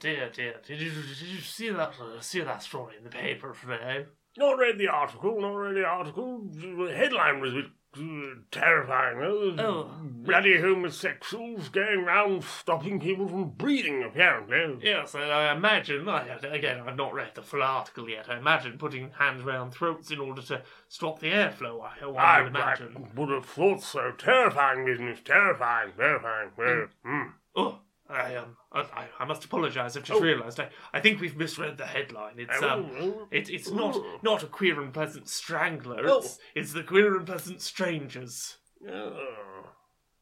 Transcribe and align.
dear, 0.00 0.30
dear. 0.30 0.54
Did 0.66 0.80
you, 0.80 0.90
did 0.90 1.28
you 1.28 1.40
see 1.40 1.70
that 1.70 1.94
uh, 2.00 2.20
see 2.20 2.40
that 2.40 2.62
story 2.62 2.96
in 2.98 3.04
the 3.04 3.10
paper 3.10 3.54
today? 3.60 4.06
Not 4.36 4.58
read 4.58 4.78
the 4.78 4.88
article, 4.88 5.40
not 5.40 5.54
read 5.54 5.76
the 5.76 5.84
article. 5.84 6.40
The 6.44 6.94
headline 6.94 7.40
was 7.40 7.52
a 7.52 7.56
bit 7.56 7.66
uh, 7.96 8.34
terrifying. 8.50 9.18
though. 9.18 9.54
Oh. 9.58 9.90
Bloody 10.02 10.60
homosexuals 10.60 11.68
going 11.70 12.04
round 12.04 12.44
stopping 12.44 13.00
people 13.00 13.26
from 13.26 13.50
breeding, 13.50 14.04
apparently. 14.04 14.78
Yes, 14.82 15.14
I, 15.14 15.22
I 15.22 15.52
imagine. 15.52 16.08
I, 16.08 16.36
again, 16.42 16.80
I've 16.86 16.96
not 16.96 17.14
read 17.14 17.34
the 17.34 17.42
full 17.42 17.62
article 17.62 18.08
yet. 18.08 18.28
I 18.28 18.38
imagine 18.38 18.78
putting 18.78 19.10
hands 19.12 19.42
round 19.42 19.72
throats 19.72 20.10
in 20.10 20.20
order 20.20 20.42
to 20.42 20.62
stop 20.88 21.18
the 21.18 21.30
airflow. 21.30 21.80
I, 21.82 22.06
one 22.06 22.16
I, 22.16 22.42
would 22.42 22.56
I 22.56 22.76
would 23.16 23.30
have 23.30 23.46
thought 23.46 23.82
so. 23.82 24.12
Terrifying 24.12 24.84
business, 24.84 25.18
terrifying, 25.24 25.92
terrifying. 25.96 26.50
Well, 26.56 26.86
mm. 27.06 27.32
Oh, 27.56 27.80
I 28.10 28.36
um, 28.36 28.56
I, 28.72 29.06
I- 29.20 29.24
must 29.26 29.44
apologise. 29.44 29.96
I've 29.96 30.02
just 30.04 30.18
Oh. 30.20 30.22
realised. 30.24 30.58
I, 30.60 30.70
I 30.94 31.00
think 31.00 31.20
we've 31.20 31.36
misread 31.36 31.76
the 31.76 31.86
headline. 31.86 32.34
It's 32.38 32.62
um, 32.62 32.90
Oh, 32.98 33.28
it, 33.30 33.50
it's 33.50 33.70
not 33.70 33.96
oh. 33.96 34.18
not 34.22 34.42
a 34.42 34.46
queer 34.46 34.80
and 34.80 34.92
pleasant 34.94 35.28
strangler. 35.28 36.00
Oh. 36.06 36.18
It's 36.18 36.38
it's 36.54 36.72
the 36.72 36.82
queer 36.82 37.16
and 37.16 37.26
pleasant 37.26 37.60
strangers. 37.60 38.56
oh. 38.90 39.66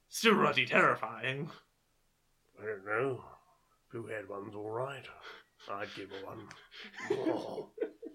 Still 0.09 0.35
ruddy 0.35 0.67
terrifying. 0.67 1.51
I 2.61 2.65
don't 2.65 2.87
know. 2.87 3.25
Who 3.89 4.07
had 4.07 4.29
one's 4.29 4.55
all 4.55 4.71
right? 4.71 5.05
I'd 5.71 5.95
give 5.95 6.11
her 6.11 6.25
one. 6.27 6.49
Oh, 7.13 7.71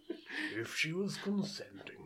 if 0.57 0.75
she 0.75 0.93
was 0.93 1.17
consenting. 1.17 2.00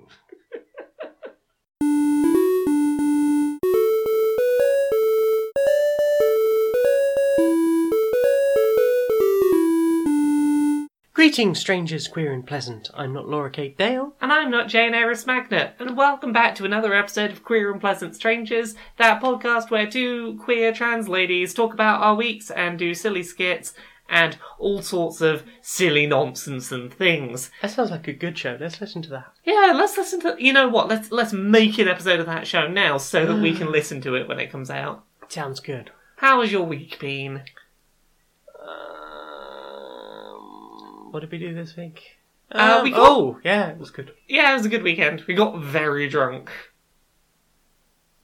Greetings, 11.26 11.60
strangers, 11.60 12.08
queer 12.08 12.32
and 12.32 12.46
pleasant. 12.46 12.92
I'm 12.94 13.12
not 13.12 13.28
Laura 13.28 13.50
Kate 13.50 13.76
Dale. 13.76 14.14
And 14.22 14.32
I'm 14.32 14.52
not 14.52 14.68
Jane 14.68 14.94
Eris 14.94 15.26
Magnet, 15.26 15.74
and 15.80 15.98
welcome 15.98 16.32
back 16.32 16.54
to 16.54 16.66
another 16.66 16.94
episode 16.94 17.32
of 17.32 17.44
Queer 17.44 17.72
and 17.72 17.82
Pleasant 17.82 18.16
Strangers, 18.16 18.76
that 18.98 19.24
podcast 19.24 19.72
where 19.72 19.90
two 19.90 20.38
queer 20.44 20.72
trans 20.72 21.10
ladies 21.10 21.56
talk 21.56 21.74
about 21.74 22.00
our 22.00 22.14
weeks 22.14 22.52
and 22.52 22.78
do 22.78 22.94
silly 22.94 23.24
skits 23.24 23.74
and 24.08 24.38
all 24.60 24.84
sorts 24.84 25.20
of 25.20 25.44
silly 25.62 26.06
nonsense 26.06 26.72
and 26.72 26.94
things. 26.94 27.50
That 27.64 27.72
sounds 27.72 27.90
like 27.90 28.08
a 28.08 28.14
good 28.14 28.38
show. 28.38 28.56
Let's 28.60 28.80
listen 28.80 29.02
to 29.02 29.10
that. 29.10 29.34
Yeah, 29.44 29.74
let's 29.76 29.98
listen 29.98 30.22
to. 30.22 30.36
You 30.38 30.54
know 30.54 30.68
what? 30.68 30.90
Let's 30.90 31.12
let's 31.12 31.34
make 31.34 31.80
an 31.80 31.88
episode 31.88 32.20
of 32.20 32.28
that 32.28 32.46
show 32.46 32.68
now 32.68 33.00
so 33.00 33.26
that 33.26 33.42
we 33.42 33.56
can 33.56 33.72
listen 33.72 34.00
to 34.02 34.14
it 34.14 34.28
when 34.28 34.40
it 34.40 34.52
comes 34.52 34.70
out. 34.70 35.04
Sounds 35.28 35.60
good. 35.60 35.90
How 36.18 36.42
has 36.42 36.52
your 36.52 36.68
week 36.68 37.00
been? 37.00 37.42
What 41.16 41.22
did 41.22 41.32
we 41.32 41.38
do 41.38 41.54
this 41.56 41.78
week? 41.78 42.18
Uh, 42.52 42.76
Um, 42.80 42.84
we 42.84 42.92
got- 42.92 43.00
Oh, 43.10 43.40
yeah, 43.42 43.70
it 43.70 43.78
was 43.78 43.90
good. 43.90 44.12
Yeah, 44.28 44.52
it 44.52 44.56
was 44.58 44.66
a 44.66 44.70
good 44.70 44.84
weekend. 44.84 45.24
We 45.30 45.34
got 45.34 45.62
very 45.62 46.10
drunk. 46.10 46.52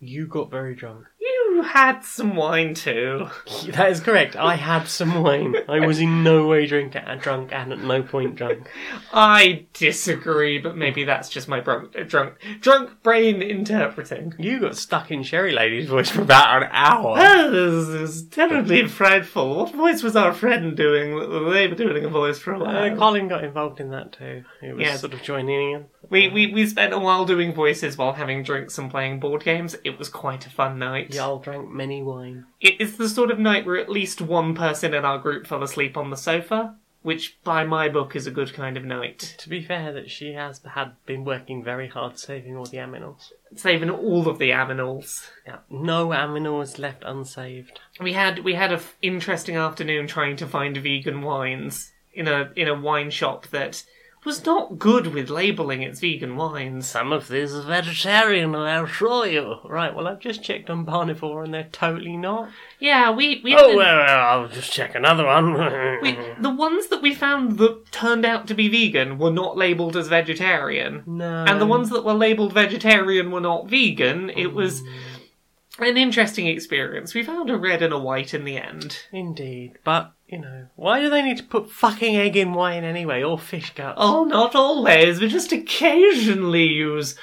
You 0.02 0.28
got 0.28 0.52
very 0.52 0.76
drunk. 0.76 1.06
You 1.18 1.41
had 1.64 2.02
some 2.04 2.36
wine 2.36 2.74
too. 2.74 3.28
That 3.72 3.92
is 3.92 4.00
correct. 4.00 4.36
I 4.36 4.56
had 4.56 4.88
some 4.88 5.22
wine. 5.24 5.56
I 5.70 5.86
was 5.86 6.00
in 6.00 6.24
no 6.24 6.48
way 6.48 6.66
drink 6.66 6.96
drunk 7.22 7.52
and 7.54 7.72
at 7.74 7.80
no 7.80 8.02
point 8.04 8.36
drunk. 8.36 8.68
I 9.14 9.66
disagree, 9.74 10.58
but 10.58 10.76
maybe 10.76 11.04
that's 11.04 11.30
just 11.30 11.48
my 11.48 11.60
drunk, 11.60 11.94
drunk, 12.08 12.36
drunk 12.60 13.04
brain 13.04 13.42
interpreting. 13.42 14.34
You 14.40 14.60
got 14.60 14.76
stuck 14.78 15.12
in 15.12 15.24
Sherry 15.24 15.52
Lady's 15.54 15.88
voice 15.88 16.10
for 16.10 16.22
about 16.22 16.64
an 16.64 16.70
hour. 16.72 17.18
Oh, 17.20 17.52
this 17.92 18.12
is 18.12 18.24
terribly 18.30 18.88
frightful. 18.88 19.58
What 19.58 19.76
voice 19.76 20.02
was 20.04 20.16
our 20.16 20.34
friend 20.34 20.76
doing? 20.76 21.16
They 21.52 21.68
were 21.68 21.76
doing 21.76 22.04
a 22.04 22.10
voice 22.10 22.40
for 22.40 22.54
a 22.54 22.60
Uh, 22.60 22.64
while. 22.66 22.98
Colin 22.98 23.28
got 23.28 23.44
involved 23.44 23.80
in 23.80 23.90
that 23.92 24.14
too. 24.14 24.44
He 24.62 24.72
was 24.74 24.82
Yes. 24.82 25.02
sort 25.02 25.14
of 25.14 25.22
joining 25.22 25.72
in. 25.74 25.86
We, 26.10 26.28
we 26.30 26.48
we 26.54 26.68
spent 26.68 26.94
a 26.94 27.00
while 27.00 27.26
doing 27.26 27.54
voices 27.54 27.98
while 27.98 28.14
having 28.14 28.44
drinks 28.44 28.78
and 28.78 28.90
playing 28.92 29.20
board 29.20 29.44
games. 29.44 29.76
It 29.84 29.98
was 30.00 30.10
quite 30.10 30.46
a 30.46 30.50
fun 30.50 30.80
night. 30.80 31.14
Y'all 31.14 31.40
drank 31.52 31.70
many 31.70 32.02
wine. 32.02 32.46
It 32.60 32.80
is 32.80 32.98
the 32.98 33.10
sort 33.10 33.32
of 33.32 33.40
night 33.40 33.66
where 33.66 33.78
at 33.78 33.90
least 33.90 34.22
one 34.22 34.56
person 34.56 34.94
in 34.94 35.06
our 35.06 35.18
group 35.18 35.48
fell 35.48 35.64
asleep 35.64 35.98
on 35.98 36.10
the 36.10 36.18
sofa, 36.18 36.76
which 37.02 37.38
by 37.44 37.64
my 37.64 37.90
book 37.90 38.16
is 38.16 38.28
a 38.28 38.32
good 38.32 38.54
kind 38.54 38.78
of 38.78 38.86
night. 38.86 39.36
To 39.40 39.50
be 39.50 39.62
fair, 39.62 39.92
that 39.94 40.10
she 40.10 40.34
has 40.34 40.62
had 40.64 40.94
been 41.06 41.26
working 41.26 41.64
very 41.64 41.88
hard 41.88 42.20
saving 42.20 42.56
all 42.56 42.66
the 42.66 42.78
aminals. 42.78 43.32
Saving 43.56 43.90
all 43.90 44.28
of 44.30 44.38
the 44.38 44.52
aminals. 44.52 45.28
Yeah, 45.46 45.58
no 45.70 46.10
aminals 46.10 46.80
left 46.80 47.04
unsaved. 47.06 47.80
We 48.00 48.14
had 48.14 48.40
we 48.40 48.54
had 48.54 48.72
a 48.72 48.76
f- 48.76 48.96
interesting 49.02 49.56
afternoon 49.56 50.08
trying 50.08 50.38
to 50.38 50.48
find 50.48 50.78
vegan 50.78 51.22
wines 51.22 51.92
in 52.14 52.28
a 52.28 52.52
in 52.56 52.68
a 52.68 52.80
wine 52.80 53.10
shop 53.10 53.48
that 53.48 53.84
was 54.24 54.46
not 54.46 54.78
good 54.78 55.08
with 55.08 55.30
labeling 55.30 55.82
its 55.82 56.00
vegan 56.00 56.36
wines. 56.36 56.88
Some 56.88 57.12
of 57.12 57.28
this 57.28 57.52
is 57.52 57.66
vegetarian, 57.66 58.54
I'll 58.56 58.86
show 58.86 59.24
you. 59.24 59.56
Right, 59.64 59.94
well, 59.96 60.08
I've 60.08 60.20
just 60.20 60.44
checked 60.44 60.70
on 60.70 60.86
Barnivore 60.86 61.44
and 61.44 61.54
they're 61.54 61.70
totally 61.72 62.18
not. 62.18 62.50
Yeah, 62.80 63.12
we 63.12 63.42
we, 63.44 63.56
Oh, 63.56 63.76
well, 63.76 63.98
well, 63.98 64.20
I'll 64.20 64.48
just 64.48 64.72
check 64.72 64.94
another 64.94 65.26
one. 65.26 65.54
we 66.02 66.18
the 66.40 66.54
ones 66.54 66.88
that 66.88 67.02
we 67.02 67.16
found 67.16 67.58
that 67.58 67.92
turned 67.92 68.26
out 68.26 68.48
to 68.48 68.54
be 68.54 68.68
vegan 68.68 69.18
were 69.18 69.32
not 69.32 69.58
labeled 69.58 69.98
as 69.98 70.08
vegetarian. 70.08 71.04
No. 71.06 71.46
and 71.48 71.60
the 71.60 71.66
ones 71.66 71.90
that 71.90 72.06
were 72.06 72.14
labeled 72.14 72.54
vegetarian 72.54 73.32
were 73.32 73.42
not 73.42 73.68
vegan. 73.68 74.30
It 74.30 74.50
mm. 74.50 74.54
was 74.54 74.84
an 75.80 75.98
interesting 75.98 76.48
experience. 76.48 77.14
We 77.14 77.24
found 77.24 77.50
a 77.50 77.58
red 77.58 77.82
and 77.82 77.94
a 77.94 78.00
white 78.00 78.34
in 78.34 78.44
the 78.44 78.58
end. 78.58 79.00
Indeed, 79.12 79.80
but, 79.84 80.12
you 80.32 80.40
know, 80.40 80.68
why 80.78 81.02
do 81.02 81.10
they 81.10 81.22
need 81.22 81.38
to 81.38 81.44
put 81.44 81.70
fucking 81.70 82.16
egg 82.16 82.38
in 82.38 82.54
wine 82.54 82.86
anyway, 82.86 83.22
or 83.22 83.38
fish 83.38 83.74
guts? 83.76 83.98
Oh, 84.00 84.24
not 84.24 84.56
always. 84.56 85.20
We 85.20 85.28
just 85.28 85.52
occasionally 85.52 86.68
use 86.68 87.18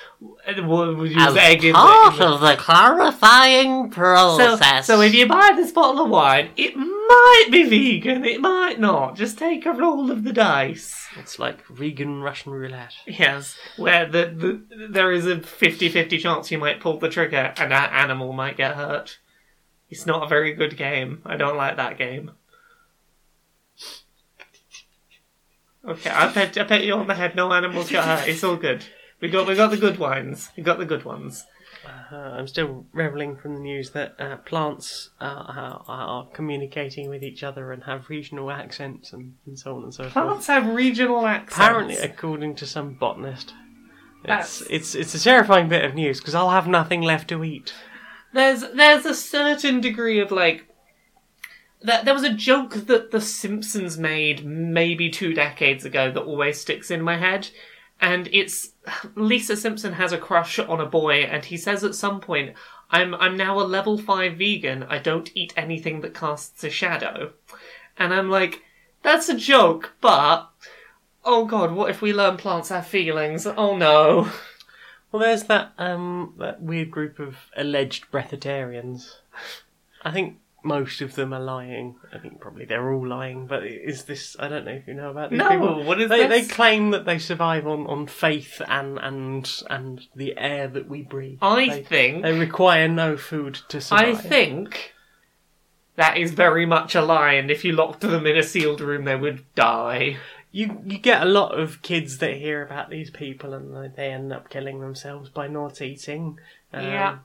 uh, 0.46 0.52
we'll 0.58 1.06
use 1.06 1.16
As 1.16 1.34
egg 1.36 1.64
in 1.64 1.74
part 1.74 2.20
of 2.20 2.40
the 2.42 2.56
clarifying 2.56 3.84
so, 3.84 3.94
process. 3.94 4.86
so 4.86 5.00
if 5.00 5.14
you 5.14 5.26
buy 5.26 5.52
this 5.56 5.72
bottle 5.72 6.04
of 6.04 6.10
wine, 6.10 6.50
it 6.56 6.76
might 6.76 7.48
be 7.50 7.64
vegan, 7.64 8.26
it 8.26 8.42
might 8.42 8.78
not. 8.78 9.16
Just 9.16 9.38
take 9.38 9.64
a 9.64 9.72
roll 9.72 10.10
of 10.10 10.24
the 10.24 10.32
dice. 10.32 11.06
It's 11.16 11.38
like 11.38 11.66
vegan 11.66 12.20
Russian 12.20 12.52
roulette. 12.52 12.94
Yes, 13.06 13.56
where 13.78 14.04
the, 14.04 14.26
the 14.70 14.88
there 14.90 15.12
is 15.12 15.26
a 15.26 15.36
50-50 15.36 16.20
chance 16.20 16.50
you 16.50 16.58
might 16.58 16.80
pull 16.80 16.98
the 16.98 17.08
trigger 17.08 17.54
and 17.56 17.72
that 17.72 17.90
animal 17.92 18.34
might 18.34 18.58
get 18.58 18.76
hurt. 18.76 19.18
It's 19.88 20.04
not 20.04 20.24
a 20.24 20.28
very 20.28 20.52
good 20.52 20.76
game. 20.76 21.22
I 21.24 21.38
don't 21.38 21.56
like 21.56 21.76
that 21.76 21.96
game. 21.96 22.32
Okay, 25.88 26.10
I 26.10 26.32
bet 26.32 26.56
I 26.58 26.64
bet 26.64 26.84
you 26.84 26.94
on 26.94 27.06
the 27.06 27.14
head. 27.14 27.34
No 27.34 27.52
animals 27.52 27.90
got 27.90 28.04
hurt. 28.04 28.28
It's 28.28 28.44
all 28.44 28.56
good. 28.56 28.84
We 29.20 29.28
got 29.28 29.46
we 29.46 29.54
got 29.54 29.70
the 29.70 29.76
good 29.76 29.98
ones. 29.98 30.50
We 30.56 30.62
got 30.62 30.78
the 30.78 30.84
good 30.84 31.04
ones. 31.04 31.44
Uh, 32.12 32.16
I'm 32.16 32.46
still 32.46 32.84
reveling 32.92 33.36
from 33.36 33.54
the 33.54 33.60
news 33.60 33.90
that 33.90 34.14
uh, 34.18 34.36
plants 34.38 35.10
uh, 35.20 35.24
are, 35.24 35.84
are 35.88 36.26
communicating 36.32 37.08
with 37.08 37.22
each 37.22 37.42
other 37.42 37.72
and 37.72 37.84
have 37.84 38.10
regional 38.10 38.50
accents 38.50 39.12
and, 39.12 39.34
and 39.46 39.58
so 39.58 39.76
on 39.76 39.84
and 39.84 39.94
so 39.94 40.02
forth. 40.04 40.12
Plants 40.12 40.46
have 40.48 40.66
regional 40.74 41.26
accents. 41.26 41.56
Apparently, 41.56 41.96
according 41.96 42.56
to 42.56 42.66
some 42.66 42.94
botanist, 42.94 43.54
it's 44.24 44.26
That's- 44.26 44.62
it's 44.68 44.94
it's 44.94 45.14
a 45.14 45.20
terrifying 45.20 45.68
bit 45.68 45.84
of 45.84 45.94
news 45.94 46.18
because 46.18 46.34
I'll 46.34 46.50
have 46.50 46.68
nothing 46.68 47.00
left 47.02 47.28
to 47.28 47.42
eat. 47.44 47.72
there's 48.34 48.60
there's 48.74 49.06
a 49.06 49.14
certain 49.14 49.80
degree 49.80 50.20
of 50.20 50.30
like 50.30 50.67
that 51.82 52.04
there 52.04 52.14
was 52.14 52.24
a 52.24 52.32
joke 52.32 52.74
that 52.86 53.10
the 53.10 53.20
Simpsons 53.20 53.98
made 53.98 54.44
maybe 54.44 55.10
two 55.10 55.32
decades 55.32 55.84
ago 55.84 56.10
that 56.10 56.22
always 56.22 56.60
sticks 56.60 56.90
in 56.90 57.02
my 57.02 57.16
head. 57.16 57.48
And 58.00 58.28
it's 58.32 58.70
Lisa 59.14 59.56
Simpson 59.56 59.94
has 59.94 60.12
a 60.12 60.18
crush 60.18 60.58
on 60.58 60.80
a 60.80 60.86
boy 60.86 61.22
and 61.22 61.44
he 61.44 61.56
says 61.56 61.84
at 61.84 61.94
some 61.94 62.20
point, 62.20 62.54
I'm 62.90 63.14
I'm 63.14 63.36
now 63.36 63.60
a 63.60 63.62
level 63.62 63.98
five 63.98 64.38
vegan, 64.38 64.84
I 64.84 64.98
don't 64.98 65.30
eat 65.34 65.52
anything 65.56 66.00
that 66.00 66.14
casts 66.14 66.62
a 66.64 66.70
shadow. 66.70 67.32
And 67.96 68.14
I'm 68.14 68.30
like, 68.30 68.62
that's 69.02 69.28
a 69.28 69.36
joke, 69.36 69.94
but 70.00 70.48
oh 71.24 71.44
god, 71.44 71.72
what 71.72 71.90
if 71.90 72.00
we 72.00 72.12
learn 72.12 72.36
plants 72.36 72.70
have 72.70 72.86
feelings? 72.86 73.46
Oh 73.46 73.76
no. 73.76 74.30
Well, 75.10 75.22
there's 75.22 75.44
that 75.44 75.72
um 75.78 76.34
that 76.38 76.60
weird 76.60 76.90
group 76.90 77.18
of 77.18 77.36
alleged 77.56 78.10
breatharians. 78.12 79.16
I 80.02 80.10
think 80.12 80.38
most 80.68 81.00
of 81.00 81.14
them 81.16 81.32
are 81.32 81.40
lying. 81.40 81.96
I 82.14 82.18
think 82.18 82.40
probably 82.40 82.64
they're 82.66 82.92
all 82.92 83.06
lying. 83.06 83.46
But 83.46 83.64
is 83.66 84.04
this? 84.04 84.36
I 84.38 84.46
don't 84.48 84.64
know 84.64 84.72
if 84.72 84.86
you 84.86 84.94
know 84.94 85.10
about 85.10 85.30
these 85.30 85.38
No, 85.38 85.48
people. 85.50 85.82
what 85.84 86.00
is 86.00 86.08
they, 86.08 86.26
this? 86.28 86.46
They 86.48 86.54
claim 86.54 86.90
that 86.92 87.04
they 87.06 87.18
survive 87.18 87.66
on, 87.66 87.86
on 87.86 88.06
faith 88.06 88.62
and 88.68 88.98
and 88.98 89.50
and 89.68 90.06
the 90.14 90.38
air 90.38 90.68
that 90.68 90.88
we 90.88 91.02
breathe. 91.02 91.38
I 91.42 91.68
they, 91.68 91.82
think 91.82 92.22
they 92.22 92.38
require 92.38 92.86
no 92.86 93.16
food 93.16 93.58
to 93.70 93.80
survive. 93.80 94.06
I 94.18 94.20
think 94.20 94.94
that 95.96 96.16
is 96.16 96.30
very 96.32 96.64
much 96.66 96.94
a 96.94 97.02
lie, 97.02 97.32
and 97.32 97.50
if 97.50 97.64
you 97.64 97.72
locked 97.72 98.02
them 98.02 98.26
in 98.26 98.36
a 98.36 98.42
sealed 98.42 98.80
room, 98.80 99.04
they 99.04 99.16
would 99.16 99.44
die. 99.56 100.16
you 100.52 100.80
you 100.86 100.98
get 100.98 101.22
a 101.22 101.26
lot 101.40 101.58
of 101.58 101.82
kids 101.82 102.18
that 102.18 102.34
hear 102.36 102.62
about 102.64 102.88
these 102.88 103.10
people 103.10 103.52
and 103.52 103.94
they- 103.96 104.12
end 104.12 104.32
up 104.32 104.48
killing 104.48 104.80
themselves 104.80 105.28
by 105.28 105.46
not 105.48 105.82
eating. 105.82 106.38
Um, 106.72 106.84
Yeah. 106.84 107.18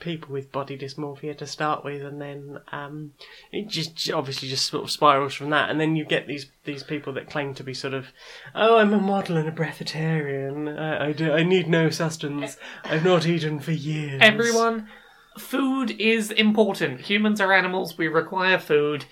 People 0.00 0.32
with 0.32 0.52
body 0.52 0.76
dysmorphia 0.76 1.36
to 1.38 1.46
start 1.46 1.84
with, 1.84 2.02
and 2.02 2.20
then 2.20 2.60
um, 2.72 3.12
it 3.50 3.68
just 3.68 4.10
obviously 4.10 4.48
just 4.48 4.66
sort 4.66 4.84
of 4.84 4.90
spirals 4.90 5.34
from 5.34 5.50
that, 5.50 5.70
and 5.70 5.80
then 5.80 5.96
you 5.96 6.04
get 6.04 6.26
these 6.26 6.46
these 6.64 6.82
people 6.82 7.12
that 7.14 7.30
claim 7.30 7.54
to 7.54 7.64
be 7.64 7.74
sort 7.74 7.94
of, 7.94 8.08
oh, 8.54 8.78
I'm 8.78 8.92
a 8.92 9.00
model 9.00 9.36
and 9.36 9.48
a 9.48 9.52
breatharian. 9.52 10.78
I 10.78 11.08
I, 11.08 11.12
do, 11.12 11.32
I 11.32 11.42
need 11.42 11.68
no 11.68 11.90
sustenance. 11.90 12.56
I've 12.84 13.04
not 13.04 13.26
eaten 13.26 13.60
for 13.60 13.72
years. 13.72 14.20
Everyone, 14.22 14.88
food 15.38 15.90
is 15.92 16.30
important. 16.30 17.00
Humans 17.00 17.40
are 17.40 17.52
animals. 17.52 17.98
We 17.98 18.08
require 18.08 18.58
food. 18.58 19.04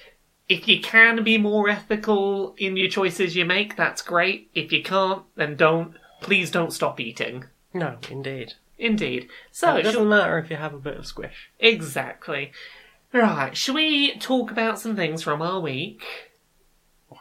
If 0.48 0.66
you 0.66 0.80
can 0.80 1.22
be 1.22 1.38
more 1.38 1.68
ethical 1.68 2.54
in 2.58 2.76
your 2.76 2.88
choices 2.88 3.36
you 3.36 3.44
make, 3.44 3.76
that's 3.76 4.02
great. 4.02 4.50
If 4.54 4.72
you 4.72 4.82
can't, 4.82 5.22
then 5.36 5.56
don't. 5.56 5.94
Please 6.20 6.50
don't 6.50 6.72
stop 6.72 6.98
eating. 7.00 7.44
No, 7.72 7.98
indeed. 8.10 8.54
Indeed. 8.80 9.28
So, 9.52 9.76
it 9.76 9.82
doesn't 9.82 10.08
matter 10.08 10.38
if 10.38 10.50
you 10.50 10.56
have 10.56 10.74
a 10.74 10.78
bit 10.78 10.96
of 10.96 11.06
squish. 11.06 11.50
exactly. 11.58 12.52
Right, 13.12 13.56
shall 13.56 13.74
we 13.74 14.16
talk 14.18 14.50
about 14.52 14.78
some 14.78 14.94
things 14.96 15.22
from 15.22 15.42
our 15.42 15.58
week? 15.60 16.02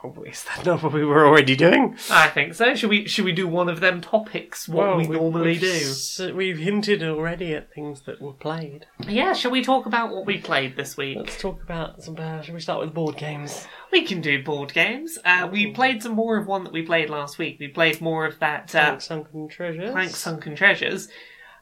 Oh, 0.04 0.24
is 0.24 0.44
that 0.46 0.64
not 0.68 0.84
what 0.84 0.94
we 0.94 1.04
were 1.04 1.26
already 1.26 1.56
doing? 1.56 1.98
I 2.12 2.28
think 2.30 2.54
so. 2.54 2.76
Should 2.76 2.92
we 2.92 3.08
should 3.08 3.26
we 3.26 3.32
do 3.32 3.48
one 3.48 3.68
of 3.70 3.80
them 3.80 4.00
topics? 4.02 4.70
What 4.70 4.86
Well, 4.88 4.98
we 4.98 5.08
normally 5.08 5.48
we've 5.54 5.62
do. 5.62 5.68
s- 5.72 6.22
we've 6.32 6.60
hinted 6.60 7.02
already 7.02 7.56
at 7.56 7.74
things 7.74 8.02
that 8.02 8.22
were 8.22 8.34
played. 8.34 8.86
Yeah, 9.08 9.34
shall 9.34 9.50
we 9.50 9.64
talk 9.64 9.88
about 9.88 10.14
what 10.14 10.28
we 10.28 10.38
played 10.38 10.76
this 10.78 10.96
week? 10.96 11.18
Let's 11.18 11.42
talk 11.42 11.64
about 11.64 12.04
some. 12.04 12.16
Uh, 12.20 12.44
shall 12.44 12.54
we 12.54 12.62
start 12.62 12.82
with 12.82 12.94
board 12.94 13.18
games? 13.18 13.66
We 13.92 14.04
can 14.04 14.22
do 14.22 14.44
board 14.44 14.72
games. 14.74 15.18
Uh, 15.26 15.50
we 15.52 15.72
played 15.72 16.04
some 16.04 16.14
more 16.14 16.38
of 16.38 16.46
one 16.46 16.64
that 16.66 16.72
we 16.74 16.84
played 16.84 17.10
last 17.10 17.40
week. 17.40 17.58
We 17.60 17.68
played 17.68 18.00
more 18.00 18.28
of 18.28 18.38
that 18.40 18.74
uh, 18.76 18.84
Clank 18.86 19.02
Sunken 19.02 19.48
Treasures. 19.50 19.90
Clank 19.92 20.12
Sunken 20.12 20.56
Treasures. 20.56 21.10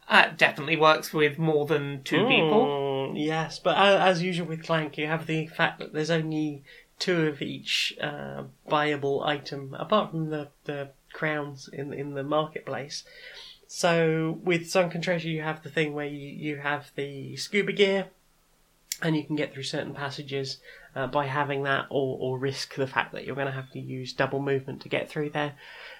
Uh, 0.09 0.30
definitely 0.38 0.77
works 0.77 1.12
with 1.13 1.38
more 1.38 1.65
than 1.65 2.01
two 2.04 2.25
people. 2.27 2.65
Mm, 2.65 3.13
yes, 3.18 3.59
but 3.59 3.75
as 3.77 4.21
usual 4.21 4.48
with 4.48 4.63
Clank, 4.63 4.98
you 4.98 5.06
have 5.07 5.27
the 5.27 5.48
fact 5.48 5.80
that 5.80 5.92
there's 5.92 6.09
only 6.09 6.63
two 6.98 7.27
of 7.27 7.42
each 7.42 7.94
uh, 8.01 8.44
buyable 8.69 9.25
item, 9.25 9.75
apart 9.77 10.12
from 10.12 10.30
the, 10.30 10.48
the 10.63 10.89
crowns 11.12 11.69
in 11.71 11.94
in 11.94 12.13
the 12.13 12.24
marketplace. 12.24 13.04
So 13.68 14.39
with 14.44 14.69
Sunken 14.69 15.01
Treasure, 15.01 15.27
you 15.27 15.42
have 15.42 15.62
the 15.62 15.69
thing 15.69 15.94
where 15.94 16.06
you, 16.06 16.30
you 16.30 16.56
have 16.56 16.92
the 16.95 17.36
scuba 17.36 17.74
gear, 17.74 18.07
and 19.01 19.15
you 19.15 19.25
can 19.25 19.36
get 19.36 19.54
through 19.54 19.63
certain 19.63 19.94
passages 19.94 20.59
uh, 20.95 21.07
by 21.07 21.25
having 21.25 21.63
that, 21.63 21.88
or, 21.89 22.18
or 22.19 22.39
risk 22.39 22.75
the 22.75 22.88
fact 22.88 23.12
that 23.12 23.25
you're 23.25 23.36
going 23.36 23.48
to 23.48 23.54
have 23.54 23.71
to 23.71 23.80
use 23.80 24.13
double 24.13 24.42
movement 24.42 24.81
to 24.81 24.89
get 24.89 25.09
through 25.09 25.31
there. 25.31 25.56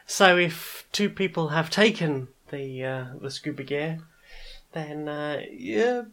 So 0.06 0.38
if 0.38 0.88
two 0.94 1.10
people 1.10 1.50
have 1.50 1.70
taken 1.70 2.30
the 2.50 2.84
uh, 2.84 3.06
the 3.22 3.32
scuba 3.32 3.64
gear, 3.64 4.00
then 4.74 5.08
uh, 5.08 5.42
yeah, 5.52 6.04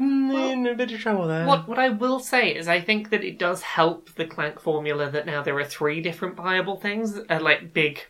mm, 0.00 0.52
in 0.52 0.66
a 0.66 0.74
bit 0.74 0.92
of 0.92 1.00
trouble 1.00 1.26
there. 1.26 1.46
What 1.46 1.68
what 1.68 1.78
I 1.78 1.88
will 1.90 2.20
say 2.20 2.54
is, 2.54 2.68
I 2.68 2.80
think 2.80 3.10
that 3.10 3.24
it 3.24 3.38
does 3.38 3.62
help 3.62 4.14
the 4.14 4.26
Clank 4.26 4.60
formula 4.60 5.10
that 5.10 5.26
now 5.26 5.42
there 5.42 5.58
are 5.58 5.64
three 5.64 6.00
different 6.00 6.36
viable 6.36 6.76
things, 6.76 7.18
uh, 7.28 7.38
like 7.40 7.72
big, 7.72 8.06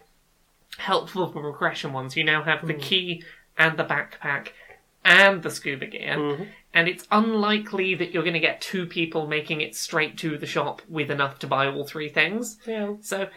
helpful 0.79 1.27
for 1.33 1.41
progression 1.41 1.93
ones. 1.93 2.17
You 2.17 2.25
now 2.25 2.43
have 2.43 2.67
the 2.67 2.75
key 2.75 3.23
and 3.59 3.79
the 3.79 3.85
backpack 3.85 4.49
and 5.05 5.43
the 5.43 5.51
scuba 5.51 5.87
gear, 5.87 6.17
Mhm. 6.17 6.49
and 6.75 6.89
it's 6.89 7.07
unlikely 7.13 7.95
that 7.95 8.11
you're 8.13 8.25
going 8.25 8.35
to 8.35 8.41
get 8.41 8.61
two 8.61 8.87
people 8.87 9.27
making 9.29 9.61
it 9.61 9.75
straight 9.77 10.19
to 10.19 10.37
the 10.37 10.47
shop 10.47 10.83
with 10.89 11.11
enough 11.13 11.39
to 11.39 11.47
buy 11.47 11.69
all 11.69 11.87
three 11.87 12.09
things. 12.09 12.59
Yeah. 12.67 12.95
So 13.01 13.29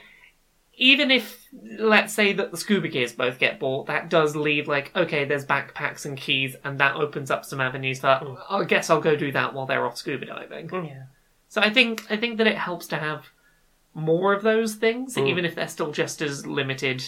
even 0.81 1.11
if 1.11 1.45
let's 1.77 2.13
say 2.13 2.33
that 2.33 2.51
the 2.51 2.57
scuba 2.57 2.87
gears 2.87 3.11
both 3.11 3.37
get 3.37 3.59
bought, 3.59 3.85
that 3.87 4.09
does 4.09 4.35
leave 4.35 4.67
like 4.67 4.91
okay, 4.95 5.25
there's 5.25 5.45
backpacks 5.45 6.05
and 6.05 6.17
keys, 6.17 6.55
and 6.63 6.79
that 6.79 6.95
opens 6.95 7.29
up 7.29 7.45
some 7.45 7.59
avenues 7.61 7.99
for. 7.99 8.37
I 8.49 8.63
guess 8.63 8.89
I'll 8.89 9.01
go 9.01 9.15
do 9.15 9.31
that 9.33 9.53
while 9.53 9.65
they're 9.67 9.85
off 9.85 9.97
scuba 9.97 10.25
diving. 10.25 10.69
Yeah. 10.85 11.03
So 11.49 11.61
I 11.61 11.69
think 11.69 12.05
I 12.09 12.17
think 12.17 12.37
that 12.37 12.47
it 12.47 12.57
helps 12.57 12.87
to 12.87 12.95
have 12.97 13.27
more 13.93 14.33
of 14.33 14.41
those 14.43 14.75
things, 14.75 15.15
Mm. 15.15 15.27
even 15.27 15.45
if 15.45 15.55
they're 15.55 15.67
still 15.67 15.91
just 15.91 16.21
as 16.21 16.47
limited 16.47 17.03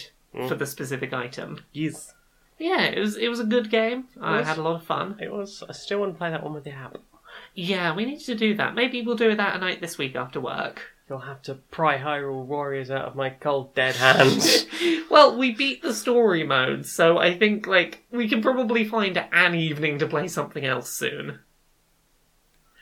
for 0.48 0.54
the 0.54 0.66
specific 0.66 1.12
item. 1.12 1.64
Yes. 1.72 2.14
Yeah, 2.58 2.82
it 2.82 2.98
was 2.98 3.16
it 3.16 3.28
was 3.28 3.40
a 3.40 3.44
good 3.44 3.70
game. 3.70 4.04
I 4.20 4.38
Was- 4.38 4.46
had 4.46 4.58
a 4.58 4.62
lot 4.62 4.76
of 4.76 4.84
fun. 4.84 5.16
It 5.20 5.32
was. 5.32 5.62
I 5.68 5.72
still 5.72 6.00
want 6.00 6.14
to 6.14 6.18
play 6.18 6.30
that 6.30 6.42
one 6.42 6.52
with 6.54 6.64
the 6.64 6.72
app. 6.72 6.96
Yeah, 7.54 7.94
we 7.94 8.04
need 8.04 8.20
to 8.20 8.34
do 8.34 8.54
that. 8.56 8.74
Maybe 8.74 9.00
we'll 9.02 9.16
do 9.16 9.34
that 9.34 9.56
a 9.56 9.58
night 9.58 9.80
this 9.80 9.96
week 9.96 10.14
after 10.16 10.40
work. 10.40 10.91
You'll 11.08 11.20
have 11.20 11.42
to 11.42 11.54
pry 11.54 11.98
Hyrule 11.98 12.46
Warriors 12.46 12.90
out 12.90 13.04
of 13.04 13.16
my 13.16 13.30
cold 13.30 13.74
dead 13.74 13.96
hands. 13.96 14.66
well, 15.10 15.36
we 15.36 15.52
beat 15.52 15.82
the 15.82 15.92
story 15.92 16.44
mode, 16.44 16.86
so 16.86 17.18
I 17.18 17.36
think 17.36 17.66
like 17.66 18.04
we 18.10 18.28
can 18.28 18.40
probably 18.40 18.84
find 18.84 19.16
an 19.32 19.54
evening 19.54 19.98
to 19.98 20.06
play 20.06 20.28
something 20.28 20.64
else 20.64 20.90
soon. 20.90 21.40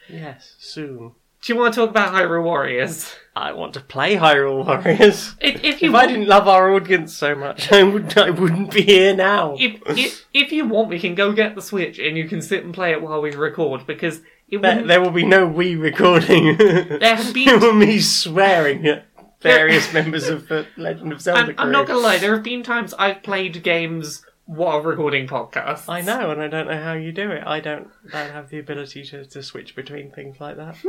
yes, 0.07 0.55
soon. 0.59 1.13
Do 1.41 1.51
you 1.51 1.59
want 1.59 1.73
to 1.73 1.79
talk 1.79 1.89
about 1.89 2.13
Hyrule 2.13 2.43
Warriors? 2.43 3.15
I 3.35 3.53
want 3.53 3.73
to 3.73 3.79
play 3.79 4.15
Hyrule 4.15 4.63
Warriors. 4.63 5.35
If, 5.41 5.63
if 5.63 5.81
you 5.81 5.89
If 5.89 5.95
I 5.95 6.05
didn't 6.05 6.27
love 6.27 6.47
our 6.47 6.71
audience 6.71 7.17
so 7.17 7.33
much, 7.33 7.71
I 7.71 7.81
would. 7.81 8.15
I 8.15 8.29
wouldn't 8.29 8.71
be 8.71 8.83
here 8.83 9.15
now. 9.15 9.55
if, 9.57 9.81
if 9.87 10.25
if 10.33 10.51
you 10.51 10.67
want, 10.67 10.89
we 10.89 10.99
can 10.99 11.15
go 11.15 11.33
get 11.33 11.55
the 11.55 11.61
Switch 11.61 11.97
and 11.97 12.15
you 12.15 12.27
can 12.27 12.43
sit 12.43 12.63
and 12.63 12.73
play 12.73 12.91
it 12.91 13.01
while 13.01 13.21
we 13.21 13.31
record 13.31 13.87
because 13.87 14.17
it 14.17 14.23
There, 14.51 14.85
there 14.85 15.01
will 15.01 15.11
be 15.11 15.25
no 15.25 15.47
we 15.47 15.75
recording. 15.75 16.57
There 16.57 17.15
have 17.15 17.27
it 17.29 17.33
been. 17.33 17.59
will 17.59 17.79
be 17.79 17.85
me 17.85 17.99
swearing 17.99 18.85
at 18.85 19.05
various 19.41 19.91
members 19.93 20.27
of 20.27 20.47
the 20.47 20.67
Legend 20.77 21.11
of 21.13 21.21
Zelda 21.21 21.39
I'm, 21.41 21.55
I'm 21.57 21.71
not 21.71 21.87
gonna 21.87 21.99
lie. 21.99 22.17
There 22.17 22.33
have 22.33 22.43
been 22.43 22.63
times 22.63 22.93
I've 22.95 23.23
played 23.23 23.63
games 23.63 24.23
while 24.51 24.81
recording 24.81 25.27
podcasts. 25.27 25.85
I 25.87 26.01
know, 26.01 26.29
and 26.29 26.41
I 26.41 26.49
don't 26.49 26.67
know 26.67 26.83
how 26.83 26.91
you 26.91 27.13
do 27.13 27.31
it. 27.31 27.41
I 27.47 27.61
don't. 27.61 27.87
don't 28.11 28.31
have 28.31 28.49
the 28.49 28.59
ability 28.59 29.05
to, 29.05 29.25
to 29.25 29.41
switch 29.41 29.77
between 29.77 30.11
things 30.11 30.41
like 30.41 30.57
that. 30.57 30.75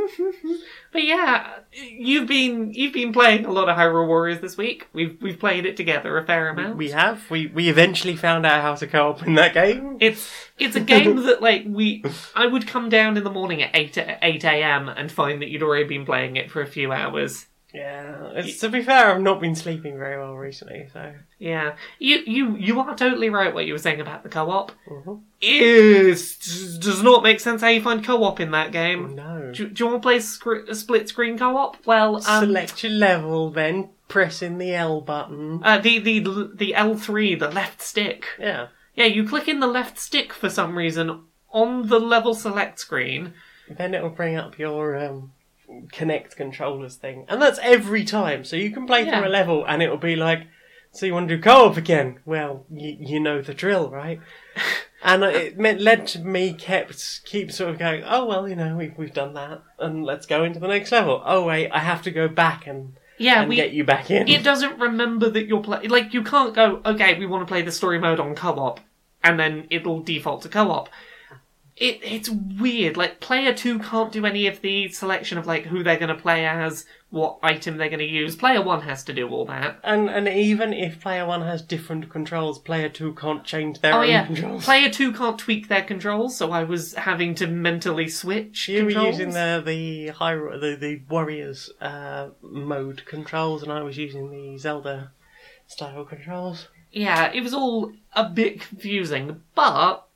But 0.92 1.04
yeah, 1.04 1.60
you've 1.72 2.28
been 2.28 2.74
you've 2.74 2.92
been 2.92 3.12
playing 3.12 3.46
a 3.46 3.50
lot 3.50 3.68
of 3.68 3.76
Hyrule 3.76 4.06
Warriors 4.06 4.40
this 4.40 4.58
week. 4.58 4.88
We've 4.92 5.16
we've 5.22 5.38
played 5.38 5.64
it 5.64 5.76
together 5.76 6.18
a 6.18 6.26
fair 6.26 6.48
amount. 6.50 6.76
We 6.76 6.90
have. 6.90 7.30
We 7.30 7.46
we 7.46 7.70
eventually 7.70 8.14
found 8.14 8.44
out 8.44 8.60
how 8.60 8.74
to 8.74 8.86
co-op 8.86 9.26
in 9.26 9.36
that 9.36 9.54
game. 9.54 9.96
It's 10.00 10.30
it's 10.58 10.76
a 10.76 10.80
game 10.80 11.22
that 11.24 11.40
like 11.40 11.64
we 11.66 12.04
I 12.34 12.46
would 12.46 12.66
come 12.66 12.90
down 12.90 13.16
in 13.16 13.24
the 13.24 13.30
morning 13.30 13.62
at 13.62 13.70
eight 13.74 13.96
eight 13.96 14.44
a.m. 14.44 14.88
and 14.88 15.10
find 15.10 15.40
that 15.40 15.48
you'd 15.48 15.62
already 15.62 15.84
been 15.84 16.04
playing 16.04 16.36
it 16.36 16.50
for 16.50 16.60
a 16.60 16.66
few 16.66 16.92
hours. 16.92 17.46
Yeah. 17.74 18.32
It's, 18.34 18.60
to 18.60 18.68
be 18.68 18.82
fair, 18.82 19.10
I've 19.14 19.22
not 19.22 19.40
been 19.40 19.54
sleeping 19.54 19.96
very 19.96 20.18
well 20.18 20.34
recently, 20.34 20.88
so. 20.92 21.14
Yeah, 21.38 21.76
you 21.98 22.18
you 22.26 22.56
you 22.56 22.80
are 22.80 22.94
totally 22.94 23.30
right. 23.30 23.52
What 23.54 23.64
you 23.66 23.72
were 23.72 23.78
saying 23.78 24.00
about 24.00 24.22
the 24.22 24.28
co-op 24.28 24.72
Mhm. 24.88 25.20
is 25.40 26.36
does 26.78 27.02
not 27.02 27.22
make 27.22 27.40
sense 27.40 27.62
how 27.62 27.68
you 27.68 27.80
find 27.80 28.04
co-op 28.04 28.40
in 28.40 28.50
that 28.52 28.72
game. 28.72 29.14
No. 29.14 29.52
Do, 29.54 29.68
do 29.68 29.84
you 29.84 29.90
want 29.90 30.02
to 30.02 30.06
play 30.06 30.20
scr- 30.20 30.66
a 30.68 30.74
split 30.74 31.08
screen 31.08 31.38
co-op? 31.38 31.76
Well, 31.86 32.16
um, 32.16 32.44
Select 32.44 32.82
your 32.82 32.92
level, 32.92 33.50
then 33.50 33.90
pressing 34.08 34.58
the 34.58 34.74
L 34.74 35.00
button. 35.00 35.60
uh, 35.64 35.78
the 35.78 35.98
the 35.98 36.50
the 36.54 36.74
L 36.74 36.94
three, 36.96 37.34
the 37.34 37.48
left 37.50 37.80
stick. 37.82 38.26
Yeah. 38.38 38.68
Yeah, 38.94 39.06
you 39.06 39.26
click 39.26 39.48
in 39.48 39.60
the 39.60 39.66
left 39.66 39.98
stick 39.98 40.34
for 40.34 40.50
some 40.50 40.76
reason 40.76 41.22
on 41.50 41.88
the 41.88 41.98
level 41.98 42.34
select 42.34 42.78
screen. 42.78 43.32
Then 43.70 43.94
it'll 43.94 44.10
bring 44.10 44.36
up 44.36 44.58
your 44.58 44.96
um, 44.98 45.32
Connect 45.92 46.36
controllers 46.36 46.96
thing, 46.96 47.24
and 47.28 47.40
that's 47.40 47.58
every 47.62 48.04
time. 48.04 48.44
So 48.44 48.56
you 48.56 48.70
can 48.70 48.86
play 48.86 49.04
Yeah. 49.04 49.18
through 49.18 49.28
a 49.28 49.30
level, 49.30 49.64
and 49.64 49.82
it'll 49.82 49.96
be 49.96 50.16
like, 50.16 50.46
"So 50.92 51.06
you 51.06 51.14
want 51.14 51.28
to 51.28 51.36
do 51.36 51.42
co-op 51.42 51.76
again?" 51.76 52.18
Well, 52.24 52.64
you 52.70 52.96
you 53.00 53.20
know 53.20 53.40
the 53.42 53.54
drill, 53.54 53.90
right? 53.90 54.20
and 55.02 55.22
it 55.24 55.58
meant, 55.58 55.80
led 55.80 56.06
to 56.08 56.20
me 56.20 56.52
kept 56.52 57.22
keep 57.24 57.50
sort 57.50 57.70
of 57.70 57.78
going, 57.78 58.02
"Oh 58.06 58.24
well, 58.26 58.48
you 58.48 58.56
know 58.56 58.76
we've 58.76 58.96
we've 58.96 59.14
done 59.14 59.34
that, 59.34 59.62
and 59.78 60.04
let's 60.04 60.26
go 60.26 60.44
into 60.44 60.60
the 60.60 60.68
next 60.68 60.92
level." 60.92 61.22
Oh 61.24 61.44
wait, 61.46 61.70
I 61.70 61.80
have 61.80 62.02
to 62.02 62.10
go 62.10 62.28
back 62.28 62.66
and, 62.66 62.94
Yeah, 63.18 63.40
and 63.40 63.48
we 63.48 63.56
get 63.56 63.72
you 63.72 63.84
back 63.84 64.10
in. 64.10 64.28
it 64.28 64.42
doesn't 64.42 64.78
remember 64.78 65.28
that 65.30 65.46
you're 65.46 65.62
play 65.62 65.86
like 65.88 66.12
you 66.14 66.22
can't 66.22 66.54
go 66.54 66.80
okay 66.84 67.18
we 67.18 67.26
want 67.26 67.42
to 67.46 67.50
play 67.52 67.62
the 67.62 67.72
story 67.72 67.98
mode 67.98 68.20
on 68.20 68.34
co-op 68.34 68.80
and 69.24 69.38
then 69.38 69.66
it'll 69.70 70.00
default 70.00 70.42
to 70.42 70.48
co-op 70.48 70.88
it 71.76 72.00
it's 72.02 72.28
weird. 72.30 72.96
Like 72.96 73.20
player 73.20 73.54
2 73.54 73.78
can't 73.78 74.12
do 74.12 74.26
any 74.26 74.46
of 74.46 74.60
the 74.60 74.88
selection 74.88 75.38
of 75.38 75.46
like 75.46 75.64
who 75.66 75.82
they're 75.82 75.98
going 75.98 76.14
to 76.14 76.20
play 76.22 76.44
as 76.46 76.84
what 77.10 77.38
item 77.42 77.76
they're 77.76 77.88
going 77.88 77.98
to 77.98 78.04
use. 78.04 78.36
Player 78.36 78.62
1 78.62 78.82
has 78.82 79.04
to 79.04 79.12
do 79.12 79.28
all 79.28 79.44
that. 79.46 79.78
And 79.82 80.08
and 80.10 80.28
even 80.28 80.72
if 80.72 81.00
player 81.00 81.26
one 81.26 81.42
has 81.42 81.62
different 81.62 82.08
controls, 82.10 82.58
player 82.58 82.88
two 82.88 83.14
can't 83.14 83.44
change 83.44 83.80
their 83.80 83.94
oh 83.94 84.02
own 84.02 84.08
yeah. 84.08 84.26
controls. 84.26 84.64
player 84.64 84.90
2 84.90 85.12
can't 85.12 85.38
tweak 85.38 85.68
their 85.68 85.82
controls 85.82 86.36
so 86.36 86.50
i 86.52 86.62
was 86.64 86.94
having 86.94 87.34
to 87.34 87.46
mentally 87.46 88.08
switch 88.08 88.68
you 88.68 88.84
were 88.84 88.90
using 88.90 89.30
the 89.30 89.62
the 89.64 90.08
high 90.08 90.34
the 90.34 90.76
the 90.78 91.00
warriors 91.08 91.70
uh, 91.80 92.28
mode 92.42 93.04
controls, 93.06 93.62
and 93.62 93.72
I 93.72 93.82
was 93.82 93.96
using 93.96 94.30
the 94.30 94.58
Zelda 94.58 95.12
style 95.66 96.04
controls. 96.04 96.68
yeah 96.90 97.30
it 97.32 97.42
was 97.42 97.54
all 97.54 97.92
a 98.14 98.28
bit 98.28 98.60
confusing 98.60 99.42
but 99.54 100.06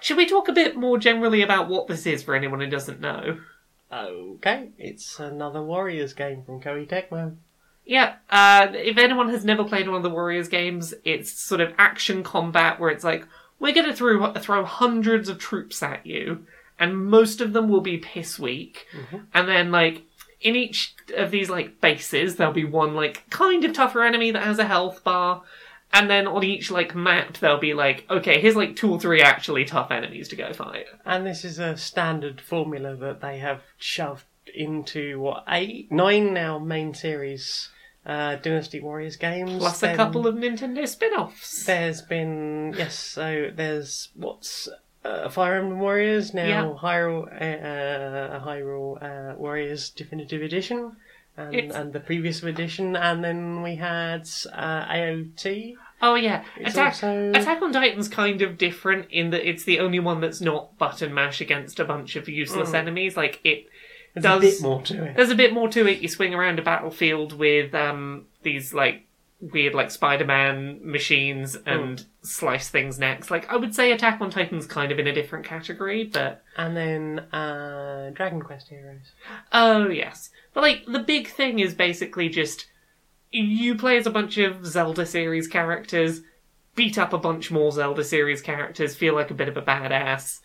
should 0.00 0.16
we 0.16 0.26
talk 0.26 0.48
a 0.48 0.52
bit 0.52 0.76
more 0.76 0.98
generally 0.98 1.42
about 1.42 1.68
what 1.68 1.86
this 1.86 2.06
is 2.06 2.22
for 2.22 2.34
anyone 2.34 2.60
who 2.60 2.66
doesn't 2.66 3.00
know 3.00 3.38
Okay, 3.92 4.68
it's 4.78 5.18
another 5.18 5.62
Warriors 5.62 6.12
game 6.12 6.44
from 6.44 6.60
Koei 6.60 6.88
Tecmo. 6.88 7.36
Yeah, 7.84 8.16
uh, 8.28 8.68
if 8.72 8.98
anyone 8.98 9.30
has 9.30 9.44
never 9.44 9.64
played 9.64 9.88
one 9.88 9.96
of 9.96 10.02
the 10.04 10.10
Warriors 10.10 10.48
games, 10.48 10.94
it's 11.04 11.32
sort 11.32 11.60
of 11.60 11.74
action 11.76 12.22
combat 12.22 12.78
where 12.78 12.90
it's 12.90 13.02
like 13.02 13.26
we're 13.58 13.74
going 13.74 13.88
to 13.88 13.96
throw 13.96 14.32
throw 14.34 14.64
hundreds 14.64 15.28
of 15.28 15.38
troops 15.38 15.82
at 15.82 16.06
you, 16.06 16.46
and 16.78 17.04
most 17.04 17.40
of 17.40 17.52
them 17.52 17.68
will 17.68 17.80
be 17.80 17.98
piss 17.98 18.38
weak, 18.38 18.86
and 19.34 19.48
then 19.48 19.70
like. 19.70 20.02
In 20.42 20.56
each 20.56 20.94
of 21.18 21.30
these 21.30 21.50
like 21.50 21.82
bases, 21.82 22.36
there'll 22.36 22.54
be 22.54 22.64
one 22.64 22.94
like 22.94 23.28
kind 23.28 23.62
of 23.62 23.74
tougher 23.74 24.02
enemy 24.02 24.30
that 24.30 24.42
has 24.42 24.58
a 24.58 24.64
health 24.64 25.04
bar, 25.04 25.42
and 25.92 26.08
then 26.10 26.26
on 26.26 26.44
each 26.44 26.70
like 26.70 26.94
map 26.94 27.38
there'll 27.38 27.58
be 27.58 27.74
like 27.74 28.06
okay, 28.10 28.40
here's 28.40 28.56
like 28.56 28.76
two 28.76 28.92
or 28.92 29.00
three 29.00 29.20
actually 29.20 29.64
tough 29.64 29.90
enemies 29.90 30.28
to 30.28 30.36
go 30.36 30.52
fight. 30.52 30.86
And 31.04 31.26
this 31.26 31.44
is 31.44 31.58
a 31.58 31.76
standard 31.76 32.40
formula 32.40 32.96
that 32.96 33.20
they 33.20 33.38
have 33.38 33.62
shoved 33.78 34.24
into 34.54 35.20
what 35.20 35.44
eight, 35.48 35.90
nine 35.92 36.32
now 36.32 36.58
main 36.58 36.94
series 36.94 37.68
uh, 38.06 38.36
Dynasty 38.36 38.80
Warriors 38.80 39.16
games. 39.16 39.58
Plus 39.58 39.82
a 39.82 39.94
couple 39.94 40.26
of 40.26 40.34
Nintendo 40.34 40.86
spin-offs. 40.88 41.64
There's 41.64 42.02
been 42.02 42.74
yes, 42.76 42.96
so 42.96 43.50
there's 43.54 44.08
what's 44.14 44.68
uh, 45.04 45.28
Fire 45.28 45.56
Emblem 45.56 45.80
Warriors 45.80 46.34
now 46.34 46.46
Yeah. 46.46 46.74
Hyrule 46.82 47.26
uh, 47.26 48.40
Hyrule 48.40 49.02
uh, 49.02 49.36
Warriors 49.36 49.90
Definitive 49.90 50.42
Edition. 50.42 50.96
And, 51.46 51.54
It's- 51.54 51.74
and 51.74 51.92
the 51.92 52.00
previous 52.00 52.42
edition, 52.42 52.96
and 52.96 53.22
then 53.24 53.62
we 53.62 53.76
had 53.76 54.28
uh, 54.52 54.84
AOT. 54.86 55.74
Oh 56.02 56.14
yeah, 56.14 56.44
It's 56.56 56.70
Attack 56.74 56.94
also- 56.94 57.30
Attack 57.32 57.62
on 57.62 57.72
Titan's 57.72 58.08
kind 58.08 58.40
of 58.42 58.56
different 58.56 59.10
in 59.10 59.30
that 59.30 59.46
it's 59.48 59.64
the 59.64 59.80
only 59.80 60.00
one 60.00 60.20
that's 60.20 60.40
not 60.40 60.78
button 60.78 61.12
mash 61.12 61.40
against 61.40 61.78
a 61.78 61.84
bunch 61.84 62.16
of 62.16 62.28
useless 62.28 62.72
enemies. 62.72 63.16
Like 63.16 63.38
it 63.44 63.66
There's 64.14 64.24
does 64.24 64.38
a 64.38 64.46
bit 64.46 64.62
more 64.62 64.82
to 64.82 65.04
it. 65.04 65.16
There's 65.16 65.30
a 65.30 65.34
bit 65.34 65.52
more 65.52 65.68
to 65.68 65.86
it. 65.86 66.00
You 66.00 66.08
swing 66.08 66.34
around 66.34 66.58
a 66.58 66.62
battlefield 66.62 67.34
with 67.34 67.74
um 67.74 68.26
these 68.42 68.72
like 68.72 69.06
weird 69.42 69.74
like 69.74 69.90
Spider-Man 69.90 70.80
machines 70.82 71.56
and 71.66 72.04
slice 72.22 72.68
things 72.70 72.98
next. 72.98 73.30
Like 73.30 73.50
I 73.52 73.56
would 73.56 73.74
say 73.74 73.92
Attack 73.92 74.20
on 74.22 74.30
Titan's 74.30 74.66
kind 74.66 74.92
of 74.92 74.98
in 74.98 75.06
a 75.06 75.12
different 75.12 75.44
category, 75.44 76.04
but 76.04 76.42
And 76.56 76.74
then 76.76 77.18
uh, 77.32 78.10
Dragon 78.14 78.40
Quest 78.40 78.68
Heroes. 78.68 79.12
Oh 79.52 79.88
yes, 79.88 80.30
but 80.54 80.62
like 80.62 80.84
the 80.86 80.98
big 81.00 81.28
thing 81.28 81.58
is 81.58 81.74
basically 81.74 82.28
just 82.28 82.66
you 83.30 83.76
play 83.76 83.96
as 83.96 84.06
a 84.06 84.10
bunch 84.10 84.38
of 84.38 84.66
Zelda 84.66 85.06
series 85.06 85.46
characters, 85.46 86.22
beat 86.74 86.98
up 86.98 87.12
a 87.12 87.18
bunch 87.18 87.50
more 87.50 87.70
Zelda 87.70 88.02
series 88.04 88.42
characters, 88.42 88.96
feel 88.96 89.14
like 89.14 89.30
a 89.30 89.34
bit 89.34 89.48
of 89.48 89.56
a 89.56 89.62
badass, 89.62 90.40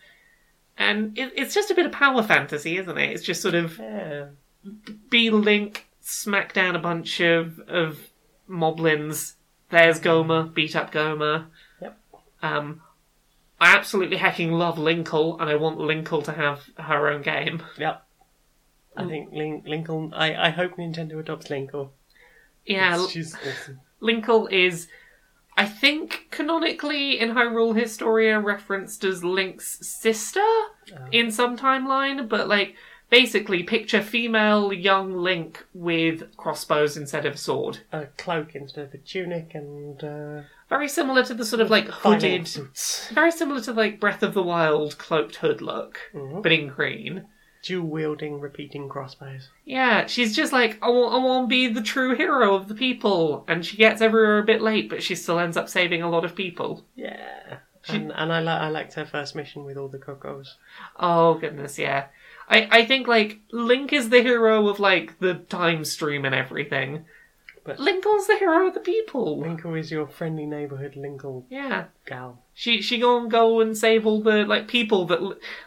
and 0.78 1.18
it, 1.18 1.34
it's 1.36 1.54
just 1.54 1.72
a 1.72 1.76
bit 1.76 1.86
of 1.86 1.92
power 1.92 2.22
fantasy, 2.22 2.78
isn't 2.78 2.98
it? 2.98 3.12
It's 3.12 3.24
just 3.24 3.42
sort 3.42 3.56
of 3.56 3.78
Yeah. 3.80 4.28
be 5.10 5.30
Link, 5.30 5.88
smack 6.02 6.54
down 6.54 6.76
a 6.76 6.80
bunch 6.80 7.20
of 7.20 7.60
of 7.62 8.00
moblins. 8.50 9.34
There's 9.72 10.00
Gohma, 10.00 10.54
beat 10.54 10.76
up 10.76 10.92
Gohma. 10.92 11.48
Yep. 11.82 11.98
Um, 12.44 12.82
I 13.60 13.76
absolutely 13.76 14.18
hecking 14.18 14.52
love 14.52 14.76
Linkle, 14.78 15.42
and 15.42 15.50
I 15.50 15.56
want 15.56 15.80
Linkle 15.80 16.24
to 16.26 16.34
have 16.34 16.70
her 16.78 17.10
own 17.10 17.24
game. 17.24 17.64
Yep. 17.80 18.05
I 18.98 19.06
think 19.08 19.32
Link, 19.34 19.66
Linkle. 19.66 20.12
I, 20.14 20.48
I 20.48 20.50
hope 20.50 20.78
Nintendo 20.78 21.20
adopts 21.20 21.48
Linkle. 21.50 21.90
Yeah, 22.66 22.94
It's- 22.96 23.10
she's 23.12 23.36
awesome. 23.36 23.80
Linkle 24.02 24.52
is, 24.52 24.88
I 25.58 25.66
think, 25.66 26.28
canonically 26.32 27.20
in 27.20 27.30
Hyrule 27.32 27.76
Historia 27.80 28.40
referenced 28.40 29.04
as 29.04 29.24
Link's 29.24 29.86
sister 29.86 30.44
in 31.12 31.32
some 31.32 31.58
timeline, 31.58 32.28
but 32.30 32.48
like 32.48 32.76
basically 33.10 33.64
picture 33.64 34.02
female 34.02 34.74
young 34.74 35.16
Link 35.16 35.66
with 35.74 36.36
crossbows 36.38 36.98
instead 36.98 37.26
of 37.26 37.36
a 37.36 37.38
sword. 37.38 37.80
A 37.92 38.06
cloak 38.18 38.56
instead 38.56 38.86
of 38.88 38.94
a 38.94 38.98
tunic 38.98 39.52
and 39.54 40.04
uh, 40.04 40.42
Very 40.70 40.88
similar 40.90 41.24
to 41.24 41.34
the 41.34 41.46
sort 41.46 41.62
of 41.62 41.70
like 41.70 41.88
hooded, 41.88 42.48
suits. 42.48 43.10
very 43.14 43.32
similar 43.32 43.62
to 43.62 43.74
like 43.74 44.00
Breath 44.00 44.24
of 44.24 44.34
the 44.34 44.44
Wild 44.44 44.98
cloaked 44.98 45.38
hood 45.38 45.62
look, 45.62 46.00
Mhm. 46.14 46.42
but 46.44 46.52
in 46.52 46.68
green. 46.68 47.28
Dual 47.66 47.88
wielding, 47.88 48.40
repeating 48.40 48.88
crossbows. 48.88 49.50
Yeah, 49.66 50.06
she's 50.06 50.36
just 50.36 50.54
like, 50.54 50.78
I 50.84 50.90
want, 50.90 51.14
I 51.16 51.18
want 51.18 51.46
to 51.46 51.48
be 51.48 51.68
the 51.68 51.82
true 51.82 52.16
hero 52.16 52.54
of 52.54 52.68
the 52.68 52.76
people. 52.76 53.44
And 53.48 53.66
she 53.66 53.76
gets 53.76 54.02
everywhere 54.02 54.38
a 54.38 54.44
bit 54.44 54.62
late, 54.62 54.88
but 54.88 55.02
she 55.02 55.16
still 55.16 55.40
ends 55.40 55.58
up 55.58 55.68
saving 55.68 56.04
a 56.04 56.10
lot 56.10 56.24
of 56.24 56.36
people. 56.36 56.86
Yeah. 56.96 57.58
And, 57.88 58.12
and 58.16 58.32
I, 58.32 58.40
li- 58.40 58.48
I 58.48 58.70
liked 58.70 58.94
her 58.94 59.06
first 59.06 59.36
mission 59.36 59.64
with 59.64 59.78
all 59.78 59.88
the 59.88 59.98
cuccos. 59.98 60.54
Oh 61.00 61.36
goodness, 61.36 61.80
yeah. 61.80 62.06
I, 62.48 62.68
I 62.72 62.86
think 62.86 63.08
like 63.08 63.40
Link 63.52 63.92
is 63.92 64.10
the 64.10 64.22
hero 64.22 64.68
of 64.68 64.80
like 64.80 65.20
the 65.20 65.34
time 65.34 65.86
stream 65.86 66.26
and 66.26 66.36
everything. 66.36 67.06
But- 67.66 67.80
Linkle's 67.80 68.28
the 68.28 68.38
hero 68.38 68.68
of 68.68 68.76
the 68.76 68.80
people. 68.80 69.42
Linkle 69.42 69.78
is 69.78 69.90
your 69.92 70.08
friendly 70.08 70.46
neighbourhood 70.46 70.94
Linkle 70.94 71.46
Yeah. 71.50 71.86
gal. 72.06 72.44
She 72.54 72.82
she 72.82 73.00
go 73.00 73.18
and 73.18 73.30
go 73.30 73.60
and 73.60 73.76
save 73.76 74.06
all 74.06 74.22
the 74.22 74.46
like 74.46 74.68
people 74.68 75.06
that 75.08 75.20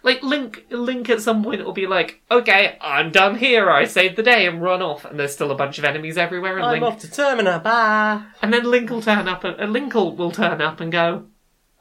like 0.04 0.22
Link 0.22 0.64
Link 0.70 1.10
at 1.10 1.20
some 1.20 1.42
point 1.42 1.64
will 1.64 1.72
be 1.72 1.86
like, 1.88 2.22
okay, 2.30 2.78
I'm 2.80 3.10
done 3.10 3.36
here. 3.36 3.68
I 3.68 3.84
saved 3.84 4.16
the 4.16 4.22
day 4.22 4.46
and 4.46 4.62
run 4.62 4.80
off, 4.80 5.04
and 5.04 5.18
there's 5.18 5.32
still 5.34 5.50
a 5.50 5.56
bunch 5.56 5.78
of 5.78 5.84
enemies 5.84 6.16
everywhere. 6.16 6.56
And 6.56 6.64
I'm 6.66 6.72
Link 6.80 6.84
off 6.84 7.00
to 7.00 7.08
Termina. 7.08 7.62
Bye. 7.62 8.22
and 8.40 8.52
then 8.54 8.64
Link 8.64 8.88
will 8.90 9.02
turn 9.02 9.26
up, 9.28 9.42
and, 9.44 9.58
and 9.60 9.72
Link 9.72 9.92
will, 9.92 10.14
will 10.16 10.30
turn 10.30 10.62
up 10.62 10.80
and 10.80 10.90
go, 10.92 11.24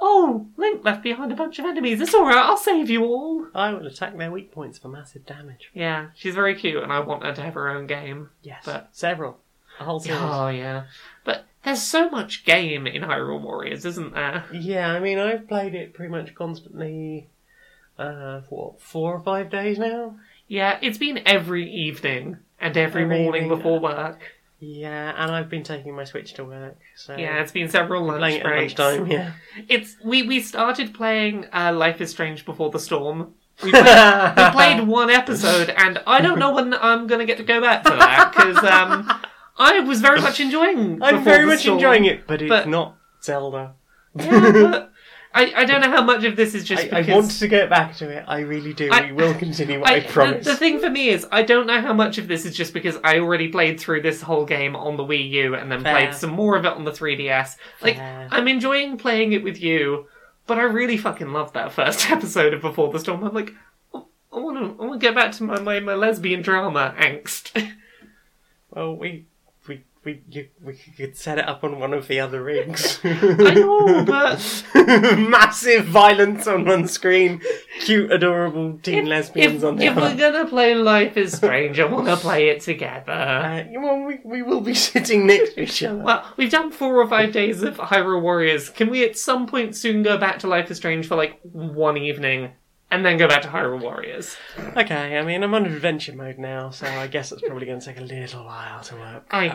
oh, 0.02 0.48
Link 0.58 0.84
left 0.84 1.04
behind 1.04 1.32
a 1.32 1.36
bunch 1.36 1.58
of 1.60 1.66
enemies. 1.66 2.02
It's 2.02 2.14
all 2.14 2.26
right. 2.26 2.36
I'll 2.38 2.58
save 2.58 2.90
you 2.90 3.04
all. 3.06 3.48
I 3.56 3.72
will 3.74 3.86
attack 3.88 4.18
their 4.18 4.32
weak 4.32 4.52
points 4.52 4.78
for 4.80 4.90
massive 4.90 5.26
damage. 5.26 5.70
Yeah, 5.74 6.08
she's 6.16 6.36
very 6.36 6.56
cute, 6.56 6.82
and 6.84 6.92
I 6.92 7.00
want 7.02 7.24
her 7.24 7.34
to 7.34 7.42
have 7.44 7.54
her 7.54 7.70
own 7.70 7.86
game. 7.88 8.32
Yes. 8.42 8.64
But- 8.66 8.90
Several. 8.92 9.38
A 9.80 9.84
whole 9.84 10.00
series. 10.00 10.20
Oh 10.22 10.48
yeah, 10.50 10.84
but 11.24 11.46
there's 11.64 11.82
so 11.84 12.10
much 12.10 12.46
game 12.46 12.88
in 12.88 13.02
Hyrule 13.04 13.42
Warriors, 13.42 13.86
isn't 13.86 14.14
there? 14.14 14.46
Yeah, 14.54 14.92
I 14.92 15.00
mean, 15.00 15.20
I've 15.20 15.48
played 15.48 15.76
it 15.76 15.94
pretty 15.94 16.12
much 16.12 16.34
constantly. 16.36 17.28
Uh, 18.00 18.42
for 18.48 18.68
what, 18.74 18.80
four 18.82 19.14
or 19.16 19.20
five 19.22 19.50
days 19.50 19.80
now. 19.80 20.16
Yeah, 20.48 20.78
it's 20.84 21.00
been 21.00 21.20
every 21.26 21.68
evening 21.68 22.38
and 22.60 22.78
every 22.78 23.04
Every 23.04 23.18
morning 23.24 23.44
evening. 23.46 23.58
before 23.58 23.80
work. 23.80 24.20
Yeah, 24.60 25.14
and 25.18 25.32
I've 25.32 25.50
been 25.50 25.64
taking 25.64 25.96
my 25.96 26.04
Switch 26.04 26.34
to 26.36 26.46
work. 26.46 26.78
So 26.96 27.16
Yeah, 27.18 27.42
it's 27.42 27.52
been 27.52 27.70
several 27.70 28.06
lunch 28.06 28.20
playing 28.20 28.38
at 28.42 28.44
breaks. 28.44 28.78
lunchtime. 28.78 29.08
Yeah. 29.08 29.32
It's 29.68 29.96
we 30.06 30.24
we 30.24 30.42
started 30.42 30.94
playing 30.94 31.46
uh, 31.52 31.74
Life 31.74 32.00
is 32.00 32.12
Strange 32.12 32.46
before 32.46 32.70
the 32.70 32.80
storm. 32.80 33.34
We 33.64 33.72
played, 33.72 33.84
we 34.38 34.50
played 34.52 34.88
one 34.88 35.10
episode, 35.10 35.70
and 35.72 36.00
I 36.06 36.22
don't 36.22 36.38
know 36.38 36.54
when 36.54 36.76
I'm 36.76 37.08
gonna 37.08 37.26
get 37.26 37.38
to 37.38 37.44
go 37.44 37.60
back 37.62 37.84
to 37.84 37.90
that 37.90 38.32
because 38.36 38.58
um, 38.64 39.12
I 39.60 39.80
was 39.82 40.02
very 40.02 40.22
much 40.22 40.40
enjoying. 40.40 41.02
I'm 41.02 41.16
Before 41.18 41.24
very 41.34 41.42
the 41.42 41.48
much 41.48 41.60
Storm. 41.62 41.78
enjoying 41.78 42.06
it, 42.06 42.28
but 42.28 42.42
it's 42.42 42.50
But- 42.50 42.68
not 42.68 42.98
Zelda. 43.24 43.74
Yeah, 44.16 44.52
but 44.52 44.92
I, 45.34 45.54
I 45.58 45.66
don't 45.66 45.82
know 45.82 45.92
how 45.92 46.04
much 46.04 46.24
of 46.24 46.36
this 46.36 46.56
is 46.56 46.64
just 46.64 46.84
I, 46.94 46.98
I 46.98 47.02
because 47.02 47.08
want 47.24 47.32
to 47.32 47.48
get 47.48 47.70
back 47.70 47.96
to 47.98 48.10
it. 48.10 48.24
I 48.28 48.40
really 48.40 48.74
do. 48.74 48.90
I- 48.92 49.08
we 49.08 49.12
will 49.14 49.34
continue. 49.46 49.82
I, 49.84 49.96
I, 49.96 50.00
promise. 50.02 50.46
The, 50.46 50.52
the 50.52 50.58
thing 50.58 50.80
for 50.80 50.90
me 50.90 51.10
is, 51.10 51.28
I 51.32 51.44
don't 51.44 51.68
know 51.68 51.82
how 51.82 51.94
much 51.94 52.18
of 52.18 52.28
this 52.28 52.46
is 52.46 52.56
just 52.56 52.74
because 52.74 52.98
I 53.04 53.20
already 53.20 53.50
played 53.50 53.80
through 53.80 54.02
this 54.02 54.22
whole 54.22 54.46
game 54.46 54.76
on 54.76 54.98
the 54.98 55.04
Wii 55.04 55.30
U 55.32 55.56
and 55.56 55.72
then 55.72 55.84
Fair. 55.84 55.94
played 55.96 56.16
some 56.16 56.32
more 56.32 56.56
of 56.56 56.66
it 56.66 56.72
on 56.74 56.86
the 56.86 56.92
3DS. 56.92 57.56
Like, 57.82 57.98
Fair. 57.98 58.28
I'm 58.32 58.48
enjoying 58.48 58.98
playing 58.98 59.34
it 59.34 59.44
with 59.44 59.62
you, 59.62 60.08
but 60.48 60.58
I 60.58 60.64
really 60.64 60.98
fucking 60.98 61.32
loved 61.32 61.54
that 61.54 61.72
first 61.74 62.10
episode 62.10 62.54
of 62.56 62.62
Before 62.62 62.92
the 62.92 63.00
Storm. 63.00 63.24
I'm 63.24 63.34
like, 63.36 63.54
oh, 63.94 64.08
I 64.34 64.38
want 64.40 64.58
to, 64.58 64.84
I 64.84 64.88
want 64.88 65.00
to 65.02 65.06
get 65.08 65.14
back 65.14 65.32
to 65.34 65.44
my, 65.44 65.60
my, 65.60 65.80
my 65.80 65.94
lesbian 65.94 66.42
drama 66.42 66.96
angst. 66.98 67.72
Well, 68.72 68.96
we 68.96 69.26
we 70.08 70.14
we 70.14 70.24
you, 70.30 70.48
we 70.62 70.74
could 70.96 71.18
set 71.18 71.38
it 71.38 71.48
up 71.48 71.66
on 71.66 71.80
one 71.80 71.94
of 71.94 72.08
the 72.08 72.22
other 72.22 72.42
rigs. 72.42 73.00
I 73.04 73.54
know, 73.56 74.06
but 74.06 74.66
massive 75.18 75.86
violence 75.86 76.48
on 76.48 76.64
one 76.64 76.88
screen, 76.88 77.42
cute, 77.82 78.10
adorable 78.10 78.80
teen 78.82 79.06
lesbians 79.06 79.64
if, 79.64 79.68
on 79.68 79.76
the 79.76 79.90
other. 79.90 80.02
if 80.02 80.14
we're 80.14 80.32
gonna 80.32 80.50
play 80.50 80.76
Life 80.76 81.18
is 81.18 81.34
Strange, 81.34 81.78
I 81.80 81.86
want 81.86 82.08
to 82.08 82.16
play 82.16 82.48
it 82.48 82.62
together. 82.62 83.12
Uh, 83.12 83.66
well, 83.82 84.04
we, 84.04 84.20
we 84.24 84.42
will 84.42 84.62
be 84.62 84.74
sitting 84.90 85.28
next 85.28 85.56
to 85.56 85.64
each 85.64 85.84
other. 85.84 86.00
Well, 86.00 86.26
we've 86.38 86.52
done 86.52 86.72
four 86.72 87.02
or 87.02 87.08
five 87.10 87.34
days 87.34 87.62
of 87.62 87.76
Hyrule 87.76 88.22
Warriors. 88.22 88.70
Can 88.70 88.90
we 88.90 89.04
at 89.04 89.18
some 89.18 89.46
point 89.46 89.76
soon 89.76 90.04
go 90.04 90.18
back 90.18 90.40
to 90.40 90.48
Life 90.48 90.72
is 90.72 90.78
Strange 90.78 91.06
for 91.06 91.18
like 91.18 91.38
one 91.42 91.98
evening 91.98 92.54
and 92.90 93.06
then 93.06 93.18
go 93.18 93.28
back 93.28 93.42
to 93.42 93.50
Hyrule 93.50 93.82
Warriors? 93.82 94.38
Okay, 94.76 95.18
I 95.18 95.24
mean, 95.24 95.44
I'm 95.44 95.54
on 95.54 95.66
adventure 95.66 96.16
mode 96.16 96.38
now, 96.38 96.70
so 96.70 96.88
I 96.88 97.08
guess 97.08 97.32
it's 97.32 97.42
probably 97.42 97.66
going 97.66 97.80
to 97.80 97.86
take 97.86 98.00
a 98.00 98.04
little 98.04 98.46
while 98.46 98.82
to 98.82 98.96
work. 98.96 99.28
I, 99.32 99.48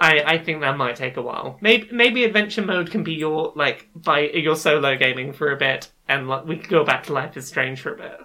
I, 0.00 0.22
I 0.22 0.38
think 0.38 0.60
that 0.62 0.76
might 0.76 0.96
take 0.96 1.16
a 1.16 1.22
while. 1.22 1.58
Maybe, 1.60 1.88
maybe 1.92 2.24
adventure 2.24 2.62
mode 2.62 2.90
can 2.90 3.02
be 3.02 3.14
your 3.14 3.52
like 3.54 3.88
by 3.94 4.20
your 4.20 4.56
solo 4.56 4.96
gaming 4.96 5.32
for 5.32 5.52
a 5.52 5.56
bit, 5.56 5.90
and 6.08 6.28
like, 6.28 6.46
we 6.46 6.56
could 6.56 6.70
go 6.70 6.84
back 6.84 7.04
to 7.04 7.12
Life 7.12 7.36
is 7.36 7.46
Strange 7.46 7.80
for 7.80 7.94
a 7.94 7.96
bit. 7.96 8.18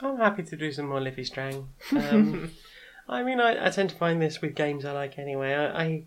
I'm 0.00 0.18
happy 0.18 0.42
to 0.42 0.56
do 0.56 0.72
some 0.72 0.88
more 0.88 1.00
Liffy 1.00 1.24
Strang. 1.24 1.68
Um, 1.92 2.50
I 3.08 3.22
mean, 3.22 3.40
I, 3.40 3.66
I 3.66 3.70
tend 3.70 3.90
to 3.90 3.96
find 3.96 4.20
this 4.20 4.40
with 4.40 4.54
games 4.54 4.84
I 4.84 4.92
like 4.92 5.18
anyway. 5.18 5.54
I, 5.54 5.82
I, 5.82 6.04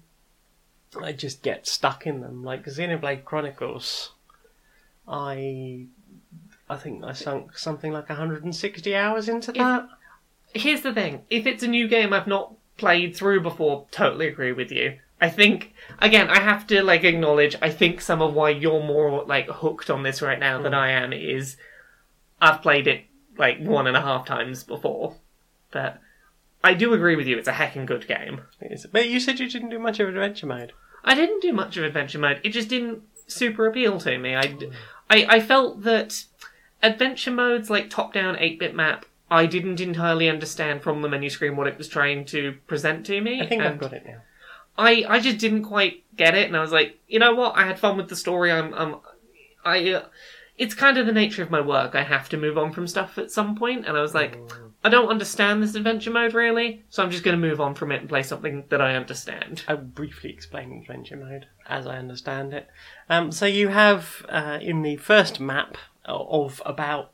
I 1.02 1.12
just 1.12 1.44
get 1.44 1.68
stuck 1.68 2.08
in 2.08 2.22
them. 2.22 2.44
Like 2.44 2.66
Xenoblade 2.66 3.24
Chronicles, 3.24 4.14
I, 5.08 5.88
I 6.70 6.76
think 6.76 7.04
I 7.04 7.14
sunk 7.14 7.58
something 7.58 7.94
like 7.94 8.10
160 8.10 8.96
hours 8.96 9.30
into 9.30 9.52
that. 9.54 9.88
Here's 10.54 10.82
the 10.82 10.94
thing: 10.94 11.24
if 11.30 11.46
it's 11.46 11.64
a 11.64 11.68
new 11.68 11.88
game 11.88 12.14
I've 12.14 12.28
not 12.28 12.54
played 12.78 13.16
through 13.16 13.42
before, 13.42 13.88
totally 13.92 14.28
agree 14.28 14.52
with 14.52 14.72
you. 14.72 15.00
I 15.20 15.30
think 15.30 15.74
again, 16.00 16.30
I 16.30 16.40
have 16.40 16.68
to 16.68 16.84
like 16.84 17.04
acknowledge. 17.04 17.56
I 17.62 17.70
think 17.70 18.02
some 18.02 18.22
of 18.22 18.34
why 18.34 18.50
you're 18.50 18.84
more 18.84 19.24
like 19.24 19.48
hooked 19.48 19.90
on 19.90 20.04
this 20.04 20.22
right 20.22 20.40
now 20.40 20.62
than 20.62 20.74
hmm. 20.74 20.80
I 20.80 20.92
am 20.92 21.14
is 21.14 21.58
I've 22.42 22.62
played 22.62 22.88
it 22.88 23.06
like 23.38 23.60
one 23.60 23.88
and 23.88 23.98
a 23.98 24.02
half 24.02 24.26
times 24.26 24.64
before, 24.64 25.16
but 25.72 26.00
I 26.64 26.74
do 26.74 26.94
agree 26.94 27.16
with 27.16 27.28
you. 27.28 27.38
It's 27.38 27.48
a 27.48 27.54
heckin' 27.54 27.86
good 27.86 28.08
game. 28.08 28.42
It's- 28.62 28.86
But 28.92 29.10
you 29.10 29.20
said 29.20 29.40
you 29.40 29.50
didn't 29.50 29.70
do 29.70 29.80
much 29.80 30.00
of 30.00 30.10
adventure 30.10 30.48
mode. 30.48 30.74
I 31.04 31.16
didn't 31.16 31.42
do 31.42 31.54
much 31.54 31.78
of 31.78 31.84
adventure 31.84 32.20
mode. 32.20 32.42
It 32.44 32.50
just 32.50 32.70
didn't 32.70 33.04
super 33.28 33.68
appeal 33.68 34.00
to 34.00 34.18
me. 34.18 34.36
I, 34.36 34.48
hmm. 34.48 34.72
I, 35.10 35.26
I 35.30 35.40
felt 35.40 35.84
that 35.84 36.26
adventure 36.88 37.32
modes 37.32 37.70
like 37.70 37.90
top 37.90 38.14
down 38.14 38.38
8 38.40 38.60
bit 38.60 38.76
map, 38.76 39.06
I 39.30 39.46
didn't 39.46 39.82
entirely 39.82 40.30
understand 40.30 40.82
from 40.82 41.02
the 41.02 41.10
menu 41.10 41.30
screen 41.30 41.56
what 41.56 41.68
it 41.68 41.78
was 41.78 41.88
trying 41.88 42.26
to 42.26 42.58
present 42.68 43.06
to 43.08 43.20
me. 43.20 43.42
I 43.42 43.48
think 43.48 43.62
I've 43.62 43.78
got 43.78 43.94
it 43.94 44.06
now. 44.06 44.22
I, 44.78 45.06
I 45.08 45.20
just 45.20 45.40
didn't 45.40 45.64
quite 45.64 46.04
get 46.16 46.36
it, 46.36 46.48
and 46.48 46.56
I 46.56 46.62
was 46.62 46.72
like, 46.72 47.00
you 47.08 47.20
know 47.20 47.34
what? 47.34 47.56
I 47.56 47.66
had 47.66 47.80
fun 47.80 47.98
with 47.98 48.10
the 48.10 48.16
story. 48.16 48.52
I'm, 48.52 48.74
I'm 48.74 48.96
I. 49.66 49.92
Uh, 49.92 50.06
it's 50.58 50.74
kind 50.74 50.98
of 50.98 51.06
the 51.06 51.12
nature 51.12 51.44
of 51.44 51.52
my 51.52 51.62
work. 51.62 51.94
I 51.94 52.04
have 52.04 52.30
to 52.30 52.38
move 52.38 52.58
on 52.58 52.74
from 52.74 52.88
stuff 52.88 53.18
at 53.18 53.32
some 53.32 53.56
point, 53.56 53.86
and 53.86 53.96
I 53.96 54.02
was 54.02 54.16
like, 54.16 54.40
I 54.84 54.90
don't 54.90 55.10
understand 55.10 55.62
this 55.62 55.76
adventure 55.76 56.10
mode 56.10 56.34
really, 56.34 56.84
so 56.90 57.04
I'm 57.04 57.12
just 57.12 57.24
going 57.24 57.40
to 57.40 57.48
move 57.48 57.62
on 57.62 57.76
from 57.76 57.92
it 57.92 58.02
and 58.02 58.10
play 58.10 58.24
something 58.24 58.64
that 58.70 58.82
I 58.82 58.96
understand. 58.96 59.64
I 59.68 59.76
will 59.76 59.84
briefly 59.84 60.32
explain 60.32 60.72
adventure 60.72 61.18
mode 61.18 61.46
as 61.68 61.86
I 61.86 61.98
understand 61.98 62.54
it. 62.54 62.68
Um, 63.08 63.32
so 63.32 63.46
you 63.46 63.68
have 63.68 64.26
uh, 64.30 64.58
in 64.60 64.82
the 64.82 64.98
first 64.98 65.40
map 65.40 65.78
of 66.08 66.62
about 66.66 67.12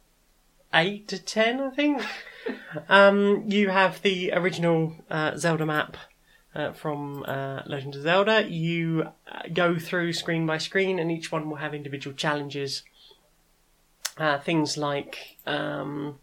eight 0.73 1.07
to 1.09 1.19
ten, 1.19 1.59
I 1.59 1.69
think. 1.69 2.03
um, 2.89 3.43
you 3.47 3.69
have 3.69 4.01
the 4.01 4.31
original 4.33 4.95
uh, 5.09 5.37
Zelda 5.37 5.65
map 5.65 5.97
uh, 6.55 6.73
from 6.73 7.23
uh, 7.27 7.61
Legend 7.65 7.95
of 7.95 8.03
Zelda. 8.03 8.49
You 8.49 9.09
uh, 9.31 9.41
go 9.53 9.77
through 9.77 10.13
screen 10.13 10.45
by 10.45 10.57
screen, 10.57 10.99
and 10.99 11.11
each 11.11 11.31
one 11.31 11.49
will 11.49 11.57
have 11.57 11.73
individual 11.73 12.15
challenges. 12.15 12.83
Uh, 14.17 14.37
things 14.37 14.77
like 14.77 15.37
um, 15.47 16.19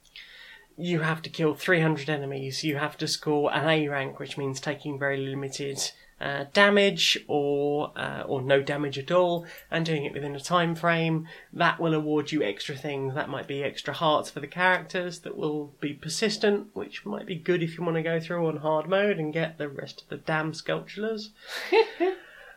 you 0.80 1.00
have 1.00 1.22
to 1.22 1.30
kill 1.30 1.54
300 1.54 2.08
enemies, 2.08 2.64
you 2.64 2.76
have 2.76 2.96
to 2.98 3.06
score 3.06 3.52
an 3.52 3.68
A 3.68 3.88
rank, 3.88 4.18
which 4.18 4.38
means 4.38 4.60
taking 4.60 4.98
very 4.98 5.16
limited 5.16 5.90
uh, 6.20 6.44
damage 6.52 7.18
or 7.28 7.92
uh, 7.96 8.22
or 8.26 8.42
no 8.42 8.62
damage 8.62 8.98
at 8.98 9.10
all, 9.10 9.46
and 9.70 9.86
doing 9.86 10.04
it 10.04 10.12
within 10.12 10.36
a 10.36 10.40
time 10.40 10.74
frame. 10.74 11.26
That 11.52 11.80
will 11.80 11.94
award 11.94 12.32
you 12.32 12.42
extra 12.42 12.76
things. 12.76 13.14
That 13.14 13.28
might 13.28 13.46
be 13.46 13.62
extra 13.62 13.94
hearts 13.94 14.30
for 14.30 14.40
the 14.40 14.46
characters. 14.46 15.20
That 15.20 15.36
will 15.36 15.72
be 15.80 15.92
persistent, 15.92 16.68
which 16.74 17.06
might 17.06 17.26
be 17.26 17.36
good 17.36 17.62
if 17.62 17.78
you 17.78 17.84
want 17.84 17.96
to 17.96 18.02
go 18.02 18.20
through 18.20 18.46
on 18.46 18.58
hard 18.58 18.88
mode 18.88 19.18
and 19.18 19.32
get 19.32 19.58
the 19.58 19.68
rest 19.68 20.02
of 20.02 20.08
the 20.08 20.16
damn 20.18 20.54
sculptures. 20.54 21.30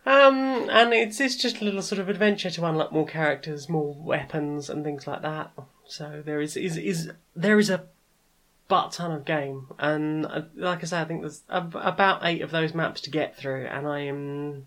Um, 0.05 0.70
and 0.70 0.93
it's 0.93 1.22
it's 1.22 1.38
just 1.38 1.62
a 1.62 1.63
little 1.63 1.82
sort 1.82 2.00
of 2.00 2.10
adventure 2.10 2.50
to 2.50 2.65
unlock 2.65 2.91
more 2.91 3.05
characters, 3.05 3.70
more 3.70 3.93
weapons, 3.93 4.70
and 4.70 4.84
things 4.84 5.08
like 5.08 5.22
that. 5.22 5.51
So 5.86 6.22
there 6.25 6.41
is 6.41 6.58
is 6.58 6.77
is 6.77 7.12
there 7.36 7.58
is 7.58 7.70
a 7.70 7.86
butt 8.67 8.93
ton 8.93 9.12
of 9.12 9.25
game, 9.25 9.67
and 9.77 10.25
uh, 10.25 10.41
like 10.55 10.84
I 10.84 10.86
say, 10.86 11.01
I 11.01 11.05
think 11.05 11.22
there's 11.22 11.43
ab- 11.50 11.75
about 11.75 12.22
eight 12.24 12.41
of 12.41 12.51
those 12.51 12.74
maps 12.74 13.01
to 13.01 13.10
get 13.10 13.36
through, 13.36 13.65
and 13.65 13.88
I 13.88 14.00
am, 14.00 14.65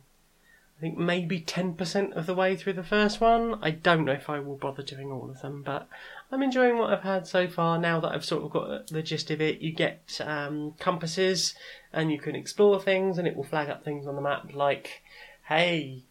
I 0.78 0.80
think 0.80 0.98
maybe 0.98 1.40
ten 1.40 1.74
percent 1.74 2.12
of 2.14 2.26
the 2.26 2.34
way 2.34 2.56
through 2.56 2.74
the 2.74 2.82
first 2.82 3.20
one. 3.20 3.58
I 3.62 3.70
don't 3.70 4.04
know 4.04 4.12
if 4.12 4.28
I 4.28 4.38
will 4.38 4.56
bother 4.56 4.82
doing 4.82 5.10
all 5.10 5.30
of 5.30 5.40
them, 5.40 5.62
but 5.64 5.88
I'm 6.30 6.42
enjoying 6.42 6.78
what 6.78 6.92
I've 6.92 7.02
had 7.02 7.26
so 7.26 7.48
far. 7.48 7.78
Now 7.78 8.00
that 8.00 8.12
I've 8.12 8.24
sort 8.24 8.44
of 8.44 8.50
got 8.50 8.88
the 8.88 9.02
gist 9.02 9.30
of 9.30 9.40
it, 9.40 9.60
you 9.60 9.72
get 9.72 10.20
um, 10.24 10.74
compasses, 10.78 11.54
and 11.92 12.12
you 12.12 12.18
can 12.18 12.36
explore 12.36 12.80
things, 12.80 13.18
and 13.18 13.26
it 13.26 13.36
will 13.36 13.44
flag 13.44 13.70
up 13.70 13.84
things 13.84 14.06
on 14.06 14.16
the 14.16 14.22
map 14.22 14.52
like, 14.52 15.02
hey. 15.48 16.02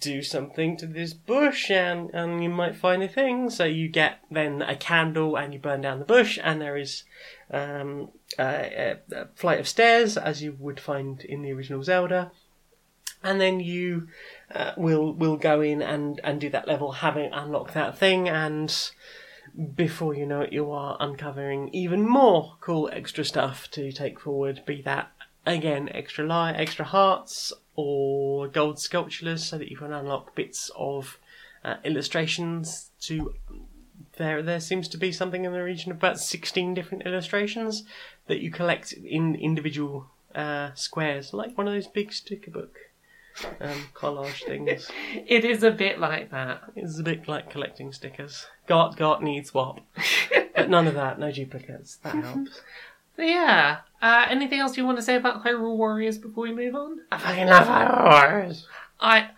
Do 0.00 0.22
something 0.22 0.76
to 0.76 0.86
this 0.86 1.12
bush, 1.12 1.70
and, 1.70 2.10
and 2.14 2.42
you 2.42 2.48
might 2.48 2.76
find 2.76 3.02
a 3.02 3.08
thing. 3.08 3.50
So 3.50 3.64
you 3.64 3.88
get 3.88 4.20
then 4.30 4.62
a 4.62 4.76
candle, 4.76 5.36
and 5.36 5.52
you 5.52 5.58
burn 5.58 5.80
down 5.80 5.98
the 5.98 6.04
bush, 6.04 6.38
and 6.42 6.60
there 6.60 6.76
is 6.76 7.02
um, 7.50 8.10
a, 8.38 8.96
a 9.12 9.26
flight 9.34 9.58
of 9.58 9.66
stairs, 9.66 10.16
as 10.16 10.42
you 10.42 10.56
would 10.58 10.78
find 10.78 11.22
in 11.22 11.42
the 11.42 11.52
original 11.52 11.82
Zelda, 11.82 12.30
and 13.22 13.40
then 13.40 13.58
you 13.58 14.08
uh, 14.54 14.72
will 14.76 15.12
will 15.12 15.36
go 15.36 15.60
in 15.60 15.82
and, 15.82 16.20
and 16.22 16.40
do 16.40 16.50
that 16.50 16.68
level, 16.68 16.92
having 16.92 17.32
unlocked 17.32 17.74
that 17.74 17.98
thing, 17.98 18.28
and 18.28 18.90
before 19.74 20.14
you 20.14 20.26
know 20.26 20.42
it, 20.42 20.52
you 20.52 20.70
are 20.70 20.96
uncovering 21.00 21.70
even 21.72 22.08
more 22.08 22.56
cool 22.60 22.88
extra 22.92 23.24
stuff 23.24 23.68
to 23.72 23.90
take 23.90 24.20
forward. 24.20 24.62
Be 24.64 24.80
that 24.82 25.10
again 25.44 25.88
extra 25.92 26.24
light, 26.24 26.54
extra 26.56 26.84
hearts, 26.84 27.52
or 27.78 28.48
gold 28.48 28.80
sculptures, 28.80 29.44
so 29.44 29.56
that 29.56 29.68
you 29.68 29.76
can 29.76 29.92
unlock 29.92 30.34
bits 30.34 30.68
of 30.76 31.16
uh, 31.64 31.76
illustrations 31.84 32.90
to 33.00 33.34
there 34.16 34.42
there 34.42 34.58
seems 34.58 34.88
to 34.88 34.96
be 34.96 35.12
something 35.12 35.44
in 35.44 35.52
the 35.52 35.62
region 35.62 35.92
of 35.92 35.98
about 35.98 36.18
16 36.18 36.74
different 36.74 37.06
illustrations 37.06 37.84
that 38.26 38.40
you 38.40 38.50
collect 38.50 38.92
in 38.92 39.36
individual 39.36 40.06
uh, 40.34 40.70
squares 40.74 41.32
like 41.32 41.56
one 41.56 41.68
of 41.68 41.72
those 41.72 41.86
big 41.86 42.12
sticker 42.12 42.50
book 42.50 42.76
um, 43.60 43.88
collage 43.94 44.44
things. 44.44 44.90
It 45.26 45.44
is 45.44 45.62
a 45.62 45.70
bit 45.70 46.00
like 46.00 46.32
that. 46.32 46.62
it's 46.74 46.98
a 46.98 47.04
bit 47.04 47.28
like 47.28 47.48
collecting 47.48 47.92
stickers. 47.92 48.46
Got 48.66 48.96
got 48.96 49.22
needs 49.22 49.54
what? 49.54 49.78
But 50.56 50.68
none 50.68 50.88
of 50.88 50.94
that 50.94 51.20
no 51.20 51.30
duplicates. 51.30 51.96
That 52.02 52.16
helps 52.24 52.60
So 53.18 53.24
yeah. 53.24 53.78
Uh, 54.00 54.26
anything 54.30 54.60
else 54.60 54.76
you 54.76 54.84
want 54.84 54.96
to 54.98 55.02
say 55.02 55.16
about 55.16 55.44
Hyrule 55.44 55.76
Warriors 55.76 56.18
before 56.18 56.44
we 56.44 56.54
move 56.54 56.76
on? 56.76 57.00
I 57.10 57.18
fucking 57.18 57.48
love 57.48 57.66
Wars. 57.66 58.66
I 59.00 59.30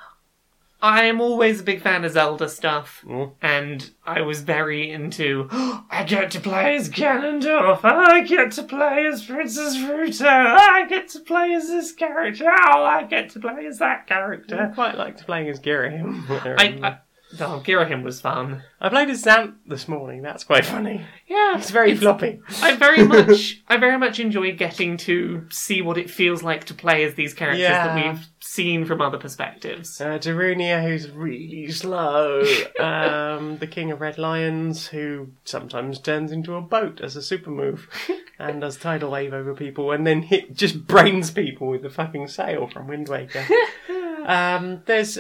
I 0.83 1.05
am 1.05 1.21
always 1.21 1.61
a 1.61 1.63
big 1.63 1.81
fan 1.81 2.05
of 2.05 2.13
Zelda 2.13 2.47
stuff, 2.49 3.03
Mm. 3.07 3.33
and 3.41 3.91
I 4.07 4.21
was 4.21 4.43
very 4.43 4.91
into. 4.91 5.49
I 5.91 6.05
get 6.07 6.31
to 6.33 6.41
play 6.41 6.77
as 6.77 6.91
Ganondorf. 6.91 7.81
I 7.85 8.21
get 8.21 8.53
to 8.53 8.63
play 8.65 9.07
as 9.07 9.25
Princess 9.25 9.77
Ruto. 9.79 10.27
I 10.27 10.87
get 10.87 11.09
to 11.11 11.21
play 11.21 11.55
as 11.55 11.69
this 11.69 11.93
character. 11.93 12.51
Oh, 12.51 12.85
I 12.85 13.05
get 13.05 13.31
to 13.31 13.41
play 13.41 13.65
as 13.67 13.79
that 13.79 14.07
character. 14.07 14.61
I 14.61 14.75
quite 14.75 14.99
liked 14.99 15.25
playing 15.25 15.49
as 15.49 15.59
Ghirahim. 15.61 16.25
I, 16.59 16.87
I 16.87 16.99
oh, 17.39 17.63
Ghirahim 17.65 18.03
was 18.03 18.21
fun. 18.21 18.63
I 18.81 18.89
played 18.89 19.11
as 19.11 19.23
Zant 19.25 19.55
this 19.67 19.87
morning. 19.89 20.23
That's 20.23 20.45
quite 20.45 20.65
funny. 20.65 21.05
Yeah, 21.29 21.59
It's 21.59 21.71
very 21.71 21.95
floppy. 21.97 22.41
I 22.63 22.77
very 22.77 23.05
much, 23.05 23.63
I 23.69 23.77
very 23.77 23.99
much 23.99 24.19
enjoy 24.19 24.53
getting 24.57 24.97
to 24.99 25.47
see 25.51 25.83
what 25.83 25.99
it 25.99 26.11
feels 26.11 26.43
like 26.43 26.65
to 26.65 26.75
play 26.75 27.05
as 27.05 27.15
these 27.15 27.35
characters 27.35 27.63
that 27.69 27.97
Yeah. 27.99 28.13
we've 28.13 28.27
seen 28.41 28.85
from 28.85 29.01
other 29.01 29.19
perspectives. 29.19 30.01
Uh, 30.01 30.19
Darunia, 30.19 30.83
who's 30.83 31.11
really 31.11 31.71
slow. 31.71 32.41
um, 32.81 33.59
the 33.59 33.67
King 33.67 33.91
of 33.93 34.01
Red 34.01 34.19
Lions, 34.19 34.87
who 34.89 35.29
sometimes 35.45 36.01
turns 36.01 36.33
into 36.33 36.55
a 36.55 36.61
boat 36.61 37.01
as 37.01 37.17
a 37.17 37.23
super 37.23 37.51
move 37.51 37.89
and 38.39 38.61
does 38.63 38.77
tidal 38.77 39.11
wave 39.11 39.33
over 39.35 39.55
people 39.55 39.93
and 39.93 40.07
then 40.07 40.23
hit 40.23 40.55
just 40.55 40.87
brains 40.87 41.31
people 41.31 41.69
with 41.69 41.83
the 41.83 41.91
fucking 41.91 42.27
sail 42.29 42.67
from 42.69 42.89
Wind 42.89 43.09
Waker. 43.09 43.45
um, 44.25 44.83
there's 44.87 45.19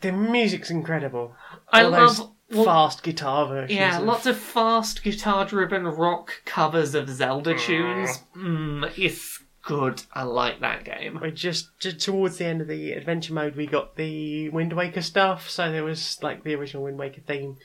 the 0.00 0.12
music's 0.12 0.70
incredible. 0.70 1.34
I 1.70 1.84
All 1.84 1.90
love 1.90 2.32
fast 2.50 3.02
guitar 3.02 3.46
versions. 3.48 3.78
Yeah, 3.78 3.98
of... 3.98 4.04
lots 4.04 4.26
of 4.26 4.36
fast 4.36 5.02
guitar 5.02 5.44
driven 5.44 5.84
rock 5.84 6.42
covers 6.44 6.94
of 6.94 7.08
Zelda 7.08 7.56
tunes. 7.58 8.22
Mm, 8.36 8.90
it's 8.96 9.42
good. 9.62 10.02
I 10.12 10.22
like 10.22 10.60
that 10.60 10.84
game. 10.84 11.18
We 11.20 11.30
just, 11.30 11.70
just 11.78 12.00
towards 12.00 12.38
the 12.38 12.46
end 12.46 12.60
of 12.60 12.68
the 12.68 12.92
adventure 12.92 13.34
mode, 13.34 13.56
we 13.56 13.66
got 13.66 13.96
the 13.96 14.50
Wind 14.50 14.72
Waker 14.72 15.02
stuff. 15.02 15.48
So 15.48 15.72
there 15.72 15.84
was 15.84 16.22
like 16.22 16.44
the 16.44 16.54
original 16.54 16.84
Wind 16.84 16.98
Waker 16.98 17.22
theme, 17.22 17.56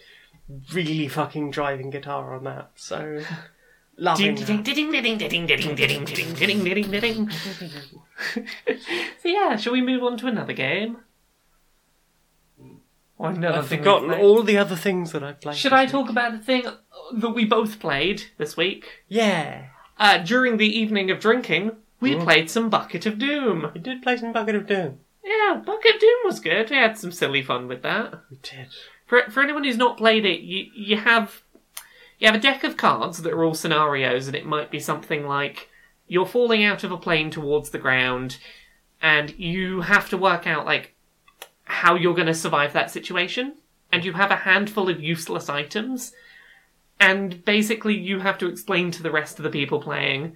really 0.73 1.07
fucking 1.07 1.51
driving 1.51 1.89
guitar 1.89 2.35
on 2.35 2.43
that. 2.45 2.71
So. 2.75 3.21
Loving 4.01 4.37
so 9.21 9.27
yeah, 9.27 9.57
shall 9.57 9.73
we 9.73 9.81
move 9.81 10.03
on 10.03 10.17
to 10.19 10.27
another 10.27 10.53
game? 10.53 10.99
Or 13.19 13.29
another 13.29 13.59
I've 13.59 13.67
thing 13.67 13.79
we 13.79 13.83
forgotten 13.83 14.09
played? 14.09 14.21
all 14.21 14.41
the 14.43 14.57
other 14.57 14.75
things 14.75 15.11
that 15.11 15.23
I've 15.23 15.39
played. 15.41 15.57
Should 15.57 15.71
this 15.73 15.77
I 15.77 15.83
week. 15.83 15.91
talk 15.91 16.09
about 16.09 16.31
the 16.31 16.39
thing 16.39 16.63
that 17.13 17.29
we 17.29 17.45
both 17.45 17.79
played 17.79 18.23
this 18.37 18.57
week? 18.57 19.03
Yeah, 19.07 19.65
Uh, 19.99 20.17
during 20.19 20.55
the 20.57 20.79
evening 20.79 21.11
of 21.11 21.19
drinking, 21.19 21.75
we 21.99 22.15
Mm. 22.15 22.23
played 22.23 22.49
some 22.49 22.69
Bucket 22.69 23.05
of 23.05 23.19
Doom. 23.19 23.69
we 23.73 23.81
did 23.81 24.01
play 24.01 24.15
some 24.15 24.31
Bucket 24.31 24.55
of 24.55 24.65
Doom. 24.65 24.99
Yeah, 25.25 25.55
Bucket 25.65 25.95
of 25.95 26.01
Doom 26.01 26.19
was 26.23 26.39
good. 26.39 26.69
We 26.69 26.77
had 26.77 26.97
some 26.97 27.11
silly 27.11 27.43
fun 27.43 27.67
with 27.67 27.81
that. 27.83 28.13
We 28.31 28.37
did. 28.41 28.69
For 29.05 29.29
for 29.29 29.43
anyone 29.43 29.65
who's 29.65 29.75
not 29.77 29.97
played 29.97 30.25
it, 30.25 30.39
you 30.39 30.71
you 30.73 30.95
have 30.97 31.43
you 32.19 32.27
have 32.27 32.35
a 32.35 32.39
deck 32.39 32.63
of 32.63 32.77
cards 32.77 33.21
that 33.21 33.33
are 33.33 33.43
all 33.43 33.53
scenarios, 33.53 34.27
and 34.27 34.35
it 34.37 34.45
might 34.45 34.71
be 34.71 34.79
something 34.79 35.27
like 35.27 35.67
you're 36.07 36.25
falling 36.25 36.63
out 36.63 36.83
of 36.85 36.91
a 36.93 36.97
plane 36.97 37.29
towards 37.29 37.71
the 37.71 37.77
ground, 37.77 38.37
and 39.01 39.37
you 39.37 39.81
have 39.81 40.09
to 40.09 40.17
work 40.17 40.47
out 40.47 40.65
like 40.65 40.95
how 41.69 41.95
you're 41.95 42.15
going 42.15 42.27
to 42.27 42.33
survive 42.33 42.73
that 42.73 42.91
situation, 42.91 43.53
and 43.91 44.03
you 44.03 44.13
have 44.13 44.31
a 44.31 44.35
handful 44.35 44.89
of 44.89 44.99
useless 44.99 45.49
items, 45.49 46.11
and 46.99 47.45
basically 47.45 47.95
you 47.95 48.19
have 48.19 48.37
to 48.39 48.47
explain 48.47 48.91
to 48.91 49.03
the 49.03 49.11
rest 49.11 49.37
of 49.39 49.43
the 49.43 49.49
people 49.49 49.79
playing. 49.79 50.35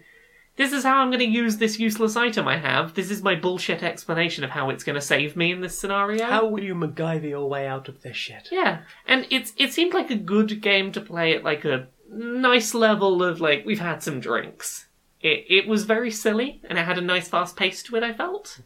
this 0.55 0.71
is 0.71 0.83
how 0.83 0.97
I'm 0.97 1.09
going 1.09 1.19
to 1.19 1.25
use 1.25 1.57
this 1.57 1.79
useless 1.79 2.15
item 2.15 2.47
I 2.47 2.57
have. 2.57 2.93
This 2.93 3.09
is 3.09 3.23
my 3.23 3.33
bullshit 3.35 3.81
explanation 3.81 4.43
of 4.43 4.51
how 4.51 4.69
it's 4.69 4.83
going 4.83 4.93
to 4.93 5.01
save 5.01 5.35
me 5.35 5.51
in 5.51 5.61
this 5.61 5.77
scenario. 5.77 6.25
How 6.25 6.45
will 6.45 6.63
you 6.63 6.75
MacGyver 6.75 7.29
your 7.29 7.49
way 7.49 7.65
out 7.67 7.89
of 7.89 8.01
this 8.03 8.15
shit? 8.15 8.49
Yeah, 8.51 8.81
and 9.07 9.25
it's 9.31 9.53
it 9.57 9.73
seemed 9.73 9.93
like 9.93 10.11
a 10.11 10.15
good 10.15 10.61
game 10.61 10.91
to 10.91 11.01
play 11.01 11.35
at 11.35 11.43
like 11.43 11.65
a 11.65 11.87
nice 12.09 12.75
level 12.75 13.23
of 13.23 13.41
like 13.41 13.65
we've 13.65 13.79
had 13.79 14.03
some 14.03 14.19
drinks. 14.19 14.85
It 15.19 15.45
it 15.49 15.67
was 15.67 15.85
very 15.85 16.11
silly 16.11 16.61
and 16.69 16.77
it 16.77 16.85
had 16.85 16.99
a 16.99 17.01
nice 17.01 17.27
fast 17.27 17.55
pace 17.55 17.81
to 17.83 17.95
it. 17.95 18.03
I 18.03 18.13
felt. 18.13 18.59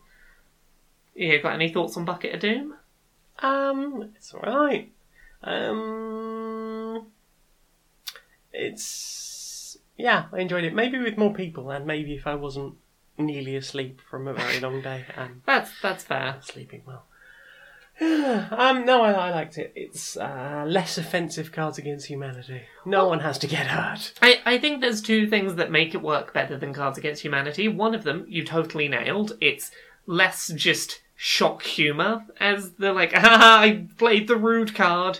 Yeah, 1.17 1.37
got 1.37 1.53
any 1.53 1.73
thoughts 1.73 1.97
on 1.97 2.05
Bucket 2.05 2.35
of 2.35 2.39
Doom? 2.39 2.75
Um, 3.39 4.11
it's 4.15 4.33
alright. 4.35 4.91
Um, 5.43 7.07
it's 8.53 9.77
yeah, 9.97 10.25
I 10.31 10.39
enjoyed 10.39 10.63
it. 10.63 10.75
Maybe 10.75 10.99
with 10.99 11.17
more 11.17 11.33
people, 11.33 11.71
and 11.71 11.85
maybe 11.85 12.13
if 12.13 12.27
I 12.27 12.35
wasn't 12.35 12.75
nearly 13.17 13.55
asleep 13.55 13.99
from 14.07 14.27
a 14.27 14.33
very 14.33 14.59
long 14.59 14.81
day 14.81 15.05
and 15.17 15.41
That's 15.45 15.71
that's 15.81 16.03
fair. 16.03 16.37
sleeping 16.41 16.83
well. 16.85 17.05
um, 18.51 18.85
no, 18.85 19.01
I, 19.01 19.11
I 19.11 19.31
liked 19.31 19.57
it. 19.57 19.73
It's 19.75 20.17
uh, 20.17 20.65
less 20.67 20.99
offensive 20.99 21.51
Cards 21.51 21.79
Against 21.79 22.05
Humanity. 22.05 22.61
No 22.85 23.07
one 23.07 23.21
has 23.21 23.39
to 23.39 23.47
get 23.47 23.65
hurt. 23.65 24.13
I, 24.21 24.39
I 24.45 24.57
think 24.59 24.81
there's 24.81 25.01
two 25.01 25.27
things 25.27 25.55
that 25.55 25.71
make 25.71 25.95
it 25.95 26.03
work 26.03 26.31
better 26.31 26.59
than 26.59 26.75
Cards 26.75 26.99
Against 26.99 27.23
Humanity. 27.23 27.67
One 27.67 27.95
of 27.95 28.03
them 28.03 28.27
you 28.29 28.43
totally 28.45 28.87
nailed. 28.87 29.35
It's 29.41 29.71
less 30.05 30.49
just 30.49 31.01
shock 31.19 31.63
humour 31.63 32.23
as 32.39 32.73
the 32.73 32.93
like, 32.93 33.11
ah, 33.15 33.59
I 33.61 33.87
played 33.97 34.27
the 34.27 34.37
rude 34.37 34.73
card. 34.73 35.19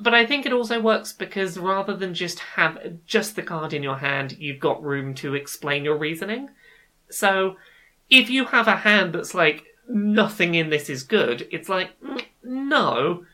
But 0.00 0.14
I 0.14 0.26
think 0.26 0.44
it 0.44 0.52
also 0.52 0.80
works 0.80 1.12
because 1.12 1.56
rather 1.56 1.94
than 1.94 2.12
just 2.12 2.40
have 2.40 2.78
just 3.06 3.36
the 3.36 3.42
card 3.42 3.72
in 3.72 3.82
your 3.82 3.98
hand, 3.98 4.36
you've 4.38 4.60
got 4.60 4.82
room 4.82 5.14
to 5.16 5.34
explain 5.34 5.84
your 5.84 5.96
reasoning. 5.96 6.50
So 7.10 7.56
if 8.10 8.28
you 8.28 8.46
have 8.46 8.68
a 8.68 8.76
hand 8.76 9.14
that's 9.14 9.34
like 9.34 9.64
nothing 9.88 10.54
in 10.54 10.70
this 10.70 10.90
is 10.90 11.02
good, 11.02 11.46
it's 11.50 11.68
like 11.68 11.98
mm, 12.00 12.24
no. 12.42 13.24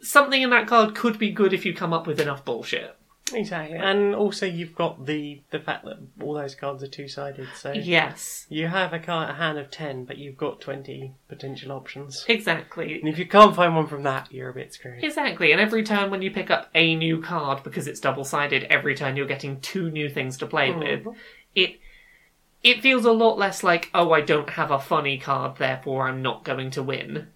Something 0.00 0.42
in 0.42 0.50
that 0.50 0.68
card 0.68 0.94
could 0.94 1.18
be 1.18 1.30
good 1.30 1.52
if 1.52 1.64
you 1.64 1.74
come 1.74 1.92
up 1.92 2.06
with 2.06 2.20
enough 2.20 2.44
bullshit. 2.44 2.97
Exactly, 3.32 3.76
and 3.76 4.14
also 4.14 4.46
you've 4.46 4.74
got 4.74 5.06
the 5.06 5.40
the 5.50 5.58
fact 5.58 5.84
that 5.84 5.98
all 6.22 6.34
those 6.34 6.54
cards 6.54 6.82
are 6.82 6.88
two 6.88 7.08
sided. 7.08 7.48
So 7.56 7.72
Yes, 7.72 8.46
you 8.48 8.68
have 8.68 8.92
a 8.92 8.98
card, 8.98 9.30
a 9.30 9.34
hand 9.34 9.58
of 9.58 9.70
ten, 9.70 10.04
but 10.04 10.18
you've 10.18 10.36
got 10.36 10.60
twenty 10.60 11.14
potential 11.28 11.72
options. 11.72 12.24
exactly. 12.28 13.00
And 13.00 13.08
if 13.08 13.18
you 13.18 13.26
can't 13.26 13.54
find 13.54 13.74
one 13.74 13.86
from 13.86 14.02
that, 14.04 14.32
you're 14.32 14.50
a 14.50 14.54
bit 14.54 14.74
screwed. 14.74 15.02
Exactly, 15.02 15.52
and 15.52 15.60
every 15.60 15.82
turn 15.82 16.10
when 16.10 16.22
you 16.22 16.30
pick 16.30 16.50
up 16.50 16.68
a 16.74 16.94
new 16.94 17.20
card 17.20 17.62
because 17.62 17.86
it's 17.86 18.00
double 18.00 18.24
sided, 18.24 18.64
every 18.64 18.94
turn 18.94 19.16
you're 19.16 19.26
getting 19.26 19.60
two 19.60 19.90
new 19.90 20.08
things 20.08 20.36
to 20.38 20.46
play 20.46 20.70
mm-hmm. 20.70 21.06
with. 21.06 21.16
It 21.54 21.80
it 22.62 22.82
feels 22.82 23.04
a 23.04 23.12
lot 23.12 23.38
less 23.38 23.62
like, 23.62 23.90
oh, 23.94 24.12
I 24.12 24.20
don't 24.20 24.50
have 24.50 24.70
a 24.70 24.78
funny 24.78 25.18
card, 25.18 25.58
therefore 25.58 26.08
I'm 26.08 26.22
not 26.22 26.44
going 26.44 26.70
to 26.72 26.82
win. 26.82 27.28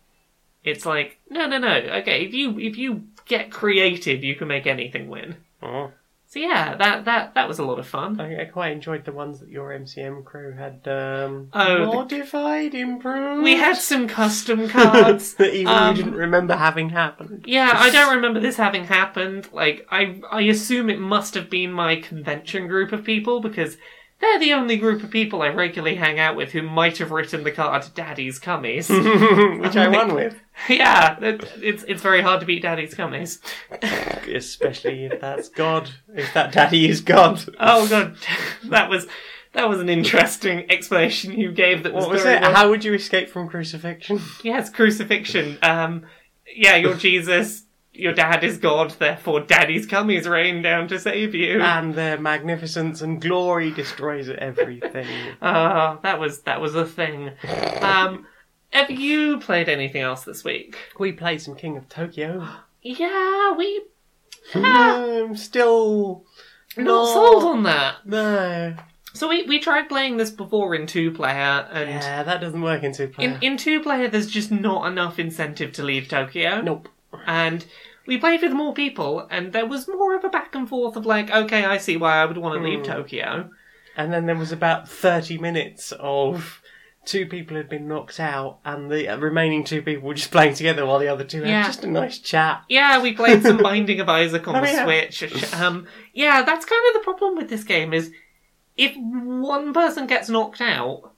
It's 0.64 0.86
like, 0.86 1.18
no, 1.28 1.46
no, 1.46 1.58
no. 1.58 1.74
Okay, 1.74 2.24
if 2.24 2.34
you 2.34 2.58
if 2.58 2.76
you 2.76 3.04
get 3.26 3.50
creative, 3.50 4.22
you 4.22 4.34
can 4.34 4.48
make 4.48 4.66
anything 4.66 5.08
win. 5.08 5.36
Oh. 5.62 5.90
So 6.26 6.38
yeah, 6.40 6.76
that 6.76 7.04
that 7.04 7.34
that 7.34 7.46
was 7.46 7.58
a 7.58 7.62
lot 7.64 7.78
of 7.78 7.86
fun. 7.86 8.18
I, 8.18 8.40
I 8.40 8.44
quite 8.46 8.72
enjoyed 8.72 9.04
the 9.04 9.12
ones 9.12 9.40
that 9.40 9.50
your 9.50 9.68
MCM 9.78 10.24
crew 10.24 10.52
had 10.54 10.80
um, 10.88 11.50
Oh, 11.52 11.78
the- 11.80 11.84
modified, 11.86 12.74
improved. 12.74 13.42
We 13.44 13.56
had 13.56 13.76
some 13.76 14.08
custom 14.08 14.66
cards. 14.76 15.34
that 15.38 15.52
even 15.52 15.68
Um, 15.72 15.94
you 15.94 16.02
didn't 16.04 16.18
remember 16.18 16.56
having 16.56 16.88
happened. 16.88 17.44
Yeah, 17.46 17.70
I 17.74 17.90
don't 17.90 18.14
remember 18.16 18.40
this 18.40 18.56
having 18.56 18.84
happened. 18.84 19.50
Like, 19.52 19.86
I 19.90 20.22
I 20.30 20.40
assume 20.42 20.88
it 20.88 20.98
must 20.98 21.34
have 21.34 21.50
been 21.50 21.70
my 21.70 21.96
convention 21.96 22.66
group 22.66 22.92
of 22.92 23.04
people 23.04 23.40
because 23.42 23.76
they're 24.22 24.38
the 24.38 24.54
only 24.54 24.78
group 24.78 25.02
of 25.02 25.10
people 25.10 25.42
I 25.42 25.48
regularly 25.48 25.96
hang 25.96 26.18
out 26.18 26.36
with 26.36 26.52
who 26.52 26.62
might 26.62 26.96
have 26.98 27.10
written 27.10 27.44
the 27.44 27.50
card 27.50 27.84
"Daddy's 27.94 28.40
Cummies." 28.40 28.88
Which 29.60 29.76
I 29.76 29.88
won 29.88 30.14
with. 30.14 30.36
yeah, 30.68 31.18
it, 31.20 31.44
it's 31.60 31.82
it's 31.86 32.00
very 32.00 32.22
hard 32.22 32.40
to 32.40 32.46
beat 32.46 32.62
Daddy's 32.62 32.94
Cummies. 32.94 33.40
Especially 34.34 35.04
if 35.06 35.20
that's 35.20 35.48
God. 35.48 35.90
If 36.14 36.32
that 36.34 36.52
daddy 36.52 36.88
is 36.88 37.00
God. 37.00 37.44
Oh 37.60 37.86
god, 37.88 38.16
that 38.70 38.88
was 38.88 39.06
that 39.52 39.68
was 39.68 39.80
an 39.80 39.88
interesting 39.88 40.70
explanation 40.70 41.32
you 41.32 41.52
gave. 41.52 41.82
That 41.82 41.92
was, 41.92 42.04
What 42.04 42.12
was 42.14 42.22
very 42.22 42.36
it? 42.36 42.42
well- 42.42 42.54
How 42.54 42.70
would 42.70 42.84
you 42.84 42.94
escape 42.94 43.28
from 43.28 43.48
crucifixion? 43.48 44.20
Yes, 44.42 44.70
crucifixion. 44.70 45.58
Um, 45.62 46.06
yeah, 46.54 46.76
you're 46.76 46.94
Jesus. 46.94 47.64
Your 47.94 48.14
dad 48.14 48.42
is 48.42 48.56
God, 48.56 48.92
therefore 48.98 49.40
Daddy's 49.40 49.86
Cummies 49.86 50.26
rain 50.28 50.62
down 50.62 50.88
to 50.88 50.98
save 50.98 51.34
you. 51.34 51.60
and 51.60 51.94
their 51.94 52.18
magnificence 52.18 53.02
and 53.02 53.20
glory 53.20 53.70
destroys 53.70 54.28
everything. 54.30 55.06
Ah, 55.42 55.98
that 56.02 56.18
was 56.18 56.40
that 56.42 56.60
was 56.60 56.74
a 56.74 56.86
thing. 56.86 57.32
Um, 57.82 58.26
have 58.70 58.90
you 58.90 59.38
played 59.40 59.68
anything 59.68 60.00
else 60.02 60.24
this 60.24 60.42
week? 60.44 60.76
we 60.98 61.12
played 61.12 61.42
some 61.42 61.54
King 61.54 61.76
of 61.76 61.88
Tokyo. 61.88 62.46
Yeah, 62.84 63.54
we 63.56 63.82
I'm 64.54 65.36
still 65.36 66.24
not 66.76 67.06
sold 67.12 67.44
on 67.44 67.62
that. 67.62 68.04
No. 68.06 68.74
So 69.14 69.28
we 69.28 69.44
we 69.44 69.58
tried 69.60 69.88
playing 69.88 70.16
this 70.16 70.30
before 70.30 70.74
in 70.74 70.86
two 70.88 71.12
player, 71.12 71.68
and 71.70 71.90
Yeah, 71.90 72.22
that 72.24 72.40
doesn't 72.40 72.60
work 72.62 72.82
in 72.82 72.92
two 72.92 73.06
player. 73.08 73.28
in 73.40 73.52
in 73.52 73.56
two 73.56 73.80
player, 73.80 74.08
there's 74.08 74.26
just 74.30 74.50
not 74.50 74.90
enough 74.90 75.18
incentive 75.18 75.72
to 75.74 75.82
leave 75.82 76.08
Tokyo. 76.08 76.60
Nope. 76.62 76.88
And 77.26 77.64
we 78.06 78.18
played 78.18 78.42
with 78.42 78.52
more 78.52 78.74
people, 78.74 79.26
and 79.30 79.52
there 79.52 79.66
was 79.66 79.88
more 79.88 80.14
of 80.16 80.24
a 80.24 80.28
back 80.28 80.54
and 80.54 80.68
forth 80.68 80.96
of 80.96 81.06
like, 81.06 81.30
okay, 81.30 81.64
I 81.64 81.78
see 81.78 81.96
why 81.96 82.16
I 82.16 82.24
would 82.24 82.38
want 82.38 82.58
to 82.58 82.68
leave 82.68 82.80
hmm. 82.80 82.92
Tokyo. 82.92 83.50
And 83.96 84.12
then 84.12 84.26
there 84.26 84.36
was 84.36 84.52
about 84.52 84.88
30 84.88 85.38
minutes 85.38 85.92
of 85.92 86.62
two 87.04 87.26
people 87.26 87.56
had 87.56 87.68
been 87.68 87.88
knocked 87.88 88.20
out, 88.20 88.58
and 88.64 88.90
the 88.90 89.08
uh, 89.08 89.18
remaining 89.18 89.64
two 89.64 89.82
people 89.82 90.08
were 90.08 90.14
just 90.14 90.30
playing 90.30 90.54
together 90.54 90.86
while 90.86 90.98
the 90.98 91.08
other 91.08 91.24
two 91.24 91.40
Yeah. 91.40 91.62
had 91.62 91.66
just 91.66 91.84
a 91.84 91.88
nice 91.88 92.18
chat. 92.18 92.62
Yeah, 92.68 93.00
we 93.02 93.12
played 93.12 93.42
some 93.42 93.58
Binding 93.62 94.00
of 94.00 94.08
Isaac 94.08 94.46
on 94.48 94.56
Oh, 94.56 94.60
the 94.60 94.68
yeah. 94.68 94.84
Switch. 94.84 95.54
Um, 95.54 95.86
yeah, 96.12 96.42
that's 96.42 96.64
kind 96.64 96.82
of 96.88 97.00
the 97.00 97.04
problem 97.04 97.36
with 97.36 97.48
this 97.48 97.64
game 97.64 97.92
is 97.92 98.12
if 98.76 98.96
one 98.96 99.72
person 99.72 100.06
gets 100.06 100.28
knocked 100.28 100.60
out, 100.60 101.12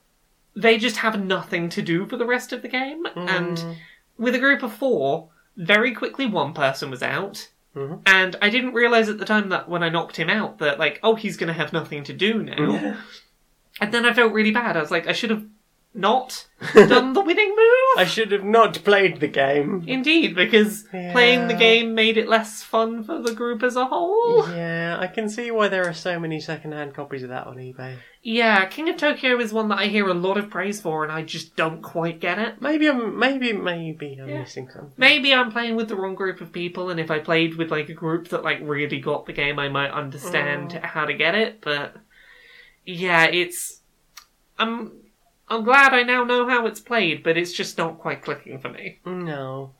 they 0.55 0.77
just 0.77 0.97
have 0.97 1.23
nothing 1.23 1.69
to 1.69 1.81
do 1.81 2.05
for 2.05 2.17
the 2.17 2.25
rest 2.25 2.51
of 2.51 2.61
the 2.61 2.67
game. 2.67 3.05
And 3.15 3.59
hmm. 3.59 3.71
with 4.17 4.35
a 4.35 4.39
group 4.39 4.63
of 4.63 4.73
four, 4.73 5.29
very 5.57 5.93
quickly 5.93 6.25
one 6.25 6.53
person 6.53 6.89
was 6.89 7.03
out. 7.03 7.49
Mhm. 7.75 8.01
And 8.05 8.35
I 8.41 8.49
didn't 8.49 8.73
realize 8.73 9.09
at 9.09 9.17
the 9.17 9.25
time 9.25 9.49
that 9.49 9.67
when 9.67 9.83
I 9.83 9.89
knocked 9.89 10.15
him 10.17 10.29
out 10.29 10.59
that 10.59 10.79
like, 10.79 10.99
oh, 11.03 11.15
he's 11.15 11.37
going 11.37 11.47
to 11.47 11.53
have 11.53 11.73
nothing 11.73 12.03
to 12.05 12.13
do 12.13 12.41
now. 12.41 12.71
Yeah. 12.71 12.95
And 13.81 13.93
then 13.93 14.05
I 14.05 14.13
felt 14.13 14.31
really 14.33 14.51
bad. 14.51 14.77
I 14.77 14.81
was 14.81 14.91
like, 14.91 15.07
I 15.07 15.11
should 15.11 15.29
have 15.29 15.45
not 15.95 16.47
done 16.73 17.13
the 17.13 17.21
winning 17.21 17.49
move. 17.49 17.97
I 17.97 18.05
should 18.05 18.31
have 18.31 18.43
not 18.43 18.83
played 18.83 19.19
the 19.19 19.27
game. 19.27 19.83
Indeed, 19.87 20.35
because 20.35 20.83
playing 20.83 21.47
the 21.47 21.53
game 21.53 21.95
made 21.95 22.17
it 22.17 22.27
less 22.27 22.61
fun 22.61 23.03
for 23.03 23.21
the 23.21 23.33
group 23.33 23.63
as 23.63 23.75
a 23.75 23.85
whole. 23.85 24.47
Yeah, 24.49 24.97
I 24.99 25.07
can 25.07 25.29
see 25.29 25.51
why 25.51 25.69
there 25.69 25.87
are 25.87 25.93
so 25.93 26.19
many 26.19 26.39
second-hand 26.39 26.93
copies 26.93 27.23
of 27.23 27.29
that 27.29 27.47
on 27.47 27.57
eBay. 27.57 27.97
Yeah, 28.21 28.65
King 28.65 28.89
of 28.89 28.97
Tokyo 28.97 29.39
is 29.39 29.53
one 29.53 29.69
that 29.69 29.79
I 29.79 29.85
hear 29.85 30.07
a 30.07 30.13
lot 30.13 30.37
of 30.37 30.49
praise 30.49 30.81
for, 30.81 31.03
and 31.03 31.11
I 31.11 31.21
just 31.21 31.55
don't 31.55 31.81
quite 31.81 32.19
get 32.19 32.39
it. 32.39 32.59
Maybe 32.59 32.87
I'm 32.87 33.17
maybe 33.17 33.53
maybe 33.53 34.17
I'm 34.19 34.27
Yeah. 34.27 34.39
missing 34.39 34.67
something. 34.69 34.93
Maybe 34.97 35.33
I'm 35.33 35.51
playing 35.51 35.75
with 35.75 35.89
the 35.89 35.95
wrong 35.95 36.15
group 36.15 36.41
of 36.41 36.51
people, 36.51 36.89
and 36.89 36.99
if 36.99 37.11
I 37.11 37.19
played 37.19 37.55
with 37.55 37.69
like 37.71 37.87
a 37.89 37.93
group 37.93 38.29
that 38.29 38.43
like 38.43 38.59
really 38.61 38.99
got 38.99 39.27
the 39.27 39.33
game, 39.33 39.59
I 39.59 39.69
might 39.69 39.91
understand 39.91 40.79
oh. 40.83 40.87
how 40.87 41.05
to 41.05 41.13
get 41.13 41.35
it. 41.35 41.61
But 41.61 41.95
yeah, 42.83 43.25
it's 43.25 43.81
I'm 44.57 45.04
I'm 45.47 45.63
glad 45.63 45.93
I 45.93 46.03
now 46.03 46.23
know 46.23 46.47
how 46.47 46.65
it's 46.65 46.79
played, 46.79 47.23
but 47.23 47.37
it's 47.37 47.53
just 47.53 47.77
not 47.77 47.99
quite 47.99 48.21
clicking 48.23 48.59
for 48.59 48.69
me. 48.69 48.99
No. 49.05 49.71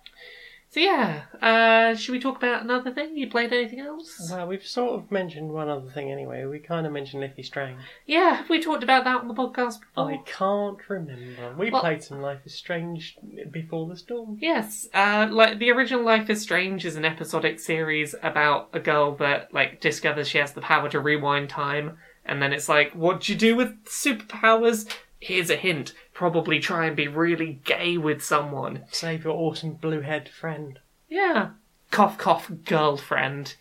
So 0.69 0.81
yeah, 0.81 1.21
uh, 1.41 1.95
should 1.95 2.11
we 2.11 2.19
talk 2.19 2.35
about 2.35 2.61
another 2.63 2.91
thing? 2.91 3.15
You 3.17 3.29
played 3.29 3.53
anything 3.53 3.79
else? 3.79 4.27
Well, 4.29 4.45
we've 4.45 4.65
sort 4.65 4.99
of 4.99 5.09
mentioned 5.09 5.49
one 5.53 5.69
other 5.69 5.89
thing 5.89 6.11
anyway. 6.11 6.43
We 6.43 6.59
kind 6.59 6.85
of 6.85 6.91
mentioned 6.91 7.21
Liffey 7.21 7.43
Strange. 7.43 7.79
Yeah, 8.05 8.35
have 8.35 8.49
we 8.49 8.61
talked 8.61 8.83
about 8.83 9.05
that 9.05 9.21
on 9.21 9.29
the 9.29 9.33
podcast 9.33 9.79
before? 9.79 10.11
I 10.11 10.17
can't 10.25 10.77
remember. 10.89 11.55
We 11.57 11.71
Well- 11.71 11.79
played 11.79 12.03
some 12.03 12.21
Life 12.21 12.41
is 12.45 12.55
Strange 12.55 13.17
before 13.51 13.87
the 13.87 13.95
storm. 13.95 14.37
Yes, 14.41 14.89
uh, 14.93 15.29
like 15.31 15.59
the 15.59 15.71
original 15.71 16.03
Life 16.03 16.29
is 16.29 16.41
Strange 16.41 16.85
is 16.85 16.97
an 16.97 17.05
episodic 17.05 17.61
series 17.61 18.13
about 18.21 18.67
a 18.73 18.79
girl 18.81 19.15
that 19.15 19.53
like 19.53 19.79
discovers 19.79 20.27
she 20.27 20.39
has 20.39 20.51
the 20.51 20.61
power 20.61 20.89
to 20.89 20.99
rewind 20.99 21.47
time, 21.47 21.97
and 22.25 22.41
then 22.41 22.51
it's 22.51 22.67
like, 22.67 22.91
what 22.91 23.21
do 23.21 23.31
you 23.31 23.39
do 23.39 23.55
with 23.55 23.81
superpowers? 23.85 24.93
Here's 25.25 25.49
a 25.49 25.55
hint: 25.55 25.91
probably 26.13 26.59
try 26.59 26.85
and 26.85 26.95
be 26.95 27.07
really 27.07 27.59
gay 27.63 27.97
with 27.97 28.23
someone. 28.23 28.83
Save 28.91 29.23
your 29.23 29.33
awesome 29.33 29.73
blue 29.73 30.01
head 30.01 30.29
friend. 30.29 30.77
Yeah, 31.09 31.53
cough 31.89 32.19
cough 32.19 32.51
girlfriend. 32.63 33.55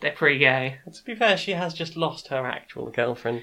They're 0.00 0.12
pretty 0.12 0.40
gay. 0.40 0.80
To 0.92 1.02
be 1.02 1.14
fair, 1.14 1.38
she 1.38 1.52
has 1.52 1.72
just 1.72 1.96
lost 1.96 2.28
her 2.28 2.44
actual 2.44 2.90
girlfriend. 2.90 3.42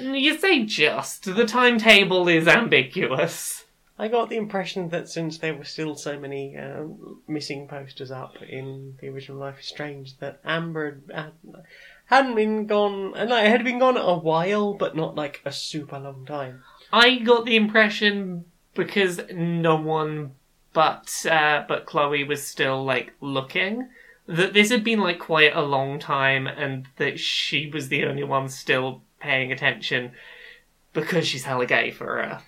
You 0.00 0.38
say 0.38 0.64
just. 0.64 1.24
The 1.24 1.44
timetable 1.44 2.26
is 2.26 2.48
ambiguous. 2.48 3.66
I 3.98 4.08
got 4.08 4.30
the 4.30 4.38
impression 4.38 4.88
that 4.88 5.10
since 5.10 5.36
there 5.36 5.54
were 5.54 5.64
still 5.64 5.94
so 5.94 6.18
many 6.18 6.56
um, 6.56 7.20
missing 7.28 7.68
posters 7.68 8.10
up 8.10 8.40
in 8.40 8.96
the 8.98 9.08
original 9.08 9.38
Life 9.38 9.60
is 9.60 9.66
Strange, 9.66 10.16
that 10.18 10.40
Amber 10.42 11.02
had, 11.12 11.24
had, 11.24 11.32
hadn't 12.16 12.34
been 12.34 12.66
gone, 12.66 13.14
and 13.16 13.30
like, 13.30 13.44
it 13.46 13.50
had 13.50 13.64
been 13.64 13.78
gone 13.78 13.96
a 13.96 14.16
while, 14.16 14.74
but 14.74 14.94
not 14.96 15.14
like 15.14 15.40
a 15.44 15.52
super 15.52 15.98
long 15.98 16.24
time. 16.26 16.62
I 16.92 17.16
got 17.16 17.44
the 17.46 17.56
impression 17.56 18.44
because 18.74 19.20
no 19.32 19.76
one 19.76 20.32
but 20.72 21.26
uh, 21.30 21.64
but 21.68 21.86
Chloe 21.86 22.24
was 22.24 22.46
still 22.46 22.84
like 22.84 23.12
looking 23.20 23.88
that 24.26 24.54
this 24.54 24.70
had 24.70 24.84
been 24.84 25.00
like 25.00 25.18
quite 25.18 25.54
a 25.54 25.62
long 25.62 25.98
time, 25.98 26.46
and 26.46 26.86
that 26.96 27.18
she 27.18 27.70
was 27.72 27.88
the 27.88 28.04
only 28.04 28.24
one 28.24 28.48
still 28.48 29.02
paying 29.20 29.52
attention 29.52 30.12
because 30.92 31.26
she's 31.26 31.44
hella 31.44 31.66
gay 31.66 31.90
for 31.90 32.06
her. 32.06 32.42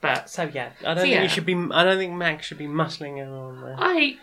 But 0.00 0.28
So 0.30 0.50
yeah, 0.52 0.70
I 0.80 0.94
don't 0.94 0.96
So, 0.98 1.02
think 1.02 1.14
yeah. 1.14 1.22
you 1.22 1.28
should 1.28 1.46
be. 1.46 1.54
I 1.54 1.84
don't 1.84 1.98
think 1.98 2.14
Max 2.14 2.46
should 2.46 2.58
be 2.58 2.66
muscling 2.66 3.16
her 3.18 3.32
on. 3.32 3.76
I 3.78 4.16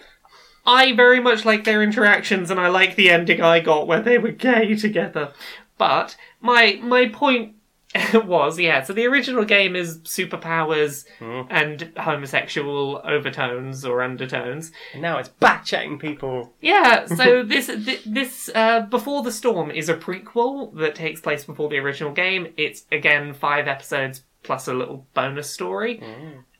I 0.66 0.94
very 0.96 1.20
much 1.20 1.46
like 1.46 1.64
their 1.64 1.84
interactions 1.84 2.50
and 2.50 2.60
I 2.60 2.68
like 2.70 2.96
the 2.96 3.10
ending 3.10 3.42
I 3.42 3.60
got 3.60 3.88
where 3.88 4.02
they 4.02 4.18
were 4.18 4.32
gay 4.32 4.76
together. 4.76 5.34
But 5.78 6.16
my 6.40 6.80
my 6.82 7.08
point 7.10 7.56
was, 8.14 8.60
yeah, 8.60 8.82
so 8.82 8.92
the 8.94 9.06
original 9.06 9.46
game 9.46 9.76
is 9.76 10.00
superpowers 10.00 11.06
and 11.50 11.92
homosexual 11.98 13.02
overtones 13.04 13.86
or 13.86 14.02
undertones. 14.02 14.72
And 14.94 15.02
now 15.02 15.18
it's 15.20 15.30
back 15.30 15.64
chatting 15.66 16.00
people. 16.00 16.54
Yeah, 16.62 17.06
so 17.20 17.44
this 17.44 17.68
thi- 17.68 18.02
this 18.06 18.50
uh, 18.56 18.82
Before 18.82 19.22
the 19.22 19.32
Storm 19.32 19.70
is 19.70 19.90
a 19.90 19.96
prequel 19.96 20.74
that 20.78 20.96
takes 20.96 21.22
place 21.22 21.46
before 21.46 21.70
the 21.70 21.78
original 21.78 22.12
game. 22.14 22.48
It's 22.58 22.86
again 22.92 23.34
five 23.34 23.68
episodes 23.68 24.24
plus 24.44 24.68
a 24.68 24.74
little 24.74 25.06
bonus 25.14 25.50
story. 25.52 26.02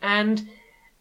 And 0.02 0.48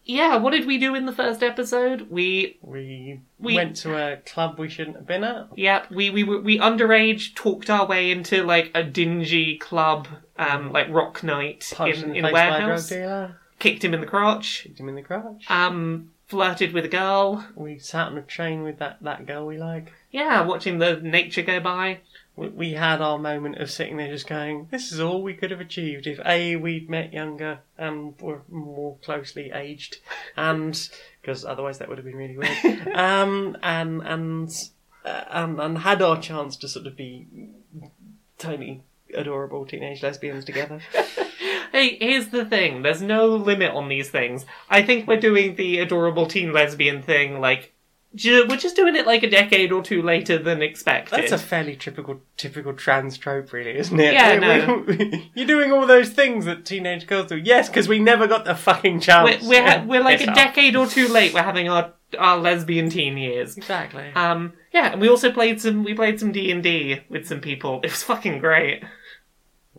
yeah, 0.05 0.35
what 0.37 0.51
did 0.51 0.65
we 0.67 0.77
do 0.77 0.95
in 0.95 1.05
the 1.05 1.11
first 1.13 1.41
episode? 1.43 2.07
We 2.09 2.57
We, 2.61 3.21
We- 3.39 3.55
went 3.55 3.75
to 3.77 3.95
a 3.95 4.17
club 4.17 4.59
we 4.59 4.69
shouldn't 4.69 4.95
have 4.97 5.07
been 5.07 5.23
at. 5.23 5.47
yeah, 5.55 5.85
we 5.89 6.09
we 6.09 6.23
were- 6.23 6.41
we 6.41 6.59
underage 6.59 7.35
talked 7.35 7.69
our 7.69 7.85
way 7.85 8.11
into 8.11 8.43
like 8.43 8.71
a 8.75 8.83
dingy 8.83 9.57
club, 9.57 10.07
um, 10.37 10.71
like 10.71 10.87
rock 10.89 11.23
night 11.23 11.71
Punched 11.73 12.03
in, 12.03 12.15
in, 12.15 12.23
the 12.23 12.29
a 12.29 12.31
face 12.31 12.33
by 12.33 12.39
a 12.47 12.49
drug 12.49 12.59
warehouse. 12.67 12.89
dealer. 12.89 13.37
Kicked 13.59 13.83
him 13.83 13.93
in 13.93 14.01
the 14.01 14.07
crotch. 14.07 14.63
Kicked 14.63 14.79
him 14.79 14.89
in 14.89 14.95
the 14.95 15.01
crotch. 15.01 15.45
Um, 15.49 16.09
flirted 16.27 16.73
with 16.73 16.83
a 16.85 16.89
girl. 16.89 17.45
we 17.55 17.77
sat 17.79 18.07
on 18.07 18.17
a 18.17 18.21
train 18.23 18.63
with 18.63 18.79
that, 18.79 18.97
that 19.01 19.25
girl 19.25 19.45
we 19.45 19.57
like. 19.57 19.93
Yeah, 20.11 20.41
watching 20.41 20.79
the 20.79 20.97
nature 20.97 21.43
go 21.43 21.59
by. 21.59 21.99
We, 22.35 22.49
we 22.49 22.71
had 22.73 23.01
our 23.01 23.17
moment 23.17 23.57
of 23.57 23.69
sitting 23.69 23.97
there 23.97 24.09
just 24.09 24.27
going, 24.27 24.67
this 24.71 24.91
is 24.91 24.99
all 24.99 25.21
we 25.21 25.33
could 25.33 25.51
have 25.51 25.59
achieved 25.59 26.07
if 26.07 26.19
A, 26.25 26.55
we'd 26.55 26.89
met 26.89 27.13
younger 27.13 27.59
and 27.77 28.19
were 28.19 28.41
more 28.49 28.97
closely 29.03 29.51
aged, 29.51 29.97
and, 30.35 30.89
because 31.21 31.45
otherwise 31.45 31.77
that 31.79 31.89
would 31.89 31.97
have 31.97 32.05
been 32.05 32.15
really 32.15 32.37
weird, 32.37 32.87
um, 32.95 33.57
and, 33.61 34.01
and, 34.01 34.49
uh, 35.05 35.23
and, 35.29 35.59
and 35.59 35.77
had 35.79 36.01
our 36.01 36.19
chance 36.19 36.55
to 36.57 36.67
sort 36.67 36.87
of 36.87 36.95
be 36.95 37.27
tiny, 38.37 38.81
adorable 39.13 39.65
teenage 39.65 40.01
lesbians 40.01 40.45
together. 40.45 40.81
Hey, 41.73 41.97
here's 41.99 42.27
the 42.27 42.45
thing. 42.45 42.83
There's 42.83 43.01
no 43.01 43.29
limit 43.29 43.71
on 43.71 43.89
these 43.89 44.11
things. 44.11 44.45
I 44.69 44.83
think 44.83 45.07
we're 45.07 45.19
doing 45.19 45.55
the 45.55 45.79
adorable 45.79 46.27
teen 46.27 46.53
lesbian 46.53 47.01
thing, 47.01 47.41
like, 47.41 47.72
we're 48.15 48.57
just 48.57 48.75
doing 48.75 48.95
it 48.95 49.07
like 49.07 49.23
a 49.23 49.29
decade 49.29 49.71
or 49.71 49.81
two 49.81 50.01
later 50.01 50.37
than 50.37 50.61
expected. 50.61 51.17
That's 51.17 51.31
a 51.31 51.37
fairly 51.37 51.75
typical 51.75 52.21
typical 52.37 52.73
trans 52.73 53.17
trope, 53.17 53.51
really, 53.53 53.75
isn't 53.77 53.99
it? 53.99 54.13
Yeah, 54.13 54.75
we- 54.81 55.31
You're 55.35 55.47
doing 55.47 55.71
all 55.71 55.87
those 55.87 56.09
things 56.09 56.45
that 56.45 56.65
teenage 56.65 57.07
girls 57.07 57.27
do. 57.27 57.37
Yes, 57.37 57.69
because 57.69 57.87
we 57.87 57.99
never 57.99 58.27
got 58.27 58.45
the 58.45 58.55
fucking 58.55 58.99
chance. 58.99 59.41
we're, 59.43 59.49
we're, 59.49 59.67
ha- 59.69 59.85
we're 59.87 60.03
like 60.03 60.21
a 60.21 60.27
decade 60.33 60.75
or 60.75 60.85
two 60.87 61.07
late. 61.07 61.33
We're 61.33 61.41
having 61.43 61.69
our 61.69 61.93
our 62.19 62.37
lesbian 62.37 62.89
teen 62.89 63.17
years. 63.17 63.57
Exactly. 63.57 64.11
Um, 64.13 64.53
yeah, 64.71 64.91
and 64.91 65.01
we 65.01 65.09
also 65.09 65.31
played 65.31 65.59
some. 65.59 65.83
We 65.83 65.93
played 65.95 66.19
some 66.19 66.31
D 66.31 66.51
and 66.51 66.61
D 66.61 67.01
with 67.09 67.27
some 67.27 67.41
people. 67.41 67.79
It 67.83 67.89
was 67.91 68.03
fucking 68.03 68.37
great. 68.39 68.83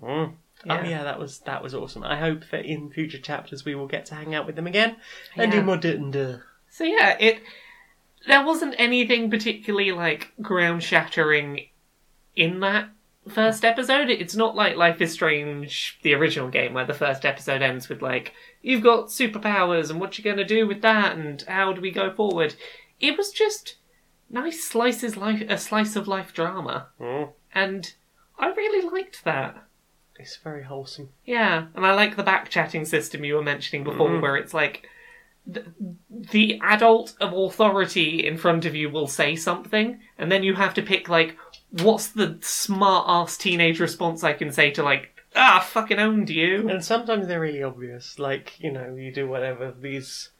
Mm. 0.03 0.35
Yeah. 0.66 0.81
Oh 0.83 0.88
yeah, 0.88 1.05
that 1.05 1.18
was 1.18 1.40
that 1.40 1.62
was 1.62 1.75
awesome. 1.75 2.03
I 2.03 2.16
hope 2.18 2.42
that 2.51 2.64
in 2.64 2.90
future 2.90 3.18
chapters 3.18 3.64
we 3.64 3.75
will 3.75 3.87
get 3.87 4.07
to 4.07 4.14
hang 4.14 4.35
out 4.35 4.47
with 4.47 4.57
them 4.57 4.66
again 4.66 4.97
and 5.37 5.53
Yeah. 5.53 5.61
do 5.61 5.64
more 5.66 5.77
D&D. 5.77 6.37
So 6.70 6.85
yeah, 6.85 7.16
it 7.20 7.42
there 8.27 8.45
wasn't 8.45 8.75
anything 8.79 9.31
particularly 9.31 9.93
like 9.93 10.33
ground 10.41 10.83
shattering 10.83 11.69
in 12.37 12.61
that 12.61 12.89
first 13.29 13.65
episode. 13.65 14.11
It's 14.11 14.35
not 14.37 14.55
like 14.57 14.77
Life 14.77 15.01
is 15.01 15.13
Strange, 15.13 15.99
the 16.03 16.15
original 16.15 16.49
game, 16.49 16.75
where 16.75 16.85
the 16.85 16.95
first 16.95 17.25
episode 17.25 17.63
ends 17.63 17.89
with 17.89 18.03
like, 18.03 18.33
you've 18.63 18.83
got 18.83 19.07
superpowers 19.07 19.91
and 19.91 20.01
what 20.01 20.19
you're 20.19 20.31
gonna 20.35 20.47
do 20.47 20.67
with 20.67 20.83
that 20.83 21.17
and 21.17 21.43
how 21.43 21.73
do 21.73 21.81
we 21.81 21.91
go 21.91 22.13
forward. 22.13 22.55
It 23.01 23.17
was 23.17 23.31
just 23.31 23.77
nice 24.31 24.65
slices 24.65 25.17
life 25.17 25.43
a 25.49 25.59
slice 25.59 25.97
of 25.97 26.09
life 26.09 26.33
drama. 26.33 26.89
Mm. 27.01 27.33
And 27.55 27.93
I 28.39 28.49
really 28.49 28.89
liked 28.89 29.25
that. 29.25 29.57
It's 30.19 30.37
very 30.37 30.63
wholesome. 30.65 31.11
Yeah, 31.25 31.67
and 31.75 31.85
I 31.85 31.93
like 31.95 32.17
the 32.17 32.23
back 32.23 32.49
chatting 32.49 32.85
system 32.85 33.25
you 33.25 33.35
were 33.35 33.43
mentioning 33.43 33.85
before, 33.85 34.09
Mhm. 34.11 34.23
where 34.23 34.37
it's 34.37 34.55
like 34.55 34.89
th- 35.52 35.66
the 36.11 36.61
adult 36.62 37.14
of 37.20 37.33
authority 37.33 38.26
in 38.26 38.37
front 38.37 38.64
of 38.64 38.74
you 38.74 38.90
will 38.90 39.07
say 39.07 39.37
something, 39.37 40.00
and 40.18 40.30
then 40.30 40.42
you 40.42 40.54
have 40.54 40.74
to 40.74 40.83
pick 40.83 41.09
like, 41.09 41.37
what's 41.70 42.09
the 42.09 42.38
smart 42.40 43.07
ass 43.09 43.37
teenage 43.37 43.80
response 43.80 44.24
I 44.24 44.33
can 44.33 44.52
say 44.52 44.70
to 44.72 44.83
like, 44.83 45.11
ah, 45.37 45.66
fucking 45.66 45.98
owned 45.98 46.30
you. 46.30 46.68
And 46.68 46.85
sometimes 46.85 47.26
they're 47.26 47.40
really 47.40 47.62
obvious. 47.62 48.18
Like, 48.18 48.59
you 48.59 48.70
know, 48.70 48.94
you 48.94 49.12
do 49.12 49.28
whatever 49.28 49.74
these 49.78 50.30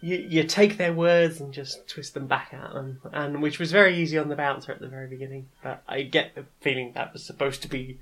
you, 0.00 0.16
you 0.28 0.44
take 0.44 0.76
their 0.76 0.92
words 0.92 1.40
and 1.40 1.52
just 1.52 1.88
twist 1.88 2.14
them 2.14 2.26
back 2.26 2.52
at 2.52 2.72
them, 2.72 3.00
and 3.12 3.42
which 3.42 3.58
was 3.58 3.72
very 3.72 3.96
easy 3.96 4.18
on 4.18 4.28
the 4.28 4.36
bouncer 4.36 4.72
at 4.72 4.80
the 4.80 4.88
very 4.88 5.08
beginning. 5.08 5.48
But 5.62 5.82
I 5.88 6.02
get 6.02 6.34
the 6.34 6.44
feeling 6.60 6.92
that 6.94 7.12
was 7.12 7.24
supposed 7.24 7.62
to 7.62 7.68
be 7.68 7.98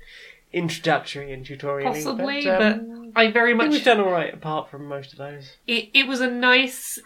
introductory 0.55 1.33
and 1.33 1.45
tutorial. 1.45 1.93
Possibly, 1.93 2.45
but, 2.45 2.57
but 2.57 2.73
um, 2.73 3.11
I 3.15 3.29
very 3.29 3.51
I 3.51 3.55
much 3.55 3.71
we've 3.71 3.83
done 3.83 3.99
all 3.99 4.11
right 4.11 4.33
apart 4.33 4.71
from 4.71 4.87
most 4.87 5.11
of 5.11 5.19
those. 5.19 5.57
it, 5.67 5.89
it 5.93 6.07
was 6.07 6.21
a 6.21 6.29
nice 6.31 6.97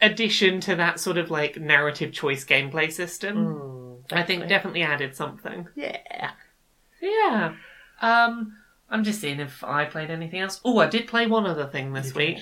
addition 0.00 0.60
to 0.60 0.76
that 0.76 1.00
sort 1.00 1.18
of 1.18 1.30
like 1.30 1.58
narrative 1.58 2.12
choice 2.12 2.44
gameplay 2.44 2.90
system. 2.90 3.36
Mm, 3.36 4.12
I 4.12 4.22
think 4.22 4.48
definitely. 4.48 4.82
added 4.82 5.14
something. 5.14 5.68
yeah. 5.74 6.30
Yeah. 7.00 7.54
Um, 8.00 8.56
I'm 8.88 9.04
just 9.04 9.20
seeing 9.20 9.40
if 9.40 9.62
I 9.64 9.84
played 9.84 10.10
anything 10.10 10.40
else. 10.40 10.60
Oh, 10.64 10.78
I 10.78 10.86
did 10.86 11.08
play 11.08 11.26
one 11.26 11.46
other 11.46 11.66
thing 11.66 11.92
this 11.92 12.08
You 12.08 12.14
week. 12.14 12.38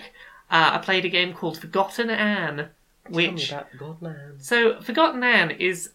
Uh, 0.50 0.72
I 0.74 0.78
played 0.78 1.04
a 1.04 1.09
game 1.09 1.33
called 1.33 1.59
Forgotten 1.59 2.11
Anne, 2.11 2.68
which 3.09 3.52
God 3.78 4.02
man. 4.02 4.35
so 4.38 4.80
Forgotten 4.80 5.22
Anne 5.22 5.50
is 5.52 5.90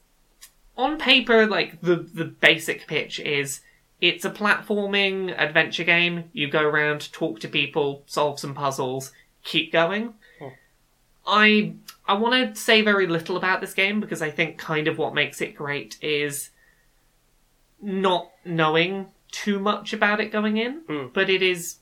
on 0.76 0.98
paper 0.98 1.46
like 1.46 1.82
the 1.82 1.98
the 1.98 2.26
basic 2.26 2.88
pitch 2.88 3.20
is 3.20 3.62
it's 4.02 4.26
a 4.26 4.30
platforming 4.30 5.34
adventure 5.38 5.84
game. 5.84 6.26
You 6.34 6.50
go 6.50 6.62
around, 6.64 7.12
talk 7.12 7.40
to 7.42 7.48
people, 7.48 8.04
solve 8.06 8.40
some 8.40 8.54
puzzles, 8.54 9.12
keep 9.44 9.72
going. 9.72 10.14
Oh. 10.42 10.52
I 11.28 11.74
I 12.08 12.14
want 12.14 12.56
to 12.56 12.60
say 12.60 12.82
very 12.82 13.08
little 13.08 13.38
about 13.38 13.62
this 13.62 13.74
game 13.74 14.00
because 14.00 14.22
I 14.22 14.32
think 14.32 14.58
kind 14.58 14.88
of 14.88 14.98
what 14.98 15.14
makes 15.14 15.42
it 15.42 15.56
great 15.56 15.98
is 16.02 16.50
not 17.82 18.32
knowing 18.44 19.08
too 19.32 19.60
much 19.60 19.94
about 19.94 20.20
it 20.20 20.32
going 20.32 20.58
in, 20.58 20.82
Hmm. 20.88 21.08
but 21.14 21.30
it 21.30 21.42
is 21.44 21.78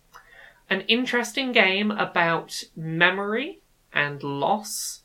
an 0.69 0.82
interesting 0.82 1.53
game 1.53 1.91
about 1.91 2.63
memory 2.75 3.60
and 3.93 4.21
loss 4.21 5.01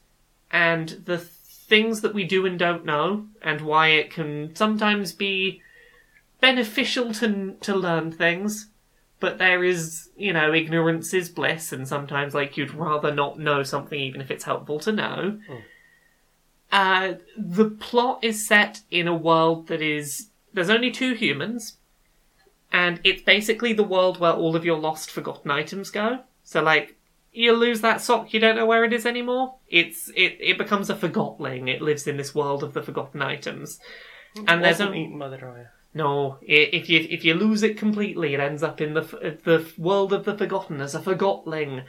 and 0.51 0.89
the 1.05 1.19
things 1.19 2.01
that 2.01 2.13
we 2.13 2.25
do 2.25 2.45
and 2.45 2.59
don't 2.59 2.85
know 2.85 3.27
and 3.41 3.61
why 3.61 3.89
it 3.89 4.11
can 4.11 4.55
sometimes 4.57 5.13
be 5.13 5.63
beneficial 6.43 7.15
to 7.15 7.55
to 7.61 7.75
learn 7.75 8.11
things 8.13 8.69
but 9.23 9.39
there 9.39 9.63
is 9.63 10.11
you 10.17 10.33
know 10.33 10.53
ignorance 10.53 11.15
is 11.15 11.29
bliss 11.29 11.73
and 11.73 11.87
sometimes 11.87 12.35
like 12.35 12.57
you'd 12.57 12.75
rather 12.75 13.15
not 13.15 13.39
know 13.39 13.63
something 13.63 13.99
even 13.99 14.21
if 14.21 14.33
it's 14.33 14.43
helpful 14.45 14.81
to 14.81 14.91
know. 14.91 15.39
Uh, 16.73 17.15
the 17.39 17.71
plot 17.71 18.19
is 18.23 18.45
set 18.47 18.81
in 18.91 19.07
a 19.07 19.15
world 19.15 19.69
that 19.69 19.81
is 19.81 20.31
there's 20.53 20.71
only 20.71 20.91
two 20.91 21.15
humans 21.15 21.77
and 22.73 22.99
it's 23.05 23.23
basically 23.23 23.73
the 23.73 23.85
world 23.85 24.19
where 24.19 24.33
all 24.33 24.57
of 24.57 24.65
your 24.65 24.79
lost 24.79 25.09
forgotten 25.09 25.53
items 25.53 25.91
go. 25.91 26.19
So 26.43 26.61
like 26.61 26.97
you 27.33 27.53
lose 27.53 27.81
that 27.83 28.01
sock 28.01 28.35
you 28.35 28.41
don't 28.41 28.57
know 28.57 28.67
where 28.67 28.85
it 28.85 28.93
is 28.93 29.07
anymore. 29.07 29.55
It's 29.69 30.09
it, 30.17 30.37
it 30.41 30.59
becomes 30.59 30.91
a 30.91 30.97
forgotling. 30.97 31.69
It 31.69 31.81
lives 31.81 32.09
in 32.09 32.17
this 32.17 32.35
world 32.35 32.65
of 32.65 32.75
the 32.75 32.83
forgotten 32.83 33.23
items. 33.23 33.79
And 34.49 34.65
there's 34.65 34.81
only 34.81 35.05
eaten 35.05 35.19
by 35.21 35.29
the 35.29 35.37
dryer. 35.37 35.72
No, 35.95 36.39
if 36.41 36.89
you 36.89 37.07
if 37.11 37.25
you 37.25 37.35
lose 37.35 37.63
it 37.63 37.77
completely, 37.77 38.33
it 38.33 38.41
ends 38.41 38.63
up 38.63 38.81
in 38.81 38.95
the 38.95 39.03
the 39.45 39.71
world 39.77 40.13
of 40.13 40.25
the 40.25 40.37
forgotten 40.37 40.81
as 40.81 40.95
a 40.95 41.01
forgotling, 41.01 41.85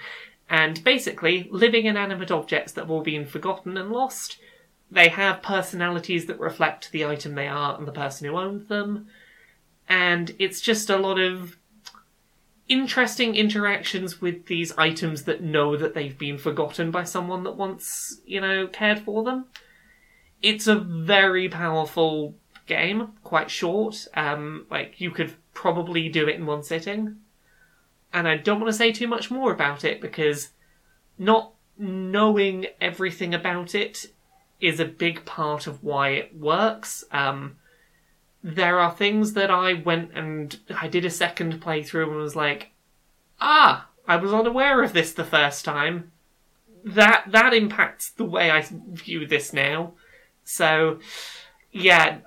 and 0.49 0.83
basically 0.83 1.47
living 1.51 1.85
inanimate 1.85 2.31
objects 2.31 2.73
that 2.73 2.81
have 2.81 2.91
all 2.91 3.01
been 3.01 3.25
forgotten 3.25 3.77
and 3.77 3.91
lost. 3.91 4.37
They 4.91 5.07
have 5.09 5.41
personalities 5.41 6.25
that 6.25 6.39
reflect 6.39 6.91
the 6.91 7.05
item 7.05 7.35
they 7.35 7.47
are 7.47 7.77
and 7.77 7.87
the 7.87 7.93
person 7.93 8.27
who 8.27 8.37
owns 8.37 8.67
them, 8.67 9.07
and 9.87 10.35
it's 10.37 10.59
just 10.59 10.89
a 10.89 10.97
lot 10.97 11.19
of 11.19 11.55
interesting 12.67 13.35
interactions 13.35 14.21
with 14.21 14.47
these 14.47 14.73
items 14.77 15.23
that 15.23 15.41
know 15.41 15.77
that 15.77 15.93
they've 15.93 16.17
been 16.17 16.37
forgotten 16.37 16.91
by 16.91 17.03
someone 17.03 17.43
that 17.43 17.55
once 17.55 18.21
you 18.25 18.41
know 18.41 18.67
cared 18.67 18.99
for 18.99 19.23
them. 19.23 19.45
it's 20.41 20.67
a 20.67 20.75
very 20.75 21.47
powerful 21.47 22.35
game, 22.65 23.13
quite 23.23 23.49
short. 23.49 24.07
Um, 24.13 24.65
like 24.69 24.99
you 24.99 25.11
could 25.11 25.33
probably 25.53 26.09
do 26.09 26.27
it 26.27 26.35
in 26.35 26.45
one 26.45 26.63
sitting. 26.63 27.17
And 28.11 28.27
I 28.27 28.37
don't 28.37 28.59
want 28.59 28.71
to 28.71 28.77
say 28.77 28.91
too 28.91 29.07
much 29.07 29.31
more 29.31 29.51
about 29.51 29.83
it 29.83 29.99
because 29.99 30.49
not 31.17 31.51
knowing 31.77 32.67
everything 32.79 33.33
about 33.33 33.73
it 33.73 34.05
is 34.61 34.79
a 34.79 34.85
big 34.85 35.25
part 35.25 35.67
of 35.67 35.83
why 35.83 36.09
it 36.09 36.37
works. 36.37 37.03
Um, 37.11 37.57
there 38.43 38.79
are 38.79 38.91
things 38.91 39.33
that 39.33 39.49
I 39.49 39.73
went 39.73 40.11
and 40.13 40.57
I 40.79 40.87
did 40.87 41.05
a 41.05 41.09
second 41.09 41.61
playthrough 41.61 42.07
and 42.07 42.15
was 42.15 42.35
like, 42.35 42.71
ah, 43.39 43.87
I 44.07 44.17
was 44.17 44.33
unaware 44.33 44.83
of 44.83 44.93
this 44.93 45.13
the 45.13 45.23
first 45.23 45.65
time. 45.65 46.11
That 46.83 47.25
that 47.29 47.53
impacts 47.53 48.09
the 48.09 48.25
way 48.25 48.51
I 48.51 48.65
view 48.69 49.25
this 49.25 49.53
now. 49.53 49.93
So, 50.43 50.99
yeah. 51.71 52.19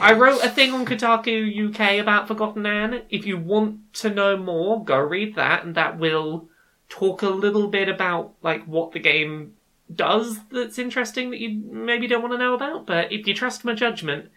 I 0.00 0.12
wrote 0.12 0.44
a 0.44 0.48
thing 0.48 0.72
on 0.72 0.84
Kotaku 0.84 1.68
UK 1.68 2.00
about 2.00 2.28
Forgotten 2.28 2.66
Anne. 2.66 3.02
If 3.08 3.26
you 3.26 3.38
want 3.38 3.94
to 3.94 4.10
know 4.10 4.36
more, 4.36 4.84
go 4.84 4.98
read 4.98 5.34
that, 5.36 5.64
and 5.64 5.74
that 5.74 5.98
will 5.98 6.48
talk 6.88 7.22
a 7.22 7.28
little 7.28 7.68
bit 7.68 7.88
about 7.88 8.34
like 8.42 8.64
what 8.64 8.92
the 8.92 8.98
game 8.98 9.54
does 9.94 10.40
that's 10.50 10.78
interesting 10.78 11.30
that 11.30 11.40
you 11.40 11.62
maybe 11.70 12.06
don't 12.06 12.22
want 12.22 12.34
to 12.34 12.38
know 12.38 12.54
about. 12.54 12.86
But 12.86 13.12
if 13.12 13.26
you 13.26 13.34
trust 13.34 13.64
my 13.64 13.74
judgment, 13.74 14.30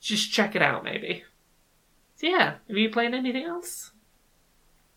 just 0.00 0.32
check 0.32 0.54
it 0.54 0.62
out, 0.62 0.84
maybe. 0.84 1.24
So 2.16 2.28
yeah, 2.28 2.54
have 2.68 2.76
you 2.76 2.90
played 2.90 3.14
anything 3.14 3.44
else? 3.44 3.92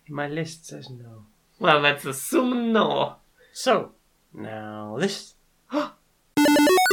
My 0.08 0.28
list 0.28 0.68
says 0.68 0.90
no. 0.90 1.26
Well, 1.60 1.80
let's 1.80 2.06
assume 2.06 2.72
no. 2.72 3.16
So, 3.52 3.94
now 4.34 4.98
this. 5.00 5.34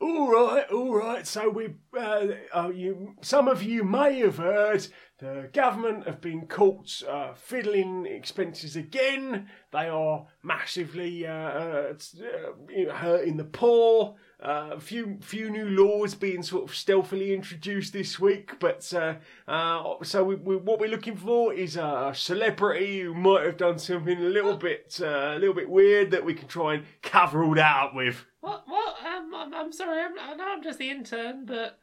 All 0.00 0.30
right, 0.30 0.64
all 0.70 0.94
right. 0.94 1.26
So 1.26 1.50
we, 1.50 1.74
uh, 1.98 2.26
uh, 2.54 2.70
you, 2.72 3.16
some 3.20 3.48
of 3.48 3.64
you 3.64 3.82
may 3.82 4.20
have 4.20 4.36
heard 4.36 4.86
the 5.18 5.50
government 5.52 6.06
have 6.06 6.20
been 6.20 6.46
caught 6.46 7.02
uh, 7.08 7.34
fiddling 7.34 8.06
expenses 8.06 8.76
again. 8.76 9.48
They 9.72 9.88
are 9.88 10.26
massively 10.44 11.26
uh, 11.26 11.32
uh, 11.32 11.94
uh, 11.94 12.94
hurting 12.94 13.38
the 13.38 13.44
poor. 13.44 14.14
Uh, 14.40 14.70
a 14.74 14.80
few 14.80 15.18
few 15.20 15.50
new 15.50 15.68
laws 15.70 16.14
being 16.14 16.44
sort 16.44 16.70
of 16.70 16.76
stealthily 16.76 17.34
introduced 17.34 17.92
this 17.92 18.20
week, 18.20 18.52
but 18.60 18.84
so 18.84 19.16
we, 19.48 20.36
we, 20.36 20.56
what 20.56 20.78
we're 20.78 20.88
looking 20.88 21.16
for 21.16 21.52
is 21.52 21.76
a 21.76 22.12
celebrity 22.14 23.00
who 23.00 23.14
might 23.14 23.44
have 23.44 23.56
done 23.56 23.80
something 23.80 24.16
a 24.16 24.28
little 24.28 24.56
bit 24.56 25.00
a 25.00 25.36
little 25.40 25.56
bit 25.56 25.68
weird 25.68 26.12
that 26.12 26.24
we 26.24 26.34
can 26.34 26.46
try 26.46 26.74
and 26.74 26.84
cover 27.02 27.42
all 27.42 27.56
that 27.56 27.76
up 27.82 27.96
with. 27.96 28.24
What? 28.40 28.64
What? 28.66 28.96
Um, 29.04 29.32
I'm, 29.34 29.54
I'm 29.54 29.72
sorry. 29.72 30.00
I'm, 30.02 30.12
I 30.18 30.34
know 30.34 30.44
I'm 30.48 30.62
just 30.62 30.78
the 30.78 30.90
intern, 30.90 31.44
but 31.46 31.78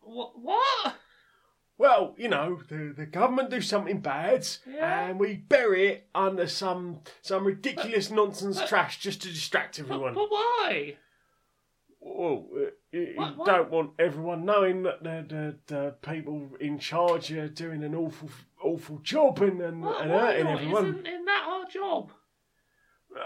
what? 0.00 0.32
What? 0.40 0.94
Well, 1.76 2.14
you 2.16 2.28
know, 2.28 2.60
the, 2.68 2.94
the 2.96 3.04
government 3.06 3.50
do 3.50 3.60
something 3.60 3.98
bad, 4.00 4.46
Yeah. 4.64 5.08
and 5.08 5.18
we 5.18 5.34
bury 5.34 5.88
it 5.88 6.08
under 6.14 6.46
some 6.46 7.00
some 7.20 7.44
ridiculous 7.44 8.10
nonsense 8.10 8.60
trash 8.68 9.00
just 9.00 9.22
to 9.22 9.28
distract 9.28 9.76
But, 9.78 9.84
everyone. 9.90 10.14
but 10.14 10.30
why? 10.30 10.96
Well, 12.00 12.46
uh, 12.54 12.60
you, 12.92 13.00
you 13.00 13.14
What- 13.16 13.36
what? 13.38 13.46
don't 13.46 13.70
want 13.70 13.90
everyone 13.98 14.44
knowing 14.44 14.82
that 14.84 15.02
the, 15.02 15.26
the, 15.28 15.74
the 15.74 15.94
people 16.08 16.50
in 16.60 16.78
charge 16.78 17.32
are 17.32 17.48
doing 17.48 17.82
an 17.82 17.94
awful 17.94 18.30
awful 18.62 18.98
job 18.98 19.40
and 19.42 19.60
and, 19.60 19.82
What, 19.82 20.00
and 20.02 20.10
why 20.12 20.18
hurting 20.32 20.44
not? 20.44 20.52
everyone. 20.60 20.84
Isn't, 20.86 21.06
isn't 21.08 21.24
that 21.24 21.46
our 21.48 21.66
job? 21.66 22.12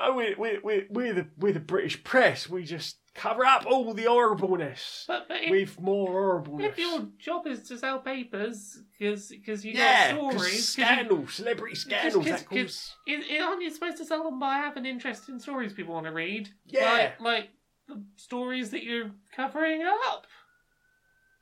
Oh, 0.00 0.14
we 0.14 0.34
we 0.34 0.58
we 0.62 0.86
we're 0.90 1.14
the 1.14 1.26
we're 1.38 1.52
the 1.52 1.60
British 1.60 2.02
press. 2.04 2.48
We 2.48 2.64
just 2.64 2.98
cover 3.14 3.44
up 3.44 3.66
all 3.66 3.92
the 3.94 4.04
horribleness 4.04 5.04
But, 5.08 5.26
but 5.26 5.42
if, 5.42 5.50
with 5.50 5.80
more 5.80 6.06
horribleness. 6.08 6.70
if 6.70 6.78
your 6.78 7.08
job 7.18 7.48
is 7.48 7.66
to 7.68 7.76
sell 7.76 7.98
papers, 7.98 8.80
because 8.98 9.32
you 9.64 9.72
yeah, 9.72 10.12
got 10.14 10.20
'cause 10.20 10.30
stories, 10.30 10.42
'cause 10.44 10.54
you- 10.56 10.62
scandals, 10.84 11.34
celebrity 11.34 11.74
scandals. 11.74 12.24
that 12.26 12.46
'cause- 12.46 12.58
cause, 12.62 12.94
is, 13.08 13.24
is, 13.28 13.42
aren't 13.42 13.62
you 13.62 13.70
supposed 13.70 13.96
to 13.96 14.04
sell 14.04 14.22
them 14.22 14.38
by 14.38 14.54
having 14.58 14.86
interesting 14.86 15.38
stories 15.40 15.72
people 15.72 15.94
want 15.94 16.06
to 16.06 16.12
read? 16.12 16.48
Yeah. 16.66 17.14
Like, 17.18 17.20
like 17.20 17.48
the 17.88 18.02
stories 18.16 18.70
that 18.70 18.84
you're 18.84 19.10
covering 19.34 19.82
up. 19.82 20.26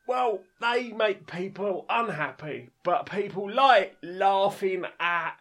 Well, 0.07 0.45
they 0.61 0.93
make 0.93 1.27
people 1.27 1.85
unhappy, 1.91 2.71
but 2.85 3.07
people 3.11 3.51
like 3.51 3.97
laughing 4.03 4.85
at 5.01 5.33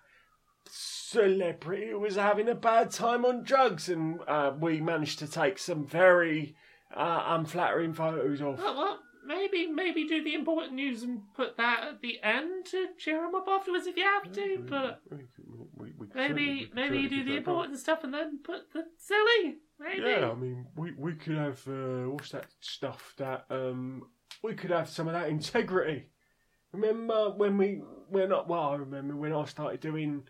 celebrity 0.70 1.90
who 1.90 2.00
was 2.00 2.16
having 2.16 2.50
a 2.50 2.56
bad 2.56 2.92
time 2.92 3.26
on 3.26 3.44
drugs, 3.44 3.90
and 3.90 4.20
uh, 4.28 4.54
we 4.60 4.82
managed 4.82 5.20
to 5.20 5.28
take 5.28 5.58
some 5.60 5.86
very 5.86 6.56
uh, 6.96 7.24
unflattering 7.28 7.94
photos 7.94 8.42
of. 8.42 8.58
Well, 8.60 8.76
well, 8.76 9.00
maybe 9.26 9.68
maybe 9.68 10.08
do 10.08 10.24
the 10.24 10.34
important 10.36 10.74
news 10.74 11.04
and 11.04 11.22
put 11.34 11.58
that 11.58 11.84
at 11.88 12.02
the 12.02 12.20
end 12.24 12.66
to 12.68 12.88
cheer 12.98 13.22
them 13.22 13.36
up 13.36 13.48
afterwards 13.48 13.88
if 13.88 13.98
you 13.98 14.04
have 14.04 14.32
to. 14.34 14.58
But 14.70 15.02
We- 15.10 15.18
we- 15.78 15.94
we 15.98 16.08
maybe 16.14 16.70
maybe 16.74 16.98
you 17.00 17.10
do 17.10 17.24
the 17.24 17.36
important 17.36 17.78
stuff 17.80 18.04
and 18.04 18.14
then 18.14 18.40
put 18.44 18.72
the 18.74 18.86
silly. 18.98 19.58
Maybe. 19.80 20.02
Yeah, 20.02 20.32
I 20.32 20.36
mean, 20.36 20.66
we, 20.78 20.94
we 20.98 21.14
could 21.16 21.36
have 21.36 21.68
uh, 21.68 22.10
what's 22.10 22.32
that 22.32 22.46
stuff 22.62 23.14
that 23.18 23.46
um 23.50 24.04
we 24.42 24.54
could 24.54 24.72
have 24.72 24.90
some 24.90 25.08
of 25.08 25.14
that 25.14 25.28
integrity. 25.30 26.06
Remember 26.72 27.32
when 27.32 27.58
we 27.58 27.82
when 28.10 28.32
I, 28.34 28.42
well 28.48 28.70
I 28.70 28.76
remember 28.76 29.16
when 29.16 29.34
I 29.34 29.44
started 29.46 29.80
doing 29.82 30.24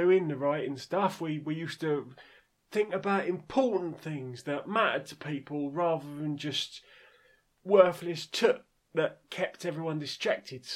doing 0.00 0.28
the 0.28 0.36
writing 0.36 0.78
stuff. 0.78 1.20
We 1.20 1.38
we 1.38 1.54
used 1.54 1.80
to 1.80 2.06
think 2.70 2.94
about 2.94 3.26
important 3.26 4.00
things 4.00 4.44
that 4.44 4.68
mattered 4.68 5.06
to 5.06 5.16
people 5.16 5.70
rather 5.70 6.06
than 6.06 6.36
just 6.36 6.82
worthless 7.64 8.26
took 8.26 8.64
that 8.94 9.18
kept 9.28 9.66
everyone 9.66 9.98
distracted. 9.98 10.66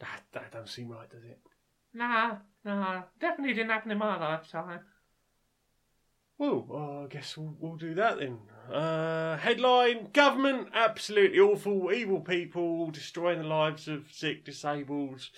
That 0.00 0.22
that 0.32 0.52
don't 0.52 0.68
seem 0.68 0.88
right, 0.88 1.08
does 1.08 1.24
it? 1.24 1.40
Nah, 1.94 2.36
nah, 2.64 3.02
definitely 3.20 3.54
didn't 3.54 3.70
happen 3.70 3.90
in 3.90 3.98
my 3.98 4.18
lifetime. 4.18 4.80
Well, 6.36 6.66
uh, 6.70 7.04
I 7.04 7.06
guess 7.08 7.36
we'll, 7.36 7.56
we'll 7.58 7.76
do 7.76 7.94
that 7.94 8.18
then. 8.18 8.38
Uh, 8.72 9.38
headline 9.38 10.10
Government 10.12 10.68
absolutely 10.72 11.40
awful, 11.40 11.90
evil 11.90 12.20
people 12.20 12.90
destroying 12.90 13.40
the 13.40 13.48
lives 13.48 13.88
of 13.88 14.06
sick, 14.12 14.44
disabled, 14.44 15.28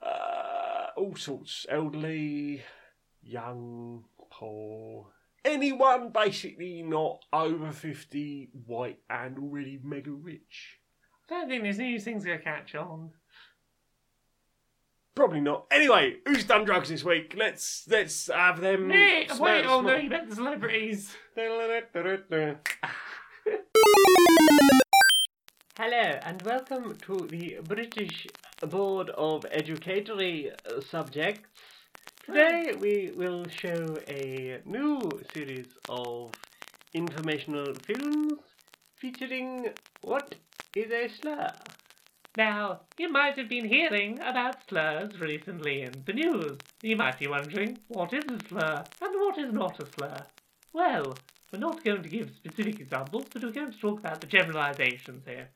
uh, 0.00 0.79
all 1.00 1.16
sorts, 1.16 1.64
elderly, 1.70 2.62
young, 3.22 4.04
poor. 4.30 5.06
Anyone 5.42 6.10
basically 6.10 6.82
not 6.82 7.24
over 7.32 7.72
50, 7.72 8.50
white, 8.66 8.98
and 9.08 9.38
already 9.38 9.80
mega 9.82 10.10
rich. 10.10 10.78
I 11.30 11.40
don't 11.40 11.48
think 11.48 11.62
these 11.62 11.78
new 11.78 11.98
things 11.98 12.24
gonna 12.24 12.38
catch 12.38 12.74
on. 12.74 13.12
Probably 15.14 15.40
not. 15.40 15.66
Anyway, 15.70 16.16
who's 16.26 16.44
done 16.44 16.64
drugs 16.66 16.90
this 16.90 17.02
week? 17.02 17.34
Let's 17.36 17.86
let's 17.88 18.26
have 18.26 18.60
them. 18.60 18.88
Me, 18.88 19.26
smell- 19.26 19.40
wait, 19.40 19.64
oh 19.64 19.80
no, 19.80 19.88
smell- 19.88 20.00
you 20.00 20.10
meant 20.10 20.28
the 20.28 20.36
celebrities. 20.36 21.16
Hello 25.78 26.18
and 26.26 26.42
welcome 26.42 26.96
to 27.06 27.26
the 27.30 27.58
British 27.66 28.26
Board 28.66 29.10
of 29.10 29.44
Educatory 29.50 30.50
uh, 30.50 30.80
Subjects. 30.90 31.48
Today 32.24 32.74
we 32.78 33.10
will 33.16 33.46
show 33.48 33.96
a 34.08 34.60
new 34.66 35.00
series 35.32 35.68
of 35.88 36.32
informational 36.92 37.74
films 37.86 38.34
featuring 38.96 39.68
what 40.02 40.34
is 40.76 40.90
a 40.92 41.08
slur. 41.08 41.52
Now, 42.36 42.82
you 42.98 43.10
might 43.10 43.36
have 43.38 43.48
been 43.48 43.68
hearing 43.68 44.20
about 44.20 44.68
slurs 44.68 45.18
recently 45.18 45.82
in 45.82 46.04
the 46.06 46.12
news. 46.12 46.58
You 46.82 46.96
might 46.96 47.18
be 47.18 47.26
wondering, 47.26 47.78
what 47.88 48.12
is 48.12 48.24
a 48.24 48.38
slur 48.48 48.84
and 49.00 49.14
what 49.14 49.38
is 49.38 49.52
not 49.52 49.80
a 49.80 49.86
slur? 49.86 50.26
Well, 50.72 51.14
we're 51.52 51.58
not 51.58 51.82
going 51.82 52.02
to 52.02 52.08
give 52.08 52.30
specific 52.36 52.78
examples, 52.78 53.24
but 53.32 53.42
we're 53.42 53.50
going 53.50 53.72
to 53.72 53.78
talk 53.78 53.98
about 53.98 54.20
the 54.20 54.26
generalizations 54.28 55.24
here. 55.26 55.48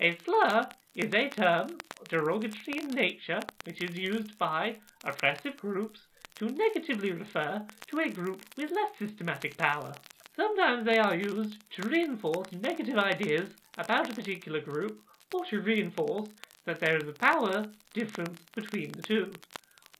A 0.00 0.16
slur 0.24 0.68
is 0.94 1.12
a 1.12 1.28
term, 1.28 1.78
derogatory 2.08 2.78
in 2.78 2.94
nature, 2.94 3.40
which 3.64 3.80
is 3.80 3.96
used 3.96 4.38
by 4.38 4.76
oppressive 5.02 5.56
groups 5.56 6.00
to 6.36 6.48
negatively 6.50 7.10
refer 7.10 7.66
to 7.88 7.98
a 7.98 8.08
group 8.08 8.40
with 8.56 8.70
less 8.70 8.92
systematic 8.96 9.56
power. 9.56 9.92
Sometimes 10.36 10.86
they 10.86 11.00
are 11.00 11.16
used 11.16 11.56
to 11.70 11.82
reinforce 11.82 12.52
negative 12.52 12.96
ideas 12.96 13.50
about 13.76 14.08
a 14.08 14.14
particular 14.14 14.60
group 14.60 15.00
or 15.34 15.44
to 15.46 15.60
reinforce 15.60 16.28
that 16.64 16.78
there 16.78 16.96
is 16.96 17.08
a 17.08 17.12
power 17.12 17.64
difference 17.92 18.38
between 18.54 18.92
the 18.92 19.02
two. 19.02 19.32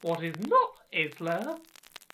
What 0.02 0.22
is 0.22 0.38
not 0.46 0.70
a 0.92 1.10
slur 1.16 1.56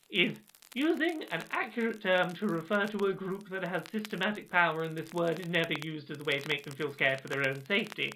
is 0.08 0.38
using 0.74 1.22
an 1.30 1.42
accurate 1.52 2.02
term 2.02 2.34
to 2.34 2.46
refer 2.46 2.86
to 2.86 3.06
a 3.06 3.12
group 3.12 3.48
that 3.48 3.64
has 3.64 3.82
systematic 3.90 4.50
power 4.50 4.82
and 4.82 4.96
this 4.96 5.12
word 5.14 5.38
is 5.38 5.48
never 5.48 5.72
used 5.84 6.10
as 6.10 6.20
a 6.20 6.24
way 6.24 6.38
to 6.38 6.48
make 6.48 6.64
them 6.64 6.74
feel 6.74 6.92
scared 6.92 7.20
for 7.20 7.28
their 7.28 7.48
own 7.48 7.64
safety. 7.66 8.12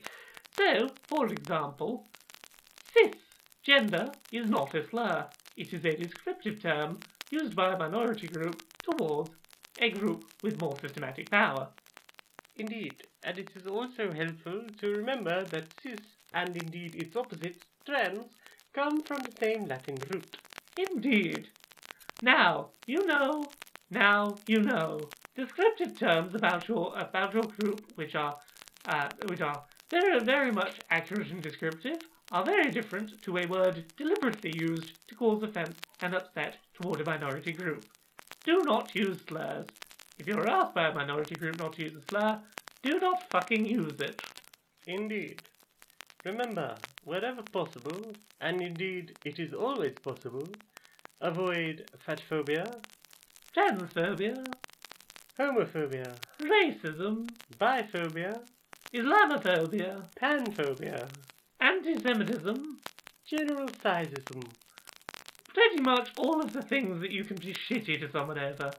So, 0.57 0.89
for 1.07 1.27
example, 1.29 2.05
cisgender 2.95 4.13
is 4.33 4.51
not 4.51 4.75
a 4.75 4.87
slur. 4.89 5.27
It 5.57 5.73
is 5.73 5.85
a 5.85 5.97
descriptive 5.97 6.61
term 6.61 6.99
used 7.31 7.55
by 7.55 7.73
a 7.73 7.79
minority 7.79 8.27
group 8.27 8.63
towards 8.83 9.31
a 9.81 9.91
group 9.91 10.25
with 10.43 10.61
more 10.61 10.77
systematic 10.81 11.31
power. 11.31 11.69
Indeed, 12.57 13.05
and 13.23 13.39
it 13.39 13.51
is 13.55 13.69
also 13.69 14.13
helpful 14.13 14.63
to 14.81 14.91
remember 14.91 15.45
that 15.45 15.73
cis 15.81 16.01
and 16.35 16.57
indeed 16.57 16.97
its 16.97 17.15
opposite, 17.15 17.65
trans, 17.87 18.25
come 18.73 19.01
from 19.03 19.19
the 19.19 19.33
same 19.39 19.67
Latin 19.67 19.97
root. 20.13 20.37
Indeed. 20.77 21.49
Now 22.23 22.71
you 22.87 23.07
know. 23.07 23.45
Now 23.91 24.37
you 24.47 24.61
know. 24.61 25.01
Descriptive 25.37 25.99
terms 25.99 26.35
about 26.35 26.69
your 26.69 26.93
about 26.99 27.33
your 27.33 27.45
group, 27.45 27.93
which 27.95 28.15
are 28.15 28.37
uh, 28.87 29.09
which 29.27 29.41
are 29.41 29.63
very 29.91 30.19
very 30.21 30.51
much 30.51 30.81
accurate 30.91 31.31
and 31.31 31.43
descriptive, 31.43 31.99
are 32.33 32.45
very 32.45 32.71
different 32.71 33.23
to 33.23 33.39
a 33.39 33.47
word 33.47 33.85
deliberately 33.97 34.53
used 34.57 34.99
to 35.09 35.15
cause 35.15 35.43
offence 35.43 35.79
and 36.03 36.15
upset 36.15 36.57
toward 36.75 37.01
a 37.01 37.05
minority 37.05 37.53
group. 37.53 37.85
Do 38.45 38.63
not 38.65 38.95
use 38.95 39.21
slurs. 39.29 39.67
If 40.19 40.27
you're 40.27 40.49
asked 40.49 40.75
by 40.75 40.89
a 40.89 40.95
minority 40.95 41.37
group 41.37 41.59
not 41.59 41.75
to 41.75 41.85
use 41.85 41.95
a 41.95 42.03
slur, 42.11 42.41
do 42.83 42.99
not 42.99 43.31
fucking 43.31 43.65
use 43.65 44.01
it. 44.01 44.21
Indeed. 44.87 45.43
Remember, 46.25 46.75
wherever 47.05 47.43
possible, 47.43 48.13
and 48.41 48.61
indeed 48.61 49.17
it 49.25 49.39
is 49.39 49.55
always 49.55 49.95
possible, 50.03 50.49
avoid 51.21 51.85
fatphobia, 52.07 52.81
Transphobia, 53.57 54.45
homophobia, 55.39 56.15
racism, 56.41 57.29
biphobia, 57.59 58.41
Islamophobia, 58.95 60.05
panphobia, 60.21 61.09
anti-Semitism, 61.61 62.79
general 63.27 63.69
sizeism, 63.69 64.45
pretty 65.53 65.81
much 65.83 66.11
all 66.17 66.41
of 66.41 66.53
the 66.53 66.63
things 66.63 67.01
that 67.01 67.11
you 67.11 67.25
can 67.25 67.37
be 67.37 67.53
shitty 67.53 67.99
to 68.01 68.11
someone 68.11 68.39
over. 68.39 68.71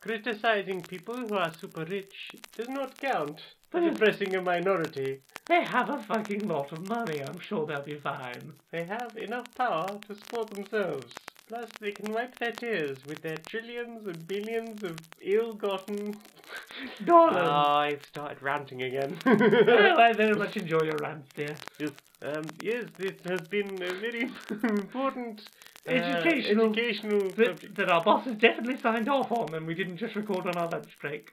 Criticizing 0.00 0.82
people 0.82 1.16
who 1.16 1.34
are 1.34 1.52
super 1.54 1.84
rich 1.84 2.32
does 2.56 2.68
not 2.68 2.98
count 2.98 3.40
for 3.70 3.80
Hmm. 3.80 3.88
oppressing 3.88 4.34
a 4.34 4.42
minority. 4.42 5.22
They 5.46 5.62
have 5.62 5.90
a 5.90 6.02
fucking 6.02 6.48
lot 6.48 6.72
of 6.72 6.88
money, 6.88 7.20
I'm 7.20 7.40
sure 7.40 7.66
they'll 7.66 7.82
be 7.82 7.98
fine. 7.98 8.54
They 8.70 8.84
have 8.84 9.16
enough 9.16 9.54
power 9.54 9.98
to 10.08 10.14
support 10.14 10.50
themselves. 10.50 11.14
Plus, 11.46 11.68
they 11.78 11.92
can 11.92 12.10
wipe 12.12 12.38
their 12.38 12.52
tears 12.52 13.04
with 13.06 13.20
their 13.20 13.36
trillions 13.36 14.06
and 14.06 14.26
billions 14.26 14.82
of 14.82 14.98
ill-gotten. 15.20 16.16
Dollars. 17.04 17.36
Ah, 17.38 17.78
I've 17.80 18.02
started 18.06 18.40
ranting 18.42 18.82
again. 18.82 19.18
oh, 19.26 19.96
I 19.98 20.12
very 20.14 20.34
much 20.34 20.56
enjoy 20.56 20.80
your 20.84 20.96
rants, 21.02 21.28
dear. 21.34 21.54
yes, 21.78 21.90
um, 22.22 22.44
yes, 22.62 22.84
this 22.96 23.12
has 23.26 23.40
been 23.48 23.74
a 23.82 23.92
very 23.92 24.22
important 24.62 25.42
uh, 25.86 25.90
Educational- 25.92 26.66
educational 26.70 27.28
That, 27.30 27.46
subject. 27.46 27.74
that 27.76 27.90
our 27.90 28.02
bosses 28.02 28.36
definitely 28.36 28.78
signed 28.78 29.08
off 29.10 29.30
on 29.30 29.52
and 29.54 29.66
we 29.66 29.74
didn't 29.74 29.98
just 29.98 30.14
record 30.16 30.46
on 30.46 30.56
our 30.56 30.68
lunch 30.68 30.96
break. 31.00 31.30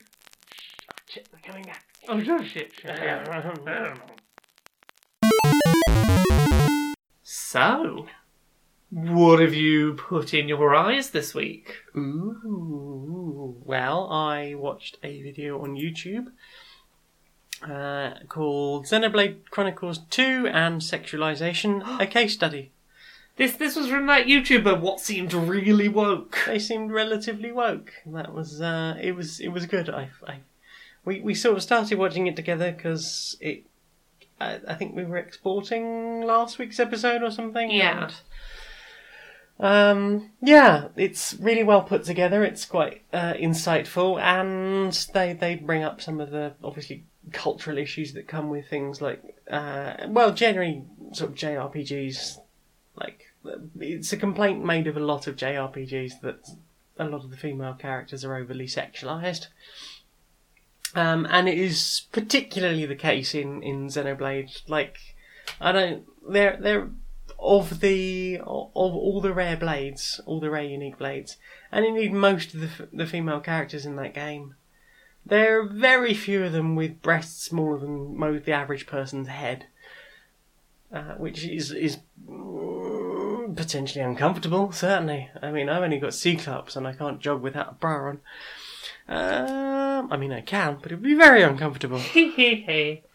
Shit, 1.07 1.29
they're 1.31 1.41
coming 1.41 1.63
back. 1.63 1.85
Oh, 2.09 2.21
sure, 2.21 2.43
shit, 2.43 2.73
shit. 2.73 2.99
So, 7.23 8.07
what 8.91 9.39
have 9.39 9.53
you 9.53 9.93
put 9.93 10.33
in 10.33 10.49
your 10.49 10.75
eyes 10.75 11.11
this 11.11 11.33
week? 11.33 11.77
Ooh, 11.95 13.55
well, 13.63 14.09
I 14.11 14.53
watched 14.53 14.97
a 15.01 15.21
video 15.21 15.61
on 15.61 15.75
YouTube 15.75 16.27
uh, 17.63 18.19
called 18.27 18.85
Xenoblade 18.85 19.49
Chronicles 19.49 19.99
2 20.09 20.47
and 20.51 20.81
Sexualization, 20.81 22.01
a 22.01 22.05
case 22.05 22.33
study. 22.33 22.71
This 23.37 23.53
this 23.55 23.77
was 23.77 23.87
from 23.87 24.07
that 24.07 24.27
YouTuber, 24.27 24.81
what 24.81 24.99
seemed 24.99 25.33
really 25.33 25.87
woke. 25.87 26.37
They 26.45 26.59
seemed 26.59 26.91
relatively 26.91 27.51
woke. 27.51 27.93
That 28.05 28.33
was 28.33 28.61
uh, 28.61 28.97
it 29.01 29.13
was 29.13 29.39
it 29.39 29.47
was 29.49 29.65
good. 29.65 29.89
I, 29.89 30.09
I 30.27 30.39
we 31.05 31.21
we 31.21 31.33
sort 31.33 31.55
of 31.55 31.63
started 31.63 31.97
watching 31.97 32.27
it 32.27 32.35
together 32.35 32.73
because 32.73 33.37
it. 33.39 33.63
I, 34.39 34.59
I 34.67 34.73
think 34.73 34.95
we 34.95 35.05
were 35.05 35.17
exporting 35.17 36.23
last 36.23 36.59
week's 36.59 36.79
episode 36.79 37.23
or 37.23 37.31
something. 37.31 37.71
Yeah. 37.71 38.03
and, 38.03 38.13
um, 39.59 40.31
yeah, 40.41 40.87
it's 40.95 41.35
really 41.35 41.63
well 41.63 41.83
put 41.83 42.03
together. 42.03 42.43
It's 42.43 42.65
quite 42.65 43.03
uh, 43.13 43.33
insightful, 43.33 44.19
and 44.19 44.93
they 45.13 45.33
they 45.33 45.55
bring 45.55 45.83
up 45.83 46.01
some 46.01 46.19
of 46.19 46.31
the 46.31 46.53
obviously 46.63 47.03
cultural 47.31 47.77
issues 47.77 48.13
that 48.13 48.27
come 48.27 48.49
with 48.49 48.67
things 48.67 49.01
like, 49.01 49.21
uh, 49.49 49.93
well, 50.07 50.33
generally 50.33 50.83
sort 51.13 51.31
of 51.31 51.37
JRPGs. 51.37 52.39
Like, 52.95 53.31
it's 53.79 54.11
a 54.11 54.17
complaint 54.17 54.63
made 54.63 54.87
of 54.87 54.97
a 54.97 55.01
lot 55.01 55.27
of 55.27 55.35
JRPGs 55.35 56.21
that 56.21 56.49
a 56.97 57.05
lot 57.05 57.23
of 57.23 57.29
the 57.29 57.37
female 57.37 57.73
characters 57.73 58.25
are 58.25 58.35
overly 58.35 58.67
sexualized. 58.67 59.47
Um, 60.93 61.25
and 61.29 61.47
it 61.47 61.57
is 61.57 62.03
particularly 62.11 62.85
the 62.85 62.95
case 62.95 63.33
in, 63.33 63.63
in 63.63 63.87
Xenoblade. 63.87 64.67
Like, 64.67 64.97
I 65.59 65.71
don't, 65.71 66.03
they're, 66.27 66.57
they're, 66.59 66.89
of 67.41 67.79
the, 67.79 68.37
of 68.39 68.71
all 68.75 69.19
the 69.19 69.33
rare 69.33 69.57
blades, 69.57 70.21
all 70.25 70.39
the 70.39 70.49
rare 70.49 70.63
unique 70.63 70.97
blades, 70.97 71.37
and 71.71 71.83
indeed 71.83 72.13
most 72.13 72.53
of 72.53 72.61
the, 72.61 72.67
f- 72.67 72.89
the 72.93 73.07
female 73.07 73.39
characters 73.39 73.85
in 73.85 73.95
that 73.97 74.13
game, 74.13 74.55
there 75.25 75.59
are 75.59 75.67
very 75.67 76.13
few 76.13 76.43
of 76.43 76.51
them 76.51 76.75
with 76.75 77.01
breasts 77.01 77.43
smaller 77.43 77.79
than 77.79 78.17
most 78.17 78.45
the 78.45 78.51
average 78.51 78.87
person's 78.87 79.27
head. 79.27 79.65
Uh, 80.93 81.15
which 81.15 81.45
is, 81.45 81.71
is 81.71 81.99
potentially 83.55 84.03
uncomfortable, 84.03 84.73
certainly. 84.73 85.29
I 85.41 85.49
mean, 85.49 85.69
I've 85.69 85.83
only 85.83 85.99
got 85.99 86.13
C 86.13 86.35
cups 86.35 86.75
and 86.75 86.85
I 86.85 86.91
can't 86.91 87.21
jog 87.21 87.41
without 87.41 87.69
a 87.69 87.75
bra 87.75 88.09
on. 88.09 88.19
Um, 89.07 90.11
I 90.11 90.17
mean, 90.17 90.31
I 90.31 90.41
can, 90.41 90.77
but 90.81 90.91
it'd 90.91 91.01
be 91.03 91.13
very 91.13 91.43
uncomfortable. 91.43 92.01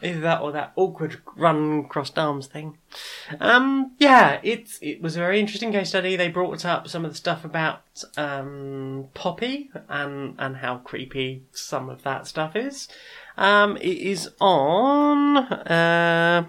Either 0.03 0.21
that 0.21 0.41
or 0.41 0.53
that 0.53 0.73
awkward 0.77 1.21
run 1.37 1.89
crossed 1.89 2.19
arms 2.19 2.47
thing. 2.47 2.79
Um, 3.41 3.93
yeah, 3.99 4.41
it's 4.43 4.79
it 4.83 5.01
was 5.01 5.17
a 5.17 5.21
very 5.21 5.41
interesting 5.41 5.73
case 5.73 5.89
study. 5.89 6.17
They 6.17 6.29
brought 6.29 6.64
up 6.64 6.89
some 6.89 7.05
of 7.05 7.11
the 7.11 7.17
stuff 7.17 7.45
about 7.45 7.83
um, 8.17 9.09
Poppy 9.14 9.71
and 9.89 10.35
and 10.39 10.57
how 10.57 10.79
creepy 10.79 11.45
some 11.53 11.89
of 11.89 12.03
that 12.03 12.27
stuff 12.27 12.55
is. 12.55 12.89
Um, 13.37 13.77
it 13.79 13.99
is 13.99 14.31
on 14.41 15.37
uh, 15.37 16.47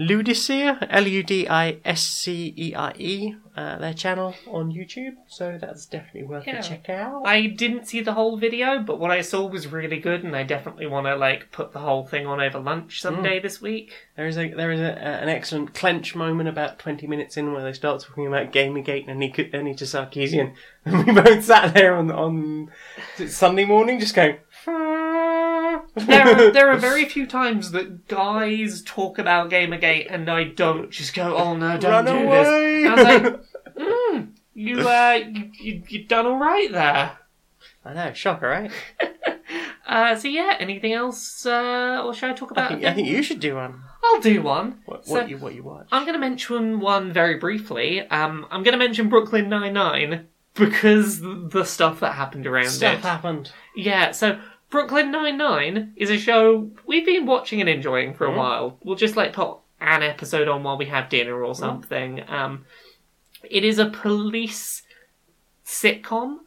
Ludiscere, 0.00 0.86
L 0.88 1.06
U 1.06 1.22
D 1.22 1.46
I 1.46 1.76
S 1.84 2.00
C 2.02 2.54
E 2.56 2.74
R 2.74 2.94
E, 2.96 3.34
uh, 3.54 3.76
their 3.78 3.92
channel 3.92 4.34
on 4.48 4.72
YouTube. 4.72 5.16
So 5.26 5.58
that's 5.60 5.84
definitely 5.84 6.22
worth 6.22 6.46
Yeah. 6.46 6.60
a 6.60 6.62
check 6.62 6.88
out. 6.88 7.22
I 7.26 7.46
didn't 7.48 7.86
see 7.86 8.00
the 8.00 8.14
whole 8.14 8.38
video, 8.38 8.78
but 8.80 8.98
what 8.98 9.10
I 9.10 9.20
saw 9.20 9.46
was 9.46 9.66
really 9.66 9.98
good, 9.98 10.24
and 10.24 10.34
I 10.34 10.42
definitely 10.42 10.86
want 10.86 11.06
to 11.06 11.16
like 11.16 11.52
put 11.52 11.72
the 11.72 11.80
whole 11.80 12.06
thing 12.06 12.26
on 12.26 12.40
over 12.40 12.58
lunch 12.58 13.02
someday 13.02 13.40
this 13.40 13.60
week. 13.60 13.92
There 14.16 14.26
is 14.26 14.38
a 14.38 14.48
there 14.54 14.70
is 14.72 14.80
a, 14.80 14.98
an 14.98 15.28
excellent 15.28 15.74
clench 15.74 16.14
moment 16.14 16.48
about 16.48 16.78
twenty 16.78 17.06
minutes 17.06 17.36
in 17.36 17.52
where 17.52 17.62
they 17.62 17.74
start 17.74 18.00
talking 18.00 18.26
about 18.26 18.52
Gamergate 18.54 19.02
and 19.02 19.10
Anita, 19.10 19.54
Anita 19.54 19.84
Sarkeesian, 19.84 20.54
and 20.86 21.06
we 21.06 21.12
both 21.12 21.44
sat 21.44 21.74
there 21.74 21.94
on 21.94 22.10
on 22.10 22.70
Sunday 23.26 23.66
morning 23.66 24.00
just 24.00 24.14
going. 24.14 24.36
There, 25.94 26.22
are, 26.22 26.50
there 26.52 26.70
are 26.70 26.76
very 26.76 27.04
few 27.08 27.26
times 27.26 27.72
that 27.72 28.06
guys 28.08 28.82
talk 28.82 29.18
about 29.18 29.50
Gamergate, 29.50 30.06
and 30.08 30.28
I 30.30 30.44
don't 30.44 30.90
just 30.90 31.14
go, 31.14 31.36
"Oh 31.36 31.56
no, 31.56 31.76
don't 31.78 31.90
Run 31.90 32.04
do 32.06 32.12
away! 32.26 32.82
this." 32.82 32.88
I 32.88 32.94
was 32.94 33.04
like, 33.04 33.40
mm, 33.78 34.28
"You, 34.54 34.80
uh, 34.88 35.20
you, 35.32 35.50
you, 35.60 35.82
you 35.88 36.04
done 36.04 36.26
all 36.26 36.38
right 36.38 36.70
there." 36.70 37.18
I 37.84 37.94
know, 37.94 38.12
shocker, 38.12 38.48
right? 38.48 38.70
Uh, 39.86 40.14
so 40.14 40.28
yeah, 40.28 40.54
anything 40.60 40.92
else, 40.92 41.44
uh, 41.44 42.02
or 42.04 42.14
should 42.14 42.30
I 42.30 42.32
talk 42.34 42.52
I 42.52 42.60
about? 42.60 42.68
think, 42.70 42.84
I 42.84 42.94
think 42.94 43.08
you 43.08 43.24
should 43.24 43.40
do 43.40 43.56
one. 43.56 43.82
I'll 44.04 44.20
do 44.20 44.40
one. 44.40 44.78
What, 44.86 45.04
So- 45.04 45.14
what 45.14 45.28
you 45.28 45.36
what 45.38 45.52
you 45.56 45.64
watch? 45.64 45.88
I'm 45.90 46.02
going 46.04 46.12
to 46.12 46.20
mention 46.20 46.78
one 46.78 47.12
very 47.12 47.38
briefly. 47.38 48.00
Um, 48.02 48.46
I'm 48.52 48.62
going 48.62 48.70
to 48.72 48.78
mention 48.78 49.08
Brooklyn 49.08 49.48
Nine 49.48 49.72
Nine 49.72 50.28
because 50.54 51.20
the 51.20 51.64
stuff 51.64 51.98
that 52.00 52.14
happened 52.14 52.46
around 52.46 52.68
Stuff 52.68 52.98
it. 52.98 53.02
happened. 53.02 53.50
Yeah, 53.74 54.12
so 54.12 54.38
Brooklyn 54.70 55.10
Nine 55.10 55.36
Nine 55.36 55.92
is 55.96 56.10
a 56.10 56.18
show 56.18 56.70
we've 56.86 57.04
been 57.04 57.26
watching 57.26 57.60
and 57.60 57.68
enjoying 57.68 58.14
for 58.14 58.26
a 58.26 58.30
Mhm. 58.30 58.36
while. 58.36 58.78
We'll 58.82 58.96
just 58.96 59.16
like 59.16 59.32
put 59.32 59.58
an 59.80 60.02
episode 60.02 60.48
on 60.48 60.62
while 60.62 60.78
we 60.78 60.86
have 60.86 61.08
dinner 61.08 61.42
or 61.42 61.54
something. 61.54 62.22
Um, 62.28 62.64
it 63.48 63.64
is 63.64 63.78
a 63.78 63.86
police 63.86 64.82
sitcom 65.64 66.40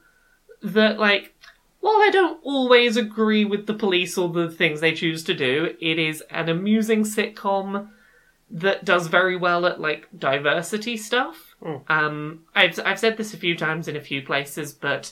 that, 0.62 1.00
like, 1.00 1.34
while 1.80 1.98
I 2.02 2.10
don't 2.12 2.40
always 2.44 2.96
agree 2.96 3.44
with 3.44 3.66
the 3.68 3.74
police 3.74 4.18
or 4.18 4.30
the 4.30 4.50
things 4.50 4.80
they 4.80 4.94
choose 4.94 5.24
to 5.26 5.34
do, 5.34 5.76
it 5.82 6.00
is 6.00 6.22
an 6.30 6.48
amusing 6.48 7.04
sitcom 7.04 7.90
that 8.50 8.86
does 8.86 9.08
very 9.08 9.36
well 9.36 9.66
at 9.66 9.82
like 9.82 10.08
diversity 10.18 10.96
stuff. 10.96 11.56
Mm. 11.62 11.82
Um, 11.90 12.46
I've 12.56 12.80
I've 12.86 13.00
said 13.00 13.18
this 13.18 13.34
a 13.34 13.38
few 13.38 13.58
times 13.58 13.88
in 13.88 13.96
a 13.96 14.02
few 14.02 14.22
places, 14.22 14.72
but 14.74 15.12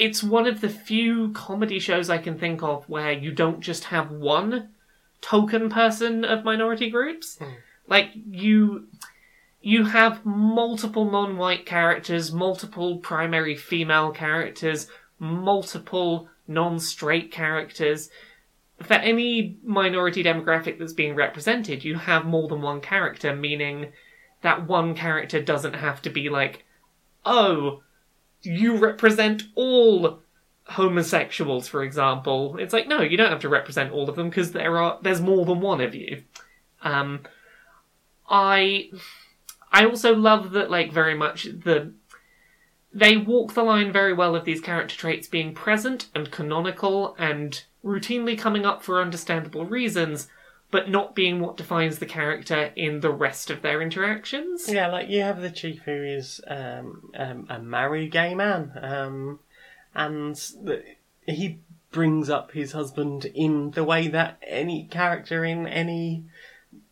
it's 0.00 0.22
one 0.22 0.46
of 0.46 0.62
the 0.62 0.68
few 0.70 1.30
comedy 1.32 1.78
shows 1.78 2.08
I 2.08 2.16
can 2.16 2.38
think 2.38 2.62
of 2.62 2.88
where 2.88 3.12
you 3.12 3.32
don't 3.32 3.60
just 3.60 3.84
have 3.84 4.10
one 4.10 4.70
token 5.20 5.68
person 5.68 6.24
of 6.24 6.42
minority 6.42 6.88
groups. 6.88 7.36
Hmm. 7.38 7.50
Like 7.86 8.10
you 8.14 8.88
you 9.60 9.84
have 9.84 10.24
multiple 10.24 11.10
non-white 11.10 11.66
characters, 11.66 12.32
multiple 12.32 12.96
primary 12.96 13.54
female 13.54 14.10
characters, 14.10 14.86
multiple 15.18 16.28
non-straight 16.48 17.30
characters. 17.30 18.08
For 18.80 18.94
any 18.94 19.58
minority 19.62 20.24
demographic 20.24 20.78
that's 20.78 20.94
being 20.94 21.14
represented, 21.14 21.84
you 21.84 21.96
have 21.96 22.24
more 22.24 22.48
than 22.48 22.62
one 22.62 22.80
character, 22.80 23.36
meaning 23.36 23.92
that 24.40 24.66
one 24.66 24.94
character 24.94 25.42
doesn't 25.42 25.74
have 25.74 26.00
to 26.02 26.10
be 26.10 26.30
like, 26.30 26.64
oh, 27.26 27.82
you 28.42 28.76
represent 28.76 29.44
all 29.54 30.20
homosexuals, 30.64 31.68
for 31.68 31.82
example. 31.82 32.56
It's 32.58 32.72
like, 32.72 32.88
no, 32.88 33.02
you 33.02 33.16
don't 33.16 33.30
have 33.30 33.40
to 33.40 33.48
represent 33.48 33.92
all 33.92 34.08
of 34.08 34.16
them 34.16 34.28
because 34.28 34.52
there 34.52 34.78
are 34.78 34.98
there's 35.02 35.20
more 35.20 35.44
than 35.44 35.60
one 35.60 35.80
of 35.80 35.94
you. 35.94 36.22
Um, 36.82 37.20
I 38.28 38.90
I 39.72 39.84
also 39.84 40.14
love 40.14 40.52
that 40.52 40.70
like 40.70 40.92
very 40.92 41.14
much 41.14 41.44
the 41.44 41.92
they 42.92 43.16
walk 43.16 43.54
the 43.54 43.62
line 43.62 43.92
very 43.92 44.12
well 44.12 44.34
of 44.34 44.44
these 44.44 44.60
character 44.60 44.96
traits 44.96 45.28
being 45.28 45.54
present 45.54 46.08
and 46.14 46.30
canonical 46.30 47.14
and 47.18 47.64
routinely 47.84 48.36
coming 48.38 48.66
up 48.66 48.82
for 48.82 49.00
understandable 49.00 49.64
reasons, 49.64 50.28
but 50.70 50.88
not 50.88 51.14
being 51.14 51.40
what 51.40 51.56
defines 51.56 51.98
the 51.98 52.06
character 52.06 52.72
in 52.76 53.00
the 53.00 53.10
rest 53.10 53.50
of 53.50 53.62
their 53.62 53.82
interactions. 53.82 54.68
Yeah, 54.68 54.88
like 54.88 55.08
you 55.08 55.22
have 55.22 55.40
the 55.40 55.50
chief 55.50 55.82
who 55.82 56.02
is 56.02 56.40
um, 56.46 57.10
um, 57.16 57.46
a 57.48 57.58
married 57.58 58.12
gay 58.12 58.34
man, 58.34 58.72
um, 58.80 59.40
and 59.94 60.36
the, 60.36 60.82
he 61.26 61.58
brings 61.90 62.30
up 62.30 62.52
his 62.52 62.72
husband 62.72 63.24
in 63.24 63.72
the 63.72 63.84
way 63.84 64.06
that 64.08 64.38
any 64.46 64.84
character 64.84 65.44
in 65.44 65.66
any 65.66 66.24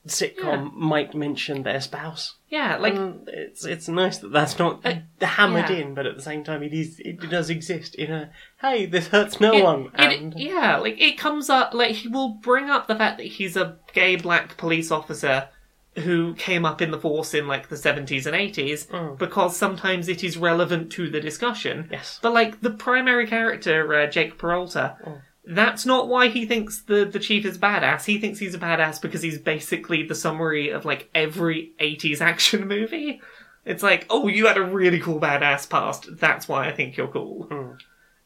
sitcom 0.07 0.73
might 0.75 1.15
mention 1.15 1.63
their 1.63 1.81
spouse. 1.81 2.35
Yeah, 2.51 2.79
like 2.79 2.95
And 2.95 3.29
it's 3.29 3.65
it's 3.67 3.89
nice 3.89 4.19
that 4.19 4.33
that's 4.33 4.59
not 4.59 4.83
hammered 5.21 5.69
yeah. 5.69 5.77
in, 5.77 5.95
but 5.95 6.07
at 6.07 6.17
the 6.17 6.23
same 6.23 6.45
time, 6.45 6.63
it 6.63 6.73
is 6.73 6.99
it 7.05 7.21
does 7.29 7.51
exist 7.51 7.95
in 7.95 8.11
a 8.11 8.31
hey, 8.63 8.87
this 8.87 9.09
hurts 9.09 9.39
no 9.41 9.53
it- 9.53 9.63
one, 9.65 9.87
it- 9.99 10.21
and 10.21 10.35
yeah, 10.39 10.79
like 10.79 11.01
it 11.01 11.19
comes 11.19 11.51
up 11.51 11.75
like 11.75 11.93
he 11.97 12.09
will 12.09 12.31
bring 12.31 12.71
up 12.71 12.87
the 12.87 12.97
fact 12.97 13.19
that 13.19 13.27
he's 13.27 13.57
a 13.57 13.77
gay 13.93 14.17
black 14.17 14.57
police 14.57 14.91
officer 14.91 15.49
who 15.97 16.33
came 16.35 16.65
up 16.65 16.81
in 16.81 16.91
the 16.93 16.99
force 16.99 17.35
in 17.35 17.49
like 17.49 17.69
the 17.69 17.77
70s 17.77 18.25
and 18.25 18.37
80s 18.37 18.87
Mm. 18.87 19.19
because 19.19 19.57
sometimes 19.57 20.09
it 20.09 20.23
is 20.23 20.37
relevant 20.39 20.93
to 20.93 21.11
the 21.11 21.21
discussion. 21.21 21.89
yes, 21.91 22.21
But 22.23 22.33
like 22.33 22.61
the 22.61 22.71
primary 22.71 23.27
character, 23.27 23.93
uh, 23.93 24.07
Jake 24.07 24.39
Peralta, 24.39 24.97
Mm. 25.05 25.21
That's 25.51 25.87
not 25.87 26.09
why 26.09 26.29
he 26.29 26.45
thinks 26.47 26.83
the 26.83 27.05
the 27.05 27.19
chief 27.19 27.45
is 27.45 27.57
badass. 27.59 28.05
He 28.05 28.19
thinks 28.19 28.39
he's 28.39 28.55
a 28.55 28.59
badass 28.59 29.01
because 29.01 29.23
he's 29.23 29.39
basically 29.39 30.03
the 30.03 30.15
summary 30.15 30.69
of 30.71 30.85
like 30.85 31.09
every 31.15 31.73
'80s 31.81 32.21
action 32.21 32.69
movie. 32.69 33.21
It's 33.65 33.83
like, 33.83 34.07
oh, 34.11 34.29
you 34.29 34.47
had 34.47 34.57
a 34.57 34.63
really 34.63 34.99
cool 35.01 35.21
badass 35.21 35.69
past. 35.69 36.09
That's 36.19 36.49
why 36.49 36.69
I 36.69 36.73
think 36.73 36.97
you're 36.97 37.09
cool. 37.09 37.47
Mm. 37.51 37.79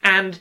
And 0.02 0.38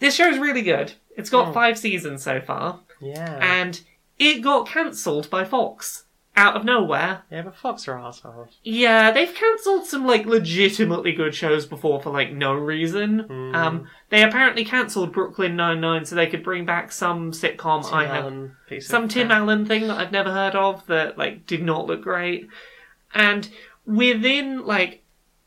this 0.00 0.14
show's 0.14 0.38
really 0.38 0.62
good. 0.62 0.92
It's 1.16 1.30
got 1.30 1.48
Mm. 1.48 1.54
five 1.54 1.78
seasons 1.78 2.22
so 2.22 2.40
far, 2.40 2.80
yeah, 3.00 3.38
and 3.40 3.80
it 4.18 4.40
got 4.42 4.66
cancelled 4.68 5.28
by 5.28 5.44
Fox 5.44 6.04
out 6.34 6.56
of 6.56 6.64
nowhere. 6.64 7.22
yeah, 7.30 7.42
but 7.42 7.56
Fox 7.56 7.86
are 7.88 7.98
assholes. 7.98 8.56
Yeah, 8.62 9.10
they've 9.10 9.34
cancelled 9.34 9.84
some 9.84 10.06
like 10.06 10.24
legitimately 10.24 11.12
good 11.12 11.34
shows 11.34 11.66
before 11.66 12.00
for 12.00 12.10
like 12.10 12.32
no 12.32 12.54
reason. 12.54 13.24
Mm. 13.28 13.54
Um, 13.54 13.88
they 14.08 14.22
apparently 14.22 14.64
cancelled 14.64 15.12
Brooklyn 15.12 15.56
Nine 15.56 15.80
Nine 15.80 16.04
so 16.04 16.14
they 16.14 16.26
could 16.26 16.42
bring 16.42 16.64
back 16.64 16.90
some 16.90 17.32
sitcom 17.32 17.84
Tim 17.84 17.94
I 17.94 18.06
have, 18.06 18.24
Allen 18.24 18.56
of 18.70 18.82
some 18.82 19.08
Tim 19.08 19.28
crap. 19.28 19.40
Allen 19.40 19.66
thing 19.66 19.88
that 19.88 19.98
I've 19.98 20.12
never 20.12 20.32
heard 20.32 20.54
of 20.54 20.86
that 20.86 21.18
like 21.18 21.46
did 21.46 21.62
not 21.62 21.86
look 21.86 22.02
great. 22.02 22.48
And 23.14 23.48
within 23.84 24.64
like 24.64 25.01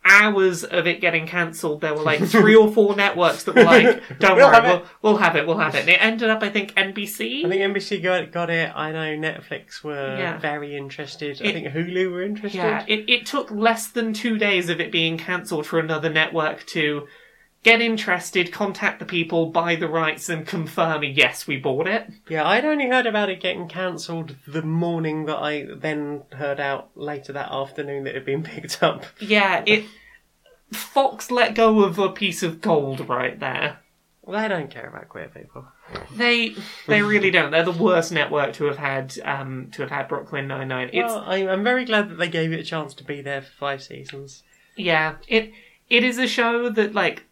hours 0.06 0.64
of 0.64 0.86
it 0.88 1.02
getting 1.02 1.26
cancelled, 1.28 1.82
there 1.82 1.94
were 1.94 2.04
like 2.04 2.24
three 2.28 2.56
or 2.56 2.72
four 2.72 2.96
networks 2.96 3.44
that 3.44 3.56
were 3.56 3.64
like, 3.64 4.02
"Don't 4.20 4.36
We'll 4.38 4.46
worry, 4.48 4.56
have 4.56 4.64
we'll, 4.64 4.76
it." 4.78 4.86
we'll 5.02 5.18
have 5.18 5.36
it, 5.36 5.48
we'll 5.48 5.58
have 5.58 5.76
it." 5.76 5.82
And 5.82 5.90
it 5.90 6.02
ended 6.02 6.30
up, 6.30 6.44
I 6.44 6.50
think, 6.50 6.74
NBC. 6.76 7.46
I 7.46 7.50
think 7.50 7.62
NBC 7.76 8.02
got 8.04 8.32
got 8.32 8.50
it. 8.50 8.72
I 8.76 8.92
know 8.92 9.18
Netflix 9.18 9.84
were 9.84 10.18
Yeah. 10.18 10.38
very 10.38 10.76
interested. 10.78 11.42
I 11.42 11.52
think 11.52 11.68
Hulu 11.70 12.12
were 12.12 12.22
interested. 12.24 12.58
Yeah, 12.58 12.86
it, 12.88 13.10
it 13.10 13.26
took 13.26 13.50
less 13.52 13.88
than 13.88 14.14
two 14.14 14.38
days 14.38 14.70
of 14.70 14.80
it 14.80 14.92
being 14.92 15.18
cancelled 15.18 15.66
for 15.66 15.80
another 15.80 16.10
network 16.10 16.66
to 16.68 17.08
get 17.66 17.82
interested, 17.82 18.52
contact 18.52 19.00
the 19.00 19.06
people, 19.06 19.48
buy 19.48 19.76
the 19.76 19.88
rights, 19.88 20.30
and 20.30 20.46
confirm, 20.46 21.04
yes, 21.04 21.48
we 21.48 21.58
bought 21.58 21.88
it. 21.88 22.08
Yeah, 22.30 22.48
I'd 22.48 22.64
only 22.64 22.88
heard 22.88 23.08
about 23.08 23.28
it 23.28 23.42
getting 23.42 23.68
cancelled 23.68 24.36
the 24.46 24.62
morning 24.62 25.26
that 25.26 25.38
I 25.38 25.66
then 25.76 26.22
heard 26.34 26.60
out 26.60 26.92
later 26.96 27.34
that 27.34 27.52
afternoon 27.52 28.04
that 28.04 28.12
it 28.12 28.18
had 28.18 28.26
been 28.26 28.44
picked 28.44 28.84
up. 28.84 29.06
Yeah, 29.20 29.64
it. 29.66 29.86
Fox 30.72 31.32
let 31.32 31.56
go 31.56 31.84
of 31.84 31.98
a 31.98 32.10
piece 32.10 32.44
of 32.44 32.62
gold 32.62 33.10
right 33.10 33.40
there. 33.40 33.80
They 34.28 34.48
don't 34.48 34.70
care 34.70 34.88
about 34.88 35.10
queer 35.10 35.30
people. 35.30 35.66
They 36.16 36.56
they 36.88 37.02
really 37.04 37.30
don't. 37.30 37.52
They're 37.52 37.64
the 37.64 37.72
worst 37.72 38.12
network 38.12 38.54
to 38.54 38.66
have 38.66 38.78
had 38.78 39.16
um 39.24 39.70
to 39.74 39.84
have 39.84 39.92
had 39.92 40.08
Brooklyn 40.08 40.48
Nine 40.48 40.68
Nine. 40.68 40.90
It's 40.92 41.14
Well, 41.14 41.24
I, 41.26 41.48
I'm 41.48 41.64
very 41.64 41.86
glad 41.86 42.10
that 42.10 42.16
they 42.16 42.28
gave 42.28 42.52
it 42.52 42.60
a 42.60 42.64
chance 42.64 42.96
to 42.96 43.04
be 43.04 43.22
there 43.22 43.44
for 43.44 43.52
five 43.52 43.84
seasons. 43.84 44.42
Yeah, 44.76 45.18
it 45.28 45.52
it 45.90 46.04
is 46.04 46.18
a 46.18 46.28
show 46.28 46.72
that 46.72 46.96
like 46.96 47.26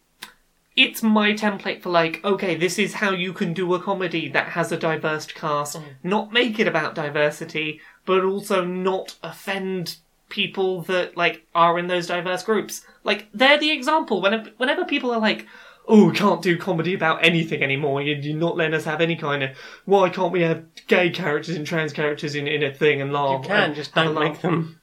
it's 0.76 1.02
my 1.02 1.32
template 1.32 1.82
for 1.82 1.90
like 1.90 2.24
okay, 2.24 2.54
this 2.56 2.78
is 2.78 2.94
how 2.94 3.10
you 3.10 3.32
can 3.32 3.52
do 3.52 3.74
a 3.74 3.80
comedy 3.80 4.28
that 4.28 4.48
has 4.48 4.72
a 4.72 4.76
diverse 4.76 5.26
cast, 5.26 5.76
mm. 5.76 5.82
not 6.02 6.32
make 6.32 6.58
it 6.58 6.66
about 6.66 6.94
diversity, 6.94 7.80
but 8.04 8.24
also 8.24 8.64
not 8.64 9.16
offend 9.22 9.96
people 10.28 10.82
that 10.82 11.16
like 11.16 11.46
are 11.54 11.78
in 11.78 11.86
those 11.86 12.08
diverse 12.08 12.42
groups. 12.42 12.84
Like 13.04 13.28
they're 13.32 13.58
the 13.58 13.70
example. 13.70 14.20
Whenever 14.20 14.50
whenever 14.56 14.84
people 14.84 15.10
are 15.10 15.20
like. 15.20 15.46
Oh, 15.86 16.08
we 16.08 16.16
can't 16.16 16.40
do 16.40 16.56
comedy 16.56 16.94
about 16.94 17.22
anything 17.22 17.62
anymore. 17.62 18.00
You- 18.00 18.14
You're 18.14 18.38
not 18.38 18.56
letting 18.56 18.72
us 18.72 18.86
have 18.86 19.02
any 19.02 19.16
kind 19.16 19.42
of. 19.42 19.50
Why 19.84 20.08
can't 20.08 20.32
we 20.32 20.40
have 20.40 20.64
gay 20.86 21.10
characters 21.10 21.56
and 21.56 21.66
trans 21.66 21.92
characters 21.92 22.34
in, 22.34 22.46
in 22.46 22.62
a 22.62 22.72
thing 22.72 23.02
and 23.02 23.12
laugh? 23.12 23.42
You 23.42 23.48
can 23.48 23.62
and 23.64 23.74
just 23.74 23.94
don't 23.94 24.14
make 24.18 24.40
them. 24.40 24.80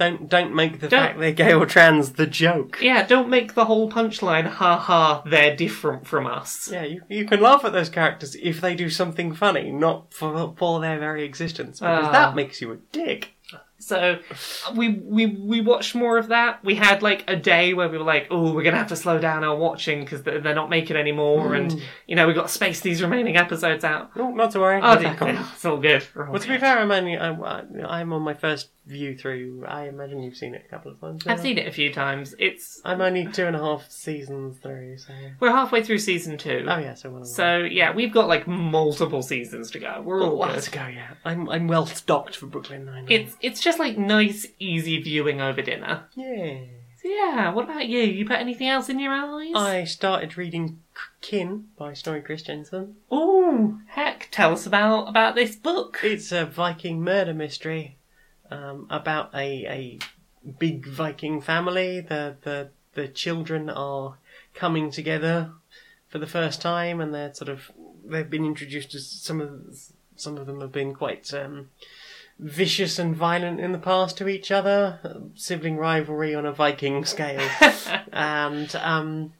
Don't 0.00 0.30
don't 0.30 0.54
make 0.54 0.80
the 0.80 0.88
Don't- 0.88 0.98
fact 1.00 1.18
they're 1.20 1.30
gay 1.32 1.52
or 1.52 1.66
trans 1.66 2.12
the 2.12 2.26
joke. 2.26 2.78
Yeah, 2.80 3.06
don't 3.06 3.28
make 3.28 3.52
the 3.54 3.66
whole 3.66 3.90
punchline, 3.92 4.46
ha 4.46 4.78
ha, 4.78 5.22
they're 5.26 5.54
different 5.54 6.06
from 6.06 6.26
us. 6.26 6.70
Yeah, 6.72 6.84
you, 6.84 7.02
you 7.10 7.26
can 7.26 7.38
laugh 7.42 7.66
at 7.66 7.74
those 7.74 7.90
characters 7.90 8.34
if 8.40 8.62
they 8.62 8.74
do 8.74 8.88
something 8.88 9.34
funny, 9.34 9.70
not 9.70 10.14
for 10.14 10.54
for 10.56 10.80
their 10.80 10.98
very 10.98 11.22
existence, 11.24 11.80
because 11.80 12.06
Ah. 12.06 12.12
that 12.12 12.34
makes 12.34 12.62
you 12.62 12.72
a 12.72 12.76
dick. 12.92 13.34
So 13.80 14.18
we 14.74 14.90
we 14.90 15.26
we 15.26 15.60
watched 15.60 15.94
more 15.94 16.18
of 16.18 16.28
that. 16.28 16.62
We 16.64 16.74
had 16.74 17.02
like 17.02 17.24
a 17.28 17.36
day 17.36 17.74
where 17.74 17.88
we 17.88 17.98
were 17.98 18.04
like, 18.04 18.28
oh, 18.30 18.52
we're 18.52 18.62
gonna 18.62 18.76
have 18.76 18.88
to 18.88 18.96
slow 18.96 19.18
down 19.18 19.42
our 19.42 19.56
watching 19.56 20.00
because 20.00 20.22
they're, 20.22 20.40
they're 20.40 20.54
not 20.54 20.70
making 20.70 20.96
anymore, 20.96 21.54
and 21.54 21.72
hmm. 21.72 21.78
you 22.06 22.14
know 22.14 22.26
we 22.26 22.34
got 22.34 22.48
to 22.48 22.52
space 22.52 22.80
these 22.80 23.02
remaining 23.02 23.36
episodes 23.36 23.84
out. 23.84 24.14
No, 24.16 24.30
not 24.30 24.52
to 24.52 24.60
worry. 24.60 24.80
Oh, 24.82 24.96
we're 24.96 25.38
it's 25.52 25.64
all 25.64 25.78
good. 25.78 26.06
All 26.16 26.26
Well, 26.26 26.40
to 26.40 26.48
be 26.48 26.58
fair, 26.58 26.78
I'm 26.78 26.90
only 26.90 27.18
I'm, 27.18 27.42
uh, 27.42 27.62
I'm 27.86 28.12
on 28.12 28.22
my 28.22 28.34
first 28.34 28.68
view 28.90 29.16
through. 29.16 29.64
I 29.66 29.88
imagine 29.88 30.22
you've 30.22 30.36
seen 30.36 30.54
it 30.54 30.64
a 30.66 30.68
couple 30.68 30.90
of 30.90 31.00
times. 31.00 31.26
I've 31.26 31.40
seen 31.40 31.58
it 31.58 31.66
a 31.66 31.72
few 31.72 31.92
times. 31.92 32.34
It's 32.38 32.80
I'm 32.84 33.00
only 33.00 33.26
two 33.26 33.46
and 33.46 33.54
a 33.54 33.58
half 33.58 33.88
seasons 33.90 34.58
through. 34.58 34.98
So 34.98 35.12
we're 35.38 35.52
halfway 35.52 35.82
through 35.82 35.98
season 35.98 36.36
two. 36.36 36.66
oh 36.68 36.78
yeah, 36.78 36.94
so 36.94 37.22
So 37.22 37.58
yeah, 37.58 37.94
we've 37.94 38.12
got 38.12 38.28
like 38.28 38.46
multiple 38.46 39.22
seasons 39.22 39.70
to 39.70 39.78
go. 39.78 40.02
We're 40.04 40.22
all 40.22 40.36
lots 40.36 40.68
good. 40.68 40.72
to 40.72 40.78
go. 40.78 40.86
Yeah, 40.88 41.10
I'm 41.24 41.48
I'm 41.48 41.68
well 41.68 41.86
stocked 41.86 42.36
for 42.36 42.46
Brooklyn 42.46 42.84
Nine. 42.84 43.06
It's 43.08 43.36
it's 43.40 43.60
just 43.60 43.69
like 43.78 43.96
nice, 43.98 44.46
easy 44.58 45.00
viewing 45.00 45.40
over 45.40 45.62
dinner. 45.62 46.04
yeah. 46.14 46.58
So 47.02 47.08
yeah, 47.08 47.50
what 47.54 47.64
about 47.64 47.88
you? 47.88 48.00
You 48.00 48.26
put 48.26 48.40
anything 48.40 48.68
else 48.68 48.90
in 48.90 48.98
your 48.98 49.12
eyes? 49.12 49.52
I 49.54 49.84
started 49.84 50.36
reading 50.36 50.82
Kin 51.22 51.68
by 51.78 51.94
Snorri 51.94 52.20
Kristjansson. 52.20 52.92
Oh, 53.10 53.78
heck! 53.86 54.28
Tell 54.30 54.52
us 54.52 54.66
about 54.66 55.08
about 55.08 55.34
this 55.34 55.56
book. 55.56 56.00
It's 56.02 56.30
a 56.30 56.44
Viking 56.44 57.02
murder 57.02 57.32
mystery 57.32 57.96
um, 58.50 58.86
about 58.90 59.34
a 59.34 59.64
a 59.66 59.98
big 60.58 60.86
Viking 60.86 61.40
family. 61.40 62.02
The 62.02 62.36
the 62.42 62.68
the 62.92 63.08
children 63.08 63.70
are 63.70 64.18
coming 64.52 64.90
together 64.90 65.52
for 66.08 66.18
the 66.18 66.26
first 66.26 66.60
time, 66.60 67.00
and 67.00 67.14
they're 67.14 67.32
sort 67.32 67.48
of 67.48 67.70
they've 68.04 68.28
been 68.28 68.44
introduced 68.44 68.94
as 68.94 69.06
some 69.08 69.40
of 69.40 69.74
some 70.16 70.36
of 70.36 70.46
them 70.46 70.60
have 70.60 70.72
been 70.72 70.94
quite 70.94 71.32
um, 71.32 71.70
vicious 72.40 72.98
and 72.98 73.14
violent 73.14 73.60
in 73.60 73.72
the 73.72 73.78
past 73.78 74.16
to 74.16 74.28
each 74.28 74.50
other, 74.50 75.20
sibling 75.34 75.76
rivalry 75.76 76.34
on 76.34 76.46
a 76.46 76.52
Viking 76.52 77.04
scale, 77.04 77.46
and 78.12 78.74
um, 78.76 79.32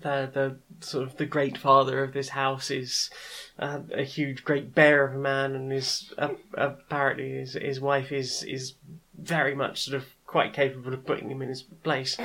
the 0.00 0.30
the 0.32 0.56
sort 0.84 1.04
of 1.06 1.16
the 1.16 1.26
great 1.26 1.58
father 1.58 2.04
of 2.04 2.12
this 2.12 2.30
house 2.30 2.70
is 2.70 3.10
uh, 3.58 3.80
a 3.92 4.04
huge 4.04 4.44
great 4.44 4.74
bear 4.74 5.04
of 5.04 5.14
a 5.14 5.18
man, 5.18 5.54
and 5.54 5.72
his 5.72 6.12
uh, 6.16 6.28
apparently 6.54 7.32
his 7.32 7.54
his 7.54 7.80
wife 7.80 8.12
is 8.12 8.44
is 8.44 8.74
very 9.18 9.54
much 9.54 9.82
sort 9.82 9.96
of 9.96 10.04
quite 10.26 10.52
capable 10.52 10.94
of 10.94 11.06
putting 11.06 11.30
him 11.30 11.42
in 11.42 11.48
his 11.48 11.62
place. 11.62 12.16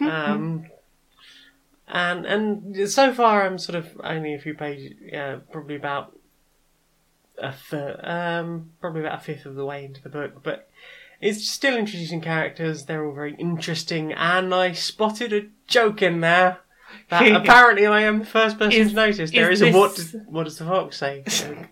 Um, 0.00 0.66
and 1.88 2.26
and 2.26 2.90
so 2.90 3.14
far 3.14 3.46
I'm 3.46 3.58
sort 3.58 3.76
of 3.76 3.98
only 4.04 4.34
a 4.34 4.38
few 4.38 4.54
pages, 4.54 4.92
uh, 5.12 5.38
probably 5.50 5.76
about 5.76 6.17
a 7.40 7.52
third, 7.52 8.00
um, 8.02 8.70
probably 8.80 9.00
about 9.00 9.20
a 9.20 9.22
fifth 9.22 9.46
of 9.46 9.54
the 9.54 9.64
way 9.64 9.84
into 9.84 10.02
the 10.02 10.08
book, 10.08 10.42
but 10.42 10.68
it's 11.20 11.48
still 11.48 11.76
introducing 11.76 12.20
characters. 12.20 12.84
They're 12.84 13.04
all 13.04 13.14
very 13.14 13.34
interesting, 13.36 14.12
and 14.12 14.54
I 14.54 14.72
spotted 14.72 15.32
a 15.32 15.46
joke 15.66 16.02
in 16.02 16.20
there 16.20 16.58
That, 17.10 17.30
apparently, 17.42 17.86
I 17.86 18.02
am 18.02 18.20
the 18.20 18.26
first 18.26 18.58
person 18.58 18.80
Is- 18.80 18.90
to 18.90 18.94
notice. 18.96 19.30
There 19.30 19.50
is 19.50 19.62
is, 19.62 19.74
a 19.74 19.78
what? 19.78 19.96
Does, 19.96 20.16
what 20.26 20.44
does 20.44 20.58
the 20.58 20.64
fox 20.64 20.96
say? 20.96 21.24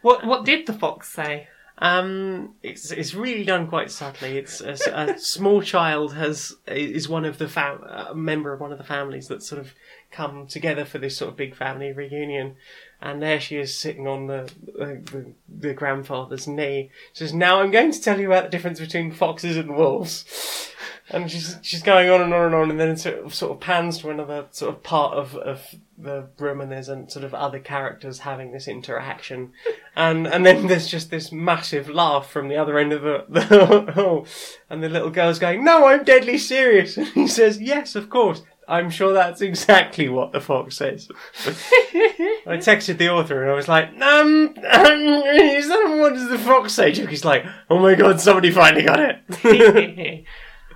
What 0.00 0.24
what 0.24 0.44
did 0.44 0.66
the 0.66 0.72
fox 0.72 1.12
say? 1.12 1.48
Um, 1.78 2.54
it's 2.62 2.92
it's 2.92 3.14
really 3.14 3.44
done 3.44 3.66
quite 3.66 3.90
subtly. 3.90 4.38
It's 4.38 4.60
a, 4.60 4.76
a 4.92 5.18
small 5.18 5.60
child 5.60 6.14
has 6.14 6.54
is 6.66 7.08
one 7.08 7.24
of 7.24 7.38
the 7.38 7.48
fam- 7.48 7.82
a 7.82 8.14
member 8.14 8.52
of 8.52 8.60
one 8.60 8.70
of 8.70 8.78
the 8.78 8.84
families 8.84 9.26
that 9.26 9.42
sort 9.42 9.60
of 9.60 9.74
come 10.10 10.46
together 10.46 10.84
for 10.84 10.98
this 10.98 11.16
sort 11.16 11.30
of 11.30 11.36
big 11.36 11.54
family 11.54 11.92
reunion, 11.92 12.56
and 13.00 13.22
there 13.22 13.40
she 13.40 13.56
is 13.56 13.76
sitting 13.76 14.06
on 14.06 14.26
the 14.26 14.50
the, 14.66 15.02
the, 15.12 15.32
the 15.48 15.74
grandfather's 15.74 16.46
knee. 16.46 16.90
She 17.12 17.24
says, 17.24 17.34
"Now 17.34 17.60
I'm 17.60 17.70
going 17.70 17.92
to 17.92 18.00
tell 18.00 18.20
you 18.20 18.26
about 18.26 18.44
the 18.44 18.50
difference 18.50 18.80
between 18.80 19.12
foxes 19.12 19.56
and 19.56 19.76
wolves." 19.76 20.64
And 21.10 21.30
she's 21.30 21.56
she's 21.62 21.82
going 21.82 22.10
on 22.10 22.20
and 22.20 22.34
on 22.34 22.46
and 22.46 22.54
on, 22.54 22.70
and 22.70 22.78
then 22.78 22.90
it 22.90 22.98
sort 22.98 23.18
of, 23.18 23.34
sort 23.34 23.52
of 23.52 23.60
pans 23.60 23.98
to 23.98 24.10
another 24.10 24.46
sort 24.50 24.74
of 24.74 24.82
part 24.82 25.14
of, 25.14 25.36
of 25.36 25.74
the 25.96 26.28
room, 26.38 26.60
and 26.60 26.70
there's 26.70 26.90
a, 26.90 27.08
sort 27.08 27.24
of 27.24 27.32
other 27.32 27.58
characters 27.58 28.18
having 28.20 28.52
this 28.52 28.68
interaction, 28.68 29.52
and 29.96 30.26
and 30.26 30.44
then 30.44 30.66
there's 30.66 30.86
just 30.86 31.10
this 31.10 31.32
massive 31.32 31.88
laugh 31.88 32.30
from 32.30 32.48
the 32.48 32.56
other 32.56 32.78
end 32.78 32.92
of 32.92 33.02
the, 33.02 33.24
the 33.28 33.92
hall, 33.94 34.26
and 34.68 34.82
the 34.82 34.88
little 34.90 35.08
girl's 35.08 35.38
going, 35.38 35.64
"No, 35.64 35.86
I'm 35.86 36.04
deadly 36.04 36.36
serious," 36.36 36.98
and 36.98 37.06
he 37.08 37.26
says, 37.26 37.58
"Yes, 37.58 37.94
of 37.94 38.10
course." 38.10 38.42
I'm 38.68 38.90
sure 38.90 39.14
that's 39.14 39.40
exactly 39.40 40.10
what 40.10 40.32
the 40.32 40.40
fox 40.42 40.76
says. 40.76 41.08
I 41.46 41.50
texted 42.58 42.98
the 42.98 43.08
author 43.08 43.40
and 43.42 43.50
I 43.50 43.54
was 43.54 43.66
like, 43.66 43.88
um, 44.00 44.48
is 44.56 45.68
that 45.68 45.96
what 45.98 46.12
does 46.12 46.28
the 46.28 46.38
fox 46.38 46.74
say? 46.74 46.92
He's 46.92 47.24
like, 47.24 47.46
oh 47.70 47.78
my 47.78 47.94
god, 47.94 48.20
somebody 48.20 48.50
finally 48.50 48.82
got 48.82 49.00
it. 49.00 50.24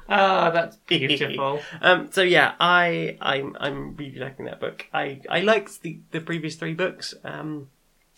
oh, 0.08 0.50
that's 0.52 0.76
beautiful. 0.76 1.60
Um, 1.82 2.08
so 2.10 2.22
yeah, 2.22 2.54
I 2.58 3.18
I'm 3.20 3.56
I'm 3.60 3.94
really 3.96 4.18
liking 4.18 4.46
that 4.46 4.58
book. 4.60 4.86
I 4.94 5.20
I 5.28 5.40
liked 5.40 5.82
the 5.82 6.00
the 6.12 6.20
previous 6.20 6.56
three 6.56 6.74
books, 6.74 7.12
um, 7.24 7.68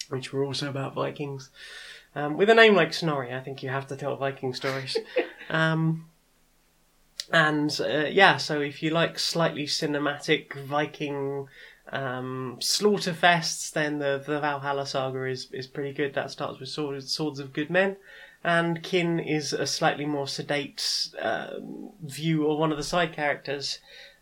which 0.09 0.33
were 0.33 0.45
also 0.45 0.71
about 0.71 0.95
Vikings. 0.95 1.51
Um, 2.15 2.37
with 2.37 2.49
a 2.49 2.55
name 2.55 2.77
like 2.77 2.95
Snorri, 2.95 3.35
I 3.35 3.41
think 3.41 3.61
you 3.65 3.71
have 3.71 3.89
to 3.89 3.97
tell 3.97 4.15
Viking 4.15 4.55
stories. 4.55 4.97
um, 5.51 6.07
and 7.31 7.81
uh, 7.81 8.07
yeah, 8.07 8.37
so 8.37 8.61
if 8.61 8.83
you 8.83 8.91
like 8.91 9.19
slightly 9.19 9.67
cinematic 9.67 10.55
Viking 10.55 11.49
um, 11.91 12.57
slaughter 12.61 13.13
fests, 13.13 13.73
then 13.73 13.99
the 13.99 14.23
the 14.25 14.41
Valhalla 14.41 14.87
saga 14.87 15.25
is 15.25 15.49
is 15.53 15.67
pretty 15.67 15.93
good. 15.93 16.15
That 16.15 16.31
starts 16.31 16.61
with 16.61 16.69
swords 16.69 17.11
swords 17.11 17.39
of 17.39 17.53
good 17.53 17.71
men. 17.71 17.97
And 18.43 18.83
Kin 18.83 19.19
is 19.19 19.55
a 19.55 19.67
slightly 19.67 20.05
more 20.05 20.29
sedate 20.29 21.09
um 21.21 21.91
view 22.03 22.51
of 22.51 22.59
one 22.59 22.73
of 22.73 22.77
the 22.77 22.85
side 22.85 23.13
characters, 23.15 23.79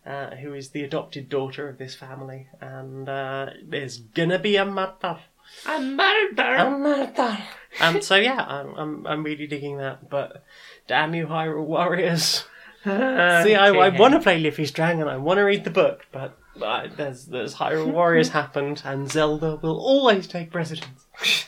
uh, 0.07 0.37
who 0.37 0.55
is 0.55 0.71
the 0.71 0.85
adopted 0.85 1.29
daughter 1.29 1.69
of 1.69 1.79
this 1.79 1.95
family. 1.95 2.49
And 2.61 3.09
uh, 3.09 3.51
there's 3.65 3.99
gonna 3.99 4.39
be 4.39 4.57
a 4.57 4.65
murder. 4.65 5.19
A 5.67 5.81
murder. 5.81 6.55
A 6.57 6.71
murder. 6.71 7.39
um, 7.81 8.01
so 8.01 8.17
yeah, 8.17 8.45
I'm, 8.47 8.75
I'm 8.75 9.07
I'm 9.07 9.25
really 9.25 9.47
digging 9.47 9.79
that. 9.79 10.09
But 10.09 10.45
damn 10.87 11.15
you, 11.15 11.27
Hyrule 11.27 11.67
Warriors! 11.67 12.45
See, 13.45 13.55
I, 13.55 13.69
I 13.69 13.89
want 13.91 14.15
to 14.15 14.21
play 14.21 14.39
Life 14.41 14.59
is 14.59 14.71
Strange 14.71 15.01
and 15.01 15.09
I 15.09 15.17
want 15.17 15.39
to 15.39 15.43
read 15.43 15.65
the 15.65 15.71
book, 15.71 16.07
but 16.11 16.37
uh, 16.61 16.89
there's 16.97 17.27
there's 17.27 17.55
Hyrule 17.55 17.93
Warriors 17.93 18.29
happened, 18.41 18.83
and 18.85 19.11
Zelda 19.11 19.57
will 19.63 19.79
always 19.79 20.27
take 20.27 20.51
precedence. 20.51 21.07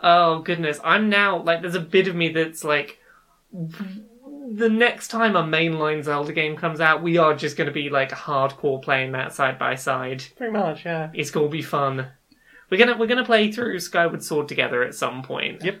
Oh 0.00 0.38
goodness, 0.42 0.78
I'm 0.84 1.08
now 1.08 1.42
like 1.42 1.60
there's 1.60 1.74
a 1.74 1.80
bit 1.80 2.06
of 2.06 2.14
me 2.14 2.28
that's 2.28 2.62
like 2.62 2.98
the 3.52 4.68
next 4.68 5.08
time 5.08 5.36
a 5.36 5.42
mainline 5.42 6.04
Zelda 6.04 6.32
game 6.32 6.56
comes 6.56 6.80
out, 6.80 7.02
we 7.02 7.18
are 7.18 7.34
just 7.34 7.56
going 7.56 7.66
to 7.66 7.72
be 7.72 7.90
like 7.90 8.10
hardcore 8.10 8.80
playing 8.80 9.12
that 9.12 9.32
side 9.32 9.58
by 9.58 9.74
side. 9.74 10.22
Pretty 10.36 10.52
much, 10.52 10.84
yeah. 10.84 11.10
It's 11.14 11.30
going 11.30 11.46
to 11.48 11.52
be 11.52 11.62
fun. 11.62 12.06
We're 12.70 12.78
gonna 12.78 12.96
we're 12.98 13.06
gonna 13.06 13.24
play 13.24 13.50
through 13.50 13.80
Skyward 13.80 14.22
Sword 14.22 14.46
together 14.46 14.82
at 14.82 14.94
some 14.94 15.22
point. 15.22 15.64
Yep. 15.64 15.80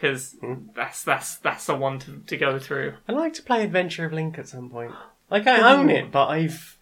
Because 0.00 0.36
that's 0.74 1.02
that's 1.04 1.36
that's 1.36 1.66
the 1.66 1.74
one 1.74 1.98
to, 2.00 2.22
to 2.26 2.36
go 2.38 2.58
through. 2.58 2.94
I'd 3.06 3.14
like 3.16 3.34
to 3.34 3.42
play 3.42 3.62
Adventure 3.64 4.06
of 4.06 4.12
Link 4.14 4.38
at 4.38 4.48
some 4.48 4.70
point. 4.70 4.92
Like 5.30 5.46
I 5.46 5.74
own 5.74 5.90
it, 5.90 6.10
but 6.10 6.28
I've 6.28 6.78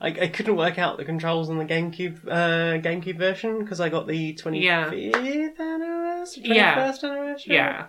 I, 0.00 0.08
I 0.08 0.28
couldn't 0.28 0.56
work 0.56 0.78
out 0.78 0.96
the 0.96 1.04
controls 1.04 1.50
on 1.50 1.58
the 1.58 1.64
GameCube 1.64 2.26
uh, 2.28 2.78
GameCube 2.80 3.18
version 3.18 3.58
because 3.60 3.80
I 3.80 3.88
got 3.88 4.06
the 4.06 4.34
twenty 4.34 4.62
fifth 4.62 5.60
anniversary, 5.60 6.42
twenty 6.44 6.56
Yeah. 6.56 6.74
first 6.74 7.02
anniversary. 7.04 7.54
Yeah. 7.56 7.86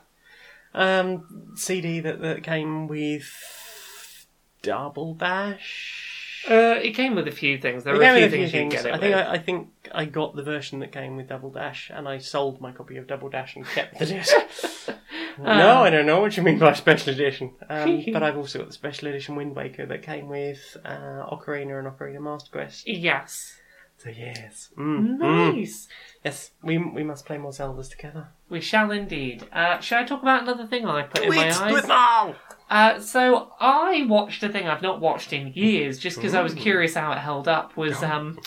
Um, 0.74 1.52
CD 1.56 2.00
that 2.00 2.20
that 2.22 2.44
came 2.44 2.88
with 2.88 4.26
Double 4.64 5.14
Dash. 5.14 6.03
Uh, 6.50 6.80
it 6.82 6.92
came 6.92 7.16
with 7.16 7.28
a 7.28 7.32
few 7.32 7.58
things. 7.58 7.84
There 7.84 7.96
It 7.96 7.98
were 7.98 8.04
a 8.04 8.14
few 8.14 8.22
with 8.24 8.32
things, 8.32 8.54
you 8.54 8.70
get 8.70 8.86
it 8.86 8.94
I 8.94 8.98
think 8.98 9.16
with. 9.16 9.26
I, 9.26 9.32
I 9.34 9.38
think 9.38 9.70
I 9.92 10.06
got 10.06 10.36
the 10.36 10.44
version 10.44 10.80
that 10.80 10.92
came 10.92 11.16
with 11.16 11.28
Double 11.28 11.50
Dash, 11.52 11.90
and 11.94 12.08
I 12.08 12.18
sold 12.18 12.60
my 12.60 12.72
copy 12.72 12.98
of 12.98 13.08
Double 13.08 13.30
Dash 13.30 13.56
and 13.56 13.66
kept 13.66 13.98
the 14.00 14.06
disc. 14.06 14.36
no, 15.40 15.84
I 15.84 15.90
don't 15.90 16.06
know 16.06 16.20
what 16.20 16.36
you 16.36 16.44
mean 16.44 16.60
by 16.60 16.74
special 16.74 17.14
edition. 17.14 17.52
Um, 17.70 18.04
but 18.14 18.24
I've 18.24 18.38
also 18.38 18.60
got 18.60 18.68
the 18.68 18.74
special 18.74 19.08
edition 19.08 19.36
Wind 19.36 19.56
Waker 19.56 19.86
that 19.86 20.02
came 20.04 20.28
with 20.28 20.78
uh, 20.84 21.26
Ocarina 21.32 21.80
and 21.80 21.88
Ocarina 21.88 22.22
Master 22.22 22.52
Quest. 22.52 22.88
Yes. 22.88 23.60
So 23.98 24.10
yes, 24.10 24.70
mm, 24.78 25.18
mm. 25.18 25.56
Nice. 25.56 25.88
yes, 26.26 26.52
we 26.62 26.78
we 26.78 27.04
must 27.04 27.26
play 27.26 27.38
more 27.38 27.52
Zeldas 27.52 27.90
together. 27.90 28.28
We 28.50 28.60
shall 28.60 28.92
indeed. 28.92 29.48
Uh, 29.54 29.80
shall 29.80 30.02
I 30.02 30.04
talk 30.04 30.22
about 30.22 30.42
another 30.42 30.68
thing 30.68 30.86
I 30.86 31.04
put 31.04 31.24
in 31.24 31.30
my 31.30 31.48
eyes? 31.48 31.88
now. 31.88 32.36
Uh, 32.74 33.00
so 33.00 33.52
I 33.60 34.04
watched 34.10 34.42
a 34.42 34.50
thing 34.50 34.68
I've 34.68 34.82
not 34.82 35.00
watched 35.00 35.32
in 35.32 35.54
years, 35.54 36.00
just 36.00 36.18
because 36.18 36.34
I 36.34 36.42
was 36.42 36.56
curious 36.56 36.96
how 36.96 37.12
it 37.12 37.20
held 37.20 37.48
up. 37.48 37.78
Was 37.78 38.02
um, 38.02 38.40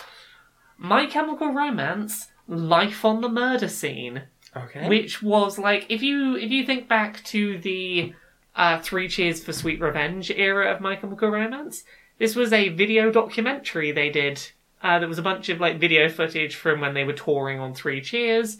My 0.77 1.07
Chemical 1.07 1.53
Romance: 1.53 2.27
Life 2.49 3.05
on 3.05 3.21
the 3.21 3.29
Murder 3.29 3.69
Scene, 3.69 4.23
Okay. 4.57 4.89
which 4.89 5.23
was 5.23 5.61
like 5.61 5.87
if 5.89 6.03
you 6.03 6.35
if 6.35 6.51
you 6.51 6.67
think 6.67 6.89
back 6.89 7.23
to 7.27 7.59
the 7.59 8.15
uh, 8.57 8.81
Three 8.81 9.07
Cheers 9.09 9.45
for 9.45 9.53
Sweet 9.53 9.81
Revenge 9.81 10.33
era 10.33 10.73
of 10.75 10.81
My 10.81 10.97
Chemical 10.97 11.29
Romance, 11.31 11.85
this 12.19 12.35
was 12.35 12.53
a 12.53 12.71
video 12.71 13.13
documentary 13.13 13.93
they 13.93 14.11
did. 14.11 14.43
Uh, 14.83 14.99
there 14.99 15.07
was 15.09 15.21
a 15.21 15.23
bunch 15.23 15.51
of 15.51 15.61
like 15.61 15.79
video 15.79 16.09
footage 16.09 16.57
from 16.57 16.81
when 16.81 16.95
they 16.95 17.05
were 17.05 17.13
touring 17.13 17.61
on 17.61 17.75
Three 17.75 18.01
Cheers, 18.01 18.59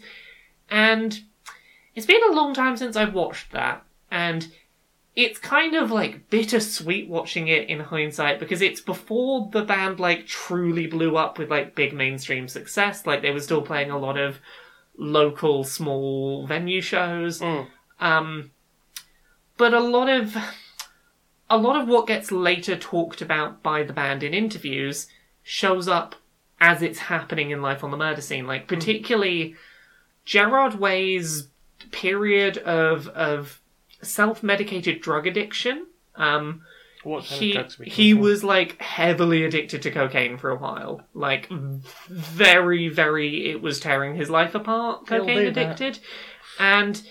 and 0.69 1.19
it's 1.93 2.05
been 2.05 2.23
a 2.29 2.33
long 2.33 2.53
time 2.53 2.77
since 2.77 2.95
I've 2.95 3.13
watched 3.13 3.51
that, 3.51 3.83
and 4.09 4.47
it's 5.17 5.39
kind 5.39 5.75
of 5.75 5.89
like 5.89 6.29
bittersweet 6.29 7.09
watching 7.09 7.47
it 7.47 7.67
in 7.69 7.79
hindsight 7.79 8.39
because 8.39 8.61
it's 8.61 8.79
before 8.79 9.49
the 9.51 9.63
band 9.63 9.99
like 9.99 10.27
truly 10.27 10.85
blew 10.85 11.17
up 11.17 11.39
with 11.39 11.49
like 11.49 11.73
big 11.73 11.91
mainstream 11.91 12.47
success. 12.47 13.07
Like 13.07 13.23
they 13.23 13.31
were 13.31 13.39
still 13.39 13.63
playing 13.63 13.89
a 13.89 13.97
lot 13.97 14.15
of 14.19 14.37
local 14.95 15.63
small 15.63 16.45
venue 16.45 16.81
shows. 16.81 17.39
Mm. 17.39 17.65
Um, 17.99 18.51
but 19.57 19.73
a 19.73 19.79
lot 19.79 20.07
of 20.07 20.37
a 21.49 21.57
lot 21.57 21.81
of 21.81 21.87
what 21.87 22.05
gets 22.05 22.31
later 22.31 22.75
talked 22.75 23.19
about 23.19 23.63
by 23.63 23.81
the 23.81 23.93
band 23.93 24.21
in 24.21 24.35
interviews 24.35 25.07
shows 25.41 25.87
up 25.87 26.13
as 26.61 26.83
it's 26.83 26.99
happening 26.99 27.49
in 27.49 27.63
life 27.63 27.83
on 27.83 27.89
the 27.89 27.97
murder 27.97 28.21
scene. 28.21 28.45
Like 28.45 28.67
particularly 28.67 29.55
Gerard 30.25 30.75
Way's 30.75 31.47
period 31.91 32.59
of 32.59 33.07
of 33.07 33.61
self 34.01 34.43
medicated 34.43 35.01
drug 35.01 35.27
addiction. 35.27 35.87
Um, 36.15 36.61
What 37.03 37.25
kind 37.25 37.41
he 37.41 37.49
of 37.51 37.55
drugs 37.55 37.79
are 37.79 37.83
we 37.83 37.89
he 37.89 38.11
talking? 38.11 38.21
was 38.23 38.43
like 38.43 38.81
heavily 38.81 39.43
addicted 39.43 39.81
to 39.83 39.91
cocaine 39.91 40.37
for 40.37 40.49
a 40.49 40.57
while. 40.57 41.01
Like 41.13 41.49
very 42.09 42.87
very 42.89 43.49
it 43.51 43.61
was 43.61 43.79
tearing 43.79 44.15
his 44.15 44.29
life 44.29 44.55
apart. 44.55 45.07
Cocaine 45.07 45.37
do 45.37 45.51
that. 45.51 45.57
addicted, 45.57 45.99
and 46.59 47.01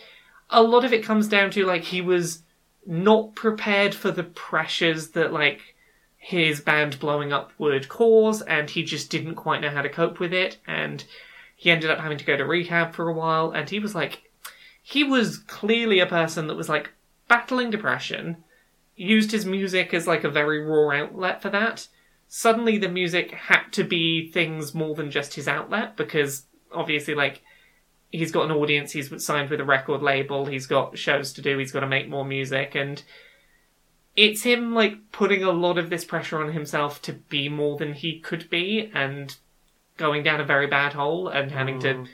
a 0.51 0.63
lot 0.63 0.85
of 0.85 0.93
it 0.93 1.03
comes 1.05 1.29
down 1.29 1.51
to 1.53 1.65
like 1.67 1.83
he 1.85 2.01
was 2.01 2.43
not 2.87 3.35
prepared 3.35 3.95
for 3.95 4.11
the 4.11 4.23
pressures 4.23 5.11
that 5.11 5.33
like 5.33 5.61
his 6.19 6.61
band 6.61 6.99
blowing 6.99 7.33
up 7.33 7.53
would 7.59 7.89
cause, 7.89 8.43
and 8.43 8.71
he 8.71 8.83
just 8.83 9.11
didn't 9.11 9.35
quite 9.37 9.61
know 9.61 9.71
how 9.71 9.83
to 9.83 9.89
cope 9.89 10.19
with 10.19 10.33
it, 10.33 10.59
and 10.67 11.05
he 11.55 11.71
ended 11.71 11.89
up 11.91 11.99
having 12.01 12.19
to 12.19 12.25
go 12.25 12.37
to 12.37 12.45
rehab 12.45 12.95
for 12.95 13.09
a 13.09 13.13
while, 13.15 13.51
and 13.53 13.71
he 13.71 13.79
was 13.79 13.95
like, 13.95 14.26
he 14.89 15.03
was 15.03 15.39
clearly 15.39 15.99
a 15.99 16.07
person 16.07 16.47
that 16.47 16.55
was 16.55 16.69
like 16.69 16.93
battling 17.27 17.71
depression, 17.71 18.37
used 18.95 19.33
his 19.33 19.45
music 19.45 19.93
as 19.93 20.07
like 20.07 20.23
a 20.23 20.31
very 20.31 20.65
raw 20.65 20.97
outlet 20.97 21.43
for 21.43 21.51
that. 21.51 21.89
Suddenly, 22.29 22.79
the 22.79 22.89
music 22.89 23.33
had 23.33 23.65
to 23.73 23.83
be 23.83 24.31
things 24.31 24.77
more 24.77 24.95
than 24.95 25.11
just 25.11 25.35
his 25.35 25.49
outlet 25.49 25.97
because 25.97 26.45
obviously, 26.73 27.17
like, 27.17 27.43
he's 28.13 28.31
got 28.31 28.45
an 28.45 28.57
audience, 28.57 28.93
he's 28.93 29.11
signed 29.25 29.51
with 29.51 29.61
a 29.61 29.65
record 29.65 30.03
label, 30.03 30.47
he's 30.47 30.69
got 30.69 30.97
shows 30.97 31.33
to 31.33 31.43
do, 31.43 31.59
he's 31.59 31.73
got 31.73 31.81
to 31.81 31.89
make 31.89 32.09
more 32.09 32.25
music, 32.25 32.77
and 32.77 33.03
it's 34.15 34.45
him 34.45 34.73
like 34.73 35.11
putting 35.11 35.43
a 35.43 35.51
lot 35.51 35.79
of 35.79 35.91
this 35.91 36.05
pressure 36.05 36.41
on 36.41 36.53
himself 36.53 37.03
to 37.03 37.13
be 37.13 37.49
more 37.49 37.77
than 37.77 37.93
he 37.93 38.21
could 38.21 38.49
be 38.51 38.89
and 38.95 39.37
going 39.97 40.23
down 40.23 40.41
a 40.41 40.45
very 40.45 40.69
bad 40.69 40.93
hole 40.93 41.27
and 41.27 41.51
having 41.51 41.81
to 41.81 41.93
mm. 41.93 42.09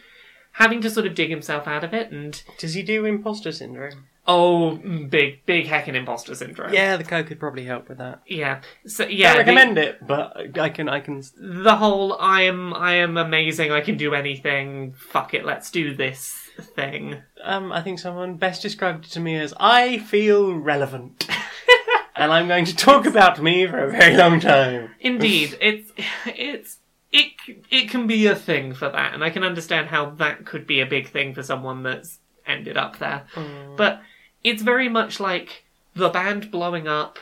Having 0.52 0.80
to 0.82 0.90
sort 0.90 1.06
of 1.06 1.14
dig 1.14 1.30
himself 1.30 1.66
out 1.66 1.84
of 1.84 1.92
it, 1.94 2.10
and 2.12 2.42
Does 2.58 2.74
he 2.74 2.82
do 2.82 3.04
imposter 3.04 3.52
syndrome? 3.52 4.06
oh, 4.24 4.78
mm, 4.84 5.10
big, 5.10 5.44
big 5.46 5.66
heckin' 5.66 5.96
imposter 5.96 6.32
syndrome. 6.36 6.72
Yeah, 6.72 6.96
the 6.96 7.02
coke 7.02 7.26
could 7.26 7.40
probably 7.40 7.64
help 7.64 7.88
with 7.88 7.98
that. 7.98 8.22
yeah. 8.26 8.60
So 8.86 9.04
yeah, 9.04 9.34
don't 9.34 9.46
the- 9.46 9.52
recommend 9.52 9.78
it, 9.78 10.06
but 10.06 10.58
I 10.58 10.68
can. 10.68 10.88
I 10.88 11.00
can. 11.00 11.22
the 11.36 11.74
whole 11.76 12.16
I 12.20 12.42
am 12.42 12.72
I 12.72 12.92
am 12.94 13.16
amazing, 13.16 13.72
I 13.72 13.80
can 13.80 13.96
do 13.96 14.14
anything, 14.14 14.92
fuck 14.92 15.34
it, 15.34 15.44
let's 15.44 15.70
do 15.72 15.94
this 15.96 16.50
thing. 16.76 17.20
Um, 17.42 17.72
I 17.72 17.80
think 17.82 17.98
someone 17.98 18.36
best 18.36 18.62
described 18.62 19.06
it 19.06 19.10
to 19.12 19.20
me 19.20 19.34
as 19.36 19.52
I 19.58 19.98
feel 19.98 20.54
relevant, 20.54 21.26
and 22.14 22.30
I'm 22.32 22.46
going 22.46 22.66
to 22.66 22.76
talk 22.76 23.06
about 23.06 23.42
me 23.42 23.66
for 23.66 23.78
a 23.78 23.90
very 23.90 24.16
long 24.16 24.38
time. 24.38 24.90
Indeed, 25.00 25.58
it's 25.60 25.90
it's 26.26 26.76
it 27.12 27.32
it 27.70 27.90
can 27.90 28.06
be 28.06 28.26
a 28.26 28.34
thing 28.34 28.72
for 28.72 28.88
that, 28.88 29.14
and 29.14 29.22
I 29.22 29.30
can 29.30 29.44
understand 29.44 29.88
how 29.88 30.10
that 30.10 30.46
could 30.46 30.66
be 30.66 30.80
a 30.80 30.86
big 30.86 31.08
thing 31.08 31.34
for 31.34 31.42
someone 31.42 31.82
that's 31.82 32.18
ended 32.46 32.76
up 32.76 32.98
there. 32.98 33.24
Mm. 33.34 33.76
But 33.76 34.02
it's 34.42 34.62
very 34.62 34.88
much 34.88 35.20
like 35.20 35.64
the 35.94 36.08
band 36.08 36.50
blowing 36.50 36.88
up, 36.88 37.18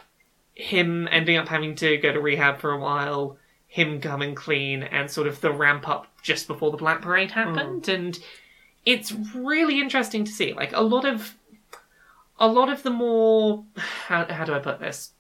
him 0.55 1.09
ending 1.11 1.37
up 1.37 1.49
having 1.49 1.75
to 1.77 1.97
go 1.99 2.13
to 2.13 2.21
rehab 2.21 2.61
for 2.61 2.71
a 2.71 2.79
while, 2.79 3.37
him 3.67 4.01
coming 4.01 4.35
clean, 4.35 4.85
and 4.85 5.11
sort 5.11 5.27
of 5.27 5.41
the 5.41 5.53
ramp 5.53 5.89
up 5.89 6.07
just 6.23 6.47
before 6.47 6.71
the 6.71 6.77
Black 6.77 7.03
Parade 7.03 7.33
happened, 7.33 7.85
mm. 7.85 7.95
and 7.95 8.19
it's 8.87 9.13
really 9.35 9.81
interesting 9.81 10.25
to 10.25 10.31
see. 10.31 10.53
Like 10.53 10.73
a 10.73 10.83
lot 10.83 11.05
of 11.05 11.35
a 12.39 12.47
lot 12.47 12.71
of 12.71 12.85
the 12.85 12.91
more 12.91 13.65
how, 13.77 14.25
how 14.27 14.45
do 14.45 14.55
I 14.55 14.61
put 14.61 14.79
this? 14.79 15.13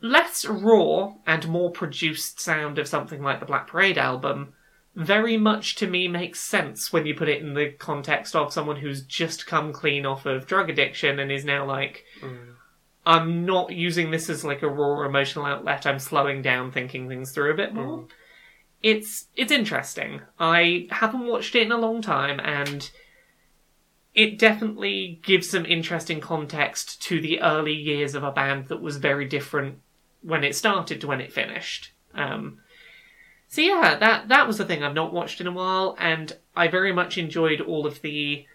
Less 0.00 0.44
raw 0.44 1.14
and 1.26 1.48
more 1.48 1.70
produced 1.70 2.40
sound 2.40 2.78
of 2.78 2.88
something 2.88 3.22
like 3.22 3.40
the 3.40 3.46
Black 3.46 3.66
Parade 3.66 3.98
album 3.98 4.52
very 4.94 5.36
much 5.36 5.74
to 5.74 5.86
me 5.86 6.08
makes 6.08 6.40
sense 6.40 6.90
when 6.90 7.04
you 7.04 7.14
put 7.14 7.28
it 7.28 7.42
in 7.42 7.52
the 7.52 7.70
context 7.78 8.34
of 8.34 8.52
someone 8.52 8.76
who's 8.76 9.02
just 9.02 9.46
come 9.46 9.70
clean 9.70 10.06
off 10.06 10.24
of 10.24 10.46
drug 10.46 10.70
addiction 10.70 11.18
and 11.18 11.30
is 11.30 11.44
now 11.44 11.66
like 11.66 12.04
mm. 12.22 12.54
I'm 13.06 13.46
not 13.46 13.72
using 13.72 14.10
this 14.10 14.28
as 14.28 14.44
like 14.44 14.62
a 14.62 14.68
raw 14.68 15.06
emotional 15.06 15.46
outlet. 15.46 15.86
I'm 15.86 16.00
slowing 16.00 16.42
down, 16.42 16.72
thinking 16.72 17.08
things 17.08 17.30
through 17.30 17.52
a 17.52 17.56
bit 17.56 17.72
more. 17.72 17.98
Mm. 17.98 18.08
It's 18.82 19.26
it's 19.36 19.52
interesting. 19.52 20.22
I 20.40 20.88
haven't 20.90 21.26
watched 21.26 21.54
it 21.54 21.62
in 21.62 21.72
a 21.72 21.78
long 21.78 22.02
time, 22.02 22.40
and 22.40 22.90
it 24.12 24.38
definitely 24.38 25.20
gives 25.22 25.50
some 25.50 25.64
interesting 25.64 26.20
context 26.20 27.00
to 27.02 27.20
the 27.20 27.40
early 27.42 27.74
years 27.74 28.14
of 28.14 28.24
a 28.24 28.32
band 28.32 28.68
that 28.68 28.82
was 28.82 28.96
very 28.96 29.26
different 29.26 29.78
when 30.22 30.44
it 30.44 30.56
started 30.56 31.00
to 31.00 31.06
when 31.06 31.20
it 31.20 31.32
finished. 31.32 31.92
Um, 32.14 32.58
so 33.48 33.60
yeah, 33.60 33.96
that 33.98 34.28
that 34.28 34.46
was 34.46 34.58
the 34.58 34.64
thing 34.64 34.82
I've 34.82 34.94
not 34.94 35.12
watched 35.12 35.40
in 35.40 35.46
a 35.46 35.52
while, 35.52 35.96
and 35.98 36.36
I 36.54 36.68
very 36.68 36.92
much 36.92 37.16
enjoyed 37.18 37.60
all 37.60 37.86
of 37.86 38.02
the 38.02 38.46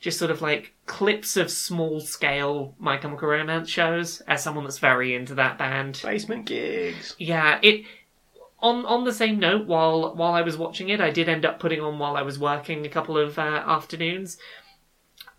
just 0.00 0.18
sort 0.18 0.30
of 0.30 0.42
like 0.42 0.74
clips 0.86 1.36
of 1.36 1.50
small 1.50 1.98
scale 2.00 2.74
My 2.78 2.98
Chemical 2.98 3.28
Romance 3.28 3.70
shows. 3.70 4.20
As 4.22 4.42
someone 4.42 4.64
that's 4.64 4.78
very 4.78 5.14
into 5.14 5.34
that 5.36 5.56
band, 5.58 6.00
Basement 6.02 6.44
gigs. 6.46 7.14
yeah, 7.18 7.58
it. 7.62 7.84
On 8.60 8.84
on 8.86 9.04
the 9.04 9.12
same 9.12 9.38
note, 9.38 9.66
while 9.66 10.14
while 10.14 10.32
I 10.32 10.42
was 10.42 10.56
watching 10.56 10.88
it, 10.88 11.00
I 11.00 11.10
did 11.10 11.28
end 11.28 11.44
up 11.44 11.58
putting 11.58 11.80
on 11.80 11.98
while 11.98 12.16
I 12.16 12.22
was 12.22 12.38
working 12.38 12.84
a 12.84 12.90
couple 12.90 13.16
of 13.18 13.38
uh, 13.38 13.42
afternoons. 13.42 14.38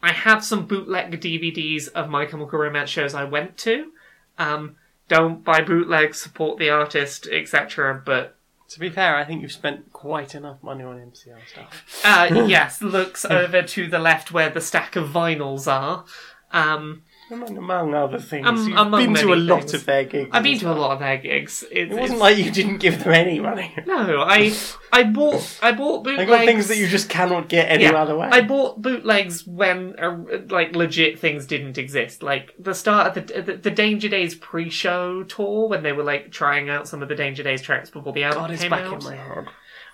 I 0.02 0.12
have 0.12 0.44
some 0.44 0.68
bootleg 0.68 1.20
DVDs 1.20 1.88
of 1.90 2.10
My 2.10 2.26
Chemical 2.26 2.60
Romance 2.60 2.90
shows 2.90 3.16
I 3.16 3.24
went 3.24 3.58
to. 3.60 3.92
Um, 4.38 4.76
don't 5.08 5.44
buy 5.44 5.62
bootlegs, 5.62 6.20
support 6.20 6.58
the 6.58 6.70
artist, 6.70 7.28
etc. 7.32 8.02
But 8.06 8.36
To 8.70 8.80
be 8.80 8.90
fair, 8.90 9.16
I 9.16 9.24
think 9.24 9.42
you've 9.42 9.52
spent 9.52 9.92
quite 9.94 10.34
enough 10.36 10.62
money 10.64 10.84
on 10.84 10.98
MCR 10.98 11.38
stuff. 11.48 12.02
uh, 12.04 12.46
yes, 12.48 12.82
looks 12.82 13.24
over 13.26 13.62
to 13.62 13.88
the 13.88 14.00
left 14.00 14.32
where 14.32 14.50
the 14.50 14.62
stack 14.62 14.96
of 14.96 15.10
vinyls 15.10 15.72
are. 15.72 16.06
Um, 16.52 17.04
Among, 17.32 17.58
among 17.58 17.94
other 17.96 18.20
things, 18.20 18.46
Um, 18.48 18.58
you've 18.70 18.92
been 18.92 19.16
to 19.16 19.34
a 19.34 19.36
lot 19.36 19.62
things. 19.62 19.74
of 19.74 19.86
their 19.88 20.04
gigs. 20.04 20.30
I've 20.32 20.44
been 20.44 20.60
to 20.60 20.72
a 20.72 20.74
lot 20.74 20.92
of 20.92 21.00
their 21.00 21.18
gigs. 21.18 21.64
It, 21.72 21.78
It 21.78 21.90
wasn't 21.90 22.04
it's- 22.04 22.20
like 22.20 22.38
you 22.38 22.52
didn't 22.52 22.78
give 22.78 23.04
them 23.04 23.14
any 23.14 23.40
money. 23.40 23.74
no, 23.88 24.22
I 24.22 24.54
I 24.94 25.04
bought 25.06 25.60
I 25.64 25.72
bought 25.72 26.04
bootlegs. 26.06 26.30
got 26.30 26.46
things 26.46 26.68
that 26.68 26.78
you 26.78 26.88
just 26.88 27.10
cannot 27.10 27.50
get 27.50 27.72
any 27.72 27.86
Yeah, 27.86 27.94
other 27.94 28.16
way. 28.16 28.30
I 28.32 28.42
bought 28.42 28.80
bootlegs 28.80 29.46
when 29.48 29.96
uh, 30.00 30.18
like 30.50 30.76
legit 30.76 31.18
things 31.18 31.48
didn't 31.48 31.80
exist. 31.80 32.22
Like 32.22 32.54
the 32.60 32.76
start 32.76 33.18
of 33.18 33.26
the 33.28 33.42
the, 33.42 33.54
the 33.58 33.72
Danger 33.72 34.08
Days 34.08 34.36
pre-show 34.36 35.24
tour 35.24 35.68
when 35.68 35.82
they 35.82 35.94
were 35.94 36.04
like 36.04 36.32
trying 36.32 36.70
out 36.70 36.88
some 36.88 37.02
of 37.02 37.10
the 37.10 37.16
Danger 37.16 37.42
Days 37.42 37.64
tracks 37.64 37.90
before 37.90 38.14
the 38.14 38.24
album 38.24 38.42
God, 38.44 38.52
it's 38.52 38.62
came 38.62 38.70
back 38.72 38.86
out. 38.86 39.02
in 39.02 39.04
my 39.10 39.16
head. 39.16 39.46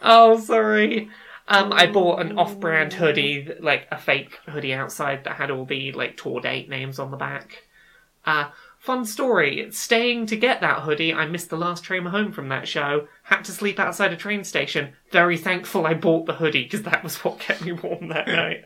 Oh, 0.02 0.38
sorry. 0.40 1.10
Um, 1.48 1.74
I 1.74 1.88
bought 1.88 2.22
an 2.22 2.38
off-brand 2.38 2.94
hoodie, 2.94 3.50
like 3.60 3.88
a 3.92 3.98
fake 3.98 4.40
hoodie 4.48 4.74
outside 4.74 5.24
that 5.24 5.36
had 5.36 5.52
all 5.52 5.66
the 5.66 5.92
like 5.92 6.18
tour 6.18 6.40
date 6.40 6.70
names 6.70 7.00
on 7.00 7.12
the 7.12 7.18
back. 7.18 7.64
Uh, 8.26 8.50
fun 8.80 9.06
story. 9.06 9.68
Staying 9.72 10.28
to 10.28 10.38
get 10.38 10.62
that 10.62 10.82
hoodie, 10.82 11.14
I 11.14 11.26
missed 11.26 11.50
the 11.50 11.58
last 11.58 11.84
train 11.84 12.06
home 12.06 12.32
from 12.32 12.50
that 12.50 12.68
show. 12.68 13.08
Had 13.24 13.44
to 13.46 13.52
sleep 13.52 13.80
outside 13.80 14.14
a 14.14 14.18
train 14.18 14.44
station. 14.44 14.94
Very 15.12 15.38
thankful 15.38 15.86
I 15.86 15.94
bought 15.94 16.26
the 16.26 16.34
hoodie 16.34 16.64
because 16.64 16.84
that 16.84 17.04
was 17.04 17.18
what 17.24 17.40
kept 17.40 17.64
me 17.64 17.74
warm 17.74 18.10
that 18.10 18.28
night. 18.28 18.64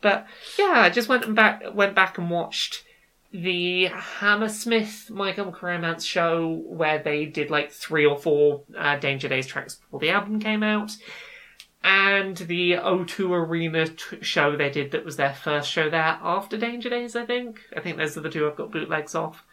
But 0.00 0.26
yeah, 0.58 0.74
I 0.76 0.90
just 0.90 1.08
went 1.08 1.24
and 1.24 1.36
back 1.36 1.62
went 1.74 1.94
back 1.94 2.18
and 2.18 2.30
watched 2.30 2.84
the 3.32 3.86
Hammersmith 3.86 5.08
My 5.10 5.32
Chemical 5.32 5.66
Romance 5.66 6.04
show 6.04 6.62
where 6.66 6.98
they 6.98 7.24
did 7.24 7.50
like 7.50 7.72
three 7.72 8.04
or 8.04 8.18
four 8.18 8.62
uh, 8.76 8.96
Danger 8.96 9.28
Days 9.28 9.46
tracks 9.46 9.76
before 9.76 10.00
the 10.00 10.10
album 10.10 10.38
came 10.38 10.62
out, 10.62 10.92
and 11.84 12.36
the 12.36 12.72
O2 12.72 13.30
Arena 13.30 13.86
t- 13.88 14.22
show 14.22 14.56
they 14.56 14.70
did 14.70 14.90
that 14.92 15.04
was 15.04 15.16
their 15.16 15.34
first 15.34 15.70
show 15.70 15.90
there 15.90 16.18
after 16.22 16.56
Danger 16.56 16.90
Days. 16.90 17.16
I 17.16 17.26
think 17.26 17.60
I 17.76 17.80
think 17.80 17.96
those 17.96 18.16
are 18.16 18.20
the 18.20 18.30
two 18.30 18.46
I've 18.46 18.56
got 18.56 18.70
bootlegs 18.70 19.14
off. 19.14 19.44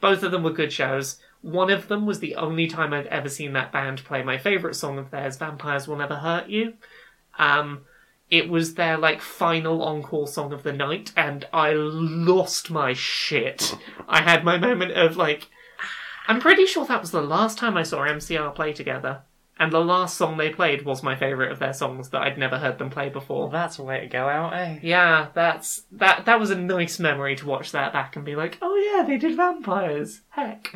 Both 0.00 0.22
of 0.22 0.30
them 0.30 0.42
were 0.42 0.52
good 0.52 0.72
shows. 0.72 1.18
One 1.42 1.70
of 1.70 1.88
them 1.88 2.06
was 2.06 2.20
the 2.20 2.34
only 2.34 2.66
time 2.66 2.92
I've 2.92 3.06
ever 3.06 3.28
seen 3.28 3.52
that 3.52 3.72
band 3.72 4.04
play 4.04 4.22
my 4.22 4.38
favourite 4.38 4.76
song 4.76 4.98
of 4.98 5.10
theirs, 5.10 5.36
"Vampires 5.36 5.86
Will 5.86 5.96
Never 5.96 6.16
Hurt 6.16 6.48
You." 6.48 6.74
Um, 7.38 7.84
it 8.30 8.48
was 8.48 8.74
their 8.74 8.96
like 8.96 9.20
final 9.20 9.82
encore 9.82 10.26
song 10.26 10.52
of 10.52 10.62
the 10.62 10.72
night, 10.72 11.12
and 11.16 11.46
I 11.52 11.72
lost 11.72 12.70
my 12.70 12.92
shit. 12.92 13.76
I 14.08 14.22
had 14.22 14.44
my 14.44 14.58
moment 14.58 14.92
of 14.92 15.16
like, 15.16 15.48
I'm 16.26 16.40
pretty 16.40 16.66
sure 16.66 16.84
that 16.86 17.00
was 17.00 17.12
the 17.12 17.20
last 17.20 17.58
time 17.58 17.76
I 17.76 17.82
saw 17.82 17.98
MCR 17.98 18.54
play 18.54 18.72
together, 18.72 19.22
and 19.58 19.72
the 19.72 19.80
last 19.80 20.16
song 20.16 20.36
they 20.36 20.50
played 20.50 20.84
was 20.84 21.02
my 21.02 21.16
favorite 21.16 21.50
of 21.52 21.58
their 21.58 21.72
songs 21.72 22.10
that 22.10 22.22
I'd 22.22 22.38
never 22.38 22.58
heard 22.58 22.78
them 22.78 22.90
play 22.90 23.04
Well, 23.04 23.20
before. 23.20 23.50
that's 23.50 23.78
a 23.78 23.82
way 23.82 24.00
to 24.00 24.06
go 24.06 24.28
out, 24.28 24.52
eh? 24.52 24.78
Yeah, 24.82 25.28
that's 25.34 25.82
that. 25.92 26.24
That 26.26 26.38
was 26.40 26.50
a 26.50 26.58
nice 26.58 26.98
memory 26.98 27.36
to 27.36 27.46
watch 27.46 27.72
that 27.72 27.92
back 27.92 28.16
and 28.16 28.24
be 28.24 28.36
like, 28.36 28.58
oh 28.60 28.76
yeah, 28.76 29.02
they 29.04 29.16
did 29.16 29.36
vampires. 29.36 30.20
Heck. 30.30 30.74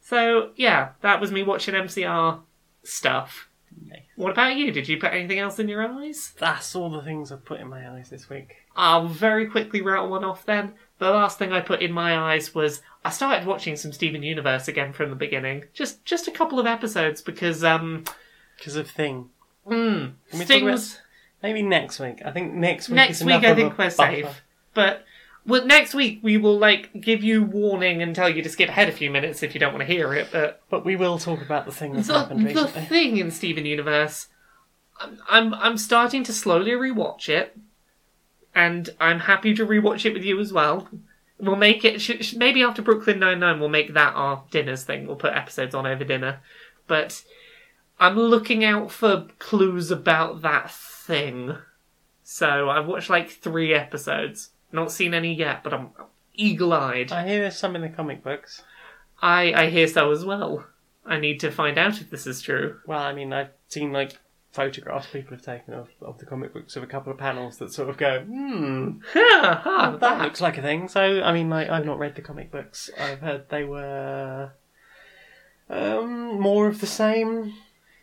So 0.00 0.50
yeah, 0.56 0.90
that 1.00 1.20
was 1.20 1.32
me 1.32 1.42
watching 1.42 1.74
MCR 1.74 2.40
stuff. 2.82 3.48
Nice. 3.86 4.02
What 4.16 4.30
about 4.30 4.54
you? 4.56 4.70
Did 4.70 4.88
you 4.88 4.98
put 5.00 5.12
anything 5.12 5.38
else 5.40 5.58
in 5.58 5.68
your 5.68 5.82
eyes? 5.82 6.32
That's 6.38 6.76
all 6.76 6.90
the 6.90 7.02
things 7.02 7.32
I've 7.32 7.44
put 7.44 7.60
in 7.60 7.68
my 7.68 7.90
eyes 7.90 8.10
this 8.10 8.28
week. 8.30 8.54
I'll 8.76 9.08
very 9.08 9.46
quickly 9.46 9.80
rattle 9.82 10.08
one 10.10 10.24
off 10.24 10.44
then. 10.44 10.72
The 10.98 11.10
last 11.10 11.38
thing 11.38 11.52
I 11.52 11.60
put 11.60 11.82
in 11.82 11.92
my 11.92 12.16
eyes 12.16 12.54
was 12.54 12.80
I 13.04 13.10
started 13.10 13.46
watching 13.46 13.76
some 13.76 13.92
Steven 13.92 14.22
Universe 14.22 14.68
again 14.68 14.92
from 14.92 15.10
the 15.10 15.16
beginning. 15.16 15.64
Just 15.72 16.04
just 16.04 16.28
a 16.28 16.30
couple 16.32 16.58
of 16.58 16.66
episodes 16.66 17.20
because 17.22 17.62
um 17.64 18.04
Because 18.58 18.76
of 18.76 18.88
Thing. 18.90 19.30
mm, 19.66 19.72
Can 19.72 20.14
we 20.32 20.38
talk 20.38 20.46
things 20.46 21.00
Maybe 21.42 21.60
next 21.62 22.00
week. 22.00 22.22
I 22.24 22.30
think 22.30 22.54
next 22.54 22.88
week 22.88 22.96
next 22.96 23.20
is 23.20 23.26
week 23.26 23.44
I 23.44 23.54
think 23.54 23.72
we're 23.76 23.86
buffer. 23.86 23.96
safe. 23.96 24.42
But 24.72 25.04
well, 25.46 25.66
next 25.66 25.92
week 25.94 26.20
we 26.22 26.38
will 26.38 26.56
like 26.58 26.88
give 26.98 27.22
you 27.22 27.42
warning 27.42 28.00
and 28.00 28.14
tell 28.16 28.30
you 28.30 28.42
to 28.42 28.48
skip 28.48 28.70
ahead 28.70 28.88
a 28.88 28.92
few 28.92 29.10
minutes 29.10 29.42
if 29.42 29.52
you 29.52 29.60
don't 29.60 29.74
want 29.74 29.86
to 29.86 29.92
hear 29.92 30.14
it. 30.14 30.28
But 30.32 30.62
But 30.70 30.84
we 30.86 30.96
will 30.96 31.18
talk 31.18 31.42
about 31.42 31.66
the 31.66 31.72
thing 31.72 31.92
that's 31.92 32.06
the, 32.06 32.18
happened 32.18 32.40
the 32.40 32.46
recently. 32.54 32.82
thing 32.86 33.16
in 33.18 33.30
Steven 33.30 33.66
Universe, 33.66 34.28
I'm, 34.98 35.18
I'm 35.28 35.54
I'm 35.54 35.76
starting 35.78 36.24
to 36.24 36.32
slowly 36.32 36.70
rewatch 36.70 37.28
it, 37.28 37.54
and 38.54 38.90
I'm 39.00 39.20
happy 39.20 39.54
to 39.54 39.66
rewatch 39.66 40.04
it 40.04 40.14
with 40.14 40.24
you 40.24 40.38
as 40.40 40.52
well. 40.52 40.88
We'll 41.38 41.56
make 41.56 41.84
it 41.84 42.00
sh- 42.00 42.20
sh- 42.20 42.34
maybe 42.34 42.62
after 42.62 42.82
Brooklyn 42.82 43.18
Nine 43.18 43.40
Nine. 43.40 43.60
We'll 43.60 43.68
make 43.68 43.94
that 43.94 44.14
our 44.14 44.44
dinners 44.50 44.84
thing. 44.84 45.06
We'll 45.06 45.16
put 45.16 45.34
episodes 45.34 45.74
on 45.74 45.86
over 45.86 46.04
dinner, 46.04 46.40
but 46.86 47.22
I'm 47.98 48.16
looking 48.18 48.64
out 48.64 48.90
for 48.90 49.26
clues 49.38 49.90
about 49.90 50.42
that 50.42 50.70
thing. 50.70 51.56
So 52.22 52.70
I've 52.70 52.86
watched 52.86 53.10
like 53.10 53.30
three 53.30 53.74
episodes. 53.74 54.50
Not 54.72 54.90
seen 54.90 55.14
any 55.14 55.34
yet, 55.34 55.62
but 55.62 55.74
I'm 55.74 55.90
eagle-eyed. 56.34 57.12
I 57.12 57.26
hear 57.26 57.40
there's 57.40 57.56
some 57.56 57.76
in 57.76 57.82
the 57.82 57.88
comic 57.88 58.24
books. 58.24 58.62
I 59.20 59.52
I 59.52 59.70
hear 59.70 59.86
so 59.86 60.10
as 60.10 60.24
well. 60.24 60.66
I 61.06 61.18
need 61.18 61.40
to 61.40 61.50
find 61.50 61.78
out 61.78 62.00
if 62.00 62.10
this 62.10 62.26
is 62.26 62.40
true. 62.40 62.80
Well, 62.86 63.02
I 63.02 63.12
mean, 63.12 63.32
I've 63.32 63.50
seen 63.68 63.92
like 63.92 64.18
photographs 64.54 65.08
people 65.08 65.36
have 65.36 65.44
taken 65.44 65.74
of, 65.74 65.88
of 66.00 66.18
the 66.18 66.24
comic 66.26 66.52
books 66.54 66.76
of 66.76 66.82
a 66.82 66.86
couple 66.86 67.10
of 67.12 67.18
panels 67.18 67.58
that 67.58 67.72
sort 67.72 67.88
of 67.90 67.96
go, 67.96 68.20
hmm, 68.20 68.98
Ha, 69.12 69.60
ha, 69.64 69.96
that 70.00 70.20
looks 70.22 70.40
like 70.40 70.56
a 70.58 70.62
thing. 70.62 70.88
So, 70.88 71.00
I 71.22 71.32
mean, 71.32 71.50
like, 71.50 71.68
I've 71.68 71.84
not 71.84 71.98
read 71.98 72.14
the 72.14 72.22
comic 72.22 72.50
books. 72.52 72.88
I've 72.98 73.20
heard 73.20 73.48
they 73.48 73.64
were 73.64 74.52
um, 75.68 76.40
more 76.40 76.66
of 76.68 76.80
the 76.80 76.86
same. 76.86 77.54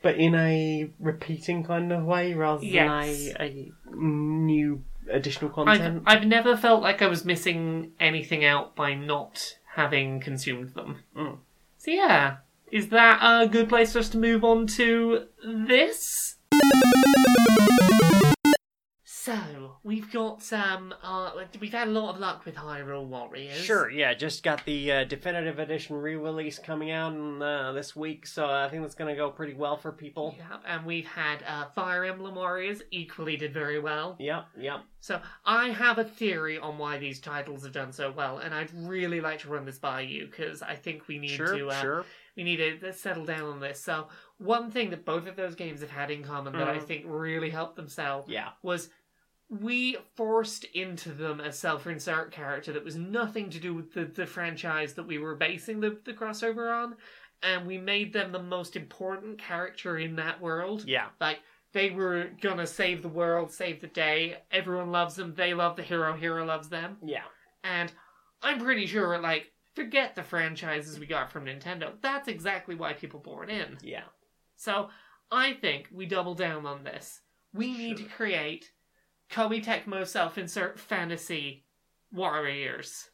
but 0.02 0.16
in 0.16 0.34
a 0.36 0.90
repeating 1.00 1.64
kind 1.64 1.92
of 1.92 2.04
way 2.04 2.34
rather 2.34 2.64
Yes. 2.66 3.34
than 3.34 3.38
a, 3.40 3.72
a 3.92 3.96
new 3.96 4.84
additional 5.10 5.50
I've, 5.52 5.56
content. 5.80 6.04
I've 6.06 6.26
never 6.26 6.58
felt 6.58 6.82
like 6.82 7.02
I 7.02 7.08
was 7.08 7.24
missing 7.24 7.92
anything 8.00 8.44
out 8.44 8.76
by 8.76 8.94
not 8.94 9.58
having 9.76 10.20
consumed 10.20 10.74
them. 10.74 11.04
Mm. 11.16 11.38
So 11.78 11.92
yeah, 11.92 12.38
is 12.72 12.90
that 12.90 13.20
a 13.22 13.48
good 13.48 13.70
place 13.70 13.94
for 13.94 14.00
us 14.00 14.10
to 14.10 14.18
move 14.18 14.44
on 14.44 14.68
to 14.68 15.26
this? 15.46 16.36
So 19.24 19.76
we've 19.84 20.12
got 20.12 20.52
um, 20.52 20.96
uh, 21.04 21.32
we've 21.60 21.72
had 21.72 21.88
a 21.88 21.92
lot 21.92 22.16
of 22.16 22.20
luck 22.20 22.44
with 22.44 22.56
Hyrule 22.56 23.06
Warriors. 23.06 23.56
Sure, 23.56 23.88
yeah, 23.88 24.16
just 24.16 24.42
got 24.42 24.66
the 24.66 24.92
uh, 24.92 25.04
definitive 25.04 25.60
edition 25.60 25.96
re-release 25.96 26.58
coming 26.58 26.90
out 26.90 27.14
in, 27.14 27.40
uh, 27.40 27.72
this 27.72 27.96
week, 27.96 28.26
so 28.26 28.50
I 28.50 28.68
think 28.70 28.82
that's 28.82 28.96
going 28.96 29.14
to 29.14 29.16
go 29.16 29.30
pretty 29.30 29.54
well 29.54 29.78
for 29.78 29.92
people. 29.92 30.34
Yeah, 30.38 30.58
and 30.66 30.88
we've 30.88 31.06
had 31.06 31.44
uh, 31.48 31.68
Fire 31.76 32.04
Emblem 32.04 32.34
Warriors 32.34 32.82
equally 32.90 33.38
did 33.38 33.54
very 33.54 33.80
well. 33.80 34.16
Yep, 34.20 34.46
yep. 34.60 34.82
So 35.02 35.22
I 35.46 35.70
have 35.70 36.00
a 36.00 36.04
theory 36.04 36.58
on 36.58 36.80
why 36.80 36.98
these 36.98 37.20
titles 37.20 37.64
have 37.64 37.74
done 37.74 37.94
so 37.94 38.12
well, 38.12 38.40
and 38.40 38.56
I'd 38.56 38.74
really 38.74 39.22
like 39.22 39.40
to 39.42 39.50
run 39.50 39.66
this 39.66 39.78
by 39.78 40.02
you 40.02 40.26
because 40.26 40.64
I 40.64 40.76
think 40.76 41.08
we 41.08 41.20
need 41.20 41.30
Sure, 41.30 41.58
to 41.58 41.70
uh, 41.70 41.82
sure. 41.82 42.06
We 42.36 42.44
need 42.44 42.58
to 42.82 42.94
settle 42.94 43.26
down 43.26 43.44
on 43.44 43.60
this. 43.60 43.82
So 43.84 44.08
one 44.38 44.72
thing 44.72 44.90
that 44.92 45.06
both 45.06 45.28
of 45.28 45.36
those 45.36 45.56
games 45.56 45.82
have 45.82 45.90
had 45.92 46.12
in 46.12 46.24
common 46.24 46.54
that 46.54 46.68
I 46.68 46.78
Mhm. 46.78 46.84
think 46.88 47.06
really 47.08 47.50
helped 47.50 47.76
them 47.76 47.88
sell 47.88 48.26
Yeah, 48.28 48.50
was 48.62 48.90
we 49.50 49.98
forced 50.16 50.64
into 50.66 51.10
them 51.12 51.42
a 51.42 51.52
self-insert 51.52 52.32
character 52.32 52.72
that 52.72 52.86
was 52.86 52.96
nothing 52.96 53.50
to 53.50 53.60
do 53.60 53.74
with 53.74 53.94
the, 53.94 54.06
the 54.06 54.26
franchise 54.26 54.94
that 54.94 55.04
we 55.04 55.18
were 55.18 55.36
basing 55.36 55.82
the, 55.82 56.00
the 56.06 56.14
crossover 56.14 56.74
on, 56.74 56.96
and 57.44 57.68
we 57.68 57.78
made 57.78 58.14
them 58.14 58.32
the 58.32 58.42
most 58.42 58.76
important 58.78 59.38
character 59.38 59.98
in 59.98 60.16
that 60.16 60.40
world. 60.40 60.86
yeah. 60.88 61.08
Like 61.20 61.40
they 61.74 61.90
were 61.90 62.30
gonna 62.42 62.68
save 62.68 63.02
the 63.02 63.10
world, 63.10 63.52
save 63.52 63.82
the 63.82 63.88
day. 63.88 64.38
Everyone 64.52 64.92
loves 64.92 65.16
them. 65.16 65.34
They 65.36 65.54
love 65.54 65.76
the 65.76 65.84
hero. 65.84 66.14
Hero 66.16 66.46
loves 66.46 66.70
them. 66.70 66.98
Yeah. 67.04 67.24
And 67.64 67.92
I'm 68.42 68.60
pretty 68.60 68.86
sure, 68.88 69.18
like, 69.20 69.52
forget 69.76 70.16
the 70.16 70.24
franchises 70.24 71.00
we 71.00 71.06
got 71.06 71.32
from 71.32 71.46
Nintendo. 71.46 71.94
That's 72.02 72.28
exactly 72.28 72.76
why 72.76 72.94
people 72.94 73.20
bought 73.20 73.50
in. 73.50 73.78
Yeah. 73.82 74.04
So 74.56 74.90
I 75.32 75.54
think 75.54 75.88
we 75.92 76.06
double 76.06 76.36
down 76.36 76.66
on 76.66 76.84
this. 76.84 77.22
We 77.54 77.76
need 77.78 77.98
to 77.98 78.04
create 78.04 78.72
Koei 79.30 79.64
Tecmo 79.64 80.06
self-insert 80.06 80.80
fantasy 80.80 81.66
warriors. 82.12 83.10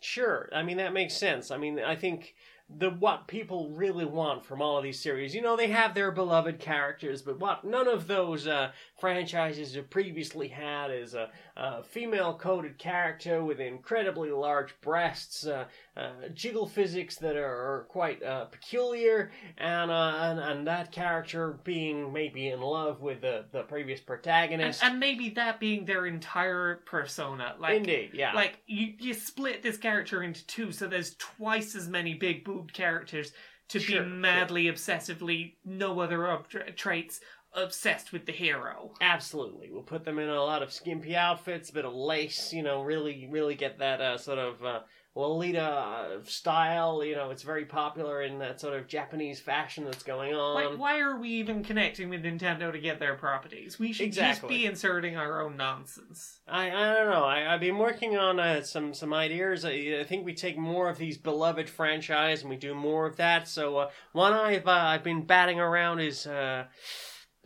Sure. 0.00 0.48
I 0.54 0.62
mean 0.62 0.76
that 0.76 0.92
makes 0.92 1.16
sense. 1.16 1.50
I 1.50 1.56
mean 1.56 1.78
I 1.80 1.96
think 1.96 2.34
the 2.76 2.90
what 2.90 3.26
people 3.26 3.70
really 3.70 4.04
want 4.04 4.44
from 4.44 4.60
all 4.60 4.76
of 4.76 4.84
these 4.84 5.00
series, 5.00 5.34
you 5.34 5.40
know, 5.40 5.56
they 5.56 5.68
have 5.68 5.94
their 5.94 6.12
beloved 6.12 6.58
characters, 6.58 7.22
but 7.22 7.40
what 7.40 7.64
none 7.64 7.88
of 7.88 8.06
those 8.06 8.46
uh, 8.46 8.70
franchises 9.00 9.74
have 9.74 9.88
previously 9.88 10.48
had 10.48 10.90
is 10.90 11.14
a, 11.14 11.30
a 11.56 11.82
female-coded 11.82 12.76
character 12.76 13.42
with 13.42 13.58
incredibly 13.58 14.30
large 14.30 14.78
breasts, 14.82 15.46
uh, 15.46 15.64
uh, 15.98 16.28
jiggle 16.32 16.66
physics 16.66 17.16
that 17.16 17.36
are, 17.36 17.86
quite 17.88 18.22
uh, 18.22 18.44
peculiar, 18.46 19.30
and, 19.56 19.90
uh, 19.90 20.14
and 20.20 20.38
and 20.38 20.66
that 20.66 20.92
character 20.92 21.58
being 21.64 22.12
maybe 22.12 22.48
in 22.48 22.60
love 22.60 23.00
with 23.00 23.20
the 23.20 23.44
the 23.52 23.62
previous 23.62 24.00
protagonist. 24.00 24.82
and 24.84 25.00
maybe 25.00 25.30
that 25.30 25.58
being 25.58 25.84
their 25.84 26.06
entire 26.06 26.82
persona. 26.86 27.56
Like, 27.58 27.78
Indeed, 27.78 28.10
yeah. 28.14 28.32
Like 28.32 28.60
you, 28.66 28.94
you 28.98 29.14
split 29.14 29.62
this 29.62 29.76
character 29.76 30.22
into 30.22 30.46
two, 30.46 30.72
so 30.72 30.86
there's 30.86 31.14
twice 31.16 31.74
as 31.74 31.88
many 31.88 32.14
big 32.14 32.44
boobed 32.44 32.72
characters 32.72 33.32
to 33.70 33.80
Sure, 33.80 34.02
be 34.02 34.08
madly, 34.08 34.64
obsessively, 34.64 35.56
no 35.64 36.00
other 36.00 36.26
ob- 36.28 36.48
traits, 36.76 37.20
obsessed 37.52 38.12
with 38.12 38.24
the 38.26 38.32
hero. 38.32 38.92
Absolutely. 39.00 39.70
We'll 39.70 39.82
put 39.82 40.04
them 40.04 40.18
in 40.18 40.28
a 40.28 40.42
lot 40.42 40.62
of 40.62 40.72
skimpy 40.72 41.16
outfits, 41.16 41.70
a 41.70 41.74
bit 41.74 41.84
of 41.84 41.92
lace, 41.92 42.52
you 42.52 42.62
know, 42.62 42.82
really, 42.82 43.28
really 43.30 43.54
get 43.54 43.78
that 43.78 44.00
uh, 44.00 44.16
sort 44.18 44.38
of 44.38 44.64
uh, 44.64 44.80
Lolita 45.18 45.60
uh, 45.62 46.06
style. 46.24 47.02
You 47.04 47.16
know, 47.16 47.30
it's 47.30 47.42
very 47.42 47.64
popular 47.64 48.22
in 48.22 48.38
that 48.38 48.60
sort 48.60 48.78
of 48.78 48.86
Japanese 48.86 49.40
fashion 49.40 49.84
that's 49.84 50.04
going 50.04 50.32
Why, 50.32 50.64
on. 50.66 50.78
why 50.78 51.00
are 51.00 51.16
we 51.18 51.28
even 51.30 51.64
connecting 51.64 52.08
with 52.08 52.22
Nintendo 52.22 52.70
to 52.70 52.78
get 52.78 53.00
their 53.00 53.14
properties? 53.16 53.78
We 53.78 53.92
should 53.92 54.06
Exactly. 54.06 54.48
just 54.48 54.48
be 54.48 54.66
inserting 54.66 55.16
our 55.16 55.42
own 55.42 55.56
nonsense. 55.56 56.38
I, 56.46 56.68
I 56.70 56.94
don't 56.94 57.10
know. 57.10 57.24
I, 57.24 57.52
I've 57.52 57.60
been 57.60 57.78
working 57.78 58.16
on 58.16 58.38
uh, 58.38 58.62
some 58.62 58.94
some 58.94 59.12
ideas. 59.12 59.64
I, 59.64 59.98
I 60.00 60.04
think 60.04 60.24
we 60.24 60.34
take 60.34 60.56
more 60.56 60.88
of 60.88 60.98
these 60.98 61.18
beloved 61.18 61.68
franchise 61.68 62.42
and 62.42 62.50
we 62.50 62.56
do 62.56 62.74
more 62.74 63.04
of 63.06 63.16
that. 63.16 63.48
So 63.48 63.76
uh, 63.78 63.90
one 64.12 64.32
I've 64.32 64.68
uh, 64.68 64.70
I've 64.70 65.04
been 65.04 65.22
batting 65.26 65.58
around 65.58 65.98
is. 66.00 66.26
Uh, 66.26 66.64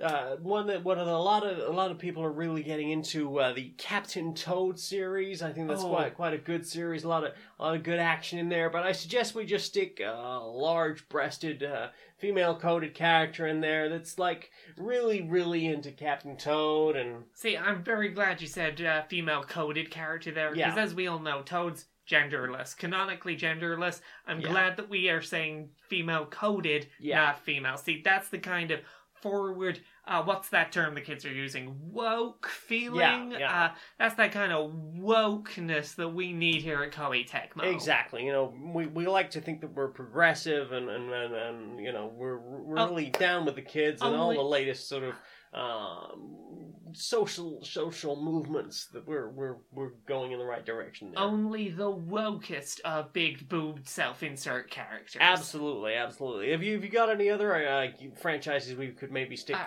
uh, 0.03 0.37
one 0.37 0.67
that 0.67 0.79
of 0.85 0.87
a 0.87 1.19
lot 1.19 1.47
of 1.47 1.59
a 1.59 1.71
lot 1.73 1.91
of 1.91 1.99
people 1.99 2.23
are 2.23 2.33
really 2.33 2.63
getting 2.63 2.91
into 2.91 3.39
uh, 3.39 3.53
the 3.53 3.71
Captain 3.79 4.35
Toad 4.35 4.79
series. 4.79 5.43
I 5.43 5.53
think 5.53 5.69
that's 5.69 5.83
Oh. 5.85 5.89
quite 5.91 6.15
quite 6.15 6.35
a 6.35 6.39
good 6.39 6.67
series. 6.67 7.05
A 7.05 7.09
lot 7.09 7.25
of 7.25 7.33
a 7.59 7.63
lot 7.63 7.75
of 7.77 7.83
good 7.83 7.99
action 7.99 8.39
in 8.39 8.49
there. 8.49 8.69
But 8.71 8.83
I 8.85 8.93
suggest 8.93 9.35
we 9.35 9.47
just 9.47 9.67
stick 9.67 10.01
a 10.05 10.41
large-breasted 10.43 11.63
uh, 11.63 11.89
female-coded 12.19 12.95
character 12.95 13.47
in 13.47 13.61
there 13.61 13.89
that's 13.89 14.19
like 14.19 14.51
really 14.77 15.23
really 15.23 15.67
into 15.67 15.91
Captain 15.93 16.37
Toad 16.37 16.97
and 16.97 17.25
See, 17.35 17.57
I'm 17.57 17.83
very 17.83 18.09
glad 18.11 18.41
you 18.41 18.47
said 18.49 18.81
uh, 18.81 19.03
female 19.05 19.43
coded 19.45 19.91
character 19.91 20.31
there, 20.33 20.51
because 20.51 20.77
Yeah. 20.77 20.83
as 20.83 20.95
we 20.95 21.07
all 21.07 21.19
know, 21.19 21.43
Toad's 21.43 21.87
genderless, 22.11 22.77
canonically 22.77 23.37
genderless. 23.37 24.01
I'm 24.27 24.41
Yeah. 24.41 24.49
glad 24.49 24.77
that 24.77 24.89
we 24.89 25.09
are 25.09 25.23
saying 25.23 25.71
female 25.89 26.27
coded, 26.27 26.89
Yeah. 26.99 27.17
not 27.27 27.45
female. 27.45 27.77
See, 27.77 28.03
that's 28.03 28.29
the 28.29 28.39
kind 28.39 28.71
of 28.73 28.81
forward. 29.21 29.81
Uh, 30.05 30.21
what's 30.25 30.49
that 30.49 30.73
term 30.73 30.95
the 30.97 31.01
kids 31.01 31.25
are 31.25 31.33
using? 31.33 31.77
Woke 31.93 32.49
feeling. 32.49 33.31
Yeah, 33.31 33.39
yeah. 33.39 33.65
Uh, 33.65 33.71
that's 34.01 34.17
that 34.17 34.33
kind 34.33 34.53
of 34.53 34.73
wokeness 34.73 35.95
that 35.95 36.09
we 36.09 36.33
need 36.33 36.61
here 36.63 36.83
at 36.83 36.91
Koei 36.91 37.29
Tecmo. 37.29 37.73
Exactly. 37.73 38.25
You 38.25 38.33
know, 38.33 38.53
we, 38.75 38.87
we 38.87 39.07
like 39.07 39.31
to 39.33 39.41
think 39.41 39.61
that 39.61 39.73
we're 39.75 39.89
progressive 39.89 40.73
and, 40.73 40.89
and, 40.89 41.13
and, 41.13 41.35
and 41.35 41.85
you 41.85 41.93
know, 41.93 42.11
we're, 42.15 42.39
we're 42.39 42.79
Oh. 42.81 42.89
really 42.89 43.11
down 43.11 43.45
with 43.45 43.55
the 43.55 43.63
kids 43.63 44.03
and 44.03 44.15
all 44.17 44.35
the 44.35 44.43
latest 44.43 44.89
sort 44.89 45.05
of 45.05 45.15
um, 45.55 46.73
social 46.93 47.63
social 47.63 48.17
movements 48.21 48.87
that 48.95 49.07
we're, 49.07 49.29
we're, 49.31 49.57
we're 49.71 49.91
going 50.09 50.33
in 50.33 50.39
the 50.39 50.45
right 50.45 50.65
direction 50.65 51.13
there. 51.13 51.23
Only 51.23 51.69
the 51.71 51.93
wokest 51.93 52.81
of 52.81 53.13
big 53.13 53.49
boobed 53.49 53.87
self-insert 53.89 54.71
characters. 54.71 55.19
Absolutely, 55.21 55.95
absolutely. 55.95 56.51
Have 56.51 56.63
you 56.63 56.75
have 56.75 56.83
you 56.85 56.91
got 56.91 57.11
any 57.11 57.31
other 57.31 57.55
uh, 57.69 57.89
franchises 58.21 58.77
we 58.77 58.89
could 58.89 59.13
maybe 59.13 59.37
stick? 59.37 59.57
Uh, 59.57 59.67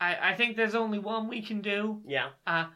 I, 0.00 0.30
I 0.32 0.34
think 0.34 0.56
there's 0.56 0.74
only 0.74 0.98
one 0.98 1.28
we 1.28 1.42
can 1.42 1.60
do. 1.60 2.02
yeah, 2.06 2.30
Uh, 2.46 2.66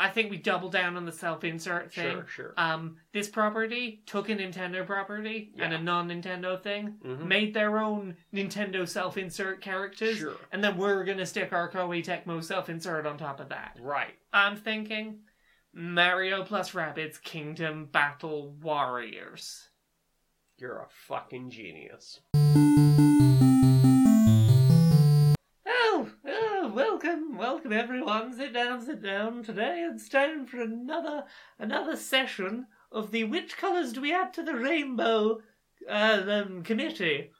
I 0.00 0.10
think 0.10 0.30
we 0.30 0.36
double 0.36 0.68
down 0.68 0.96
on 0.96 1.06
the 1.06 1.10
self-insert 1.12 1.92
thing. 1.92 2.12
sure, 2.18 2.26
sure. 2.28 2.54
Um, 2.56 2.98
this 3.12 3.28
property 3.28 4.02
took 4.06 4.28
a 4.28 4.36
Nintendo 4.36 4.86
property 4.86 5.52
and 5.58 5.72
a 5.74 5.78
non-Nintendo 5.80 6.62
thing, 6.62 6.98
Mhm. 7.04 7.26
made 7.26 7.52
their 7.52 7.78
own 7.80 8.16
Nintendo 8.32 8.86
self-insert 8.88 9.60
characters, 9.60 10.18
Sure. 10.18 10.36
and 10.52 10.62
then 10.62 10.76
we're 10.76 11.02
gonna 11.04 11.26
stick 11.26 11.52
our 11.52 11.68
Koei 11.68 12.04
Tecmo 12.04 12.44
self-insert 12.44 13.06
on 13.06 13.18
top 13.18 13.40
of 13.40 13.48
that. 13.48 13.76
Right. 13.80 14.16
I'm 14.32 14.56
thinking 14.56 15.24
Mario 15.72 16.44
plus 16.44 16.72
Rabbids 16.74 17.20
Kingdom 17.20 17.86
Battle 17.86 18.50
Warriors. 18.52 19.68
You're 20.58 20.78
a 20.80 20.88
fucking 20.88 21.50
genius. 21.50 22.20
Welcome, 27.68 27.84
everyone. 27.84 28.32
Sit 28.32 28.54
down, 28.54 28.80
sit 28.80 29.02
down. 29.02 29.42
Today 29.42 29.86
it's 29.90 30.08
time 30.08 30.46
for 30.46 30.58
another 30.62 31.24
another 31.58 31.96
session 31.96 32.66
of 32.90 33.10
the 33.10 33.24
which 33.24 33.58
colours 33.58 33.92
do 33.92 34.00
we 34.00 34.14
add 34.14 34.32
to 34.34 34.42
the 34.42 34.54
rainbow 34.54 35.40
uh, 35.86 36.22
um, 36.26 36.62
committee. 36.62 37.30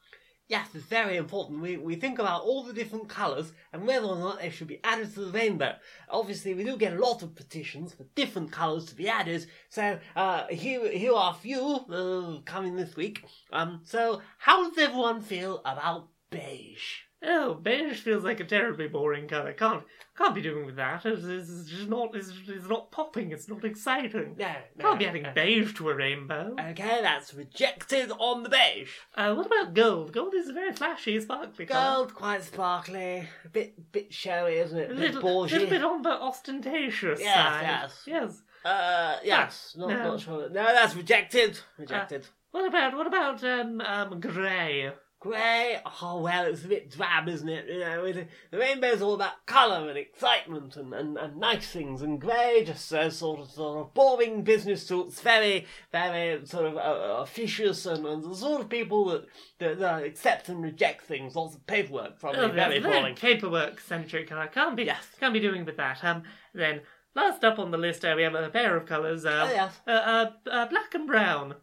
Yes, 0.46 0.68
it's 0.74 0.84
very 0.84 1.16
important. 1.16 1.62
We, 1.62 1.78
we 1.78 1.96
think 1.96 2.18
about 2.18 2.42
all 2.42 2.62
the 2.62 2.74
different 2.74 3.08
colours 3.08 3.52
and 3.72 3.86
whether 3.86 4.06
or 4.06 4.16
not 4.16 4.40
they 4.40 4.50
should 4.50 4.68
be 4.68 4.80
added 4.84 5.14
to 5.14 5.20
the 5.26 5.32
rainbow. 5.32 5.76
Obviously, 6.10 6.52
we 6.52 6.64
do 6.64 6.76
get 6.76 6.92
a 6.92 7.00
lot 7.00 7.22
of 7.22 7.34
petitions 7.34 7.94
for 7.94 8.04
different 8.14 8.52
colours 8.52 8.84
to 8.86 8.94
be 8.94 9.08
added. 9.08 9.46
So 9.70 9.98
uh, 10.14 10.46
here 10.48 10.90
here 10.90 11.14
are 11.14 11.32
a 11.32 11.40
few 11.40 11.62
uh, 11.90 12.40
coming 12.44 12.76
this 12.76 12.96
week. 12.96 13.24
Um, 13.50 13.80
so 13.84 14.20
how 14.36 14.68
does 14.68 14.76
everyone 14.76 15.22
feel 15.22 15.62
about 15.64 16.08
beige? 16.28 17.07
Oh, 17.20 17.54
beige 17.54 17.98
feels 18.00 18.22
like 18.22 18.38
a 18.38 18.44
terribly 18.44 18.86
boring 18.86 19.26
colour. 19.26 19.52
Can't 19.52 19.82
can't 20.16 20.34
be 20.36 20.40
doing 20.40 20.66
with 20.66 20.76
that. 20.76 21.04
It's, 21.04 21.24
it's 21.24 21.68
just 21.68 21.88
not. 21.88 22.14
It's, 22.14 22.32
it's 22.46 22.68
not 22.68 22.92
popping. 22.92 23.32
It's 23.32 23.48
not 23.48 23.64
exciting. 23.64 24.36
No, 24.38 24.52
no. 24.76 24.84
Can't 24.84 24.98
be 25.00 25.06
adding 25.06 25.26
beige 25.34 25.74
to 25.74 25.88
a 25.90 25.94
rainbow. 25.96 26.54
Okay, 26.58 27.00
that's 27.02 27.34
rejected 27.34 28.12
on 28.20 28.44
the 28.44 28.48
beige. 28.48 28.90
Uh, 29.16 29.34
what 29.34 29.46
about 29.46 29.74
gold? 29.74 30.12
Gold 30.12 30.34
is 30.34 30.48
a 30.48 30.52
very 30.52 30.72
flashy, 30.72 31.20
sparkly 31.20 31.66
colour. 31.66 31.96
Gold, 31.96 32.14
quite 32.14 32.44
sparkly, 32.44 33.28
a 33.44 33.48
bit 33.52 33.90
bit 33.90 34.12
showy, 34.14 34.54
isn't 34.58 34.78
it? 34.78 34.90
A 34.90 34.92
A 34.92 34.96
bit 34.96 35.14
little, 35.14 35.22
bougie. 35.22 35.54
little 35.54 35.70
bit 35.70 35.82
on 35.84 36.02
the 36.02 36.10
ostentatious 36.10 37.18
Yes, 37.20 37.34
side. 37.36 37.62
yes. 37.62 38.02
Yes. 38.06 38.42
Uh, 38.64 39.16
yes, 39.24 39.74
not, 39.76 39.88
No. 39.88 39.96
not 40.12 40.20
sure. 40.20 40.48
No, 40.50 40.64
that's 40.64 40.94
rejected. 40.94 41.58
Rejected. 41.78 42.26
What 42.52 42.66
about 42.66 42.96
what 42.96 43.06
about 43.08 43.42
um 43.44 43.80
um 43.80 44.20
grey? 44.20 44.92
Grey, 45.20 45.80
oh 46.00 46.20
well, 46.20 46.44
it's 46.46 46.64
a 46.64 46.68
bit 46.68 46.92
drab, 46.92 47.28
isn't 47.28 47.48
it? 47.48 47.66
You 47.68 47.80
know, 47.80 48.04
it, 48.04 48.28
the 48.52 48.58
rainbow's 48.58 49.02
all 49.02 49.14
about 49.14 49.44
colour 49.46 49.88
and 49.88 49.98
excitement 49.98 50.76
and, 50.76 50.94
and, 50.94 51.18
and 51.18 51.36
nice 51.38 51.68
things, 51.72 52.02
and 52.02 52.20
grey 52.20 52.62
just 52.64 52.86
says 52.86 53.18
sort 53.18 53.40
of 53.40 53.50
sort 53.50 53.80
of 53.80 53.92
boring 53.94 54.42
business 54.42 54.86
suits, 54.86 55.20
very 55.20 55.66
very 55.90 56.46
sort 56.46 56.66
of 56.66 56.76
uh, 56.76 57.16
officious 57.20 57.84
and, 57.84 58.06
and 58.06 58.22
the 58.22 58.34
sort 58.36 58.60
of 58.60 58.68
people 58.68 59.06
that, 59.06 59.26
that, 59.58 59.78
that 59.80 60.04
accept 60.04 60.48
and 60.50 60.62
reject 60.62 61.02
things, 61.02 61.34
lots 61.34 61.56
of 61.56 61.66
paperwork, 61.66 62.20
probably 62.20 62.40
Oh, 62.40 62.48
very 62.52 62.78
boring. 62.78 63.16
paperwork 63.16 63.80
centric. 63.80 64.30
I 64.30 64.46
can't 64.46 64.76
be 64.76 64.84
Yes. 64.84 65.04
can't 65.18 65.34
be 65.34 65.40
doing 65.40 65.64
with 65.64 65.78
that. 65.78 66.04
Um, 66.04 66.22
then 66.54 66.82
last 67.16 67.42
up 67.42 67.58
on 67.58 67.72
the 67.72 67.78
list, 67.78 68.04
uh, 68.04 68.14
we 68.16 68.22
have 68.22 68.36
a 68.36 68.50
pair 68.50 68.76
of 68.76 68.86
colours. 68.86 69.24
Uh, 69.24 69.48
Oh, 69.48 69.52
yes. 69.52 69.80
uh, 69.84 69.90
uh, 69.90 70.30
uh, 70.48 70.66
black 70.68 70.94
and 70.94 71.08
brown. 71.08 71.56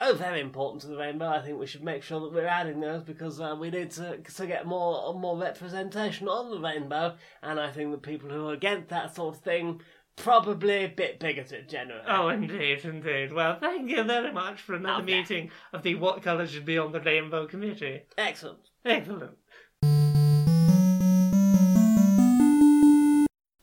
Oh, 0.00 0.14
very 0.14 0.40
important 0.40 0.82
to 0.82 0.86
the 0.88 0.96
rainbow. 0.96 1.26
I 1.28 1.40
think 1.40 1.58
we 1.58 1.66
should 1.66 1.82
make 1.82 2.04
sure 2.04 2.20
that 2.20 2.32
we're 2.32 2.46
adding 2.46 2.80
those 2.80 3.02
because 3.02 3.40
uh, 3.40 3.56
we 3.58 3.70
need 3.70 3.90
to 3.92 4.18
to 4.18 4.46
get 4.46 4.64
more 4.66 5.12
more 5.18 5.36
representation 5.36 6.28
on 6.28 6.50
the 6.50 6.60
rainbow, 6.60 7.16
and 7.42 7.58
I 7.58 7.70
think 7.72 7.90
the 7.90 7.98
people 7.98 8.30
who 8.30 8.48
are 8.48 8.54
against 8.54 8.88
that 8.90 9.14
sort 9.14 9.34
of 9.36 9.42
thing 9.42 9.80
probably 10.14 10.84
a 10.84 10.88
bit 10.88 11.18
bigoted 11.20 11.68
generally. 11.68 12.02
Oh, 12.08 12.28
indeed, 12.28 12.84
indeed. 12.84 13.32
Well, 13.32 13.58
thank 13.60 13.88
you 13.90 14.02
very 14.04 14.32
much 14.32 14.60
for 14.60 14.74
another 14.74 15.02
Okay. 15.02 15.20
meeting 15.20 15.50
of 15.72 15.82
the 15.82 15.94
What 15.94 16.22
Colour 16.22 16.46
Should 16.46 16.64
Be 16.64 16.76
on 16.78 16.90
the 16.92 17.00
Rainbow 17.00 17.46
Committee. 17.46 18.02
Excellent. 18.16 18.58
Excellent. 18.84 19.36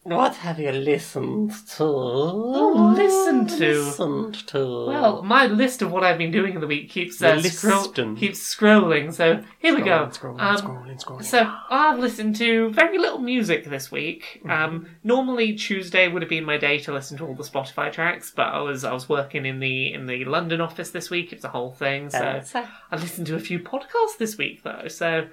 What 0.06 0.36
have 0.36 0.60
you 0.60 0.72
listened 0.72 1.50
to? 1.78 1.84
Oh, 1.84 2.94
listened 2.96 3.50
to. 3.58 3.80
Listened 3.86 4.48
to. 4.50 4.86
Well, 4.86 5.24
my 5.24 5.48
list 5.48 5.82
of 5.82 5.92
what 5.92 6.04
I've 6.04 6.20
been 6.20 6.30
doing 6.30 6.54
in 6.54 6.62
the 6.62 6.68
week 6.68 6.92
keeps 6.92 7.20
uh, 7.24 7.42
scroll- 7.42 8.16
keeps 8.16 8.38
scrolling. 8.56 9.12
So 9.12 9.44
here 9.58 9.74
we 9.76 9.82
go. 9.82 10.06
Scrolling, 10.14 10.38
scrolling, 10.38 10.40
Um, 10.40 10.58
scrolling, 10.58 11.04
scrolling. 11.04 11.24
So 11.26 11.52
I've 11.72 11.98
listened 11.98 12.36
to 12.36 12.70
very 12.70 13.00
little 13.00 13.18
music 13.18 13.66
this 13.66 13.92
week. 13.92 14.42
Mm-hmm. 14.46 14.52
Um, 14.52 14.86
normally 15.04 15.56
Tuesday 15.56 16.08
would 16.08 16.22
have 16.22 16.30
been 16.30 16.46
my 16.46 16.58
day 16.58 16.78
to 16.82 16.94
listen 16.94 17.18
to 17.18 17.26
all 17.26 17.34
the 17.34 17.42
Spotify 17.42 17.92
tracks, 17.92 18.30
but 18.36 18.50
I 18.54 18.60
was 18.62 18.84
I 18.84 18.94
was 18.94 19.10
working 19.10 19.48
in 19.48 19.60
the 19.60 19.92
in 19.92 20.06
the 20.06 20.24
London 20.26 20.62
office 20.62 20.92
this 20.92 21.10
week. 21.10 21.34
It's 21.34 21.46
a 21.46 21.50
whole 21.50 21.72
thing. 21.72 22.12
So 22.12 22.20
Uh, 22.54 22.66
I 22.92 22.96
listened 22.98 23.26
to 23.26 23.36
a 23.36 23.40
few 23.40 23.58
podcasts 23.58 24.20
this 24.20 24.38
week 24.38 24.62
though. 24.62 24.88
So 24.88 25.30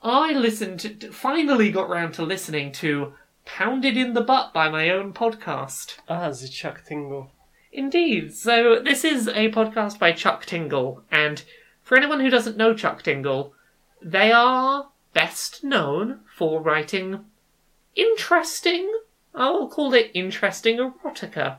I 0.00 0.32
listened 0.32 0.78
to 0.80 1.10
finally 1.10 1.72
got 1.72 1.88
round 1.88 2.14
to 2.14 2.22
listening 2.22 2.70
to 2.74 3.14
"Pounded 3.44 3.96
in 3.96 4.14
the 4.14 4.20
Butt" 4.20 4.52
by 4.52 4.68
my 4.68 4.90
own 4.90 5.12
podcast. 5.12 5.98
Ah, 6.08 6.30
the 6.30 6.48
Chuck 6.48 6.84
Tingle. 6.86 7.30
Indeed. 7.72 8.34
So 8.34 8.78
this 8.78 9.04
is 9.04 9.28
a 9.28 9.50
podcast 9.50 9.98
by 9.98 10.12
Chuck 10.12 10.44
Tingle, 10.44 11.02
and 11.10 11.42
for 11.82 11.96
anyone 11.96 12.20
who 12.20 12.30
doesn't 12.30 12.56
know 12.56 12.74
Chuck 12.74 13.02
Tingle, 13.02 13.54
they 14.00 14.30
are 14.30 14.88
best 15.14 15.64
known 15.64 16.20
for 16.36 16.60
writing 16.60 17.24
interesting, 17.94 18.90
I'll 19.34 19.68
call 19.68 19.94
it 19.94 20.10
interesting 20.14 20.78
erotica. 20.78 21.58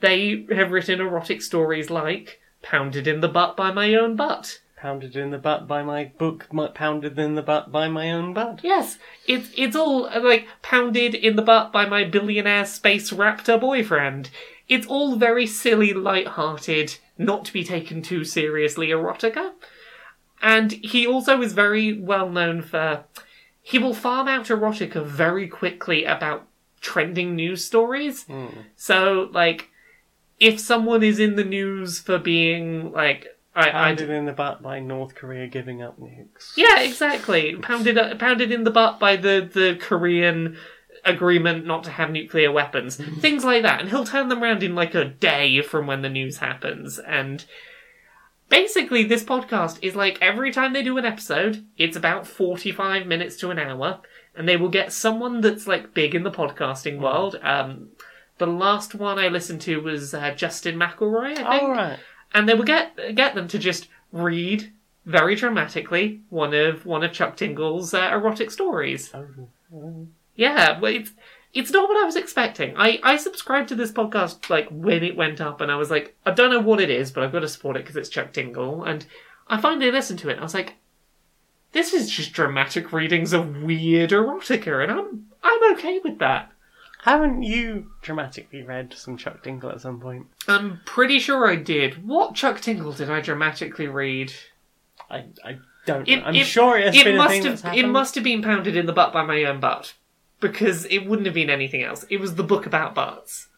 They 0.00 0.46
have 0.50 0.72
written 0.72 1.00
erotic 1.00 1.42
stories 1.42 1.90
like 1.90 2.40
Pounded 2.62 3.06
in 3.06 3.20
the 3.20 3.28
Butt 3.28 3.56
by 3.56 3.72
My 3.72 3.94
Own 3.94 4.16
Butt. 4.16 4.60
Pounded 4.82 5.14
in 5.14 5.30
the 5.30 5.38
butt 5.38 5.68
by 5.68 5.84
my 5.84 6.06
book, 6.18 6.48
my, 6.52 6.66
pounded 6.66 7.16
in 7.16 7.36
the 7.36 7.42
butt 7.42 7.70
by 7.70 7.86
my 7.86 8.10
own 8.10 8.34
butt. 8.34 8.58
Yes, 8.64 8.98
it's 9.28 9.48
it's 9.56 9.76
all 9.76 10.06
uh, 10.06 10.20
like 10.20 10.48
pounded 10.60 11.14
in 11.14 11.36
the 11.36 11.42
butt 11.42 11.70
by 11.70 11.86
my 11.86 12.02
billionaire 12.02 12.66
space 12.66 13.12
raptor 13.12 13.60
boyfriend. 13.60 14.30
It's 14.68 14.88
all 14.88 15.14
very 15.14 15.46
silly, 15.46 15.92
light-hearted, 15.92 16.96
not 17.16 17.44
to 17.44 17.52
be 17.52 17.62
taken 17.62 18.02
too 18.02 18.24
seriously 18.24 18.88
erotica. 18.88 19.52
And 20.42 20.72
he 20.72 21.06
also 21.06 21.40
is 21.42 21.52
very 21.52 21.96
well 21.96 22.28
known 22.28 22.60
for 22.60 23.04
he 23.62 23.78
will 23.78 23.94
farm 23.94 24.26
out 24.26 24.46
erotica 24.46 25.06
very 25.06 25.46
quickly 25.46 26.04
about 26.04 26.48
trending 26.80 27.36
news 27.36 27.64
stories. 27.64 28.26
So 28.74 29.30
like 29.32 29.70
if 30.40 30.58
someone 30.58 31.04
is 31.04 31.20
in 31.20 31.36
the 31.36 31.44
news 31.44 32.00
for 32.00 32.18
being 32.18 32.90
like 32.90 33.28
I, 33.54 33.68
I 33.68 33.72
Pounded 33.72 34.10
in 34.10 34.24
the 34.24 34.32
butt 34.32 34.62
by 34.62 34.80
North 34.80 35.14
Korea 35.14 35.46
giving 35.46 35.82
up 35.82 36.00
nukes. 36.00 36.52
yeah, 36.56 36.80
exactly. 36.80 37.54
Pounded 37.56 37.98
uh, 37.98 38.14
pounded 38.16 38.50
in 38.50 38.64
the 38.64 38.70
butt 38.70 38.98
by 38.98 39.16
the 39.16 39.48
the 39.52 39.76
Korean 39.80 40.56
agreement 41.04 41.66
not 41.66 41.84
to 41.84 41.90
have 41.90 42.10
nuclear 42.10 42.50
weapons, 42.50 42.96
things 43.20 43.44
like 43.44 43.62
that, 43.62 43.80
and 43.80 43.90
he'll 43.90 44.04
turn 44.04 44.28
them 44.28 44.42
around 44.42 44.62
in 44.62 44.74
like 44.74 44.94
a 44.94 45.04
day 45.04 45.60
from 45.60 45.86
when 45.86 46.02
the 46.02 46.08
news 46.08 46.38
happens. 46.38 46.98
And 46.98 47.44
basically, 48.48 49.04
this 49.04 49.24
podcast 49.24 49.78
is 49.82 49.94
like 49.94 50.18
every 50.22 50.50
time 50.50 50.72
they 50.72 50.82
do 50.82 50.96
an 50.96 51.04
episode, 51.04 51.66
it's 51.76 51.96
about 51.96 52.26
forty 52.26 52.72
five 52.72 53.06
minutes 53.06 53.36
to 53.36 53.50
an 53.50 53.58
hour, 53.58 54.00
and 54.34 54.48
they 54.48 54.56
will 54.56 54.70
get 54.70 54.92
someone 54.92 55.42
that's 55.42 55.66
like 55.66 55.92
big 55.92 56.14
in 56.14 56.22
the 56.22 56.30
podcasting 56.30 57.00
world. 57.00 57.38
Um, 57.42 57.88
the 58.38 58.46
last 58.46 58.94
one 58.94 59.18
I 59.18 59.28
listened 59.28 59.60
to 59.62 59.80
was 59.82 60.14
uh, 60.14 60.32
Justin 60.34 60.76
McElroy, 60.76 61.32
I 61.32 61.34
think 61.34 61.62
All 61.62 61.70
right. 61.70 61.98
And 62.34 62.48
they 62.48 62.54
will 62.54 62.64
get 62.64 63.14
get 63.14 63.34
them 63.34 63.48
to 63.48 63.58
just 63.58 63.88
read 64.12 64.72
very 65.04 65.34
dramatically 65.34 66.20
one 66.28 66.54
of 66.54 66.86
one 66.86 67.02
of 67.02 67.12
Chuck 67.12 67.36
Tingle's 67.36 67.92
uh, 67.94 68.10
erotic 68.12 68.50
stories. 68.50 69.12
Oh. 69.14 70.06
Yeah, 70.34 70.78
well, 70.80 70.94
it's 70.94 71.12
it's 71.54 71.70
not 71.70 71.88
what 71.88 72.02
I 72.02 72.04
was 72.04 72.16
expecting. 72.16 72.74
I 72.76 73.00
I 73.02 73.16
subscribed 73.16 73.68
to 73.68 73.74
this 73.74 73.92
podcast 73.92 74.48
like 74.48 74.68
when 74.70 75.02
it 75.02 75.16
went 75.16 75.40
up, 75.40 75.60
and 75.60 75.70
I 75.70 75.76
was 75.76 75.90
like, 75.90 76.16
I 76.24 76.30
don't 76.30 76.50
know 76.50 76.60
what 76.60 76.80
it 76.80 76.90
is, 76.90 77.10
but 77.10 77.22
I've 77.22 77.32
got 77.32 77.40
to 77.40 77.48
support 77.48 77.76
it 77.76 77.80
because 77.80 77.96
it's 77.96 78.08
Chuck 78.08 78.32
Tingle. 78.32 78.84
And 78.84 79.04
I 79.48 79.60
finally 79.60 79.90
listened 79.90 80.18
to 80.20 80.28
it. 80.28 80.32
and 80.32 80.40
I 80.40 80.44
was 80.44 80.54
like, 80.54 80.74
this 81.72 81.92
is 81.92 82.10
just 82.10 82.32
dramatic 82.32 82.92
readings 82.92 83.32
of 83.32 83.62
weird 83.62 84.10
erotica, 84.10 84.82
and 84.82 84.92
I'm 84.92 85.26
I'm 85.42 85.74
okay 85.74 86.00
with 86.02 86.18
that. 86.18 86.52
Haven't 87.02 87.42
you 87.42 87.90
dramatically 88.00 88.62
read 88.62 88.94
some 88.94 89.16
Chuck 89.16 89.42
Tingle 89.42 89.70
at 89.70 89.80
some 89.80 89.98
point? 90.00 90.26
I'm 90.46 90.80
pretty 90.84 91.18
sure 91.18 91.48
I 91.50 91.56
did. 91.56 92.06
What 92.06 92.34
Chuck 92.36 92.60
Tingle 92.60 92.92
did 92.92 93.10
I 93.10 93.20
dramatically 93.20 93.88
read? 93.88 94.32
I, 95.10 95.24
I 95.44 95.58
don't 95.84 96.08
It- 96.08 96.16
know. 96.18 96.24
I'm 96.26 96.34
it- 96.36 96.46
sure 96.46 96.78
it 96.78 96.86
has 96.86 96.96
it 96.96 97.04
been 97.04 97.14
a 97.14 97.18
must 97.18 97.30
thing 97.32 97.42
have 97.42 97.52
that's 97.54 97.62
happened. 97.62 97.80
it 97.80 97.88
must 97.88 98.14
have 98.14 98.22
been 98.22 98.40
pounded 98.40 98.76
in 98.76 98.86
the 98.86 98.92
butt 98.92 99.12
by 99.12 99.24
my 99.24 99.42
own 99.44 99.58
butt 99.58 99.94
because 100.38 100.84
it 100.86 101.00
wouldn't 101.06 101.26
have 101.26 101.34
been 101.34 101.50
anything 101.50 101.82
else. 101.82 102.04
It 102.08 102.20
was 102.20 102.36
the 102.36 102.44
book 102.44 102.66
about 102.66 102.94
butts. 102.94 103.48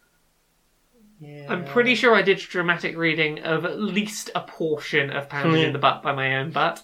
Yeah. 1.21 1.47
I'm 1.51 1.67
pretty 1.67 1.95
sure 1.95 2.15
I 2.15 2.23
did 2.23 2.39
dramatic 2.39 2.97
reading 2.97 3.41
of 3.41 3.67
at 3.67 3.79
least 3.79 4.31
a 4.35 4.41
portion 4.41 5.11
of 5.11 5.29
pounded 5.29 5.63
in 5.65 5.73
the 5.75 5.79
butt 5.79 6.03
by 6.03 6.13
my 6.13 6.37
own 6.37 6.51
butt. 6.51 6.83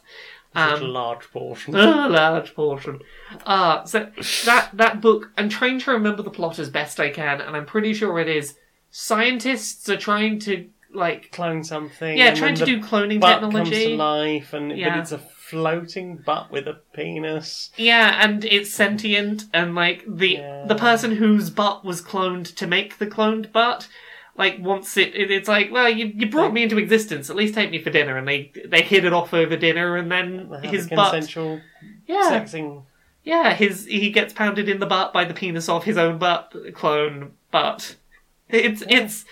Such 0.55 0.81
a 0.81 0.85
Um, 0.85 0.91
large 0.93 1.31
portion. 1.31 1.77
a 1.77 2.09
large 2.09 2.55
portion. 2.55 3.01
Uh, 3.47 3.85
so 3.85 4.09
that 4.47 4.71
that 4.73 5.01
book, 5.01 5.31
I'm 5.39 5.49
trying 5.49 5.79
to 5.81 5.93
remember 5.93 6.23
the 6.23 6.31
plot 6.31 6.59
as 6.59 6.69
best 6.71 6.99
I 6.99 7.11
can, 7.11 7.41
and 7.41 7.57
I'm 7.57 7.67
pretty 7.67 7.95
sure 7.95 8.19
it 8.19 8.29
is. 8.29 8.57
Scientists 8.91 9.89
are 9.89 9.97
trying 9.97 10.39
to 10.41 10.69
like 10.93 11.31
Clone 11.31 11.63
something. 11.63 12.19
yeah, 12.19 12.35
trying 12.35 12.57
to 12.57 12.65
do 12.65 12.81
cloning 12.81 13.21
butt 13.21 13.41
comes 13.41 13.55
technology. 13.55 13.87
to 13.91 13.97
life, 13.97 14.53
and 14.53 14.77
Yeah. 14.77 14.91
but 14.91 14.99
it's 14.99 15.13
a 15.13 15.19
floating 15.19 16.17
butt 16.17 16.51
with 16.51 16.67
a 16.67 16.81
penis. 16.95 17.71
Yeah, 17.77 18.19
and 18.25 18.45
it's 18.45 18.75
sentient, 18.75 19.45
and 19.55 19.75
like 19.77 20.03
the 20.07 20.31
Yeah. 20.39 20.65
the 20.67 20.75
person 20.75 21.13
whose 21.17 21.49
butt 21.51 21.85
was 21.85 22.03
cloned 22.03 22.55
to 22.57 22.67
make 22.67 22.99
the 22.99 23.07
cloned 23.07 23.53
butt, 23.53 23.87
like 24.37 24.59
once 24.61 24.97
it, 24.97 25.15
it 25.15 25.31
it's 25.31 25.49
like, 25.49 25.71
well, 25.71 25.89
you, 25.89 26.07
you 26.15 26.29
brought 26.31 26.53
me 26.53 26.63
into 26.63 26.79
existence. 26.79 27.29
At 27.31 27.37
least 27.37 27.55
take 27.55 27.71
me 27.71 27.79
for 27.81 27.91
dinner, 27.91 28.17
and 28.17 28.27
they 28.27 28.53
they 28.67 28.83
hit 28.83 29.05
it 29.05 29.13
off 29.13 29.35
over 29.35 29.57
dinner, 29.57 29.97
and 29.97 30.11
then 30.11 30.49
They 30.51 30.57
have 30.67 30.75
his 30.75 30.87
a 30.87 30.95
butt, 30.95 31.13
consensual 31.13 31.61
yeah, 32.07 32.31
sexing. 32.33 32.85
yeah, 33.25 33.53
his 33.55 33.87
he 33.87 34.11
gets 34.11 34.33
pounded 34.33 34.69
in 34.69 34.81
the 34.81 34.87
butt 34.87 35.13
by 35.13 35.25
the 35.25 35.35
penis 35.35 35.69
of 35.69 35.85
his 35.85 35.97
own 35.99 36.19
butt 36.19 36.55
clone 36.75 37.33
butt. 37.51 37.97
It's 38.49 38.83
it's 38.89 39.25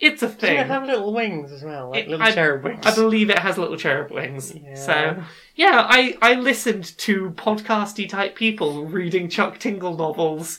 it's 0.00 0.22
a 0.22 0.26
Doesn't 0.26 0.40
thing. 0.40 0.56
it 0.58 0.66
have 0.66 0.84
little 0.86 1.12
wings 1.14 1.52
as 1.52 1.62
well, 1.62 1.90
like 1.90 2.04
It- 2.04 2.08
little 2.10 2.26
I- 2.26 2.32
cherub 2.32 2.64
wings? 2.64 2.84
I 2.86 2.94
believe 2.94 3.30
it 3.30 3.38
has 3.38 3.56
little 3.58 3.76
cherub 3.76 4.10
wings. 4.10 4.52
Yeah. 4.54 4.74
So 4.74 5.22
yeah, 5.54 5.86
I 5.88 6.16
I 6.20 6.34
listened 6.34 6.96
to 6.98 7.30
podcasty 7.36 8.08
type 8.08 8.34
people 8.34 8.86
reading 8.86 9.28
Chuck 9.28 9.58
Tingle 9.58 9.96
novels 9.96 10.58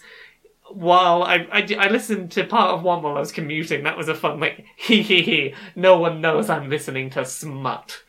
while 0.72 1.24
I, 1.24 1.48
I 1.52 1.68
I 1.80 1.88
listened 1.90 2.32
to 2.34 2.44
part 2.44 2.72
of 2.76 2.84
one 2.84 3.02
while 3.04 3.16
I 3.18 3.20
was 3.20 3.32
commuting. 3.32 3.84
That 3.84 3.98
was 3.98 4.08
a 4.10 4.16
fun 4.16 4.40
like 4.40 4.66
hee 4.78 5.02
hee 5.02 5.22
hee. 5.22 5.54
No 5.76 6.00
one 6.00 6.22
knows 6.22 6.50
I'm 6.50 6.70
listening 6.70 7.10
to 7.12 7.26
smut. 7.26 8.02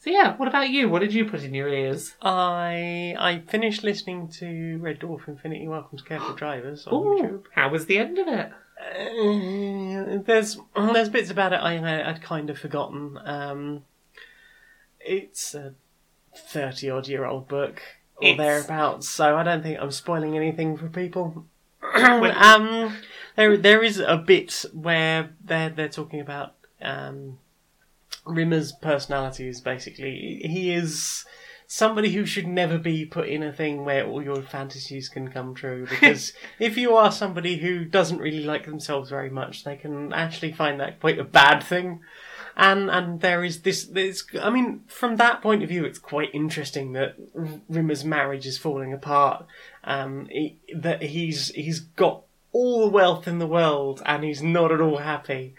So 0.00 0.10
yeah, 0.10 0.36
what 0.36 0.48
about 0.48 0.70
you? 0.70 0.88
What 0.88 1.00
did 1.00 1.12
you 1.12 1.24
put 1.24 1.42
in 1.42 1.52
your 1.54 1.68
ears? 1.68 2.14
I 2.22 3.14
I 3.18 3.42
finished 3.48 3.82
listening 3.82 4.28
to 4.38 4.78
Red 4.78 5.00
Dwarf 5.00 5.26
Infinity 5.28 5.66
Welcomes 5.68 6.02
Careful 6.02 6.34
Drivers 6.36 6.86
on 6.86 6.94
Ooh, 6.94 7.20
YouTube. 7.22 7.42
how 7.54 7.68
was 7.68 7.86
the 7.86 7.98
end 7.98 8.18
of 8.18 8.28
it? 8.28 8.50
Uh, 8.80 10.22
there's 10.24 10.56
there's 10.76 11.08
bits 11.08 11.30
about 11.30 11.52
it 11.52 11.56
I 11.56 12.08
I'd 12.08 12.22
kind 12.22 12.48
of 12.48 12.58
forgotten. 12.58 13.18
Um, 13.24 13.82
it's 15.00 15.54
a 15.54 15.74
thirty 16.34 16.88
odd 16.88 17.08
year 17.08 17.24
old 17.24 17.48
book 17.48 17.82
or 18.16 18.28
It's- 18.28 18.36
thereabouts, 18.38 19.08
so 19.08 19.36
I 19.36 19.42
don't 19.42 19.62
think 19.62 19.78
I'm 19.80 19.90
spoiling 19.90 20.36
anything 20.36 20.76
for 20.76 20.88
people. 20.88 21.46
um, 22.36 22.96
there 23.36 23.56
there 23.56 23.82
is 23.82 23.98
a 23.98 24.16
bit 24.16 24.64
where 24.72 25.30
they're 25.44 25.70
they're 25.70 25.88
talking 25.88 26.20
about 26.20 26.54
um, 26.82 27.38
Rimmer's 28.26 28.72
personality 28.72 29.48
is 29.48 29.60
basically 29.60 30.42
he 30.44 30.72
is 30.72 31.24
somebody 31.68 32.12
who 32.12 32.24
should 32.24 32.46
never 32.46 32.78
be 32.78 33.04
put 33.04 33.28
in 33.28 33.42
a 33.42 33.52
thing 33.52 33.84
where 33.84 34.06
all 34.06 34.22
your 34.22 34.42
fantasies 34.42 35.08
can 35.08 35.30
come 35.30 35.54
true. 35.54 35.86
Because 35.90 36.32
if 36.58 36.76
you 36.76 36.96
are 36.96 37.12
somebody 37.12 37.58
who 37.58 37.84
doesn't 37.84 38.18
really 38.18 38.42
like 38.42 38.64
themselves 38.64 39.10
very 39.10 39.30
much, 39.30 39.64
they 39.64 39.76
can 39.76 40.12
actually 40.12 40.52
find 40.52 40.80
that 40.80 40.98
quite 40.98 41.18
a 41.18 41.24
bad 41.24 41.62
thing. 41.62 42.00
And 42.56 42.90
and 42.90 43.20
there 43.20 43.44
is 43.44 43.62
this. 43.62 43.84
This 43.84 44.24
I 44.42 44.50
mean, 44.50 44.82
from 44.88 45.14
that 45.16 45.42
point 45.42 45.62
of 45.62 45.68
view, 45.68 45.84
it's 45.84 46.00
quite 46.00 46.34
interesting 46.34 46.92
that 46.94 47.14
Rimmer's 47.70 48.04
marriage 48.04 48.46
is 48.46 48.58
falling 48.58 48.92
apart. 48.92 49.46
Um, 49.88 50.26
he, 50.30 50.58
that 50.76 51.02
he's 51.02 51.48
he's 51.52 51.80
got 51.80 52.24
all 52.52 52.80
the 52.82 52.92
wealth 52.92 53.26
in 53.26 53.38
the 53.38 53.46
world 53.46 54.02
and 54.04 54.22
he's 54.22 54.42
not 54.42 54.70
at 54.70 54.82
all 54.82 54.98
happy. 54.98 55.54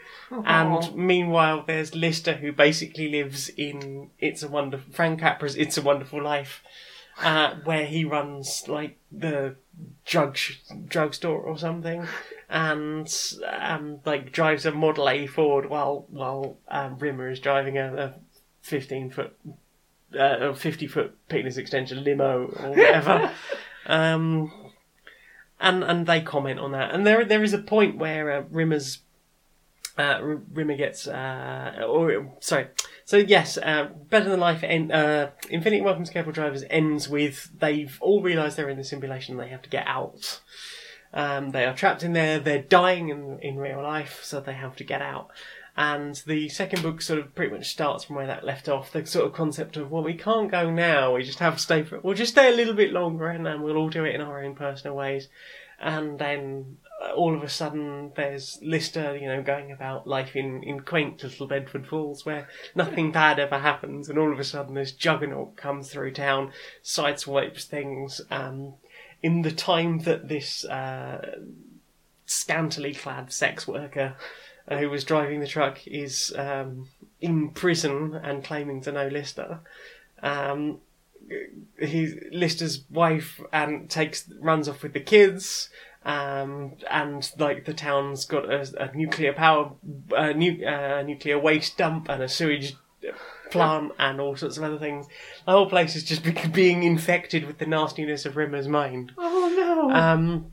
And 0.45 0.95
meanwhile, 0.95 1.63
there's 1.65 1.95
Lister 1.95 2.33
who 2.33 2.51
basically 2.51 3.09
lives 3.09 3.49
in 3.49 4.11
It's 4.19 4.43
a 4.43 4.47
Wonderful 4.47 4.93
Frank 4.93 5.19
Capra's 5.21 5.55
It's 5.55 5.77
a 5.77 5.81
Wonderful 5.81 6.21
Life, 6.21 6.61
uh, 7.23 7.55
where 7.63 7.85
he 7.85 8.05
runs 8.05 8.67
like 8.67 8.97
the 9.11 9.55
drug 10.05 10.37
sh- 10.37 10.59
drugstore 10.87 11.39
or 11.39 11.57
something, 11.57 12.05
and 12.49 13.11
um, 13.59 13.99
like 14.05 14.31
drives 14.31 14.65
a 14.65 14.71
Model 14.71 15.09
A 15.09 15.25
Ford 15.25 15.69
while 15.69 16.05
while 16.09 16.57
um, 16.67 16.99
Rimmer 16.99 17.31
is 17.31 17.39
driving 17.39 17.79
a, 17.79 17.95
a 17.95 18.13
fifteen 18.61 19.09
foot. 19.09 19.35
Uh, 20.11 20.49
a 20.49 20.55
50 20.55 20.87
foot 20.87 21.15
penis 21.29 21.57
extension 21.57 22.03
limo 22.03 22.47
or 22.47 22.69
whatever. 22.71 23.31
um, 23.89 24.51
and 25.59 25.83
and 25.83 26.07
they 26.07 26.21
comment 26.21 26.59
on 26.59 26.71
that. 26.71 26.93
And 26.93 27.05
there 27.05 27.25
there 27.25 27.43
is 27.43 27.53
a 27.53 27.57
point 27.59 27.97
where 27.97 28.31
uh, 28.31 28.43
Rimmer's 28.49 28.99
uh, 29.97 30.21
Rimmer 30.53 30.77
gets 30.77 31.07
uh, 31.07 31.83
or 31.85 32.31
sorry. 32.39 32.67
So 33.03 33.17
yes, 33.17 33.57
uh, 33.57 33.89
Better 34.09 34.29
Than 34.29 34.39
Life. 34.39 34.63
En- 34.63 34.91
uh, 34.91 35.31
Infinity 35.49 35.81
Welcome 35.81 36.05
to 36.05 36.13
Careful 36.13 36.31
Drivers 36.31 36.63
ends 36.69 37.09
with 37.09 37.49
they've 37.59 37.97
all 37.99 38.21
realised 38.21 38.55
they're 38.55 38.69
in 38.69 38.77
the 38.77 38.83
simulation. 38.83 39.33
and 39.33 39.43
They 39.45 39.51
have 39.51 39.63
to 39.63 39.69
get 39.69 39.87
out. 39.87 40.39
Um, 41.11 41.51
they 41.51 41.65
are 41.65 41.75
trapped 41.75 42.03
in 42.03 42.13
there. 42.13 42.39
They're 42.39 42.61
dying 42.61 43.09
in 43.09 43.39
in 43.39 43.57
real 43.57 43.81
life, 43.81 44.19
so 44.23 44.39
they 44.39 44.53
have 44.53 44.75
to 44.77 44.83
get 44.83 45.01
out. 45.01 45.31
And 45.79 46.21
the 46.27 46.49
second 46.49 46.83
book 46.83 47.01
sort 47.01 47.19
of 47.19 47.33
pretty 47.33 47.55
much 47.55 47.69
starts 47.69 48.03
from 48.03 48.17
where 48.17 48.27
that 48.27 48.43
left 48.43 48.67
off. 48.67 48.91
The 48.91 49.05
sort 49.05 49.25
of 49.25 49.31
concept 49.31 49.77
of 49.77 49.89
well, 49.89 50.03
we 50.03 50.13
can't 50.13 50.51
go 50.51 50.69
now. 50.69 51.15
We 51.15 51.23
just 51.23 51.39
have 51.39 51.55
to 51.55 51.61
stay 51.61 51.83
for. 51.83 52.01
We'll 52.01 52.15
just 52.15 52.33
stay 52.33 52.51
a 52.51 52.55
little 52.55 52.73
bit 52.73 52.91
longer, 52.91 53.29
and 53.29 53.45
then 53.45 53.61
we'll 53.61 53.77
all 53.77 53.87
do 53.87 54.03
it 54.03 54.13
in 54.13 54.19
our 54.19 54.43
own 54.43 54.55
personal 54.55 54.97
ways. 54.97 55.29
And 55.79 56.19
then 56.19 56.79
uh, 57.01 57.13
all 57.13 57.33
of 57.33 57.43
a 57.43 57.47
sudden, 57.47 58.11
there's 58.17 58.59
Lister, 58.61 59.15
you 59.15 59.27
know, 59.27 59.41
going 59.41 59.71
about 59.71 60.05
life 60.05 60.35
in 60.35 60.63
in 60.63 60.81
quaint 60.81 61.23
little 61.23 61.47
Bedford 61.47 61.87
Falls, 61.87 62.25
where 62.25 62.49
nothing 62.75 63.13
bad 63.13 63.39
ever 63.39 63.59
happens. 63.59 64.09
And 64.09 64.19
all 64.19 64.33
of 64.33 64.39
a 64.39 64.43
sudden, 64.43 64.73
this 64.73 64.91
Juggernaut 64.91 65.55
comes 65.55 65.93
through 65.93 66.11
town, 66.11 66.51
sideswipes 66.83 67.63
things. 67.63 68.19
Um, 68.29 68.73
in 69.23 69.43
the 69.43 69.51
time 69.51 69.99
that 69.99 70.27
this 70.27 70.65
uh, 70.65 71.37
scantily 72.25 72.93
clad 72.93 73.31
sex 73.31 73.65
worker 73.65 74.17
who 74.77 74.89
was 74.89 75.03
driving 75.03 75.39
the 75.39 75.47
truck 75.47 75.85
is 75.87 76.33
um, 76.37 76.87
in 77.21 77.49
prison 77.49 78.19
and 78.23 78.43
claiming 78.43 78.81
to 78.81 78.91
know 78.91 79.07
Lister. 79.07 79.59
Um, 80.21 80.79
he 81.79 82.13
Lister's 82.31 82.83
wife 82.89 83.39
and 83.51 83.89
takes 83.89 84.29
runs 84.39 84.67
off 84.67 84.83
with 84.83 84.93
the 84.93 84.99
kids. 84.99 85.69
Um, 86.05 86.75
and 86.89 87.29
like 87.37 87.65
the 87.65 87.73
town's 87.73 88.25
got 88.25 88.45
a, 88.45 88.61
a 88.81 88.95
nuclear 88.95 89.33
power, 89.33 89.73
uh, 90.15 90.31
nu- 90.31 90.65
uh, 90.65 91.03
nuclear 91.05 91.37
waste 91.37 91.77
dump 91.77 92.07
and 92.09 92.23
a 92.23 92.29
sewage 92.29 92.75
plant 93.51 93.91
and 93.99 94.21
all 94.21 94.35
sorts 94.35 94.57
of 94.57 94.63
other 94.63 94.79
things. 94.79 95.07
The 95.45 95.51
whole 95.51 95.69
place 95.69 95.95
is 95.95 96.03
just 96.03 96.23
be- 96.23 96.47
being 96.53 96.83
infected 96.83 97.45
with 97.45 97.57
the 97.57 97.65
nastiness 97.65 98.25
of 98.25 98.37
Rimmer's 98.37 98.67
mind. 98.67 99.11
Oh 99.17 99.53
no! 99.55 99.91
Um, 99.91 100.51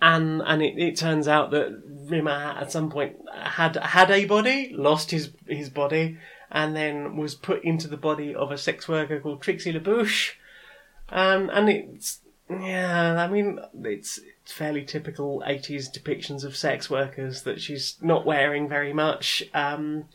and 0.00 0.42
and 0.42 0.62
it, 0.62 0.78
it 0.78 0.96
turns 0.96 1.28
out 1.28 1.50
that 1.50 1.82
Rimmer 1.86 2.30
at 2.30 2.72
some 2.72 2.90
point 2.90 3.16
had 3.34 3.76
had 3.76 4.10
a 4.10 4.24
body, 4.24 4.72
lost 4.74 5.10
his 5.10 5.30
his 5.46 5.68
body, 5.68 6.18
and 6.50 6.74
then 6.74 7.16
was 7.16 7.34
put 7.34 7.62
into 7.64 7.88
the 7.88 7.96
body 7.96 8.34
of 8.34 8.50
a 8.50 8.58
sex 8.58 8.88
worker 8.88 9.20
called 9.20 9.42
Trixie 9.42 9.72
LaBouche. 9.72 10.32
Um, 11.10 11.50
and 11.52 11.68
it's 11.68 12.20
yeah, 12.48 13.22
I 13.22 13.28
mean 13.28 13.60
it's 13.84 14.18
it's 14.42 14.52
fairly 14.52 14.84
typical 14.84 15.42
'80s 15.46 15.90
depictions 15.90 16.44
of 16.44 16.56
sex 16.56 16.88
workers 16.88 17.42
that 17.42 17.60
she's 17.60 17.96
not 18.00 18.26
wearing 18.26 18.68
very 18.68 18.92
much. 18.92 19.44
Um, 19.54 20.06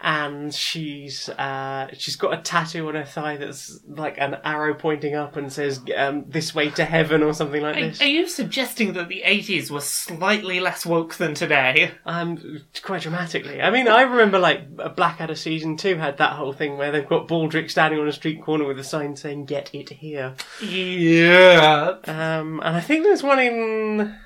and 0.00 0.54
she's 0.54 1.28
uh, 1.28 1.88
she's 1.96 2.14
got 2.16 2.32
a 2.38 2.40
tattoo 2.42 2.86
on 2.88 2.94
her 2.94 3.04
thigh 3.04 3.36
that's 3.36 3.80
like 3.88 4.16
an 4.18 4.36
arrow 4.44 4.74
pointing 4.74 5.14
up 5.16 5.36
and 5.36 5.52
says 5.52 5.80
um, 5.96 6.24
"this 6.28 6.54
way 6.54 6.70
to 6.70 6.84
heaven" 6.84 7.22
or 7.22 7.34
something 7.34 7.60
like 7.62 7.74
this. 7.74 8.00
are 8.00 8.06
you 8.06 8.28
suggesting 8.28 8.92
that 8.92 9.08
the 9.08 9.22
80s 9.26 9.70
were 9.70 9.80
slightly 9.80 10.60
less 10.60 10.86
woke 10.86 11.14
than 11.16 11.34
today? 11.34 11.90
Um, 12.06 12.62
quite 12.82 13.02
dramatically. 13.02 13.60
I 13.60 13.70
mean, 13.70 13.88
I 13.88 14.02
remember 14.02 14.38
like 14.38 14.76
Blackadder 14.96 15.34
season 15.34 15.76
two 15.76 15.96
had 15.96 16.18
that 16.18 16.34
whole 16.34 16.52
thing 16.52 16.76
where 16.78 16.92
they've 16.92 17.08
got 17.08 17.26
Baldrick 17.26 17.70
standing 17.70 17.98
on 17.98 18.06
a 18.06 18.12
street 18.12 18.40
corner 18.42 18.66
with 18.66 18.78
a 18.78 18.84
sign 18.84 19.16
saying 19.16 19.46
"Get 19.46 19.74
it 19.74 19.88
here," 19.90 20.34
Yeah. 20.62 21.96
um, 22.04 22.60
and 22.64 22.76
I 22.76 22.80
think 22.80 23.04
there's 23.04 23.22
one 23.22 23.38
in. 23.40 24.16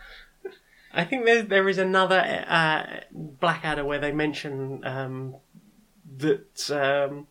I 0.94 1.04
think 1.04 1.24
there 1.24 1.42
there 1.42 1.68
is 1.70 1.78
another 1.78 2.18
uh, 2.46 3.00
Blackadder 3.12 3.84
where 3.84 3.98
they 3.98 4.12
mention 4.12 4.84
um, 4.84 5.36
that 6.18 6.70
um, 6.70 7.26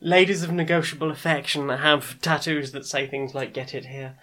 ladies 0.00 0.42
of 0.42 0.52
negotiable 0.52 1.10
affection 1.10 1.68
have 1.68 2.20
tattoos 2.20 2.72
that 2.72 2.86
say 2.86 3.06
things 3.06 3.34
like 3.34 3.52
"Get 3.52 3.74
it 3.74 3.86
here." 3.86 4.16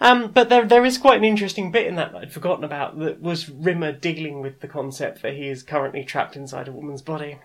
Um, 0.00 0.32
but 0.32 0.48
there, 0.48 0.64
there 0.66 0.84
is 0.84 0.98
quite 0.98 1.18
an 1.18 1.24
interesting 1.24 1.70
bit 1.70 1.86
in 1.86 1.94
that 1.96 2.12
that 2.12 2.18
I'd 2.18 2.32
forgotten 2.32 2.64
about 2.64 2.98
that 2.98 3.20
was 3.20 3.48
Rimmer 3.48 3.92
dealing 3.92 4.42
with 4.42 4.60
the 4.60 4.68
concept 4.68 5.22
that 5.22 5.34
he 5.34 5.48
is 5.48 5.62
currently 5.62 6.04
trapped 6.04 6.36
inside 6.36 6.68
a 6.68 6.72
woman's 6.72 7.02
body. 7.02 7.38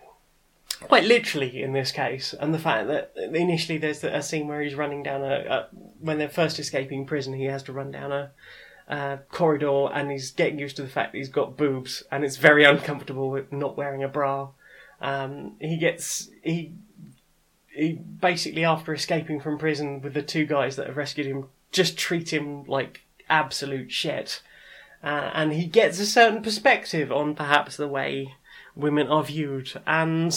Quite 0.82 1.03
literally 1.03 1.61
in 1.61 1.74
this 1.74 1.91
case, 1.91 2.34
and 2.34 2.53
the 2.53 2.59
fact 2.59 2.88
that 2.88 3.11
initially 3.34 3.78
there's 3.78 4.03
a 4.03 4.22
scene 4.22 4.47
where 4.47 4.61
he's 4.61 4.76
running 4.76 5.03
down 5.03 5.22
a, 5.24 5.45
a 5.45 5.67
when 5.99 6.17
they're 6.17 6.30
first 6.30 6.57
escaping 6.57 7.05
prison, 7.05 7.34
he 7.34 7.45
has 7.45 7.63
to 7.63 7.74
run 7.74 7.91
down 7.91 8.11
a, 8.11 8.32
uh, 8.89 9.17
corridor 9.30 9.88
and 9.93 10.09
he's 10.09 10.32
getting 10.32 10.57
used 10.57 10.76
to 10.78 10.82
the 10.82 10.89
fact 10.89 11.11
that 11.11 11.17
he's 11.20 11.30
got 11.30 11.55
boobs 11.55 12.03
and 12.11 12.24
it's 12.24 12.38
very 12.38 12.63
uncomfortable 12.63 13.30
with 13.30 13.51
not 13.51 13.78
wearing 13.78 14.03
a 14.03 14.07
bra. 14.07 14.49
Um, 15.01 15.55
he 15.59 15.77
gets 15.77 16.29
he 16.43 16.73
he 17.67 17.93
basically 17.93 18.65
after 18.65 18.93
escaping 18.93 19.39
from 19.39 19.57
prison 19.57 20.01
with 20.01 20.13
the 20.13 20.21
two 20.21 20.45
guys 20.45 20.75
that 20.75 20.87
have 20.87 20.97
rescued 20.97 21.27
him 21.27 21.45
just 21.71 21.97
treat 21.97 22.33
him 22.33 22.63
like 22.65 23.01
absolute 23.29 23.91
shit. 23.91 24.41
Uh, 25.03 25.31
and 25.33 25.53
he 25.53 25.65
gets 25.65 25.99
a 25.99 26.05
certain 26.05 26.41
perspective 26.41 27.11
on 27.11 27.35
perhaps 27.35 27.77
the 27.77 27.87
way 27.87 28.33
women 28.75 29.07
are 29.07 29.23
viewed. 29.23 29.71
And 29.87 30.33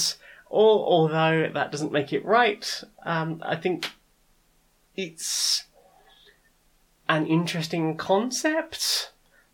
al- 0.50 0.84
although 0.86 1.50
that 1.52 1.72
doesn't 1.72 1.92
make 1.92 2.12
it 2.12 2.24
right, 2.24 2.82
um, 3.04 3.42
I 3.44 3.56
think 3.56 3.90
it's 4.96 5.64
an 7.08 7.26
interesting 7.26 7.96
concept 7.96 9.12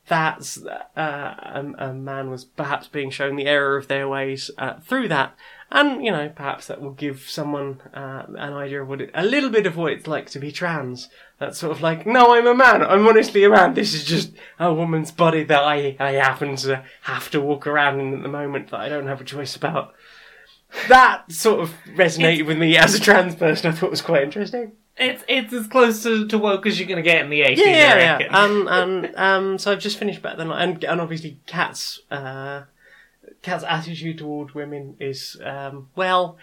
that 0.09 0.59
uh, 0.97 1.01
a, 1.01 1.73
a 1.79 1.93
man 1.95 2.31
was 2.31 2.45
perhaps 2.45 2.89
being 2.89 3.11
shown 3.11 3.37
the 3.37 3.47
error 3.47 3.77
of 3.77 3.89
their 3.89 4.09
ways 4.09 4.51
uh, 4.59 4.75
through 4.81 5.09
that. 5.09 5.35
And, 5.71 6.03
you 6.03 6.11
know, 6.11 6.31
perhaps 6.35 6.67
that 6.67 6.81
will 6.81 6.93
give 6.93 7.29
someone 7.29 7.81
uh, 7.93 8.25
an 8.29 8.55
idea 8.55 8.83
of 8.83 8.89
what 8.89 9.03
it, 9.03 9.11
a 9.13 9.25
little 9.25 9.51
bit 9.51 9.67
of 9.67 9.77
what 9.77 9.93
it's 9.93 10.07
like 10.07 10.31
to 10.31 10.39
be 10.39 10.51
trans. 10.51 11.11
That's 11.39 11.59
sort 11.59 11.73
of 11.73 11.83
like, 11.83 12.07
no, 12.07 12.35
I'm 12.35 12.47
a 12.47 12.55
man. 12.55 12.83
I'm 12.83 13.07
honestly 13.07 13.45
a 13.45 13.51
man. 13.51 13.75
This 13.75 13.93
is 13.93 14.05
just 14.05 14.33
a 14.59 14.73
woman's 14.73 15.13
body 15.13 15.45
that 15.45 15.63
I, 15.63 15.95
I 16.01 16.13
happen 16.13 16.57
to 16.57 16.83
have 17.03 17.31
to 17.33 17.41
walk 17.41 17.67
around 17.67 18.01
in 18.01 18.15
at 18.15 18.23
the 18.23 18.29
moment 18.29 18.71
that 18.71 18.81
I 18.81 18.89
don't 18.89 19.07
have 19.07 19.21
a 19.21 19.25
choice 19.25 19.57
about. 19.57 19.93
That 20.89 21.31
sort 21.31 21.61
of 21.61 21.75
resonated 21.95 22.47
with 22.47 22.59
me 22.59 22.77
as 22.77 22.95
a 22.95 23.01
trans 23.01 23.35
person. 23.35 23.71
I 23.71 23.75
thought 23.75 23.91
was 23.91 24.03
quite 24.03 24.23
interesting. 24.23 24.73
It's 24.99 25.25
it's 25.29 25.53
as 25.53 25.67
close 25.67 26.03
to, 26.03 26.27
to 26.27 26.39
woke 26.39 26.67
as 26.67 26.79
you're 26.79 26.89
going 26.89 26.97
to 26.97 27.03
get 27.03 27.25
in 27.25 27.31
the 27.31 27.43
80s, 27.43 27.57
Yeah, 27.57 27.67
yeah, 27.67 28.19
yeah. 28.21 28.39
Um, 28.39 28.69
and 28.69 29.15
um, 29.17 29.59
so 29.59 29.73
I've 29.73 29.79
just 29.79 29.99
finished 29.99 30.23
Better 30.23 30.37
Than 30.37 30.49
Life, 30.49 30.63
and 30.63 30.85
and 30.85 31.01
obviously 31.01 31.41
Cat's 31.47 32.01
uh, 32.11 32.63
Cat's 33.43 33.65
attitude 33.65 34.19
toward 34.19 34.55
women 34.55 34.97
is 34.99 35.37
um, 35.45 35.89
well 35.95 36.37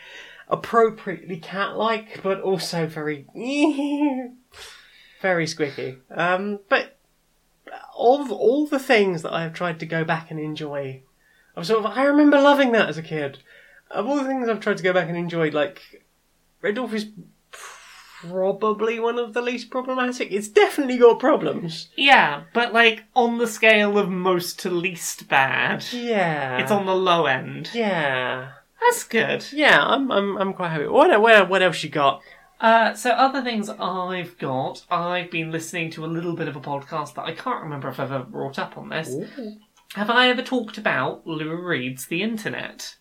appropriately 0.48 1.38
cat-like, 1.38 2.22
but 2.24 2.40
also 2.40 2.86
very 2.86 3.26
very 5.22 5.46
squicky. 5.46 5.98
Um, 6.10 6.60
but 6.70 6.98
of 7.98 8.32
all 8.32 8.68
the 8.68 8.80
things 8.80 9.22
that 9.24 9.34
I 9.34 9.44
have 9.44 9.54
tried 9.54 9.80
to 9.80 9.86
go 9.86 10.04
back 10.04 10.32
and 10.32 10.40
enjoy, 10.40 11.02
I'm 11.56 11.64
sort 11.64 11.84
of 11.84 11.92
I 11.92 12.04
remember 12.04 12.40
loving 12.40 12.72
that 12.72 12.90
as 12.90 12.98
a 12.98 13.04
kid. 13.04 13.40
Of 13.92 14.08
all 14.08 14.16
the 14.16 14.24
things 14.24 14.48
I've 14.48 14.60
tried 14.60 14.78
to 14.78 14.84
go 14.84 14.94
back 14.94 15.10
and 15.10 15.18
enjoy, 15.18 15.52
like 15.52 16.04
Red 16.62 16.76
Dwarf 16.76 16.94
is 16.94 17.08
probably 18.30 19.00
one 19.00 19.18
of 19.20 19.34
the 19.34 19.42
least 19.42 19.70
problematic. 19.70 20.32
It's 20.32 20.48
definitely 20.48 20.98
got 20.98 21.20
problems. 21.20 21.90
yeah, 21.96 22.44
but 22.54 22.74
like 22.74 23.04
on 23.16 23.38
the 23.38 23.48
scale 23.48 23.98
of 23.98 24.10
most 24.10 24.60
to 24.60 24.70
least 24.70 25.28
bad, 25.28 25.86
Yeah, 25.92 26.58
it's 26.60 26.72
on 26.72 26.86
the 26.86 26.96
low 26.96 27.26
end. 27.26 27.70
Yeah, 27.74 28.50
That's 28.82 29.04
good. 29.04 29.46
yeah. 29.52 29.82
I'm 29.84 30.12
I'm 30.12 30.38
I'm 30.38 30.54
quite 30.54 30.70
happy. 30.70 30.88
What 30.88 31.20
what 31.22 31.50
what 31.50 31.62
else 31.62 31.84
you 31.84 31.90
got? 31.90 32.22
Uh, 32.62 32.94
so 32.94 33.10
other 33.12 33.42
things 33.44 33.70
I've 33.70 34.38
got, 34.38 34.86
I've 34.90 35.30
been 35.30 35.52
listening 35.52 35.92
to 35.92 36.06
a 36.06 36.08
little 36.08 36.36
bit 36.36 36.48
of 36.48 36.56
a 36.56 36.62
podcast 36.62 37.16
that 37.16 37.26
I 37.26 37.34
can't 37.34 37.62
remember 37.62 37.90
if 37.90 38.00
I've 38.00 38.14
ever 38.14 38.24
brought 38.24 38.58
up 38.58 38.78
on 38.78 38.88
this. 38.90 39.14
Have 39.96 40.10
I 40.10 40.30
ever 40.30 40.42
talked 40.42 40.78
about 40.78 41.28
Lou 41.28 41.54
Reads 41.56 42.06
The 42.08 42.24
Internet? 42.24 42.96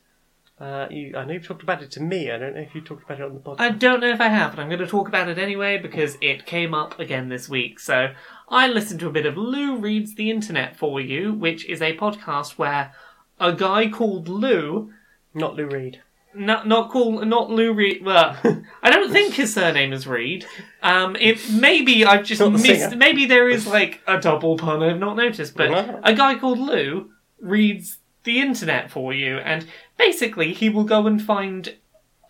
Uh, 0.61 0.87
you, 0.89 1.17
I 1.17 1.25
know 1.25 1.33
you've 1.33 1.47
talked 1.47 1.65
about 1.65 1.83
it 1.83 1.91
to 1.93 2.01
me. 2.01 2.31
I 2.31 2.39
don't 2.39 2.55
know 2.55 2.61
if 2.61 2.75
you 2.75 2.81
talked 2.81 3.03
about 3.05 3.19
it 3.19 3.25
on 3.25 3.35
the 3.35 3.41
podcast. 3.41 3.61
I 3.61 3.71
don't 3.71 4.01
know 4.01 4.11
if 4.13 4.21
I 4.21 4.29
have, 4.29 4.53
but 4.55 4.61
I'm 4.63 4.69
going 4.69 4.79
to 4.79 4.87
talk 4.87 5.09
about 5.09 5.29
it 5.29 5.37
anyway 5.39 5.79
because 5.79 6.17
it 6.21 6.47
came 6.47 6.73
up 6.75 6.99
again 7.01 7.29
this 7.29 7.49
week. 7.49 7.81
So 7.81 8.13
I 8.49 8.69
listened 8.69 9.01
to 9.01 9.09
a 9.09 9.13
bit 9.13 9.27
of 9.27 9.37
Lou 9.37 9.77
Reads 9.77 10.15
the 10.15 10.31
Internet 10.31 10.77
for 10.77 11.01
you, 11.01 11.33
which 11.33 11.67
is 11.69 11.83
a 11.83 11.97
podcast 11.97 12.53
where 12.53 12.93
a 13.41 13.53
guy 13.53 13.89
called 13.91 14.29
Lou, 14.29 14.93
Not 15.35 15.57
Lou 15.57 15.67
Reed. 15.67 16.01
not 16.37 16.69
not 16.69 16.91
called 16.91 17.27
not 17.27 17.51
Lou 17.51 17.73
Reed. 17.73 18.05
Well, 18.05 18.37
I 18.83 18.91
don't 18.91 19.11
think 19.11 19.35
his 19.35 19.53
surname 19.53 19.93
is 19.93 20.07
Reed. 20.07 20.47
Um, 20.85 21.17
it 21.17 21.51
maybe 21.51 22.05
I've 22.05 22.25
just 22.25 22.41
missed. 22.41 22.65
singer. 22.65 22.97
Maybe 22.97 23.27
there 23.27 23.49
is 23.49 23.67
like 23.67 24.03
a 24.07 24.21
double 24.21 24.57
pun 24.57 24.85
I've 24.85 25.01
not 25.01 25.17
noticed, 25.17 25.57
but 25.57 25.99
a 26.05 26.15
guy 26.15 26.39
called 26.39 26.61
Lou 26.61 27.11
reads 27.41 27.99
the 28.25 28.41
internet 28.41 28.91
for 28.91 29.13
you, 29.13 29.39
and 29.39 29.67
basically 29.97 30.53
he 30.53 30.69
will 30.69 30.85
go 30.85 31.07
and 31.07 31.23
find 31.23 31.77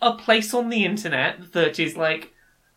a 0.03 0.12
place 0.12 0.53
on 0.53 0.69
the 0.69 0.85
internet 0.85 1.53
that 1.53 1.79
is 1.79 1.97
like, 1.97 2.33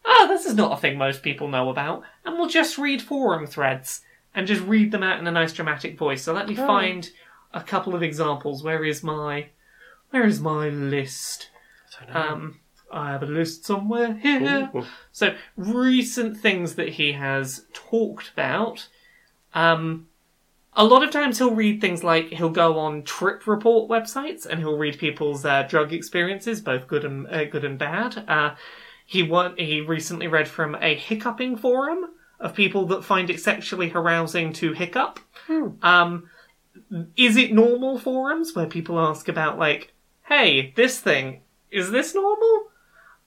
ah, 0.05 0.25
this 0.27 0.45
is 0.45 0.55
not 0.55 0.71
a 0.71 0.81
thing 0.81 0.97
most 0.97 1.21
people 1.21 1.47
know 1.47 1.69
about, 1.69 2.03
and 2.23 2.37
we'll 2.37 2.47
just 2.47 2.77
read 2.77 3.01
forum 3.01 3.45
threads 3.45 4.01
and 4.33 4.47
just 4.47 4.61
read 4.63 4.91
them 4.91 5.03
out 5.03 5.19
in 5.19 5.27
a 5.27 5.31
nice 5.31 5.51
dramatic 5.51 5.97
voice. 5.97 6.23
So 6.23 6.33
let 6.33 6.47
me 6.47 6.55
find 6.55 7.09
a 7.53 7.61
couple 7.61 7.95
of 7.95 8.03
examples. 8.03 8.63
Where 8.63 8.85
is 8.85 9.03
my, 9.03 9.47
where 10.11 10.25
is 10.25 10.39
my 10.39 10.69
list? 10.69 11.49
I. 12.07 12.11
Um, 12.11 12.59
I 12.89 13.11
have 13.11 13.23
a 13.23 13.25
list 13.25 13.65
somewhere 13.65 14.13
here. 14.13 14.69
Ooh. 14.73 14.85
So 15.11 15.35
recent 15.57 16.37
things 16.37 16.75
that 16.75 16.89
he 16.89 17.11
has 17.13 17.65
talked 17.73 18.31
about. 18.31 18.87
Um, 19.53 20.07
a 20.77 20.85
lot 20.85 21.03
of 21.03 21.09
times 21.09 21.39
he'll 21.39 21.55
read 21.55 21.81
things 21.81 22.03
like 22.03 22.27
he'll 22.29 22.49
go 22.49 22.77
on 22.77 23.03
trip 23.03 23.47
report 23.47 23.89
websites 23.89 24.45
and 24.45 24.59
he'll 24.59 24.77
read 24.77 24.99
people's 24.99 25.43
uh, 25.43 25.63
drug 25.63 25.91
experiences, 25.91 26.61
both 26.61 26.87
good 26.87 27.03
and 27.03 27.27
uh, 27.27 27.45
good 27.45 27.65
and 27.65 27.79
bad. 27.79 28.23
Uh, 28.29 28.55
he 29.05 29.23
won- 29.23 29.57
he 29.57 29.81
recently 29.81 30.27
read 30.27 30.47
from 30.47 30.75
a 30.75 30.95
hiccuping 30.95 31.57
forum 31.57 32.05
of 32.39 32.53
people 32.53 32.85
that 32.85 33.03
find 33.03 33.29
it 33.31 33.39
sexually 33.39 33.91
arousing 33.91 34.53
to 34.53 34.73
hiccup. 34.73 35.19
Um, 35.81 36.29
is 37.15 37.35
it 37.37 37.51
normal 37.51 37.97
forums 37.97 38.55
where 38.55 38.67
people 38.67 38.99
ask 38.99 39.27
about 39.27 39.57
like, 39.57 39.93
hey, 40.27 40.73
this 40.75 40.99
thing 40.99 41.41
is 41.71 41.89
this 41.89 42.13
normal? 42.13 42.67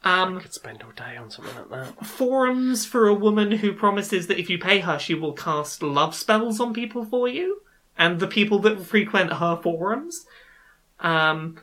Um, 0.03 0.39
I 0.39 0.41
could 0.41 0.55
spend 0.55 0.83
all 0.83 0.93
day 0.93 1.15
on 1.17 1.31
something 1.31 1.55
like 1.55 1.69
that. 1.69 2.07
forums 2.07 2.87
for 2.87 3.07
a 3.07 3.15
woman 3.15 3.53
who 3.53 3.73
promises 3.73 4.29
that 4.29 4.39
if 4.39 4.49
you 4.49 4.59
pay 4.59 4.79
her, 4.81 4.99
she 4.99 5.13
will 5.15 5.35
cast 5.35 5.83
love 5.83 6.15
spells 6.15 6.59
on 6.59 6.73
people 6.73 7.05
for 7.05 7.29
you, 7.29 7.61
and 7.99 8.19
the 8.19 8.27
people 8.27 8.59
that 8.61 8.81
frequent 8.81 9.35
her 9.35 9.57
forums. 9.63 10.25
Um, 11.01 11.59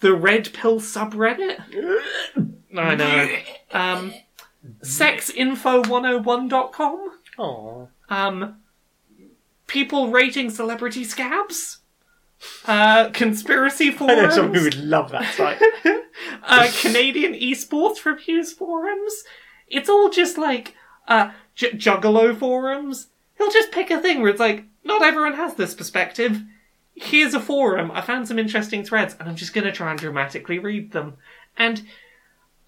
the 0.00 0.14
Red 0.14 0.52
Pill 0.52 0.78
subreddit. 0.80 1.60
I 2.76 2.94
know. 2.94 3.28
Um, 3.72 4.12
sexinfo101.com. 4.82 7.10
Oh, 7.38 7.88
Um, 8.08 8.56
people 9.66 10.10
rating 10.10 10.50
celebrity 10.50 11.04
scabs. 11.04 11.78
Uh, 12.66 13.10
conspiracy 13.10 13.90
forums. 13.90 14.18
I 14.18 14.22
know 14.22 14.30
someone 14.30 14.54
who 14.54 14.64
would 14.64 14.76
love 14.76 15.10
that 15.10 15.34
site. 15.34 15.60
uh, 16.42 16.70
Canadian 16.80 17.34
esports 17.34 18.04
reviews 18.04 18.52
forums. 18.52 19.24
It's 19.68 19.88
all 19.88 20.10
just 20.10 20.38
like 20.38 20.74
uh, 21.08 21.32
j- 21.54 21.72
Juggalo 21.72 22.36
forums. 22.36 23.08
He'll 23.36 23.50
just 23.50 23.72
pick 23.72 23.90
a 23.90 24.00
thing 24.00 24.20
where 24.20 24.30
it's 24.30 24.40
like, 24.40 24.64
not 24.84 25.02
everyone 25.02 25.34
has 25.34 25.54
this 25.54 25.74
perspective. 25.74 26.42
Here's 26.94 27.34
a 27.34 27.40
forum. 27.40 27.90
I 27.92 28.00
found 28.00 28.26
some 28.26 28.38
interesting 28.38 28.84
threads, 28.84 29.16
and 29.18 29.28
I'm 29.28 29.36
just 29.36 29.54
going 29.54 29.64
to 29.66 29.72
try 29.72 29.90
and 29.90 29.98
dramatically 29.98 30.58
read 30.58 30.92
them. 30.92 31.16
And 31.56 31.82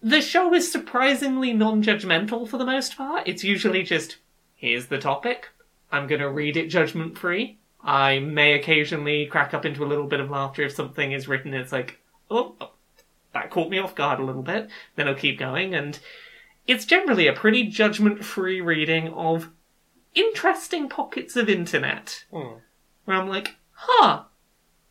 the 0.03 0.21
show 0.21 0.55
is 0.55 0.71
surprisingly 0.71 1.53
non-judgmental 1.53 2.49
for 2.49 2.57
the 2.57 2.65
most 2.65 2.97
part. 2.97 3.27
It's 3.27 3.45
usually 3.45 3.83
just, 3.83 4.17
here's 4.55 4.87
the 4.87 4.99
topic. 4.99 5.49
I'm 5.91 6.07
going 6.07 6.21
to 6.21 6.31
read 6.31 6.57
it 6.57 6.69
judgment 6.69 7.19
free. 7.19 7.59
I 7.83 8.19
may 8.19 8.53
occasionally 8.53 9.27
crack 9.27 9.55
up 9.55 9.65
into 9.65 9.85
a 9.85 9.89
little 9.89 10.07
bit 10.07 10.21
of 10.21 10.31
laughter 10.31 10.63
if 10.63 10.75
something 10.75 11.13
is 11.13 11.29
written. 11.29 11.55
It's 11.55 11.73
like, 11.73 11.99
oh, 12.31 12.55
that 13.33 13.51
caught 13.51 13.71
me 13.71 13.79
off 13.79 13.95
guard 13.95 14.21
a 14.21 14.25
little 14.25 14.43
bit. 14.43 14.69
Then 14.97 15.09
I'll 15.09 15.15
keep 15.15 15.39
going, 15.39 15.75
and 15.75 15.99
it's 16.67 16.85
generally 16.85 17.27
a 17.27 17.33
pretty 17.33 17.65
judgment 17.65 18.25
free 18.25 18.61
reading 18.61 19.09
of 19.09 19.51
interesting 20.15 20.89
pockets 20.89 21.37
of 21.37 21.49
internet. 21.49 22.25
Hmm. 22.33 22.59
Where 23.05 23.17
I'm 23.17 23.29
like, 23.29 23.57
huh, 23.73 24.25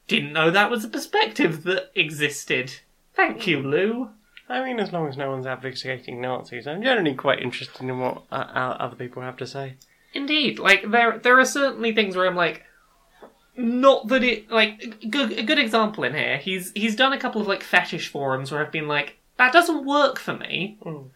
didn't 0.08 0.34
know 0.34 0.50
that 0.50 0.72
was 0.72 0.84
a 0.84 0.90
perspective 0.90 1.64
that 1.64 1.92
existed. 1.96 2.74
Thank 3.14 3.46
you, 3.48 3.60
Lou. 3.60 4.10
I 4.50 4.64
mean, 4.64 4.80
as 4.80 4.92
long 4.92 5.08
as 5.08 5.16
no 5.16 5.30
one's 5.30 5.46
advocating 5.46 6.20
Nazis, 6.20 6.66
I'm 6.66 6.82
generally 6.82 7.14
quite 7.14 7.40
interested 7.40 7.82
in 7.82 8.00
what 8.00 8.24
uh, 8.32 8.36
other 8.36 8.96
people 8.96 9.22
have 9.22 9.38
to 9.38 9.48
say. 9.48 9.76
Indeed, 10.14 10.58
like 10.58 10.90
there 10.90 11.20
there 11.20 11.40
are 11.40 11.46
certainly 11.46 11.94
things 11.94 12.16
where 12.16 12.26
I'm 12.26 12.36
like, 12.36 12.64
not 13.60 14.08
that 14.08 14.24
it 14.24 14.50
like 14.50 14.96
good, 15.10 15.34
a 15.34 15.44
good 15.44 15.60
example 15.60 16.04
in 16.06 16.14
here. 16.14 16.38
He's 16.38 16.72
he's 16.74 16.96
done 16.96 17.14
a 17.14 17.20
couple 17.20 17.42
of 17.42 17.48
like 17.48 17.62
fetish 17.64 18.08
forums 18.10 18.52
where 18.52 18.62
I've 18.66 18.72
been 18.72 18.88
like, 18.88 19.18
that 19.38 19.52
doesn't 19.54 19.86
work 19.86 20.18
for 20.20 20.34
me, 20.34 20.78
Mm. 20.86 21.10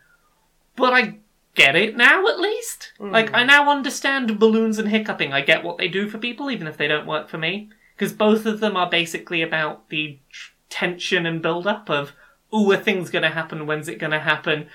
but 0.76 0.94
I 0.94 1.20
get 1.56 1.76
it 1.76 1.96
now 1.96 2.28
at 2.28 2.40
least. 2.40 2.94
Like 3.00 3.34
I 3.34 3.44
now 3.44 3.70
understand 3.72 4.40
balloons 4.40 4.78
and 4.80 4.90
hiccuping. 4.90 5.32
I 5.34 5.42
get 5.42 5.64
what 5.64 5.78
they 5.78 5.88
do 5.88 6.10
for 6.10 6.18
people, 6.18 6.52
even 6.52 6.68
if 6.68 6.78
they 6.78 6.88
don't 6.88 7.08
work 7.08 7.30
for 7.30 7.38
me, 7.38 7.70
because 7.96 8.12
both 8.12 8.46
of 8.46 8.60
them 8.60 8.76
are 8.76 8.90
basically 8.90 9.42
about 9.42 9.90
the 9.90 10.20
tr- 10.32 10.52
tension 10.70 11.26
and 11.26 11.42
build 11.42 11.66
up 11.68 11.90
of, 11.90 12.12
oh 12.52 12.72
a 12.72 12.78
thing's 12.78 13.10
gonna 13.10 13.30
happen. 13.30 13.66
When's 13.68 13.88
it 13.88 14.00
gonna 14.00 14.20
happen? 14.20 14.68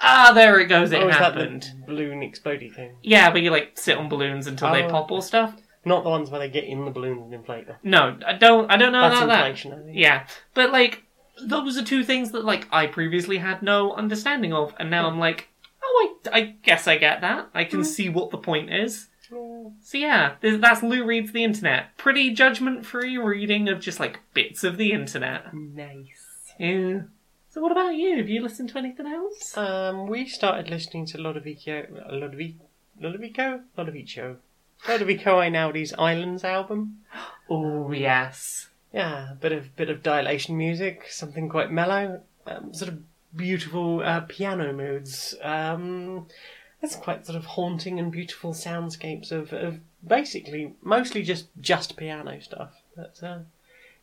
Ah, 0.00 0.30
there 0.32 0.60
it 0.60 0.66
goes. 0.66 0.92
It 0.92 1.02
oh, 1.02 1.08
is 1.08 1.16
that 1.16 1.34
happened. 1.34 1.72
the 1.80 1.86
balloon 1.92 2.20
explodey 2.20 2.72
thing? 2.72 2.94
Yeah, 3.02 3.30
where 3.32 3.42
you 3.42 3.50
like 3.50 3.76
sit 3.76 3.98
on 3.98 4.08
balloons 4.08 4.46
until 4.46 4.70
they 4.72 4.84
Oh. 4.84 4.88
pop 4.90 5.10
or 5.10 5.22
stuff. 5.22 5.54
Not 5.88 6.04
the 6.04 6.10
ones 6.10 6.30
where 6.30 6.38
they 6.40 6.48
get 6.50 6.64
in 6.64 6.84
the 6.84 6.90
balloons 6.90 7.22
and 7.24 7.34
inflate 7.34 7.66
them. 7.66 7.76
No, 7.82 8.18
I 8.26 8.34
don't. 8.34 8.70
I 8.70 8.76
don't 8.76 8.92
know 8.92 9.00
That's 9.08 9.22
about 9.22 9.28
that. 9.28 9.46
inflation, 9.46 9.72
I 9.72 9.82
think. 9.84 9.96
Yeah, 9.96 10.26
but 10.54 10.70
like 10.70 11.04
those 11.42 11.76
are 11.78 11.84
two 11.84 12.04
things 12.04 12.30
that 12.32 12.44
like 12.44 12.68
I 12.70 12.86
previously 12.86 13.38
had 13.38 13.62
no 13.62 13.92
understanding 13.94 14.52
of, 14.52 14.74
and 14.78 14.90
now 14.90 15.08
I'm 15.08 15.18
like, 15.18 15.48
oh, 15.82 16.16
I, 16.26 16.38
I 16.38 16.40
guess 16.62 16.86
I 16.86 16.98
get 16.98 17.20
that. 17.22 17.48
I 17.54 17.64
can 17.64 17.84
see 17.84 18.08
what 18.08 18.30
the 18.30 18.38
point 18.38 18.72
is. 18.72 19.08
So 19.30 19.98
yeah, 19.98 20.36
that's 20.40 20.82
Lou 20.82 21.04
reads 21.04 21.32
the 21.32 21.44
internet. 21.44 21.96
Pretty 21.98 22.32
judgment-free 22.32 23.18
reading 23.18 23.68
of 23.68 23.78
just 23.78 24.00
like 24.00 24.20
bits 24.32 24.64
of 24.64 24.78
the 24.78 24.92
internet. 24.92 25.52
Nice. 25.52 26.54
Yeah. 26.58 27.00
So 27.50 27.60
what 27.60 27.72
about 27.72 27.94
you? 27.94 28.16
Have 28.16 28.28
you 28.28 28.40
listened 28.42 28.70
to 28.70 28.78
anything 28.78 29.06
else? 29.06 29.56
Um, 29.56 30.06
we 30.06 30.26
started 30.26 30.70
listening 30.70 31.06
to 31.06 31.18
Lodovico, 31.18 31.90
Lodovico, 32.10 32.60
Lodovico, 33.02 33.62
Lodovico, 33.76 34.36
Lodovico 34.86 35.36
Einaudi's 35.36 35.92
Islands 35.98 36.44
album. 36.44 37.00
Oh 37.48 37.90
yes. 37.92 38.68
Yeah, 38.92 39.32
a 39.32 39.34
bit 39.34 39.52
of 39.52 39.76
bit 39.76 39.90
of 39.90 40.02
dilation 40.02 40.56
music, 40.56 41.06
something 41.10 41.48
quite 41.48 41.70
mellow, 41.70 42.22
um, 42.46 42.72
sort 42.72 42.90
of 42.90 43.02
beautiful 43.36 44.00
uh, 44.02 44.20
piano 44.20 44.72
moods. 44.72 45.34
Um, 45.42 46.26
that's 46.80 46.96
quite 46.96 47.26
sort 47.26 47.36
of 47.36 47.44
haunting 47.44 47.98
and 47.98 48.10
beautiful 48.12 48.52
soundscapes 48.52 49.32
of, 49.32 49.52
of 49.52 49.80
basically 50.06 50.74
mostly 50.82 51.22
just 51.22 51.48
just 51.60 51.96
piano 51.96 52.40
stuff. 52.40 52.74
But 52.96 53.20
uh, 53.22 53.38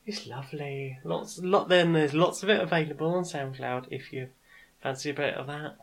it's 0.05 0.27
lovely. 0.27 0.99
Lots, 1.03 1.39
lot. 1.39 1.69
Then 1.69 1.93
there's 1.93 2.13
lots 2.13 2.43
of 2.43 2.49
it 2.49 2.61
available 2.61 3.13
on 3.15 3.23
SoundCloud 3.23 3.87
if 3.89 4.13
you 4.13 4.29
fancy 4.81 5.09
a 5.09 5.13
bit 5.13 5.33
of 5.35 5.47
that. 5.47 5.77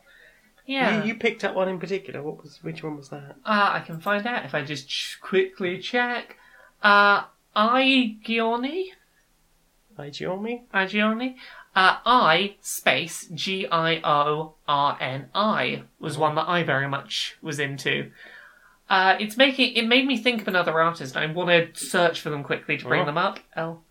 Yeah. 0.65 1.01
You, 1.03 1.09
you 1.09 1.15
picked 1.15 1.43
up 1.43 1.55
one 1.55 1.67
in 1.67 1.79
particular. 1.79 2.21
What 2.23 2.41
was 2.41 2.59
which 2.63 2.83
one 2.83 2.95
was 2.97 3.09
that? 3.09 3.35
Uh, 3.45 3.71
I 3.73 3.83
can 3.85 3.99
find 3.99 4.25
out 4.25 4.45
if 4.45 4.53
I 4.55 4.63
just 4.63 4.87
ch- 4.87 5.17
quickly 5.21 5.77
check. 5.79 6.37
Uh, 6.81 7.23
I 7.55 8.17
Gioni, 8.25 8.85
I 9.97 10.09
Igioni, 10.09 11.35
uh, 11.75 11.97
I 12.05 12.55
space 12.61 13.27
G 13.33 13.67
I 13.67 13.99
O 14.03 14.55
R 14.67 14.97
N 15.01 15.29
I 15.35 15.83
was 15.99 16.17
one 16.17 16.35
that 16.35 16.47
I 16.47 16.63
very 16.63 16.87
much 16.87 17.35
was 17.41 17.59
into. 17.59 18.11
Uh, 18.89 19.15
it's 19.19 19.37
making 19.37 19.75
it 19.75 19.87
made 19.87 20.05
me 20.07 20.17
think 20.17 20.41
of 20.41 20.47
another 20.47 20.79
artist. 20.81 21.15
I 21.17 21.25
want 21.27 21.49
to 21.75 21.85
search 21.85 22.21
for 22.21 22.29
them 22.29 22.43
quickly 22.43 22.77
to 22.77 22.85
bring 22.85 23.01
Oh. 23.01 23.05
them 23.05 23.17
up. 23.17 23.39
L. 23.55 23.83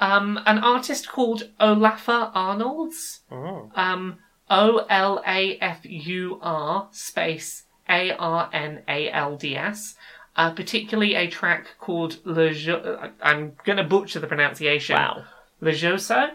Um, 0.00 0.38
an 0.46 0.58
artist 0.58 1.08
called 1.08 1.50
Olafur 1.60 2.30
Arnalds. 2.34 3.20
Oh, 3.32 3.70
Um, 3.74 4.18
O 4.50 4.86
L 4.88 5.22
A 5.26 5.58
F 5.58 5.80
U 5.84 6.38
R 6.42 6.88
space 6.92 7.64
A 7.88 8.12
R 8.12 8.48
N 8.52 8.82
A 8.88 9.10
L 9.10 9.36
D 9.36 9.56
S. 9.56 9.94
Uh, 10.36 10.52
particularly 10.52 11.14
a 11.16 11.26
track 11.28 11.66
called 11.80 12.18
Le 12.24 12.52
Jo- 12.54 13.10
I'm 13.20 13.56
gonna 13.64 13.82
butcher 13.82 14.20
the 14.20 14.28
pronunciation. 14.28 14.94
wow. 14.94 15.24
Le 15.60 15.72
Joso. 15.72 16.30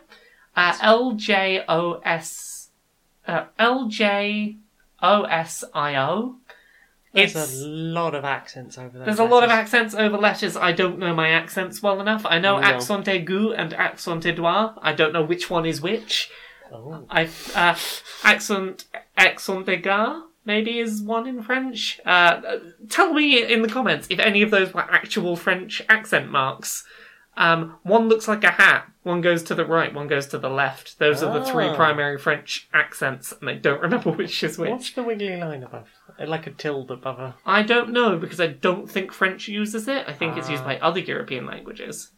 Uh, 0.55 0.77
L 0.81 1.13
J 1.13 1.63
O 1.69 2.01
S 2.03 2.69
uh, 3.27 3.45
L 3.57 3.87
J 3.87 4.57
O 5.01 5.23
S 5.23 5.63
I 5.73 5.95
O. 5.95 6.35
There's 7.13 7.35
It's 7.35 7.61
a 7.61 7.67
lot 7.67 8.15
of 8.15 8.25
accents 8.25 8.77
over 8.77 8.97
there. 8.97 9.05
there's 9.05 9.19
a 9.19 9.23
lot 9.23 9.43
of 9.43 9.51
accents 9.51 9.93
over 9.93 10.17
letters. 10.17 10.57
I 10.57 10.71
don't 10.71 10.97
know 10.99 11.13
my 11.13 11.29
accents 11.29 11.81
well 11.81 12.01
enough. 12.01 12.25
I 12.25 12.39
know 12.39 12.57
No. 12.59 12.63
accent 12.65 13.05
aigu 13.05 13.53
and 13.55 13.71
accent 13.73 14.23
aidois. 14.23 14.73
I 14.81 14.93
don't 14.93 15.13
know 15.13 15.23
which 15.23 15.49
one 15.49 15.65
is 15.65 15.79
which. 15.79 16.29
Oh. 16.73 17.05
I 17.09 17.29
uh, 17.55 17.77
accent 18.23 18.85
accent 19.15 19.67
égard 19.67 20.23
maybe 20.45 20.79
is 20.79 21.01
one 21.01 21.27
in 21.27 21.41
French. 21.41 22.01
Uh, 22.05 22.57
tell 22.89 23.13
me 23.13 23.51
in 23.51 23.61
the 23.61 23.69
comments 23.69 24.07
if 24.09 24.19
any 24.19 24.41
of 24.41 24.51
those 24.51 24.73
were 24.73 24.81
actual 24.81 25.35
French 25.35 25.81
accent 25.87 26.29
marks. 26.31 26.83
Um, 27.37 27.75
one 27.83 28.09
looks 28.09 28.27
like 28.27 28.43
a 28.43 28.51
hat. 28.51 28.91
One 29.03 29.19
goes 29.21 29.43
to 29.43 29.55
the 29.55 29.65
right. 29.65 29.93
One 29.93 30.07
goes 30.07 30.27
to 30.27 30.37
the 30.37 30.49
left. 30.49 30.97
Those 30.97 31.21
are 31.21 31.37
the 31.37 31.45
three 31.45 31.65
Ah. 31.65 31.75
primary 31.75 32.17
French 32.17 32.69
accents, 32.73 33.33
and 33.39 33.49
I 33.49 33.55
don't 33.55 33.81
remember 33.87 34.11
which 34.11 34.41
is 34.43 34.57
which. 34.57 34.69
What's 34.69 34.91
the 34.93 35.03
wiggly 35.03 35.35
line 35.35 35.61
above? 35.63 35.89
Uh, 36.19 36.25
Like 36.25 36.47
a 36.47 36.51
tilde 36.51 36.89
above 36.89 37.19
a. 37.19 37.35
I 37.45 37.63
don't 37.63 37.89
know 37.91 38.17
because 38.17 38.39
I 38.39 38.47
don't 38.47 38.89
think 38.89 39.11
French 39.11 39.47
uses 39.49 39.87
it. 39.89 40.05
I 40.07 40.13
think 40.13 40.37
it's 40.37 40.49
used 40.49 40.63
Ah. 40.63 40.67
by 40.67 40.79
other 40.79 40.99
European 41.01 41.45
languages. 41.45 42.11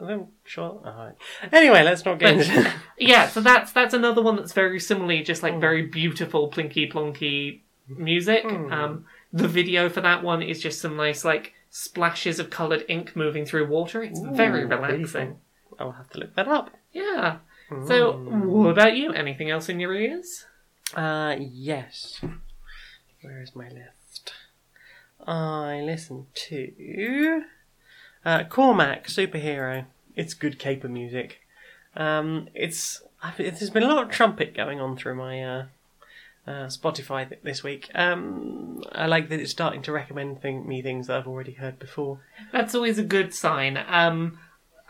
I'm 0.00 0.28
sure. 0.44 0.82
Alright. 0.86 1.14
Anyway, 1.52 1.82
let's 1.82 2.04
not 2.04 2.18
get 2.18 2.34
into. 2.38 2.70
Yeah, 2.98 3.28
so 3.28 3.40
that's 3.40 3.72
that's 3.72 3.94
another 3.94 4.20
one 4.22 4.36
that's 4.36 4.52
very 4.52 4.78
similarly 4.78 5.22
just 5.22 5.42
like 5.42 5.58
very 5.58 5.82
beautiful 5.86 6.50
plinky 6.50 6.90
plonky 6.92 7.60
music. 7.88 8.44
Um, 8.44 9.06
the 9.32 9.48
video 9.48 9.88
for 9.88 10.00
that 10.02 10.22
one 10.22 10.42
is 10.42 10.60
just 10.60 10.80
some 10.80 10.96
nice 10.96 11.24
like 11.24 11.54
splashes 11.70 12.38
of 12.38 12.50
coloured 12.50 12.84
ink 12.88 13.16
moving 13.16 13.46
through 13.46 13.68
water. 13.68 14.02
It's 14.02 14.20
very 14.20 14.64
Ooh, 14.64 14.66
relaxing. 14.68 15.38
I'll 15.80 15.92
have 15.92 16.10
to 16.10 16.18
look 16.18 16.34
that 16.36 16.46
up. 16.48 16.70
Yeah. 16.92 17.38
So, 17.86 18.12
what 18.18 18.70
about 18.70 18.96
you? 18.96 19.12
Anything 19.12 19.48
else 19.48 19.68
in 19.68 19.78
your 19.80 19.94
ears? 19.94 20.44
Uh, 20.94 21.36
yes. 21.38 22.20
Where 23.22 23.40
is 23.42 23.54
my 23.54 23.68
list? 23.68 24.32
I 25.26 25.80
listen 25.84 26.26
to 26.34 27.42
uh, 28.24 28.44
Cormac 28.44 29.06
Superhero. 29.06 29.84
It's 30.16 30.34
good 30.34 30.58
caper 30.58 30.88
music. 30.88 31.40
Um, 31.96 32.48
it's 32.54 33.02
I've, 33.22 33.36
there's 33.36 33.70
been 33.70 33.82
a 33.84 33.88
lot 33.88 34.02
of 34.02 34.10
trumpet 34.10 34.54
going 34.54 34.80
on 34.80 34.96
through 34.96 35.14
my 35.14 35.42
uh, 35.42 35.64
uh, 36.46 36.66
Spotify 36.66 37.28
th- 37.28 37.42
this 37.44 37.62
week. 37.62 37.88
Um, 37.94 38.82
I 38.92 39.06
like 39.06 39.28
that 39.28 39.38
it's 39.40 39.50
starting 39.52 39.82
to 39.82 39.92
recommend 39.92 40.40
thing- 40.42 40.66
me 40.66 40.82
things 40.82 41.06
that 41.06 41.18
I've 41.18 41.28
already 41.28 41.52
heard 41.52 41.78
before. 41.78 42.20
That's 42.52 42.74
always 42.74 42.98
a 42.98 43.04
good 43.04 43.32
sign. 43.34 43.78
Um, 43.86 44.38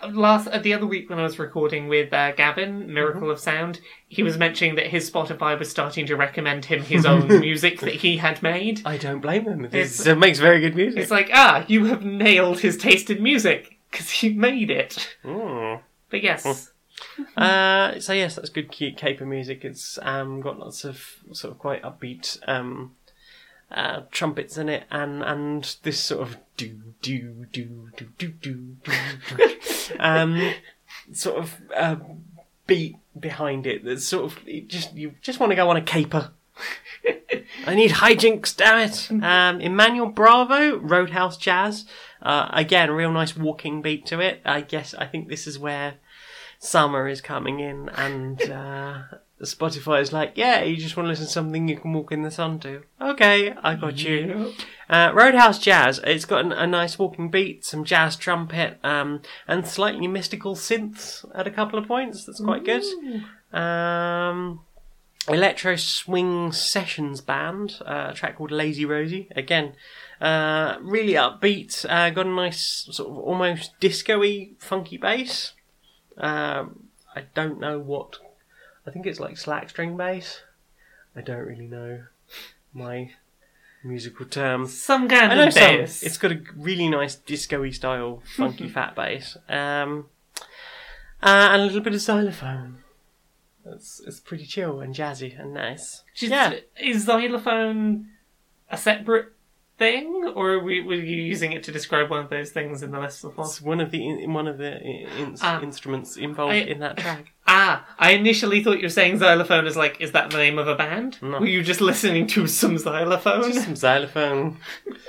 last 0.08 0.48
uh, 0.48 0.58
the 0.58 0.72
other 0.74 0.86
week 0.86 1.10
when 1.10 1.18
I 1.18 1.22
was 1.22 1.38
recording 1.38 1.88
with 1.88 2.12
uh, 2.12 2.32
Gavin, 2.32 2.92
Miracle 2.92 3.30
of 3.30 3.38
Sound, 3.38 3.80
he 4.08 4.22
was 4.22 4.38
mentioning 4.38 4.74
that 4.76 4.86
his 4.88 5.10
Spotify 5.10 5.58
was 5.58 5.70
starting 5.70 6.06
to 6.06 6.16
recommend 6.16 6.64
him 6.64 6.82
his 6.82 7.04
own 7.12 7.28
music 7.40 7.80
that 7.80 7.94
he 7.94 8.16
had 8.18 8.42
made. 8.42 8.82
I 8.84 8.96
don't 8.96 9.20
blame 9.20 9.44
him. 9.44 9.64
It's- 9.66 10.06
It 10.06 10.18
makes 10.18 10.38
very 10.38 10.60
good 10.60 10.74
music. 10.74 11.00
It's 11.00 11.10
like, 11.10 11.30
ah, 11.32 11.64
you 11.68 11.86
have 11.86 12.04
nailed 12.04 12.60
his 12.60 12.76
taste 12.76 13.10
in 13.10 13.22
music 13.22 13.78
because 13.90 14.10
he 14.10 14.32
made 14.32 14.70
it. 14.70 15.16
Mm. 15.24 15.80
But 16.10 16.22
yes, 16.22 16.72
Uh, 17.36 17.98
so 18.00 18.12
yes, 18.12 18.36
that's 18.36 18.50
good 18.50 18.70
cute 18.70 18.96
caper 18.96 19.24
music. 19.24 19.64
It's 19.64 19.98
um, 20.02 20.40
got 20.40 20.58
lots 20.58 20.84
of 20.84 21.02
sort 21.32 21.52
of 21.52 21.58
quite 21.58 21.82
upbeat 21.82 22.38
um, 22.46 22.94
uh, 23.70 24.02
trumpets 24.10 24.56
in 24.56 24.68
it, 24.68 24.84
and 24.90 25.22
and 25.22 25.76
this 25.82 26.00
sort 26.00 26.22
of 26.22 26.36
do 26.56 26.80
do 27.02 27.46
do 27.52 27.90
do 27.96 28.06
do 28.18 28.28
do 28.28 28.76
do 28.84 29.56
um, 29.98 30.54
sort 31.12 31.38
of 31.38 31.56
uh, 31.76 31.96
beat 32.66 32.96
behind 33.18 33.66
it. 33.66 33.84
That's 33.84 34.06
sort 34.06 34.32
of 34.32 34.38
it 34.46 34.68
just 34.68 34.94
you 34.94 35.14
just 35.22 35.40
want 35.40 35.50
to 35.50 35.56
go 35.56 35.70
on 35.70 35.76
a 35.76 35.82
caper. 35.82 36.30
I 37.66 37.74
need 37.74 37.92
hijinks, 37.92 38.56
damn 38.56 38.88
it! 38.88 39.10
Um, 39.24 39.60
Emmanuel 39.60 40.08
Bravo, 40.08 40.78
Roadhouse 40.78 41.36
Jazz. 41.36 41.84
Uh, 42.22 42.48
again, 42.52 42.90
real 42.90 43.12
nice 43.12 43.36
walking 43.36 43.82
beat 43.82 44.04
to 44.06 44.20
it. 44.20 44.40
I 44.44 44.60
guess 44.60 44.94
I 44.94 45.06
think 45.06 45.28
this 45.28 45.46
is 45.46 45.58
where 45.58 45.94
summer 46.58 47.08
is 47.08 47.20
coming 47.20 47.60
in 47.60 47.88
and 47.90 48.42
uh, 48.50 49.02
Spotify 49.42 50.02
is 50.02 50.12
like, 50.12 50.32
yeah, 50.34 50.62
you 50.62 50.76
just 50.76 50.96
want 50.96 51.06
to 51.06 51.10
listen 51.10 51.26
to 51.26 51.32
something 51.32 51.68
you 51.68 51.78
can 51.78 51.92
walk 51.92 52.12
in 52.12 52.22
the 52.22 52.30
sun 52.30 52.60
to. 52.60 52.82
Okay, 53.00 53.52
I 53.62 53.74
got 53.74 54.02
you. 54.02 54.52
Uh, 54.88 55.12
Roadhouse 55.14 55.58
Jazz, 55.58 56.00
it's 56.04 56.24
got 56.24 56.44
an, 56.44 56.52
a 56.52 56.66
nice 56.66 56.98
walking 56.98 57.30
beat, 57.30 57.64
some 57.64 57.84
jazz 57.84 58.16
trumpet, 58.16 58.78
um, 58.84 59.22
and 59.48 59.66
slightly 59.66 60.06
mystical 60.06 60.54
synths 60.54 61.24
at 61.34 61.46
a 61.46 61.50
couple 61.50 61.78
of 61.78 61.86
points. 61.86 62.24
That's 62.26 62.40
quite 62.40 62.64
good. 62.64 62.84
Um, 63.52 64.60
Electro 65.28 65.76
Swing 65.76 66.52
Sessions 66.52 67.20
Band, 67.20 67.78
uh, 67.86 68.08
a 68.10 68.14
track 68.14 68.36
called 68.36 68.50
Lazy 68.50 68.84
Rosie. 68.84 69.28
Again, 69.36 69.74
uh, 70.20 70.76
really 70.80 71.14
upbeat, 71.14 71.86
uh, 71.88 72.10
got 72.10 72.26
a 72.26 72.30
nice 72.30 72.88
sort 72.90 73.10
of 73.10 73.16
almost 73.16 73.78
disco-y 73.80 74.50
funky 74.58 74.96
bass. 74.96 75.52
Um, 76.18 76.88
I 77.14 77.24
don't 77.34 77.60
know 77.60 77.78
what. 77.78 78.18
I 78.90 78.92
think 78.92 79.06
it's 79.06 79.20
like 79.20 79.36
slack 79.38 79.70
string 79.70 79.96
bass. 79.96 80.40
I 81.14 81.20
don't 81.20 81.46
really 81.46 81.68
know 81.68 82.02
my 82.74 83.12
musical 83.84 84.26
terms. 84.26 84.76
some 84.76 85.08
kind 85.08 85.30
I 85.30 85.36
know 85.36 85.46
of 85.46 85.52
some. 85.52 85.62
bass. 85.76 86.02
It's 86.02 86.18
got 86.18 86.32
a 86.32 86.40
really 86.56 86.88
nice 86.88 87.14
disco-y 87.14 87.70
style, 87.70 88.20
funky 88.36 88.68
fat 88.68 88.96
bass. 88.96 89.36
Um, 89.48 90.06
uh, 91.22 91.50
and 91.52 91.62
a 91.62 91.64
little 91.66 91.80
bit 91.82 91.94
of 91.94 92.00
xylophone. 92.00 92.78
It's, 93.64 94.00
it's 94.04 94.18
pretty 94.18 94.44
chill 94.44 94.80
and 94.80 94.92
jazzy 94.92 95.38
and 95.40 95.54
nice. 95.54 96.02
Just- 96.12 96.32
yeah. 96.32 96.54
Is 96.82 97.04
xylophone 97.04 98.08
a 98.68 98.76
separate 98.76 99.28
thing, 99.80 100.32
or 100.36 100.60
were, 100.60 100.82
were 100.88 100.94
you 100.94 101.16
using 101.34 101.50
it 101.52 101.62
to 101.64 101.72
describe 101.72 102.08
one 102.10 102.22
of 102.22 102.30
those 102.30 102.50
things 102.50 102.82
in 102.84 102.92
the 102.92 103.00
list 103.00 103.22
before? 103.22 103.46
It's 103.46 103.60
one 103.60 103.80
of 103.80 103.90
the 103.90 104.00
in, 104.06 104.32
one 104.32 104.46
of 104.46 104.58
the 104.58 104.72
in, 104.80 105.34
Ah. 105.42 105.60
instruments 105.60 106.16
involved 106.16 106.54
I- 106.54 106.68
in 106.72 106.78
that 106.80 106.96
track. 106.98 107.32
Ah, 107.52 107.84
I 107.98 108.12
initially 108.12 108.62
thought 108.62 108.76
you 108.76 108.84
were 108.84 108.88
saying 109.00 109.18
xylophone 109.18 109.66
is 109.66 109.76
like, 109.76 110.00
is 110.00 110.12
that 110.12 110.30
the 110.30 110.36
name 110.36 110.56
of 110.56 110.68
a 110.68 110.76
band? 110.76 111.18
No. 111.20 111.40
Were 111.40 111.46
you 111.46 111.64
just 111.64 111.80
listening 111.80 112.28
to 112.28 112.46
some 112.46 112.78
xylophone? 112.78 113.42
Just 113.52 113.64
some 113.64 113.74
xylophone. 113.74 114.58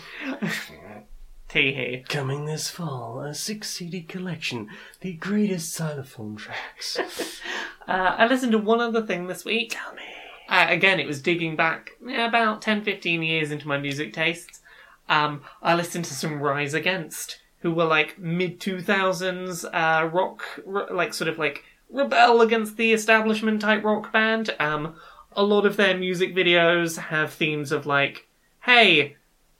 Tee 1.49 1.73
hee. 1.73 2.05
Coming 2.07 2.45
this 2.45 2.69
fall, 2.69 3.21
a 3.21 3.33
six 3.33 3.69
CD 3.71 4.01
collection, 4.03 4.69
the 5.01 5.13
greatest 5.13 5.75
xylophone 5.75 6.35
tracks. 6.37 6.97
Uh, 7.87 8.15
I 8.19 8.27
listened 8.27 8.51
to 8.51 8.59
one 8.59 8.79
other 8.81 9.01
thing 9.01 9.25
this 9.25 9.43
week. 9.43 9.71
Tell 9.75 9.95
me. 9.95 10.03
Uh, 10.49 10.65
again, 10.67 10.99
it 10.99 11.05
was 11.05 11.21
digging 11.21 11.55
back 11.55 11.91
yeah, 12.05 12.27
about 12.27 12.61
10, 12.61 12.83
15 12.83 13.21
years 13.21 13.51
into 13.51 13.67
my 13.67 13.77
music 13.77 14.11
tastes. 14.11 14.61
Um, 15.07 15.43
I 15.61 15.75
listened 15.75 16.05
to 16.05 16.13
some 16.13 16.41
Rise 16.41 16.73
Against, 16.73 17.39
who 17.59 17.71
were 17.71 17.85
like 17.85 18.17
mid 18.17 18.59
2000s 18.59 19.65
uh, 19.65 20.07
rock, 20.07 20.43
r- 20.67 20.87
like 20.91 21.13
sort 21.13 21.27
of 21.27 21.37
like 21.37 21.63
rebel 21.89 22.41
against 22.41 22.77
the 22.77 22.93
establishment 22.93 23.61
type 23.61 23.83
rock 23.83 24.11
band. 24.11 24.55
Um, 24.59 24.95
a 25.33 25.43
lot 25.43 25.67
of 25.67 25.77
their 25.77 25.95
music 25.95 26.35
videos 26.35 26.97
have 26.97 27.31
themes 27.31 27.71
of 27.71 27.85
like, 27.85 28.27
hey, 28.61 29.17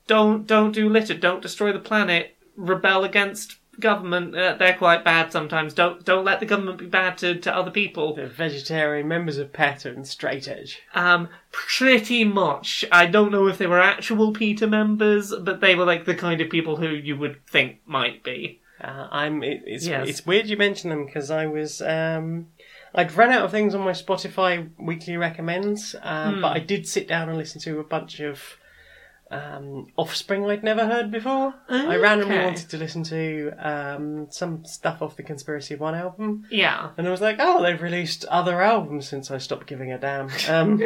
don't 0.08 0.48
don't 0.48 0.72
do 0.72 0.90
litter, 0.90 1.14
don't 1.14 1.42
destroy 1.42 1.72
the 1.72 1.80
planet, 1.80 2.36
rebel 2.56 3.04
against 3.04 3.58
government. 3.80 4.36
Uh, 4.36 4.56
they're 4.58 4.76
quite 4.78 5.04
bad 5.04 5.32
sometimes. 5.32 5.74
Don't 5.74 6.04
don't 6.06 6.26
let 6.26 6.40
the 6.40 6.46
government 6.46 6.78
be 6.78 6.86
bad 6.86 7.18
to, 7.20 7.36
to 7.40 7.56
other 7.56 7.72
people. 7.72 8.14
the 8.16 8.28
vegetarian 8.28 9.08
members 9.08 9.38
of 9.38 9.54
PETA 9.54 9.90
and 9.90 10.08
Straight 10.08 10.48
Edge. 10.48 10.82
Um, 10.94 11.30
pretty 11.52 12.24
much. 12.24 12.86
I 12.92 13.06
don't 13.06 13.32
know 13.32 13.48
if 13.48 13.58
they 13.58 13.68
were 13.68 13.80
actual 13.82 14.32
PETA 14.34 14.68
members, 14.68 15.34
but 15.42 15.62
they 15.62 15.76
were 15.76 15.86
like 15.86 16.06
the 16.06 16.16
kind 16.16 16.42
of 16.42 16.50
people 16.50 16.78
who 16.78 16.90
you 16.90 17.18
would 17.18 17.46
think 17.48 17.78
might 17.86 18.24
be. 18.24 18.60
Uh, 18.82 19.08
I'm. 19.12 19.44
It, 19.44 19.62
it's 19.66 19.86
Yes. 19.88 20.08
it's 20.08 20.26
weird 20.26 20.48
you 20.48 20.58
mention 20.58 20.90
them 20.90 21.06
because 21.06 21.30
I 21.32 21.46
was. 21.48 21.82
Um, 21.82 22.48
I'd 22.96 23.12
run 23.16 23.30
out 23.32 23.44
of 23.44 23.52
things 23.52 23.76
on 23.76 23.82
my 23.82 23.92
Spotify 23.92 24.68
weekly 24.80 25.16
recommends, 25.16 25.96
um, 26.02 26.36
Hmm. 26.36 26.42
but 26.42 26.56
I 26.56 26.60
did 26.60 26.88
sit 26.88 27.08
down 27.08 27.30
and 27.30 27.38
listen 27.38 27.62
to 27.62 27.80
a 27.80 27.84
bunch 27.84 28.20
of 28.20 28.42
um, 29.32 29.88
Offspring 29.96 30.46
I'd 30.50 30.64
never 30.64 30.86
heard 30.86 31.12
before. 31.12 31.54
I 31.70 31.96
randomly 31.98 32.38
wanted 32.38 32.70
to 32.70 32.78
listen 32.78 33.04
to 33.04 33.52
um, 33.60 34.28
some 34.32 34.66
stuff 34.66 35.02
off 35.02 35.16
the 35.18 35.24
Conspiracy 35.24 35.76
One 35.76 35.96
album, 35.96 36.46
Yeah. 36.50 36.90
and 36.98 37.08
I 37.08 37.12
was 37.12 37.22
like, 37.22 37.38
oh, 37.40 37.62
they've 37.62 37.82
released 37.82 38.26
other 38.26 38.62
albums 38.62 39.08
since 39.08 39.30
I 39.32 39.38
stopped 39.38 39.68
giving 39.68 39.92
a 39.92 39.98
damn. 40.00 40.30
Um, 40.50 40.82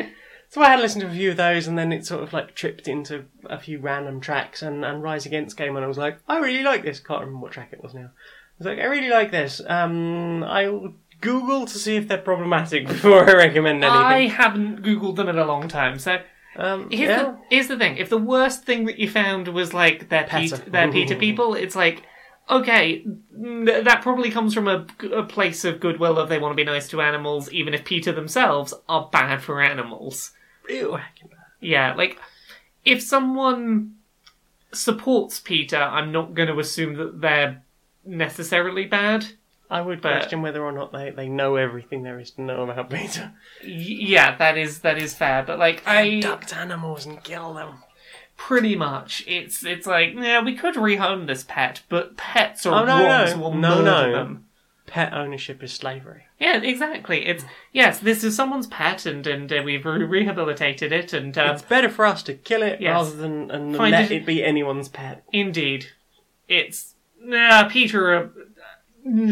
so 0.49 0.61
I 0.61 0.69
had 0.69 0.81
listened 0.81 1.01
to 1.01 1.07
a 1.07 1.13
few 1.13 1.31
of 1.31 1.37
those, 1.37 1.67
and 1.67 1.79
then 1.79 1.91
it 1.91 2.05
sort 2.05 2.21
of 2.21 2.31
like 2.31 2.53
tripped 2.53 2.87
into 2.87 3.25
a 3.45 3.57
few 3.59 3.79
random 3.79 4.19
tracks, 4.21 4.61
and, 4.61 4.85
and 4.85 5.01
Rise 5.01 5.25
Against 5.25 5.57
came, 5.57 5.75
and 5.75 5.83
I 5.83 5.87
was 5.87 5.97
like, 5.97 6.19
I 6.27 6.37
really 6.39 6.63
like 6.63 6.83
this. 6.83 6.99
Can't 6.99 7.21
remember 7.21 7.39
what 7.43 7.53
track 7.53 7.69
it 7.71 7.81
was 7.81 7.93
now. 7.95 8.09
I 8.11 8.55
was 8.59 8.67
like, 8.67 8.77
I 8.79 8.83
really 8.85 9.09
like 9.09 9.31
this. 9.31 9.61
Um, 9.65 10.43
I'll 10.43 10.93
Google 11.21 11.65
to 11.65 11.77
see 11.79 11.95
if 11.95 12.07
they're 12.07 12.17
problematic 12.19 12.87
before 12.89 13.27
I 13.27 13.33
recommend 13.33 13.83
anything. 13.83 13.99
I 14.01 14.27
haven't 14.27 14.83
googled 14.83 15.15
them 15.15 15.29
in 15.29 15.39
a 15.39 15.45
long 15.45 15.67
time, 15.69 15.97
so 15.97 16.17
Um, 16.55 16.89
here's, 16.91 17.09
yeah. 17.09 17.23
the, 17.23 17.37
here's 17.49 17.67
the 17.67 17.77
thing. 17.77 17.97
If 17.97 18.09
the 18.09 18.17
worst 18.17 18.63
thing 18.63 18.85
that 18.85 18.99
you 18.99 19.09
found 19.09 19.47
was 19.47 19.73
like 19.73 20.09
their 20.09 20.25
PETA. 20.25 20.57
PETA, 20.57 20.69
their 20.69 20.91
PETA 20.91 21.15
people, 21.15 21.55
it's 21.55 21.75
like 21.75 22.03
okay, 22.49 23.05
mm, 23.37 23.83
that 23.83 24.01
probably 24.01 24.29
comes 24.29 24.53
from 24.53 24.67
a, 24.67 24.85
a 25.13 25.23
place 25.23 25.63
of 25.65 25.79
goodwill 25.79 26.17
of 26.17 26.29
they 26.29 26.39
want 26.39 26.51
to 26.51 26.55
be 26.55 26.63
nice 26.63 26.87
to 26.89 27.01
animals, 27.01 27.51
even 27.51 27.73
if 27.73 27.85
PETA 27.85 28.13
themselves 28.13 28.73
are 28.89 29.09
bad 29.11 29.41
for 29.41 29.61
animals. 29.61 30.31
Real 30.67 30.97
hacking 30.97 31.29
bad. 31.29 31.39
Yeah, 31.59 31.93
like 31.93 32.19
if 32.85 33.01
someone 33.01 33.95
supports 34.73 35.39
PETA, 35.39 35.77
I'm 35.77 36.11
not 36.11 36.33
going 36.33 36.49
to 36.49 36.59
assume 36.59 36.95
that 36.95 37.21
they're 37.21 37.63
necessarily 38.05 38.85
bad. 38.85 39.25
I 39.73 39.81
would 39.81 40.01
But- 40.01 40.13
question 40.19 40.41
whether 40.41 40.63
or 40.63 40.71
not 40.71 40.91
they, 40.91 41.09
they 41.09 41.27
know 41.27 41.55
everything 41.55 42.03
there 42.03 42.19
is 42.19 42.31
to 42.31 42.41
know 42.41 42.61
about 42.69 42.89
PETA. 42.89 43.31
Yeah, 43.65 44.35
that 44.37 44.57
is 44.57 44.79
that 44.79 44.97
is 44.97 45.13
fair, 45.15 45.43
but 45.43 45.57
like 45.59 45.81
I 45.87 46.17
Abduct 46.17 46.55
animals 46.55 47.05
and 47.05 47.23
kill 47.23 47.53
them. 47.55 47.79
pretty 48.37 48.75
much 48.75 49.23
it's 49.27 49.65
it's 49.65 49.87
like 49.87 50.13
yeah, 50.15 50.41
we 50.41 50.55
could 50.55 50.75
rehome 50.75 51.27
this 51.27 51.43
pet, 51.47 51.81
but 51.89 52.15
pets 52.17 52.65
are 52.65 52.81
Oh, 52.83 52.85
no, 52.85 52.97
wrong, 52.99 53.07
no. 53.07 53.25
so 53.27 53.37
we'll 53.39 53.53
No, 53.53 53.69
murder 53.77 53.83
no. 53.83 54.11
them. 54.11 54.45
Pet 54.85 55.13
ownership 55.13 55.63
is 55.63 55.71
slavery. 55.73 56.23
Yeah, 56.39 56.57
exactly. 56.61 57.25
It's 57.25 57.45
yes, 57.71 57.99
this 57.99 58.23
is 58.23 58.35
someone's 58.35 58.67
pet, 58.67 59.05
and 59.05 59.25
and 59.25 59.51
uh, 59.51 59.61
we've 59.65 59.85
re- 59.85 60.03
rehabilitated 60.03 60.91
it, 60.91 61.13
and 61.13 61.35
um, 61.37 61.51
It's 61.55 61.61
better 61.63 61.89
for 61.89 62.05
us 62.05 62.21
to 62.23 62.33
kill 62.35 62.61
it 62.61 62.79
Yes. 62.81 62.91
rather 62.93 63.15
than 63.15 63.49
and 63.49 63.75
Find 63.77 63.91
let 63.93 64.11
it- 64.11 64.15
it 64.21 64.25
be 64.25 64.43
anyone's 64.43 64.89
pet. 64.89 65.23
indeed, 65.31 65.87
it's 66.47 66.95
uh, 67.33 67.63
PETA 67.69 67.97
uh, 68.17 68.27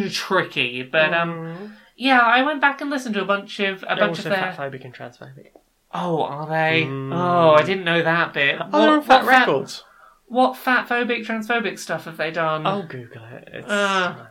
tricky, 0.10 0.84
but 0.84 1.14
um, 1.14 1.76
yeah, 1.96 2.20
I 2.20 2.44
went 2.44 2.62
back 2.62 2.82
and 2.82 2.90
listened 2.90 3.16
to 3.16 3.22
a 3.22 3.26
bunch 3.26 3.60
of 3.60 3.84
a 3.84 3.86
They're 3.88 3.98
bunch 3.98 4.20
of 4.20 4.26
also 4.28 4.30
their. 4.30 4.54
fatphobic 4.54 4.86
and 4.86 4.94
transphobic. 4.94 5.52
Oh, 5.94 6.22
are 6.24 6.48
they? 6.48 6.84
Mm. 6.86 7.14
Oh, 7.14 7.52
I 7.54 7.64
didn't 7.64 7.84
know 7.84 8.02
that 8.02 8.34
bit. 8.34 8.58
Oh, 8.72 8.80
they're 8.82 8.92
on 8.92 9.02
Fat 9.04 9.26
Wreck 9.26 9.46
Chords. 9.46 9.84
What 10.28 10.54
fatphobic, 10.56 11.26
transphobic 11.26 11.78
stuff 11.78 12.06
have 12.06 12.16
they 12.18 12.32
done? 12.32 12.66
I'll 12.66 12.84
Google 12.88 13.24
it. 13.26 13.50
It's, 13.52 13.68
Uh, 13.68 14.28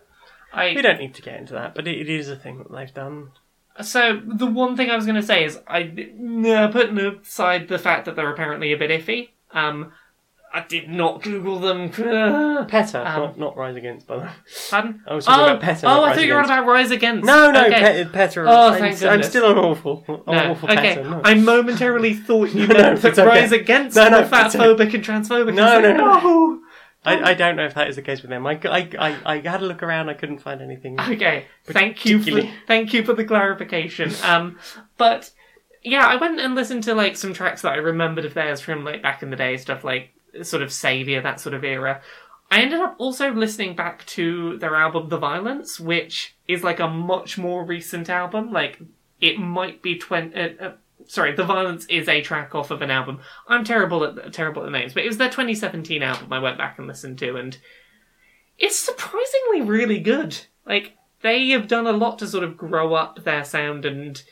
we 0.54 0.60
I 0.60 0.74
don't 0.80 0.98
need 0.98 1.14
to 1.14 1.22
get 1.22 1.38
into 1.38 1.52
that, 1.52 1.74
but 1.74 1.86
it, 1.86 1.98
it 2.00 2.08
is 2.08 2.28
a 2.28 2.36
thing 2.36 2.58
that 2.58 2.72
they've 2.72 2.92
done. 2.94 3.32
so 3.82 4.20
the 4.26 4.46
one 4.46 4.76
thing 4.76 4.90
I 4.90 4.96
was 4.96 5.04
going 5.04 5.16
to 5.20 5.22
say 5.22 5.44
is 5.44 5.58
I 5.68 5.82
uh, 6.48 6.68
putting 6.68 6.98
aside 6.98 7.68
the 7.68 7.78
fact 7.78 8.06
that 8.06 8.16
they're 8.16 8.32
apparently 8.32 8.72
a 8.72 8.78
bit 8.78 8.90
iffy. 8.90 9.28
Um, 9.52 9.92
I 10.52 10.64
did 10.66 10.88
not 10.88 11.22
Google 11.22 11.60
them. 11.60 11.90
PETA, 11.90 12.98
Um, 12.98 13.20
not, 13.22 13.38
not 13.38 13.56
Rise 13.56 13.76
Against, 13.76 14.06
by 14.08 14.16
the 14.16 14.22
way. 14.22 14.30
Pardon? 14.68 15.00
I 15.06 15.14
was 15.14 15.24
talking 15.24 15.44
oh, 15.44 15.48
about 15.56 15.62
PETA, 15.62 15.86
oh, 15.86 15.90
I 15.90 16.06
Rise 16.08 16.16
thought 16.16 16.24
you 16.26 16.32
were 16.32 16.38
on 16.40 16.44
Against. 16.46 16.58
about 16.60 16.66
Rise 16.72 16.90
Against. 16.90 17.24
No, 17.26 17.50
no, 17.52 17.66
okay. 17.66 18.04
Pe- 18.04 18.10
PETA. 18.10 18.40
Oh, 18.48 18.68
I'm, 18.68 18.78
thank 18.80 18.94
I'm 18.94 19.00
goodness. 19.00 19.28
still 19.28 19.50
an 19.52 19.58
awful, 19.58 20.04
No, 20.08 20.22
awful 20.26 20.70
okay. 20.70 20.96
PETA. 20.96 21.08
No. 21.08 21.20
I 21.24 21.34
momentarily 21.34 22.14
thought 22.14 22.50
you 22.52 22.66
No, 22.66 22.74
meant 22.74 22.78
no, 22.78 22.92
it's 22.92 23.02
that 23.02 23.18
okay. 23.18 23.26
Rise 23.40 23.52
Against 23.52 23.96
No, 23.96 24.08
no, 24.08 24.18
were 24.18 24.22
it's 24.24 24.32
okay. 24.54 24.64
fatphobic 24.64 24.94
and 24.94 25.04
transphobic. 25.04 25.54
No, 25.54 25.62
I 25.64 25.76
was 25.76 25.82
no, 25.82 25.92
no. 25.96 26.20
no. 26.20 26.60
I, 27.04 27.30
I 27.30 27.34
don't 27.34 27.56
know 27.56 27.64
if 27.64 27.74
that 27.74 27.88
is 27.88 27.96
the 27.96 28.02
case 28.02 28.20
with 28.20 28.30
them. 28.30 28.46
I, 28.46 28.60
I, 28.64 28.88
I, 28.98 29.18
I 29.24 29.40
had 29.40 29.62
a 29.62 29.66
look 29.66 29.82
around, 29.82 30.10
I 30.10 30.14
couldn't 30.14 30.40
find 30.40 30.60
anything. 30.60 31.00
Okay, 31.00 31.46
thank 31.64 32.04
you 32.04 32.18
for 32.18 32.24
Particularly- 32.24 32.54
thank 32.66 32.92
you 32.92 33.04
for 33.04 33.12
the 33.14 33.24
clarification. 33.24 34.10
Um, 34.24 34.58
but 34.98 35.30
yeah, 35.82 36.04
I 36.06 36.16
went 36.16 36.40
and 36.40 36.54
listened 36.54 36.82
to 36.84 36.94
like 36.94 37.16
some 37.16 37.32
tracks 37.32 37.62
that 37.62 37.72
I 37.72 37.76
remembered 37.76 38.24
of 38.26 38.34
theirs 38.34 38.60
from 38.60 38.84
like 38.84 39.00
back 39.00 39.22
in 39.22 39.30
the 39.30 39.36
day, 39.36 39.56
stuff 39.56 39.82
like 39.84 40.10
sort 40.42 40.62
of 40.62 40.72
Savior, 40.72 41.20
that 41.22 41.40
sort 41.40 41.54
of 41.54 41.64
era. 41.64 42.00
I 42.50 42.62
ended 42.62 42.80
up 42.80 42.96
also 42.98 43.32
listening 43.32 43.76
back 43.76 44.04
to 44.06 44.58
their 44.58 44.74
album 44.74 45.08
The 45.08 45.18
Violence, 45.18 45.78
which 45.78 46.36
is 46.48 46.64
like 46.64 46.80
a 46.80 46.88
much 46.88 47.38
more 47.38 47.64
recent 47.64 48.10
album. 48.10 48.52
Like 48.52 48.80
it 49.20 49.38
might 49.38 49.82
be 49.82 49.98
twenty. 49.98 50.34
Uh, 50.34 50.48
uh, 50.60 50.72
sorry, 51.06 51.34
The 51.34 51.44
Violence 51.44 51.86
is 51.86 52.08
a 52.08 52.20
track 52.22 52.54
off 52.54 52.70
of 52.70 52.82
an 52.82 52.90
album. 52.90 53.20
I'm 53.46 53.64
terrible 53.64 54.04
at 54.04 54.32
terrible 54.32 54.62
at 54.62 54.66
the 54.66 54.78
names, 54.78 54.94
but 54.94 55.04
it 55.04 55.08
was 55.08 55.18
their 55.18 55.30
2017 55.30 56.02
album. 56.02 56.32
I 56.32 56.40
went 56.40 56.58
back 56.58 56.78
and 56.78 56.88
listened 56.88 57.18
to, 57.20 57.36
and 57.36 57.56
it's 58.58 58.78
surprisingly 58.78 59.62
really 59.62 60.00
good. 60.00 60.36
Like 60.66 60.96
they 61.22 61.48
have 61.50 61.68
done 61.68 61.86
a 61.86 61.92
lot 61.92 62.18
to 62.18 62.26
sort 62.26 62.44
of 62.44 62.56
grow 62.56 62.94
up 62.94 63.24
their 63.24 63.44
sound 63.44 63.84
and 63.84 64.22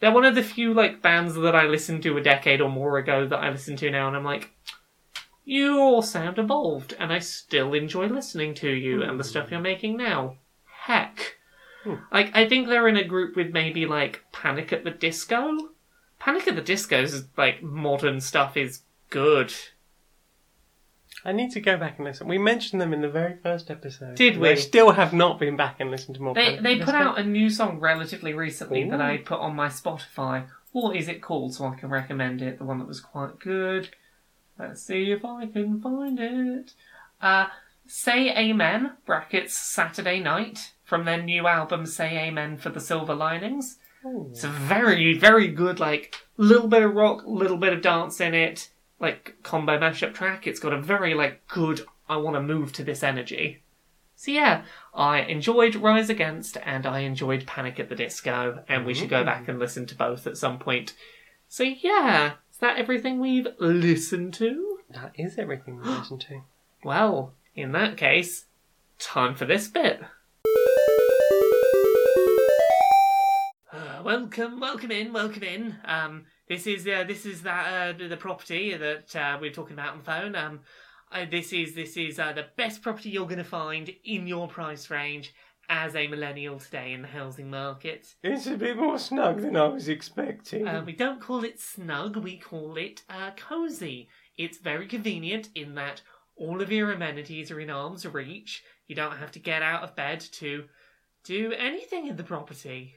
they're 0.00 0.12
one 0.12 0.24
of 0.24 0.34
the 0.34 0.42
few 0.42 0.74
like 0.74 1.02
bands 1.02 1.34
that 1.34 1.54
I 1.54 1.64
listened 1.64 2.02
to 2.04 2.16
a 2.16 2.22
decade 2.22 2.60
or 2.60 2.70
more 2.70 2.98
ago 2.98 3.26
that 3.26 3.38
I 3.38 3.50
listen 3.50 3.76
to 3.76 3.90
now 3.90 4.08
and 4.08 4.16
I'm 4.16 4.24
like 4.24 4.50
you 5.50 5.80
all 5.80 6.00
sound 6.00 6.38
evolved 6.38 6.94
and 6.96 7.12
I 7.12 7.18
still 7.18 7.74
enjoy 7.74 8.06
listening 8.06 8.54
to 8.54 8.70
you 8.70 9.02
and 9.02 9.18
the 9.18 9.24
stuff 9.24 9.50
you're 9.50 9.58
making 9.58 9.96
now. 9.96 10.36
Heck. 10.84 11.38
Hmm. 11.82 11.94
Like 12.12 12.30
I 12.36 12.48
think 12.48 12.68
they're 12.68 12.86
in 12.86 12.96
a 12.96 13.02
group 13.02 13.34
with 13.34 13.52
maybe 13.52 13.84
like 13.84 14.24
Panic 14.30 14.72
at 14.72 14.84
the 14.84 14.92
Disco. 14.92 15.70
Panic 16.20 16.46
at 16.46 16.54
the 16.54 16.62
Disco's 16.62 17.24
like 17.36 17.64
modern 17.64 18.20
stuff 18.20 18.56
is 18.56 18.82
good. 19.08 19.52
I 21.24 21.32
need 21.32 21.50
to 21.50 21.60
go 21.60 21.76
back 21.76 21.98
and 21.98 22.06
listen. 22.06 22.28
We 22.28 22.38
mentioned 22.38 22.80
them 22.80 22.94
in 22.94 23.02
the 23.02 23.10
very 23.10 23.36
first 23.42 23.72
episode. 23.72 24.14
Did 24.14 24.38
we? 24.38 24.54
still 24.54 24.92
have 24.92 25.12
not 25.12 25.40
been 25.40 25.56
back 25.56 25.80
and 25.80 25.90
listened 25.90 26.14
to 26.14 26.22
more. 26.22 26.34
They 26.34 26.56
Panic! 26.56 26.62
they 26.62 26.78
put 26.78 26.94
out 26.94 27.18
a 27.18 27.24
new 27.24 27.50
song 27.50 27.80
relatively 27.80 28.34
recently 28.34 28.88
that 28.88 29.00
I 29.00 29.16
put 29.16 29.40
on 29.40 29.56
my 29.56 29.66
Spotify. 29.66 30.46
What 30.70 30.94
is 30.94 31.08
it 31.08 31.20
called 31.20 31.54
so 31.54 31.66
I 31.66 31.74
can 31.74 31.90
recommend 31.90 32.40
it? 32.40 32.58
The 32.58 32.64
one 32.64 32.78
that 32.78 32.86
was 32.86 33.00
quite 33.00 33.40
good. 33.40 33.90
Let's 34.60 34.82
see 34.82 35.10
if 35.10 35.24
I 35.24 35.46
can 35.46 35.80
find 35.80 36.18
it. 36.20 36.72
Uh, 37.20 37.46
Say 37.86 38.30
Amen, 38.36 38.92
brackets 39.06 39.56
Saturday 39.56 40.20
Night, 40.20 40.72
from 40.84 41.04
their 41.04 41.22
new 41.22 41.46
album 41.46 41.86
Say 41.86 42.18
Amen 42.18 42.58
for 42.58 42.68
the 42.68 42.80
Silver 42.80 43.14
Linings. 43.14 43.78
It's 44.30 44.44
a 44.44 44.48
very, 44.48 45.18
very 45.18 45.48
good, 45.48 45.80
like, 45.80 46.16
little 46.36 46.68
bit 46.68 46.82
of 46.82 46.94
rock, 46.94 47.22
little 47.26 47.56
bit 47.56 47.72
of 47.72 47.82
dance 47.82 48.20
in 48.20 48.34
it, 48.34 48.70
like, 48.98 49.36
combo 49.42 49.78
mashup 49.78 50.14
track. 50.14 50.46
It's 50.46 50.60
got 50.60 50.72
a 50.72 50.80
very, 50.80 51.14
like, 51.14 51.46
good, 51.48 51.80
I 52.08 52.18
want 52.18 52.36
to 52.36 52.42
move 52.42 52.72
to 52.74 52.84
this 52.84 53.02
energy. 53.02 53.62
So 54.14 54.32
yeah, 54.32 54.64
I 54.94 55.20
enjoyed 55.20 55.74
Rise 55.74 56.10
Against 56.10 56.58
and 56.62 56.84
I 56.84 57.00
enjoyed 57.00 57.46
Panic 57.46 57.80
at 57.80 57.88
the 57.88 57.94
Disco, 57.94 58.62
and 58.68 58.84
we 58.84 58.92
should 58.92 59.08
go 59.08 59.24
back 59.24 59.48
and 59.48 59.58
listen 59.58 59.86
to 59.86 59.94
both 59.94 60.26
at 60.26 60.36
some 60.36 60.58
point. 60.58 60.92
So 61.48 61.62
yeah, 61.62 62.32
that 62.60 62.76
everything 62.76 63.18
we've 63.18 63.48
listened 63.58 64.34
to? 64.34 64.78
That 64.90 65.12
is 65.16 65.38
everything 65.38 65.76
we've 65.76 65.86
listened 65.98 66.20
to. 66.22 66.42
Well, 66.84 67.34
in 67.54 67.72
that 67.72 67.96
case, 67.96 68.46
time 68.98 69.34
for 69.34 69.46
this 69.46 69.68
bit. 69.68 70.00
Welcome, 74.04 74.60
welcome 74.60 74.90
in, 74.90 75.12
welcome 75.12 75.42
in. 75.42 75.76
Um, 75.84 76.24
this 76.48 76.66
is 76.66 76.86
uh, 76.88 77.04
this 77.06 77.26
is 77.26 77.42
that 77.42 77.94
uh, 78.00 78.08
the 78.08 78.16
property 78.16 78.74
that 78.74 79.14
uh, 79.14 79.38
we 79.40 79.48
we're 79.48 79.54
talking 79.54 79.74
about 79.74 79.92
on 79.92 79.98
the 79.98 80.04
phone. 80.04 80.34
Um, 80.34 80.60
uh, 81.12 81.26
this 81.30 81.52
is 81.52 81.74
this 81.74 81.96
is 81.96 82.18
uh, 82.18 82.32
the 82.32 82.46
best 82.56 82.82
property 82.82 83.10
you're 83.10 83.26
going 83.26 83.38
to 83.38 83.44
find 83.44 83.90
in 84.04 84.26
your 84.26 84.48
price 84.48 84.90
range 84.90 85.32
as 85.70 85.94
a 85.94 86.08
millennial 86.08 86.58
today 86.58 86.92
in 86.92 87.00
the 87.00 87.08
housing 87.08 87.48
market. 87.48 88.16
It's 88.24 88.48
a 88.48 88.56
bit 88.56 88.76
more 88.76 88.98
snug 88.98 89.40
than 89.40 89.56
I 89.56 89.68
was 89.68 89.88
expecting. 89.88 90.66
Uh, 90.66 90.82
we 90.84 90.92
don't 90.92 91.20
call 91.20 91.44
it 91.44 91.60
snug, 91.60 92.16
we 92.16 92.36
call 92.36 92.76
it 92.76 93.02
uh, 93.08 93.30
cozy. 93.36 94.08
It's 94.36 94.58
very 94.58 94.88
convenient 94.88 95.48
in 95.54 95.76
that 95.76 96.02
all 96.36 96.60
of 96.60 96.72
your 96.72 96.90
amenities 96.90 97.52
are 97.52 97.60
in 97.60 97.70
arm's 97.70 98.04
reach. 98.04 98.64
You 98.88 98.96
don't 98.96 99.18
have 99.18 99.30
to 99.32 99.38
get 99.38 99.62
out 99.62 99.84
of 99.84 99.94
bed 99.94 100.20
to 100.32 100.64
do 101.22 101.52
anything 101.52 102.08
in 102.08 102.16
the 102.16 102.24
property. 102.24 102.96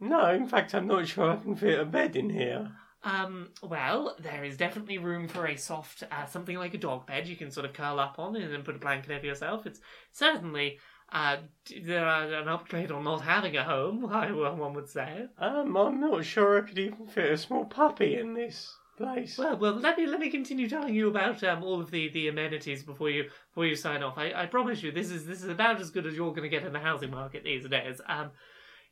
no, 0.00 0.32
in 0.32 0.46
fact, 0.46 0.74
I'm 0.74 0.86
not 0.86 1.06
sure 1.06 1.30
I 1.30 1.36
can 1.36 1.56
fit 1.56 1.78
a 1.78 1.84
bed 1.84 2.16
in 2.16 2.30
here. 2.30 2.72
Um, 3.04 3.50
well, 3.62 4.16
there 4.18 4.44
is 4.44 4.56
definitely 4.56 4.98
room 4.98 5.28
for 5.28 5.46
a 5.46 5.56
soft, 5.56 6.04
uh, 6.10 6.26
something 6.26 6.56
like 6.56 6.74
a 6.74 6.78
dog 6.78 7.06
bed 7.06 7.28
you 7.28 7.36
can 7.36 7.50
sort 7.50 7.66
of 7.66 7.72
curl 7.72 8.00
up 8.00 8.18
on 8.18 8.34
and 8.34 8.52
then 8.52 8.62
put 8.62 8.76
a 8.76 8.78
blanket 8.78 9.12
over 9.12 9.26
yourself. 9.26 9.66
It's 9.66 9.80
certainly 10.10 10.78
uh, 11.10 11.36
an 11.70 12.48
upgrade 12.48 12.90
on 12.90 13.04
not 13.04 13.22
having 13.22 13.56
a 13.56 13.64
home, 13.64 14.06
I, 14.12 14.30
one 14.32 14.74
would 14.74 14.88
say. 14.88 15.26
Um, 15.38 15.76
I'm 15.76 16.00
not 16.00 16.24
sure 16.24 16.58
I 16.58 16.68
could 16.68 16.78
even 16.78 17.06
fit 17.06 17.32
a 17.32 17.38
small 17.38 17.64
puppy 17.64 18.16
in 18.16 18.34
this 18.34 18.74
place. 18.96 19.38
Well, 19.38 19.56
well, 19.56 19.74
let 19.74 19.96
me 19.96 20.06
let 20.06 20.20
me 20.20 20.28
continue 20.30 20.68
telling 20.68 20.94
you 20.94 21.08
about 21.08 21.42
um, 21.44 21.62
all 21.62 21.80
of 21.80 21.90
the, 21.90 22.10
the 22.10 22.28
amenities 22.28 22.82
before 22.82 23.08
you 23.08 23.30
before 23.50 23.66
you 23.66 23.76
sign 23.76 24.02
off. 24.02 24.18
I, 24.18 24.32
I 24.34 24.46
promise 24.46 24.82
you, 24.82 24.92
this 24.92 25.10
is 25.10 25.24
this 25.24 25.42
is 25.42 25.48
about 25.48 25.80
as 25.80 25.90
good 25.90 26.06
as 26.06 26.14
you're 26.14 26.30
going 26.30 26.42
to 26.42 26.48
get 26.48 26.66
in 26.66 26.72
the 26.72 26.80
housing 26.80 27.10
market 27.10 27.44
these 27.44 27.66
days. 27.66 28.00
Um, 28.06 28.32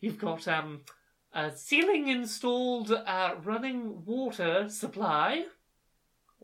you've 0.01 0.19
got 0.19 0.49
um, 0.49 0.83
a 1.35 1.51
ceiling 1.51 2.09
installed 2.09 2.91
uh, 2.93 3.35
running 3.45 4.05
water 4.07 4.69
supply. 4.71 5.45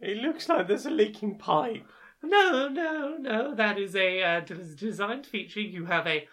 It 0.00 0.18
looks 0.18 0.48
like 0.48 0.66
there's 0.66 0.86
a 0.86 0.90
leaking 0.90 1.38
pipe. 1.38 1.86
No, 2.22 2.68
no, 2.68 3.16
no. 3.18 3.54
That 3.54 3.78
is 3.78 3.96
a 3.96 4.22
uh, 4.22 4.40
d- 4.40 4.54
designed 4.76 5.26
feature. 5.26 5.60
You 5.60 5.86
have 5.86 6.06
a 6.06 6.28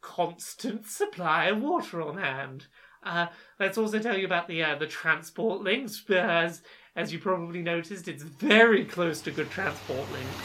constant 0.00 0.86
supply 0.86 1.46
of 1.46 1.60
water 1.60 2.02
on 2.02 2.18
hand. 2.18 2.66
Uh, 3.02 3.26
let's 3.60 3.76
also 3.76 3.98
tell 3.98 4.16
you 4.16 4.24
about 4.24 4.48
the 4.48 4.62
uh, 4.62 4.76
the 4.76 4.86
transport 4.86 5.60
links, 5.60 6.02
as 6.10 6.62
as 6.96 7.12
you 7.12 7.18
probably 7.18 7.60
noticed, 7.60 8.08
it's 8.08 8.22
very 8.22 8.84
close 8.84 9.20
to 9.20 9.30
good 9.30 9.50
transport 9.50 10.10
links. 10.12 10.36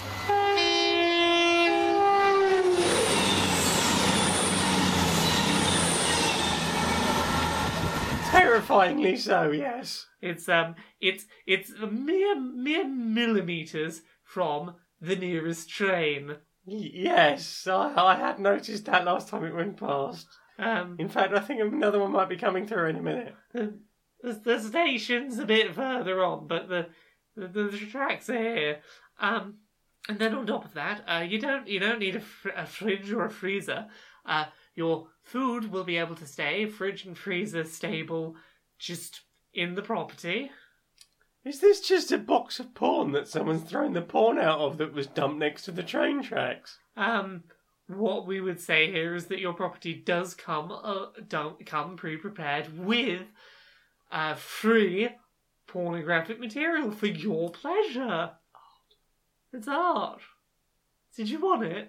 Terrifyingly 8.32 9.16
so, 9.16 9.52
yes. 9.52 10.08
It's 10.22 10.50
um, 10.50 10.76
it's 11.00 11.26
it's 11.48 11.72
a 11.72 11.88
mere 11.88 12.40
mere 12.40 12.88
millimeters 12.88 14.02
from 14.24 14.76
the 15.02 15.16
nearest 15.16 15.70
train. 15.70 16.36
Yes, 16.66 17.66
I, 17.68 17.94
I 17.96 18.16
had 18.16 18.40
noticed 18.40 18.86
that 18.86 19.06
last 19.06 19.30
time 19.30 19.44
it 19.44 19.56
went 19.56 19.78
past. 19.78 20.28
Um, 20.58 20.98
In 21.00 21.10
fact, 21.10 21.34
I 21.34 21.40
think 21.40 21.62
another 21.62 22.00
one 22.00 22.12
might 22.12 22.30
be 22.30 22.36
coming 22.38 22.68
through 22.68 22.90
in 22.90 22.96
a 22.98 23.02
minute. 23.02 23.34
the, 23.54 23.80
the 24.22 24.60
station's 24.60 25.40
a 25.40 25.46
bit 25.46 25.74
further 25.74 26.24
on, 26.24 26.48
but 26.48 26.68
the 26.68 26.88
the, 27.36 27.48
the 27.48 27.78
tracks 27.78 28.30
are 28.30 28.38
here. 28.38 28.80
Um, 29.20 29.60
and 30.10 30.20
then 30.20 30.34
on 30.34 30.46
top 30.46 30.66
of 30.66 30.74
that, 30.74 31.04
uh, 31.08 31.24
you 31.28 31.40
don't 31.40 31.68
you 31.68 31.80
don't 31.80 32.00
need 32.00 32.18
a, 32.18 32.20
fr- 32.20 32.50
a 32.56 32.66
fridge 32.66 33.12
or 33.12 33.26
a 33.26 33.30
freezer. 33.30 33.88
Uh, 34.26 34.46
your 34.76 35.08
food 35.24 35.72
will 35.72 35.84
be 35.84 35.98
able 35.98 36.16
to 36.16 36.26
stay 36.26 36.66
fridge 36.66 37.06
and 37.06 37.18
freezer 37.18 37.64
stable, 37.64 38.36
just 38.78 39.22
in 39.54 39.76
the 39.76 39.82
property. 39.82 40.52
Is 41.50 41.62
this 41.62 41.82
just 41.82 42.12
a 42.12 42.20
box 42.20 42.60
of 42.60 42.76
porn 42.76 43.12
that 43.14 43.28
someone's 43.28 43.64
thrown 43.64 43.94
the 43.94 44.04
porn 44.04 44.38
out 44.38 44.60
of 44.60 44.78
that 44.78 44.94
was 44.94 45.08
dumped 45.08 45.40
next 45.40 45.64
to 45.64 45.72
the 45.72 45.82
train 45.82 46.22
tracks? 46.22 46.78
Um, 46.96 47.46
what 47.88 48.28
we 48.28 48.40
would 48.40 48.62
say 48.62 48.92
here 48.92 49.16
is 49.16 49.26
that 49.26 49.40
your 49.40 49.54
property 49.54 49.96
does 49.96 50.36
come 50.36 50.72
uh, 50.72 51.08
don't 51.28 51.66
come 51.66 51.98
pre-prepared 51.98 52.78
with 52.78 53.24
uh, 54.12 54.36
free 54.36 55.10
pornographic 55.66 56.40
material 56.40 56.92
for 56.92 57.08
your 57.08 57.50
pleasure. 57.50 58.30
It's 59.52 59.68
art. 59.68 60.22
Did 61.16 61.32
you 61.32 61.40
want 61.40 61.64
it? 61.64 61.88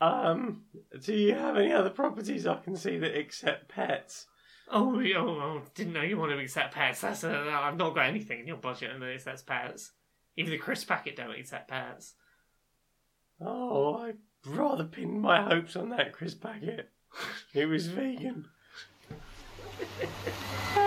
Um, 0.00 0.62
do 1.00 1.14
you 1.14 1.34
have 1.34 1.56
any 1.56 1.72
other 1.72 1.90
properties 1.90 2.44
I 2.44 2.56
can 2.56 2.74
see 2.74 2.98
that 2.98 3.16
accept 3.16 3.68
pets? 3.68 4.26
Oh, 4.68 5.00
oh, 5.00 5.28
oh, 5.28 5.62
didn't 5.74 5.92
know 5.92 6.02
you 6.02 6.18
wanted 6.18 6.36
to 6.36 6.42
accept 6.42 6.74
pets. 6.74 7.00
That's 7.00 7.22
uh, 7.22 7.58
I've 7.62 7.76
not 7.76 7.94
got 7.94 8.06
anything 8.06 8.40
in 8.40 8.46
your 8.46 8.56
budget 8.56 8.98
that 8.98 9.06
accepts 9.06 9.42
pets. 9.42 9.92
Even 10.36 10.50
the 10.50 10.58
crisp 10.58 10.88
packet 10.88 11.16
don't 11.16 11.38
accept 11.38 11.68
pets. 11.68 12.14
Oh, 13.40 13.96
I'd 13.98 14.16
rather 14.44 14.84
pin 14.84 15.20
my 15.20 15.42
hopes 15.42 15.76
on 15.76 15.90
that 15.90 16.12
crisp 16.12 16.42
packet. 16.42 16.90
It 17.54 17.66
was 17.66 17.86
vegan. 17.86 18.46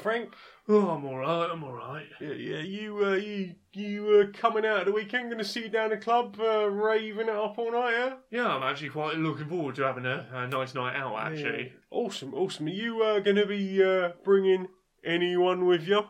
right, 0.00 0.02
Frank. 0.02 0.34
Oh, 0.68 0.88
I'm 0.90 1.04
alright, 1.04 1.50
I'm 1.50 1.64
alright. 1.64 2.06
Yeah, 2.20 2.32
yeah. 2.32 2.60
You, 2.60 3.04
uh, 3.04 3.14
you, 3.14 3.54
you 3.72 4.20
uh, 4.20 4.38
coming 4.38 4.64
out 4.64 4.80
of 4.80 4.86
the 4.86 4.92
weekend? 4.92 5.30
Going 5.30 5.38
to 5.38 5.44
see 5.44 5.64
you 5.64 5.68
down 5.68 5.90
the 5.90 5.96
club, 5.96 6.36
uh, 6.40 6.70
raving 6.70 7.28
it 7.28 7.34
up 7.34 7.58
all 7.58 7.72
night, 7.72 7.92
yeah? 7.92 8.14
Yeah, 8.30 8.48
I'm 8.48 8.62
actually 8.62 8.90
quite 8.90 9.16
looking 9.16 9.48
forward 9.48 9.74
to 9.76 9.82
having 9.82 10.06
a, 10.06 10.26
a 10.32 10.46
nice 10.46 10.74
night 10.74 10.96
out, 10.96 11.16
actually. 11.18 11.64
Yeah. 11.64 11.72
Awesome, 11.90 12.34
awesome. 12.34 12.66
Are 12.66 12.70
you 12.70 13.02
uh, 13.02 13.20
going 13.20 13.36
to 13.36 13.46
be 13.46 13.82
uh, 13.82 14.10
bringing 14.24 14.68
anyone 15.04 15.66
with 15.66 15.86
you? 15.86 16.02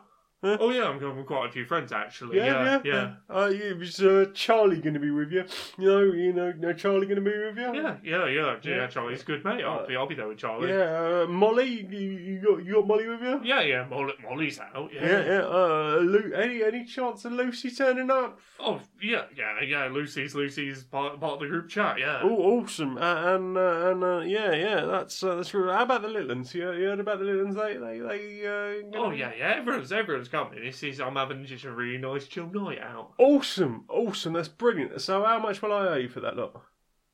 Oh, 0.43 0.71
yeah, 0.71 0.85
I'm 0.89 0.99
going 0.99 1.19
with 1.19 1.27
quite 1.27 1.51
a 1.51 1.53
few 1.53 1.67
friends, 1.67 1.93
actually. 1.93 2.39
Yeah, 2.39 2.81
yeah. 2.83 3.15
Uh, 3.29 3.47
yeah, 3.55 3.73
was 3.75 4.01
uh, 4.01 4.25
Charlie 4.33 4.81
going 4.81 4.95
to 4.95 5.01
be 5.01 5.11
with 5.11 5.31
you? 5.31 5.45
You 5.79 5.87
know, 5.87 6.01
you 6.01 6.33
know, 6.33 6.53
no 6.57 6.73
Charlie 6.73 7.07
going 7.07 7.23
to 7.23 7.31
be 7.31 7.37
with 7.37 7.59
you? 7.59 7.75
Yeah, 7.83 7.97
yeah, 8.03 8.27
yeah, 8.27 8.57
yeah, 8.62 8.77
Yeah. 8.77 8.87
Charlie's 8.87 9.23
good, 9.23 9.45
mate. 9.45 9.62
I'll 9.62 9.81
Uh, 9.81 9.87
be, 9.87 9.97
I'll 9.97 10.07
be 10.07 10.15
there 10.15 10.29
with 10.29 10.39
Charlie. 10.39 10.71
Yeah, 10.71 11.25
uh, 11.25 11.27
Molly, 11.29 11.87
you, 11.91 11.99
you 11.99 12.39
got 12.41 12.65
you 12.65 12.75
got 12.75 12.87
Molly 12.87 13.07
with 13.07 13.21
you? 13.21 13.41
yeah, 13.45 13.61
yeah, 13.61 13.85
Molly, 13.91 14.15
Molly's 14.23 14.59
out. 14.61 14.91
Yeah. 14.95 15.05
yeah. 15.07 15.25
yeah. 15.27 15.41
Uh, 15.43 15.99
Lu- 16.01 16.33
any 16.35 16.62
any 16.62 16.85
chance 16.87 17.25
of 17.27 17.33
Lucy 17.33 17.71
turning 17.71 18.11
up? 18.11 18.39
Oh, 18.59 18.81
yeah, 19.03 19.25
yeah, 19.37 19.61
yeah. 19.62 19.89
Lucy's 19.89 20.35
Lucy's 20.35 20.85
part, 20.85 21.21
part 21.21 21.35
of 21.35 21.41
the 21.41 21.49
group 21.49 21.69
chat. 21.69 21.99
Yeah. 21.99 22.21
Oh, 22.23 22.37
awesome! 22.61 22.97
Uh, 22.97 23.35
and 23.35 23.57
uh, 23.59 23.91
and 23.91 24.05
uh, 24.05 24.19
yeah, 24.21 24.53
yeah, 24.53 24.81
that's 24.87 25.23
uh, 25.23 25.37
that's 25.37 25.53
real. 25.53 25.71
How 25.73 25.83
about 25.83 26.01
the 26.03 26.09
Littlands? 26.09 26.55
You, 26.55 26.73
you 26.73 26.85
heard 26.89 27.01
about 27.01 27.19
the 27.19 27.27
Littlands? 27.27 27.57
They 27.57 27.75
they 27.77 27.99
they. 27.99 28.47
Uh, 28.47 29.01
Oh 29.01 29.11
yeah, 29.11 29.33
yeah. 29.37 29.55
Everyone's 29.59 29.93
everyone's 29.93 30.29
coming. 30.31 30.62
This 30.65 30.82
is 30.82 31.01
I'm 31.01 31.16
having 31.16 31.44
just 31.44 31.65
a 31.65 31.73
really 31.73 31.98
nice 31.98 32.27
chill 32.27 32.51
night 32.51 32.81
out. 32.81 33.12
Awesome, 33.19 33.85
awesome. 33.89 34.32
That's 34.35 34.48
brilliant. 34.48 35.01
So, 35.01 35.24
how 35.24 35.39
much 35.40 35.61
will 35.62 35.73
I 35.73 35.89
owe 35.89 35.97
you 35.97 36.09
for 36.09 36.20
that 36.20 36.36
lot? 36.36 36.62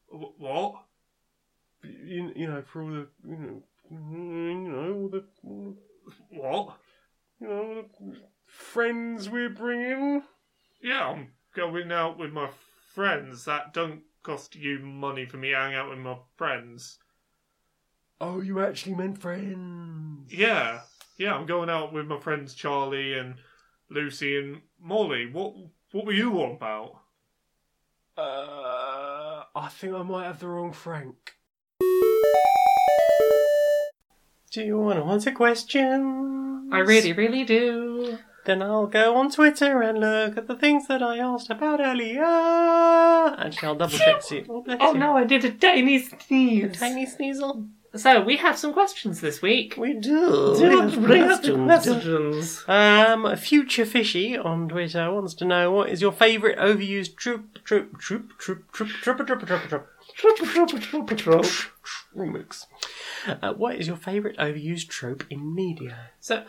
Wh- 0.09 0.39
What? 0.41 0.75
You, 1.83 2.33
you 2.35 2.47
know, 2.49 2.63
for 2.63 2.83
all 2.83 2.91
the 2.91 3.09
you 3.25 3.37
know, 3.37 3.63
mm, 3.93 4.65
you 4.65 4.73
know, 4.73 4.93
all 4.95 5.09
the 5.09 5.25
all 5.45 5.77
the- 6.07 6.39
What? 6.39 6.77
you 7.41 7.49
know, 7.49 7.59
all 7.63 7.75
the 8.11 8.17
friends 8.47 9.29
we're 9.29 9.51
bringing. 9.51 10.23
Yeah, 10.83 11.09
I'm 11.09 11.33
going 11.55 11.93
out 11.93 12.19
with 12.19 12.33
my 12.33 12.51
friends. 12.95 13.45
That 13.45 13.73
don't 13.73 14.03
cost 14.23 14.55
you 14.57 14.79
money 14.81 15.27
for 15.27 15.37
me 15.37 15.51
to 15.51 15.57
hang 15.57 15.75
out 15.75 15.91
with 15.91 15.99
my 15.99 16.17
friends. 16.37 16.99
Oh, 18.21 18.41
you 18.41 18.61
actually 18.61 18.95
meant 18.95 19.19
friends. 19.21 20.33
Yeah, 20.33 20.81
yeah. 21.19 21.35
I'm 21.35 21.47
going 21.47 21.71
out 21.71 21.93
with 21.93 22.07
my 22.07 22.19
friends 22.19 22.55
Charlie 22.55 23.15
and 23.15 23.35
Lucy 23.91 24.37
and 24.37 24.61
Molly. 24.81 25.27
What 25.31 25.55
What 25.93 26.07
were 26.07 26.13
you 26.13 26.33
on 26.43 26.53
about? 26.57 27.01
Uh, 28.19 29.45
I 29.55 29.69
think 29.69 29.95
I 29.95 30.03
might 30.03 30.25
have 30.25 30.41
the 30.41 30.49
wrong 30.49 30.73
Frank. 30.73 31.35
Do 34.53 34.63
you 34.63 34.79
want 34.79 34.99
to 34.99 35.05
answer 35.05 35.33
questions? 35.33 36.73
I 36.73 36.79
really, 36.79 37.13
really 37.13 37.45
do. 37.45 38.19
Then 38.47 38.63
I'll 38.63 38.87
go 38.87 39.17
on 39.17 39.31
Twitter 39.31 39.83
and 39.83 39.99
look 39.99 40.39
at 40.39 40.47
the 40.47 40.55
things 40.55 40.87
that 40.87 41.03
I 41.03 41.19
asked 41.19 41.51
about 41.51 41.81
earlier. 41.81 42.25
And 42.25 43.59
I'll 43.63 43.75
double 43.75 43.99
check 43.99 44.23
see. 44.23 44.45
Oh, 44.49 44.65
Oh 44.81 44.93
no, 44.93 45.17
I 45.17 45.25
did 45.25 45.45
a 45.45 45.51
tiny 45.51 45.99
sneeze. 45.99 46.65
A 46.65 46.69
Tiny 46.79 47.07
sneasel. 47.07 47.69
So 47.97 48.23
we 48.23 48.37
have 48.37 48.59
some 48.59 48.73
questions 48.73 49.21
this 49.21 49.41
week. 49.43 49.77
We 49.77 49.95
do. 49.95 50.57
Do 50.57 50.63
We 50.63 50.69
not 50.69 50.91
have 50.91 51.03
bring 51.03 51.23
up 51.23 51.43
the 51.43 51.55
questions. 51.55 52.65
Um, 52.69 53.37
Future 53.37 53.87
Fishy 53.87 54.37
on 54.37 54.69
Twitter 54.69 55.13
wants 55.13 55.35
to 55.35 55.45
know 55.45 55.71
what 55.73 55.89
is 55.89 56.01
your 56.01 56.13
favourite 56.13 56.59
overused 56.59 57.17
trope? 57.17 57.57
troop, 57.65 57.99
troop, 57.99 58.39
troop, 58.39 58.71
troop, 58.73 58.97
troop, 58.99 59.17
troop, 59.47 59.49
troop, 59.49 60.81
troop, 60.81 61.17
troop, 61.17 61.47
remix. 62.17 62.67
Uh, 63.27 63.53
what 63.55 63.77
is 63.77 63.87
your 63.87 63.97
favourite 63.97 64.37
overused 64.39 64.89
trope 64.89 65.25
in 65.31 65.55
media? 65.55 66.11
So, 66.21 66.45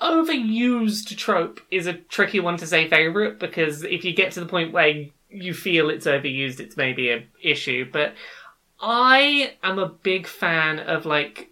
overused 0.00 1.16
trope 1.16 1.60
is 1.70 1.86
a 1.86 1.94
tricky 1.94 2.40
one 2.40 2.56
to 2.58 2.66
say 2.66 2.88
favourite 2.88 3.38
because 3.38 3.82
if 3.82 4.04
you 4.04 4.14
get 4.14 4.32
to 4.32 4.40
the 4.40 4.46
point 4.46 4.72
where 4.72 5.06
you 5.28 5.52
feel 5.52 5.90
it's 5.90 6.06
overused, 6.06 6.60
it's 6.60 6.76
maybe 6.76 7.10
an 7.10 7.24
issue. 7.42 7.88
But 7.90 8.14
I 8.80 9.54
am 9.62 9.78
a 9.78 9.88
big 9.88 10.26
fan 10.26 10.78
of, 10.78 11.06
like, 11.06 11.50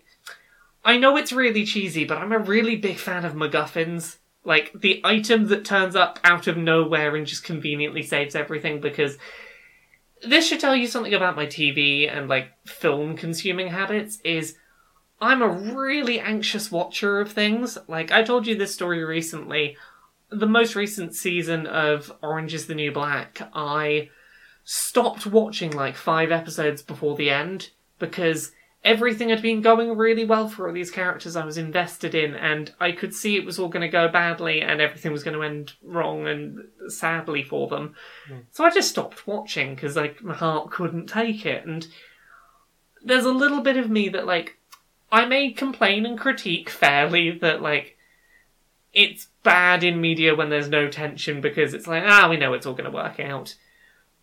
I 0.84 0.98
know 0.98 1.16
it's 1.16 1.32
really 1.32 1.64
cheesy, 1.64 2.04
but 2.04 2.18
I'm 2.18 2.32
a 2.32 2.38
really 2.38 2.76
big 2.76 2.98
fan 2.98 3.24
of 3.24 3.34
MacGuffins. 3.34 4.18
Like, 4.44 4.72
the 4.74 5.00
item 5.04 5.48
that 5.48 5.64
turns 5.64 5.96
up 5.96 6.20
out 6.22 6.46
of 6.46 6.56
nowhere 6.56 7.16
and 7.16 7.26
just 7.26 7.44
conveniently 7.44 8.02
saves 8.02 8.34
everything 8.34 8.80
because 8.80 9.16
this 10.26 10.46
should 10.46 10.60
tell 10.60 10.74
you 10.74 10.86
something 10.86 11.14
about 11.14 11.36
my 11.36 11.46
TV 11.46 12.10
and 12.10 12.28
like 12.28 12.48
film 12.66 13.16
consuming 13.16 13.68
habits 13.68 14.20
is 14.24 14.56
I'm 15.20 15.42
a 15.42 15.48
really 15.48 16.20
anxious 16.20 16.70
watcher 16.70 17.20
of 17.20 17.32
things. 17.32 17.78
Like 17.88 18.12
I 18.12 18.22
told 18.22 18.46
you 18.46 18.56
this 18.56 18.74
story 18.74 19.04
recently. 19.04 19.76
The 20.30 20.46
most 20.46 20.74
recent 20.74 21.14
season 21.14 21.66
of 21.66 22.12
Orange 22.22 22.54
is 22.54 22.66
the 22.66 22.74
New 22.74 22.90
Black, 22.92 23.40
I 23.54 24.10
stopped 24.64 25.26
watching 25.26 25.70
like 25.70 25.96
5 25.96 26.32
episodes 26.32 26.82
before 26.82 27.16
the 27.16 27.30
end 27.30 27.70
because 27.98 28.52
everything 28.82 29.30
had 29.30 29.40
been 29.40 29.62
going 29.62 29.96
really 29.96 30.24
well 30.24 30.48
for 30.48 30.66
all 30.66 30.74
these 30.74 30.90
characters 30.90 31.36
I 31.36 31.44
was 31.44 31.56
invested 31.56 32.14
in 32.14 32.34
and 32.34 32.72
I 32.78 32.92
could 32.92 33.14
see 33.14 33.36
it 33.36 33.46
was 33.46 33.58
all 33.58 33.68
going 33.68 33.82
to 33.82 33.88
go 33.88 34.08
badly 34.08 34.60
and 34.60 34.80
everything 34.80 35.10
was 35.10 35.24
going 35.24 35.36
to 35.36 35.42
end 35.42 35.72
wrong 35.82 36.26
and 36.26 36.64
sadly 36.88 37.42
for 37.42 37.68
them. 37.68 37.94
So 38.50 38.64
I 38.64 38.70
just 38.70 38.90
stopped 38.90 39.26
watching 39.26 39.74
because 39.74 39.96
like 39.96 40.22
my 40.22 40.34
heart 40.34 40.70
couldn't 40.70 41.06
take 41.06 41.46
it. 41.46 41.64
And 41.64 41.86
there's 43.02 43.24
a 43.24 43.32
little 43.32 43.62
bit 43.62 43.78
of 43.78 43.90
me 43.90 44.10
that 44.10 44.26
like 44.26 44.58
I 45.10 45.24
may 45.24 45.50
complain 45.52 46.04
and 46.04 46.18
critique 46.18 46.68
fairly 46.68 47.30
that 47.38 47.62
like 47.62 47.96
it's 48.92 49.28
bad 49.42 49.82
in 49.82 50.00
media 50.00 50.34
when 50.34 50.50
there's 50.50 50.68
no 50.68 50.88
tension 50.88 51.40
because 51.40 51.74
it's 51.74 51.86
like 51.86 52.04
ah 52.06 52.28
we 52.28 52.36
know 52.36 52.52
it's 52.52 52.66
all 52.66 52.74
going 52.74 52.90
to 52.90 52.96
work 52.96 53.18
out. 53.18 53.56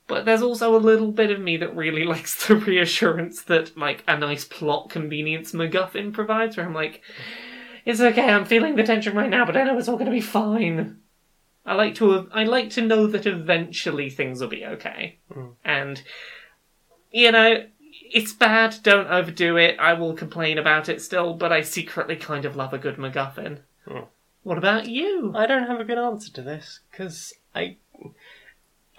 But 0.07 0.25
there's 0.25 0.41
also 0.41 0.75
a 0.75 0.77
little 0.77 1.11
bit 1.11 1.31
of 1.31 1.39
me 1.39 1.57
that 1.57 1.75
really 1.75 2.03
likes 2.05 2.47
the 2.47 2.55
reassurance 2.55 3.43
that 3.43 3.77
like 3.77 4.03
a 4.07 4.17
nice 4.17 4.45
plot 4.45 4.89
convenience 4.89 5.53
MacGuffin 5.53 6.13
provides, 6.13 6.57
where 6.57 6.65
I'm 6.65 6.73
like, 6.73 7.01
it's 7.85 8.01
okay, 8.01 8.29
I'm 8.29 8.45
feeling 8.45 8.75
the 8.75 8.83
tension 8.83 9.15
right 9.15 9.29
now, 9.29 9.45
but 9.45 9.57
I 9.57 9.63
know 9.63 9.77
it's 9.77 9.87
all 9.87 9.97
going 9.97 10.05
to 10.05 10.11
be 10.11 10.21
fine. 10.21 10.97
I 11.65 11.75
like 11.75 11.95
to 11.95 12.27
I 12.33 12.43
like 12.43 12.71
to 12.71 12.81
know 12.81 13.07
that 13.07 13.25
eventually 13.25 14.09
things 14.09 14.41
will 14.41 14.47
be 14.47 14.65
okay. 14.65 15.19
And 15.63 16.01
you 17.11 17.31
know, 17.31 17.65
it's 18.11 18.33
bad, 18.33 18.77
don't 18.83 19.07
overdo 19.07 19.57
it. 19.57 19.77
I 19.79 19.93
will 19.93 20.13
complain 20.13 20.57
about 20.57 20.89
it 20.89 21.01
still, 21.01 21.33
but 21.33 21.51
I 21.51 21.61
secretly 21.61 22.15
kind 22.15 22.45
of 22.45 22.55
love 22.55 22.73
a 22.73 22.77
good 22.77 22.97
MacGuffin. 22.97 23.59
Hmm. 23.87 24.05
What 24.43 24.57
about 24.57 24.87
you? 24.87 25.33
I 25.35 25.45
don't 25.45 25.67
have 25.67 25.79
a 25.79 25.85
good 25.85 25.97
answer 25.97 26.31
to 26.33 26.41
this 26.41 26.79
because 26.89 27.33
I, 27.53 27.77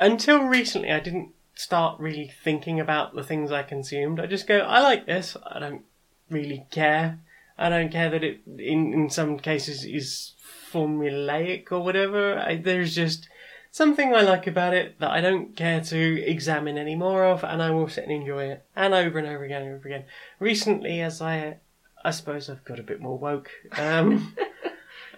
until 0.03 0.45
recently, 0.45 0.91
I 0.91 1.01
didn't 1.01 1.31
start 1.55 2.01
really 2.01 2.33
thinking 2.43 2.81
about 2.81 3.15
the 3.15 3.23
things 3.23 3.53
I 3.53 3.62
consumed. 3.62 4.20
I 4.20 4.27
just 4.27 4.47
go, 4.47 4.59
I 4.59 4.81
like 4.81 5.07
this. 5.07 5.37
I 5.47 5.59
don't 5.59 5.83
really 6.31 6.66
care. 6.70 7.20
I 7.59 7.69
don't 7.69 7.93
care 7.93 8.11
that 8.11 8.24
it, 8.24 8.41
in 8.47 8.93
in 8.93 9.11
some 9.11 9.39
cases, 9.39 9.85
is 9.85 10.33
formulaic 10.73 11.70
or 11.70 11.81
whatever. 11.81 12.39
I, 12.39 12.57
there's 12.57 12.95
just 12.95 13.29
something 13.70 14.15
I 14.15 14.23
like 14.23 14.47
about 14.47 14.74
it 14.74 14.99
that 15.01 15.11
I 15.11 15.20
don't 15.20 15.55
care 15.55 15.81
to 15.81 16.23
examine 16.24 16.79
any 16.79 16.95
more 16.95 17.24
of, 17.24 17.45
and 17.45 17.62
I 17.62 17.70
will 17.70 17.89
sit 17.89 18.05
and 18.05 18.12
enjoy 18.12 18.45
it, 18.45 18.65
and 18.74 18.95
over 18.95 19.19
and 19.19 19.29
over 19.29 19.45
again 19.45 19.62
and 19.62 19.74
over 19.74 19.89
again. 19.89 20.05
Recently, 20.39 21.01
as 21.01 21.20
I, 21.20 21.59
I 22.05 22.11
suppose 22.11 22.49
I've 22.49 22.65
got 22.65 22.81
a 22.81 22.85
bit 22.85 23.01
more 23.01 23.19
woke. 23.19 23.51
Um, 23.77 24.35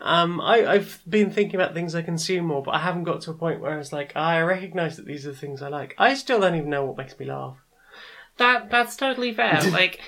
um, 0.05 0.39
I, 0.39 0.66
I've 0.66 1.01
been 1.09 1.31
thinking 1.31 1.55
about 1.55 1.72
things 1.72 1.94
I 1.94 2.02
consume 2.02 2.44
more, 2.44 2.62
but 2.62 2.74
I 2.74 2.81
haven't 2.81 3.05
got 3.05 3.22
to 3.22 3.31
a 3.31 3.35
point 3.35 3.62
where 3.62 3.78
it's 3.81 3.90
like 3.90 4.14
I 4.14 4.39
recognise 4.43 4.98
that 4.98 5.06
these 5.06 5.26
are 5.26 5.31
the 5.31 5.36
things 5.36 5.62
I 5.62 5.68
like. 5.68 5.94
I 5.97 6.12
still 6.12 6.40
don't 6.40 6.55
even 6.55 6.68
know 6.68 6.85
what 6.85 6.98
makes 6.98 7.18
me 7.18 7.24
laugh. 7.24 7.56
That 8.36 8.70
that's 8.70 8.97
totally 8.97 9.32
fair. 9.32 9.62
like, 9.70 10.02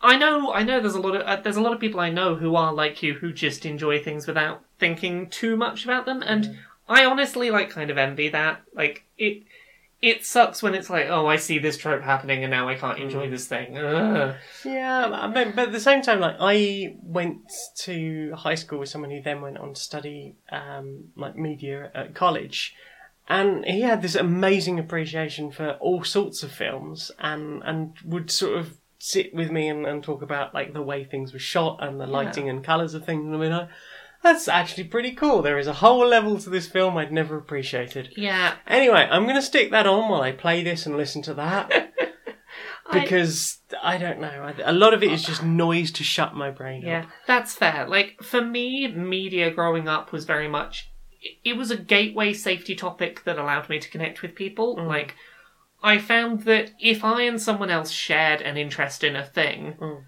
I 0.00 0.16
know, 0.18 0.52
I 0.52 0.64
know. 0.64 0.80
There's 0.80 0.96
a 0.96 1.00
lot 1.00 1.14
of 1.14 1.22
uh, 1.22 1.36
there's 1.36 1.56
a 1.56 1.62
lot 1.62 1.72
of 1.72 1.78
people 1.78 2.00
I 2.00 2.10
know 2.10 2.34
who 2.34 2.56
are 2.56 2.74
like 2.74 3.04
you, 3.04 3.14
who 3.14 3.32
just 3.32 3.64
enjoy 3.64 4.02
things 4.02 4.26
without 4.26 4.64
thinking 4.80 5.30
too 5.30 5.56
much 5.56 5.84
about 5.84 6.04
them, 6.04 6.20
and 6.26 6.58
I 6.88 7.04
honestly 7.04 7.52
like 7.52 7.70
kind 7.70 7.88
of 7.88 7.98
envy 7.98 8.30
that. 8.30 8.62
Like 8.74 9.04
it, 9.16 9.44
it 10.02 10.24
sucks 10.24 10.62
when 10.62 10.74
it's 10.74 10.88
like, 10.88 11.06
oh, 11.08 11.26
I 11.26 11.36
see 11.36 11.58
this 11.58 11.76
trope 11.76 12.02
happening, 12.02 12.42
and 12.42 12.50
now 12.50 12.68
I 12.68 12.74
can't 12.74 12.98
enjoy 12.98 13.28
this 13.28 13.46
thing. 13.46 13.76
Ugh. 13.76 14.34
Yeah, 14.64 15.30
but, 15.34 15.54
but 15.54 15.68
at 15.68 15.72
the 15.72 15.80
same 15.80 16.00
time, 16.00 16.20
like 16.20 16.36
I 16.40 16.96
went 17.02 17.52
to 17.80 18.32
high 18.34 18.54
school 18.54 18.78
with 18.78 18.88
someone 18.88 19.10
who 19.10 19.20
then 19.20 19.42
went 19.42 19.58
on 19.58 19.74
to 19.74 19.80
study 19.80 20.36
um, 20.50 21.10
like 21.16 21.36
media 21.36 21.90
at 21.94 22.14
college, 22.14 22.74
and 23.28 23.64
he 23.66 23.82
had 23.82 24.00
this 24.00 24.14
amazing 24.14 24.78
appreciation 24.78 25.50
for 25.50 25.72
all 25.80 26.02
sorts 26.02 26.42
of 26.42 26.50
films, 26.50 27.10
and 27.18 27.62
and 27.64 27.94
would 28.04 28.30
sort 28.30 28.58
of 28.58 28.78
sit 28.98 29.34
with 29.34 29.50
me 29.50 29.68
and, 29.68 29.86
and 29.86 30.02
talk 30.02 30.22
about 30.22 30.54
like 30.54 30.72
the 30.72 30.82
way 30.82 31.04
things 31.04 31.32
were 31.32 31.38
shot 31.38 31.78
and 31.80 31.98
the 31.98 32.06
lighting 32.06 32.48
and 32.50 32.64
colours 32.64 32.94
of 32.94 33.04
things. 33.04 33.26
And 33.26 33.34
I 33.34 33.38
mean, 33.38 33.52
I, 33.52 33.68
that's 34.22 34.48
actually 34.48 34.84
pretty 34.84 35.12
cool. 35.12 35.42
There 35.42 35.58
is 35.58 35.66
a 35.66 35.72
whole 35.74 36.06
level 36.06 36.38
to 36.38 36.50
this 36.50 36.66
film 36.68 36.96
I'd 36.96 37.12
never 37.12 37.36
appreciated. 37.38 38.12
Yeah, 38.16 38.54
Anyway, 38.66 39.08
I'm 39.10 39.24
going 39.24 39.36
to 39.36 39.42
stick 39.42 39.70
that 39.70 39.86
on 39.86 40.10
while 40.10 40.22
I 40.22 40.32
play 40.32 40.62
this 40.62 40.86
and 40.86 40.96
listen 40.96 41.22
to 41.22 41.34
that. 41.34 41.92
Because 42.92 43.58
I, 43.80 43.98
don't 43.98 44.20
know. 44.20 44.52
A 44.64 44.72
lot 44.72 44.94
of 44.94 45.02
it 45.04 45.12
is 45.12 45.22
just 45.22 45.44
noise 45.44 45.92
to 45.92 46.02
shut 46.02 46.34
my 46.34 46.50
brain 46.50 46.82
Yeah, 46.82 47.02
up. 47.02 47.06
that's 47.24 47.54
fair. 47.54 47.86
Like 47.86 48.20
for 48.20 48.40
me, 48.40 48.88
media 48.88 49.50
growing 49.52 49.86
up 49.86 50.10
was 50.10 50.24
very 50.24 50.48
much 50.48 50.90
it 51.44 51.56
was 51.56 51.70
a 51.70 51.76
gateway 51.76 52.32
safety 52.32 52.74
topic 52.74 53.22
that 53.24 53.38
allowed 53.38 53.68
me 53.68 53.78
to 53.78 53.88
connect 53.90 54.22
with 54.22 54.34
people. 54.34 54.74
Like 54.88 55.14
I 55.84 55.98
found 55.98 56.42
that 56.44 56.72
if 56.80 57.04
I 57.04 57.22
and 57.22 57.40
someone 57.40 57.70
else 57.70 57.90
shared 57.90 58.40
an 58.42 58.56
interest 58.56 59.04
in 59.04 59.14
a 59.14 59.24
thing, 59.24 59.74
Mm. 59.80 60.02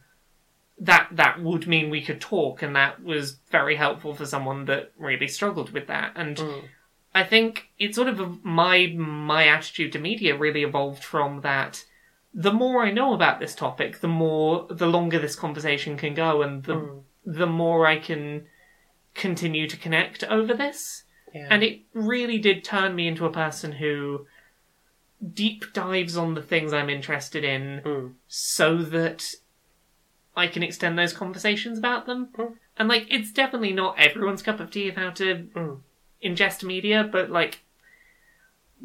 That 0.78 1.08
that 1.12 1.40
would 1.42 1.66
mean 1.66 1.90
we 1.90 2.02
could 2.02 2.20
talk, 2.20 2.62
and 2.62 2.74
that 2.76 3.02
was 3.02 3.38
very 3.50 3.76
helpful 3.76 4.14
for 4.14 4.26
someone 4.26 4.64
that 4.66 4.92
really 4.96 5.28
struggled 5.28 5.70
with 5.70 5.86
that. 5.86 6.12
And 6.16 6.36
Mm. 6.36 6.68
I 7.14 7.24
think 7.24 7.68
it's 7.78 7.96
sort 7.96 8.08
of 8.08 8.44
my 8.44 8.86
my 8.96 9.46
attitude 9.46 9.92
to 9.92 9.98
media 9.98 10.36
really 10.36 10.62
evolved 10.62 11.04
from 11.04 11.42
that. 11.42 11.84
The 12.34 12.52
more 12.52 12.82
I 12.82 12.90
know 12.90 13.12
about 13.12 13.38
this 13.38 13.54
topic, 13.54 14.00
the 14.00 14.08
more 14.08 14.66
the 14.70 14.86
longer 14.86 15.18
this 15.18 15.36
conversation 15.36 15.96
can 15.98 16.14
go, 16.14 16.42
and 16.42 16.64
the 16.64 16.76
Mm. 16.76 17.02
the 17.24 17.46
more 17.46 17.86
I 17.86 17.98
can 17.98 18.46
continue 19.14 19.68
to 19.68 19.76
connect 19.76 20.24
over 20.24 20.54
this. 20.54 21.04
Yeah. 21.34 21.48
And 21.50 21.62
it 21.62 21.82
really 21.92 22.38
did 22.38 22.64
turn 22.64 22.94
me 22.94 23.06
into 23.06 23.26
a 23.26 23.32
person 23.32 23.72
who 23.72 24.26
deep 25.34 25.72
dives 25.72 26.16
on 26.16 26.34
the 26.34 26.42
things 26.42 26.72
I'm 26.72 26.90
interested 26.90 27.44
in 27.44 27.82
Mm. 27.84 28.14
so 28.26 28.78
that 28.78 29.22
I 30.36 30.46
can 30.46 30.62
extend 30.62 30.98
those 30.98 31.12
conversations 31.12 31.78
about 31.78 32.06
them. 32.06 32.28
Mm. 32.36 32.54
And 32.78 32.88
like 32.88 33.06
it's 33.10 33.32
definitely 33.32 33.72
not 33.72 33.98
everyone's 33.98 34.42
cup 34.42 34.60
of 34.60 34.70
tea 34.70 34.88
of 34.88 34.96
how 34.96 35.10
to 35.10 35.48
Mm. 35.54 35.80
ingest 36.24 36.64
media, 36.64 37.08
but 37.10 37.30
like 37.30 37.60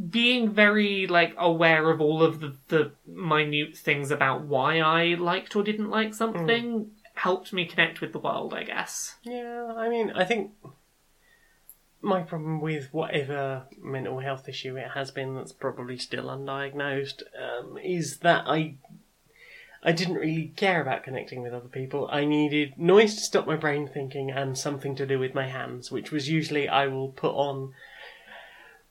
being 0.10 0.50
very 0.52 1.08
like 1.08 1.34
aware 1.38 1.90
of 1.90 2.00
all 2.00 2.22
of 2.22 2.40
the, 2.40 2.56
the 2.68 2.92
minute 3.08 3.76
things 3.76 4.12
about 4.12 4.44
why 4.44 4.80
I 4.80 5.16
liked 5.16 5.56
or 5.56 5.64
didn't 5.64 5.90
like 5.90 6.14
something 6.14 6.92
helped 7.16 7.52
me 7.52 7.66
connect 7.66 8.00
with 8.00 8.14
the 8.14 8.20
world, 8.20 8.54
I 8.54 8.64
guess. 8.64 9.16
Yeah, 9.24 9.74
I 9.76 9.90
mean, 9.90 10.12
I 10.12 10.24
think 10.24 10.52
my 12.00 12.22
problem 12.22 12.62
with 12.62 12.94
whatever 12.94 13.64
mental 13.82 14.20
health 14.20 14.48
issue 14.48 14.78
it 14.78 14.92
has 14.94 15.10
been 15.10 15.36
that's 15.36 15.52
probably 15.52 15.98
still 15.98 16.26
undiagnosed 16.26 17.24
um, 17.42 17.78
is 17.80 18.18
that 18.20 18.44
I 18.48 18.76
I 19.88 19.94
didn't 19.94 20.16
really 20.16 20.52
care 20.58 20.82
about 20.82 21.04
connecting 21.04 21.42
with 21.42 21.54
other 21.54 21.70
people. 21.70 22.10
I 22.12 22.26
needed 22.26 22.78
noise 22.78 23.16
to 23.16 23.22
stop 23.22 23.48
my 23.48 23.56
brain 23.56 23.88
thinking 23.88 24.30
and 24.30 24.58
something 24.58 24.98
to 24.98 25.06
do 25.06 25.18
with 25.18 25.34
my 25.34 25.48
hands, 25.48 25.90
which 25.90 26.12
was 26.12 26.28
usually 26.28 26.68
I 26.68 26.88
will 26.88 27.08
put 27.08 27.34
on 27.34 27.74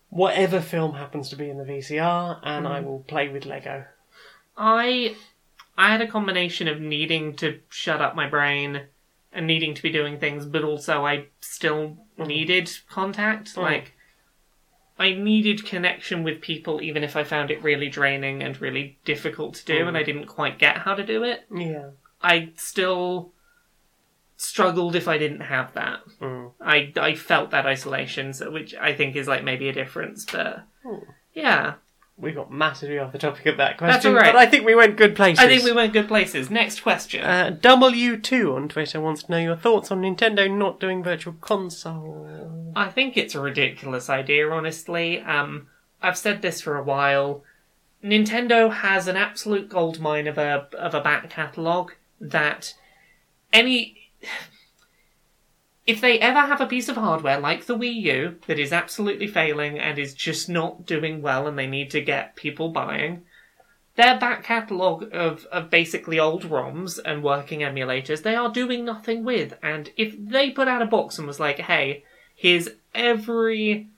whatever 0.08 0.58
film 0.58 0.94
happens 0.94 1.28
to 1.28 1.36
be 1.36 1.50
in 1.50 1.58
the 1.58 1.64
VCR 1.64 2.40
and 2.42 2.66
I 2.66 2.80
mm. 2.80 2.84
will 2.84 3.00
play 3.00 3.28
with 3.28 3.44
Lego. 3.44 3.84
I 4.56 5.16
I 5.76 5.90
had 5.90 6.00
a 6.00 6.08
combination 6.08 6.66
of 6.66 6.80
needing 6.80 7.36
to 7.36 7.60
shut 7.68 8.00
up 8.00 8.16
my 8.16 8.26
brain 8.26 8.86
and 9.34 9.46
needing 9.46 9.74
to 9.74 9.82
be 9.82 9.92
doing 9.92 10.18
things, 10.18 10.46
but 10.46 10.64
also 10.64 11.04
I 11.04 11.26
still 11.42 11.98
mm. 12.18 12.26
needed 12.26 12.70
contact. 12.88 13.54
Mm. 13.54 13.62
Like 13.62 13.92
I 14.98 15.12
needed 15.12 15.66
connection 15.66 16.22
with 16.22 16.40
people 16.40 16.80
even 16.80 17.04
if 17.04 17.16
I 17.16 17.24
found 17.24 17.50
it 17.50 17.62
really 17.62 17.88
draining 17.88 18.42
and 18.42 18.60
really 18.60 18.98
difficult 19.04 19.54
to 19.56 19.64
do 19.64 19.86
and 19.86 19.96
I 19.96 20.02
didn't 20.02 20.26
quite 20.26 20.58
get 20.58 20.78
how 20.78 20.94
to 20.94 21.04
do 21.04 21.22
it. 21.22 21.44
Yeah. 21.54 21.90
I 22.22 22.50
still 22.56 23.32
struggled 24.36 24.96
if 24.96 25.08
I 25.08 25.18
didn't 25.18 25.40
have 25.40 25.72
that. 25.74 26.00
Mm. 26.20 26.52
I 26.60 26.92
I 26.96 27.14
felt 27.14 27.50
that 27.50 27.66
isolation, 27.66 28.32
so 28.32 28.50
which 28.50 28.74
I 28.74 28.94
think 28.94 29.16
is 29.16 29.28
like 29.28 29.44
maybe 29.44 29.68
a 29.68 29.72
difference, 29.72 30.24
but 30.24 30.64
yeah. 31.34 31.74
We 32.18 32.32
got 32.32 32.50
massively 32.50 32.98
off 32.98 33.12
the 33.12 33.18
topic 33.18 33.44
of 33.44 33.58
that 33.58 33.76
question, 33.76 33.92
That's 33.92 34.06
all 34.06 34.14
right. 34.14 34.32
but 34.32 34.38
I 34.38 34.46
think 34.46 34.64
we 34.64 34.74
went 34.74 34.96
good 34.96 35.14
places. 35.14 35.44
I 35.44 35.48
think 35.48 35.64
we 35.64 35.72
went 35.72 35.92
good 35.92 36.08
places. 36.08 36.50
Next 36.50 36.80
question. 36.80 37.22
Uh, 37.22 37.54
W2 37.60 38.54
on 38.56 38.68
Twitter 38.70 39.00
wants 39.02 39.24
to 39.24 39.30
know 39.30 39.38
your 39.38 39.56
thoughts 39.56 39.90
on 39.90 40.00
Nintendo 40.00 40.50
not 40.50 40.80
doing 40.80 41.02
Virtual 41.02 41.34
Console. 41.42 42.72
I 42.74 42.88
think 42.88 43.18
it's 43.18 43.34
a 43.34 43.40
ridiculous 43.40 44.08
idea, 44.08 44.48
honestly. 44.50 45.20
Um, 45.20 45.66
I've 46.00 46.16
said 46.16 46.40
this 46.40 46.62
for 46.62 46.76
a 46.78 46.82
while. 46.82 47.42
Nintendo 48.02 48.72
has 48.72 49.08
an 49.08 49.16
absolute 49.16 49.68
goldmine 49.68 50.26
of 50.26 50.38
a 50.38 50.68
of 50.78 50.94
a 50.94 51.00
back 51.00 51.28
catalogue 51.28 51.92
that 52.20 52.74
any 53.52 54.10
if 55.86 56.00
they 56.00 56.18
ever 56.18 56.40
have 56.40 56.60
a 56.60 56.66
piece 56.66 56.88
of 56.88 56.96
hardware 56.96 57.38
like 57.38 57.66
the 57.66 57.76
Wii 57.76 57.94
U 57.94 58.36
that 58.46 58.58
is 58.58 58.72
absolutely 58.72 59.28
failing 59.28 59.78
and 59.78 59.98
is 59.98 60.14
just 60.14 60.48
not 60.48 60.84
doing 60.84 61.22
well 61.22 61.46
and 61.46 61.58
they 61.58 61.66
need 61.66 61.90
to 61.92 62.00
get 62.00 62.36
people 62.36 62.70
buying, 62.70 63.22
their 63.94 64.18
back 64.18 64.42
catalogue 64.42 65.08
of, 65.12 65.46
of 65.46 65.70
basically 65.70 66.18
old 66.18 66.42
ROMs 66.42 66.98
and 67.04 67.22
working 67.22 67.60
emulators 67.60 68.22
they 68.22 68.34
are 68.34 68.52
doing 68.52 68.84
nothing 68.84 69.24
with. 69.24 69.54
And 69.62 69.90
if 69.96 70.14
they 70.18 70.50
put 70.50 70.68
out 70.68 70.82
a 70.82 70.86
box 70.86 71.18
and 71.18 71.26
was 71.26 71.40
like, 71.40 71.60
hey, 71.60 72.04
here's 72.34 72.68
every 72.94 73.88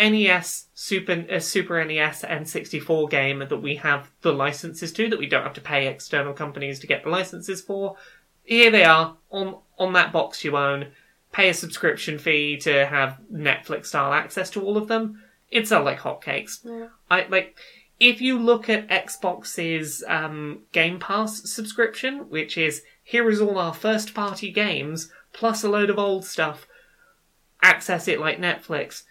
NES, 0.00 0.66
Super, 0.74 1.26
uh, 1.30 1.38
Super 1.38 1.84
NES, 1.84 2.24
and 2.24 2.48
64 2.48 3.08
game 3.08 3.38
that 3.38 3.62
we 3.62 3.76
have 3.76 4.10
the 4.22 4.32
licenses 4.32 4.92
to, 4.92 5.08
that 5.08 5.18
we 5.18 5.26
don't 5.26 5.44
have 5.44 5.54
to 5.54 5.60
pay 5.60 5.86
external 5.86 6.32
companies 6.32 6.78
to 6.80 6.86
get 6.86 7.04
the 7.04 7.10
licenses 7.10 7.60
for. 7.60 7.96
Here 8.42 8.70
they 8.70 8.84
are 8.84 9.16
on 9.30 9.56
on 9.78 9.92
that 9.92 10.12
box 10.12 10.44
you 10.44 10.56
own. 10.56 10.88
Pay 11.36 11.50
a 11.50 11.54
subscription 11.54 12.18
fee 12.18 12.56
to 12.62 12.86
have 12.86 13.18
Netflix 13.30 13.86
style 13.86 14.14
access 14.14 14.48
to 14.48 14.62
all 14.62 14.78
of 14.78 14.88
them. 14.88 15.22
It'd 15.50 15.68
sell 15.68 15.84
like 15.84 15.98
hotcakes. 15.98 16.66
I 17.10 17.26
like 17.28 17.58
if 18.00 18.22
you 18.22 18.38
look 18.38 18.70
at 18.70 18.88
Xbox's 18.88 20.02
um, 20.08 20.62
Game 20.72 20.98
Pass 20.98 21.52
subscription, 21.52 22.30
which 22.30 22.56
is 22.56 22.80
here 23.04 23.28
is 23.28 23.42
all 23.42 23.58
our 23.58 23.74
first 23.74 24.14
party 24.14 24.50
games 24.50 25.12
plus 25.34 25.62
a 25.62 25.68
load 25.68 25.90
of 25.90 25.98
old 25.98 26.24
stuff. 26.24 26.66
Access 27.62 28.08
it 28.08 28.18
like 28.18 28.40
Netflix. 28.40 29.02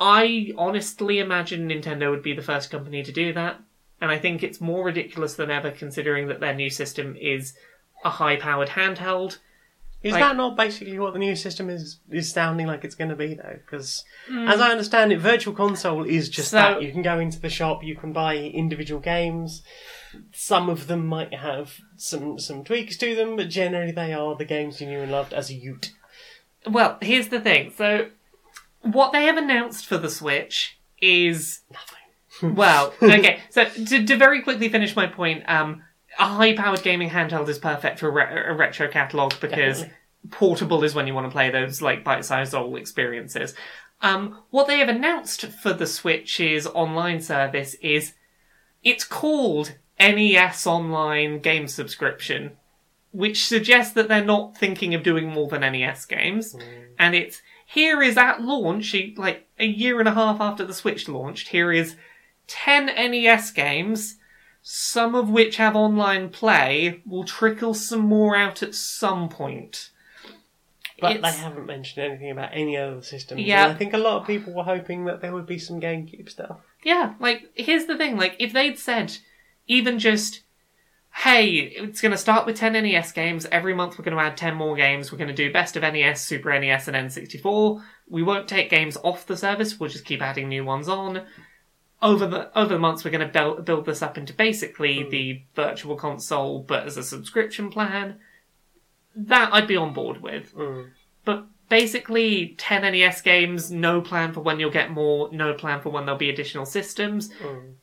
I 0.00 0.52
honestly 0.58 1.20
imagine 1.20 1.68
Nintendo 1.68 2.10
would 2.10 2.24
be 2.24 2.34
the 2.34 2.42
first 2.42 2.68
company 2.68 3.04
to 3.04 3.12
do 3.12 3.32
that, 3.32 3.60
and 4.00 4.10
I 4.10 4.18
think 4.18 4.42
it's 4.42 4.60
more 4.60 4.84
ridiculous 4.84 5.34
than 5.36 5.52
ever 5.52 5.70
considering 5.70 6.26
that 6.26 6.40
their 6.40 6.52
new 6.52 6.68
system 6.68 7.14
is 7.14 7.54
a 8.04 8.10
high 8.10 8.34
powered 8.34 8.70
handheld. 8.70 9.38
Is 10.06 10.12
Like- 10.12 10.20
that 10.22 10.36
not 10.36 10.56
basically 10.56 10.98
what 10.98 11.12
the 11.14 11.18
new 11.18 11.34
system 11.34 11.68
is 11.68 11.98
is 12.10 12.30
sounding 12.30 12.66
like 12.66 12.84
it's 12.84 12.94
going 12.94 13.10
to 13.10 13.16
be 13.16 13.34
though? 13.34 13.58
Because 13.64 14.04
as 14.30 14.60
I 14.60 14.70
understand 14.70 15.12
it, 15.12 15.18
Virtual 15.18 15.52
Console 15.54 16.04
is 16.04 16.28
just 16.28 16.50
So- 16.50 16.56
that. 16.56 16.82
You 16.82 16.92
can 16.92 17.02
go 17.02 17.18
into 17.18 17.40
the 17.40 17.50
shop, 17.50 17.82
you 17.82 17.96
can 17.96 18.12
buy 18.12 18.36
individual 18.36 19.00
games. 19.00 19.62
Some 20.32 20.68
of 20.68 20.86
them 20.86 21.06
might 21.06 21.34
have 21.34 21.74
some 21.96 22.38
some 22.38 22.62
tweaks 22.64 22.96
to 22.98 23.14
them, 23.14 23.36
but 23.36 23.48
generally 23.48 23.92
they 23.92 24.12
are 24.12 24.36
the 24.36 24.44
games 24.44 24.80
you 24.80 24.86
knew 24.86 25.00
and 25.00 25.10
loved 25.12 25.32
as 25.34 25.50
a 25.50 25.54
Ute. 25.54 25.92
Well, 26.66 26.98
here's 27.02 27.28
the 27.28 27.40
thing. 27.40 27.72
So, 27.76 28.08
what 28.82 29.12
they 29.12 29.24
have 29.24 29.36
announced 29.36 29.86
for 29.86 29.98
the 29.98 30.10
Switch 30.10 30.78
is 31.02 31.62
Nothing. 31.72 32.54
Well, 32.54 32.92
okay. 33.02 33.40
So 33.50 33.64
to, 33.64 34.06
to 34.06 34.16
very 34.16 34.42
quickly 34.42 34.68
finish 34.68 34.94
my 34.94 35.06
point, 35.06 35.42
um, 35.48 35.82
a 36.18 36.26
high-powered 36.26 36.82
gaming 36.82 37.10
handheld 37.10 37.48
is 37.48 37.58
perfect 37.58 37.98
for 37.98 38.08
a, 38.08 38.12
re- 38.12 38.44
a 38.48 38.52
retro 38.54 38.88
catalog 38.88 39.32
because 39.40 39.84
portable 40.30 40.84
is 40.84 40.94
when 40.94 41.06
you 41.06 41.14
want 41.14 41.26
to 41.26 41.32
play 41.32 41.50
those 41.50 41.82
like 41.82 42.04
bite-sized 42.04 42.54
old 42.54 42.76
experiences. 42.76 43.54
Um, 44.02 44.42
what 44.50 44.66
they 44.66 44.78
have 44.78 44.88
announced 44.88 45.46
for 45.46 45.72
the 45.72 45.86
Switch's 45.86 46.66
online 46.66 47.20
service 47.20 47.74
is 47.74 48.14
it's 48.82 49.04
called 49.04 49.74
NES 49.98 50.66
Online 50.66 51.38
Game 51.38 51.66
Subscription, 51.66 52.52
which 53.12 53.46
suggests 53.46 53.94
that 53.94 54.08
they're 54.08 54.24
not 54.24 54.56
thinking 54.56 54.94
of 54.94 55.02
doing 55.02 55.28
more 55.28 55.48
than 55.48 55.60
NES 55.60 56.04
games, 56.04 56.54
and 56.98 57.14
it's 57.14 57.40
here 57.66 58.00
is 58.02 58.16
at 58.16 58.42
launch, 58.42 58.94
like 59.16 59.48
a 59.58 59.66
year 59.66 59.98
and 59.98 60.08
a 60.08 60.14
half 60.14 60.40
after 60.40 60.64
the 60.64 60.72
Switch 60.74 61.08
launched. 61.08 61.48
Here 61.48 61.72
is 61.72 61.96
10 62.46 62.86
NES 62.86 63.50
games, 63.50 64.18
some 64.62 65.14
of 65.14 65.28
which 65.28 65.56
have 65.56 65.74
online 65.74 66.28
play, 66.28 67.02
will 67.04 67.24
trickle 67.24 67.74
some 67.74 68.00
more 68.00 68.36
out 68.36 68.62
at 68.62 68.74
some 68.74 69.28
point. 69.28 69.90
But 70.98 71.16
It's- 71.16 71.34
they 71.34 71.42
haven't 71.42 71.66
mentioned 71.66 72.06
anything 72.06 72.30
about 72.30 72.50
any 72.52 72.76
other 72.76 73.02
systems. 73.02 73.42
Yeah. 73.42 73.64
And 73.64 73.72
I 73.72 73.74
think 73.76 73.92
a 73.92 73.98
lot 73.98 74.20
of 74.20 74.26
people 74.26 74.54
were 74.54 74.64
hoping 74.64 75.04
that 75.04 75.20
there 75.20 75.32
would 75.32 75.46
be 75.46 75.58
some 75.58 75.80
GameCube 75.80 76.30
stuff. 76.30 76.58
Yeah, 76.82 77.14
like, 77.20 77.50
here's 77.54 77.86
the 77.86 77.98
thing, 77.98 78.16
like, 78.16 78.36
if 78.38 78.52
they'd 78.52 78.78
said, 78.78 79.18
even 79.66 79.98
just, 79.98 80.42
hey, 81.24 81.48
it's 81.48 82.00
gonna 82.00 82.16
start 82.16 82.46
with 82.46 82.56
10 82.56 82.72
NES 82.72 83.12
games, 83.12 83.46
every 83.52 83.74
month 83.74 83.98
we're 83.98 84.04
gonna 84.04 84.16
add 84.16 84.36
10 84.36 84.54
more 84.54 84.76
games, 84.76 85.12
we're 85.12 85.18
gonna 85.18 85.34
do 85.34 85.52
best 85.52 85.76
of 85.76 85.82
NES, 85.82 86.22
Super 86.24 86.50
NES, 86.58 86.88
and 86.88 86.96
N64, 86.96 87.82
we 88.08 88.22
won't 88.22 88.48
take 88.48 88.70
games 88.70 88.96
off 89.02 89.26
the 89.26 89.36
service, 89.36 89.78
we'll 89.78 89.90
just 89.90 90.04
keep 90.04 90.22
adding 90.22 90.48
new 90.48 90.64
ones 90.64 90.88
on. 90.88 91.26
Over 92.02 92.26
the 92.26 92.58
over 92.58 92.74
the 92.74 92.78
months, 92.78 93.04
we're 93.04 93.10
going 93.10 93.26
to 93.26 93.32
build 93.32 93.64
build 93.64 93.86
this 93.86 94.02
up 94.02 94.18
into 94.18 94.34
basically 94.34 95.02
hmm. 95.02 95.08
the 95.08 95.42
virtual 95.54 95.96
console, 95.96 96.60
but 96.60 96.86
as 96.86 96.98
a 96.98 97.02
subscription 97.02 97.70
plan. 97.70 98.20
That 99.16 99.52
I'd 99.52 99.66
be 99.66 99.76
on 99.76 99.92
board 99.92 100.22
with. 100.22 100.54
Mm. 100.54 100.90
But 101.24 101.46
basically, 101.68 102.54
10 102.58 102.82
NES 102.82 103.22
games, 103.22 103.70
no 103.70 104.00
plan 104.00 104.32
for 104.32 104.40
when 104.40 104.60
you'll 104.60 104.70
get 104.70 104.90
more, 104.90 105.30
no 105.32 105.54
plan 105.54 105.80
for 105.80 105.90
when 105.90 106.04
there'll 106.04 106.18
be 106.18 106.30
additional 106.30 106.66
systems. 106.66 107.30
Mm. 107.42 107.74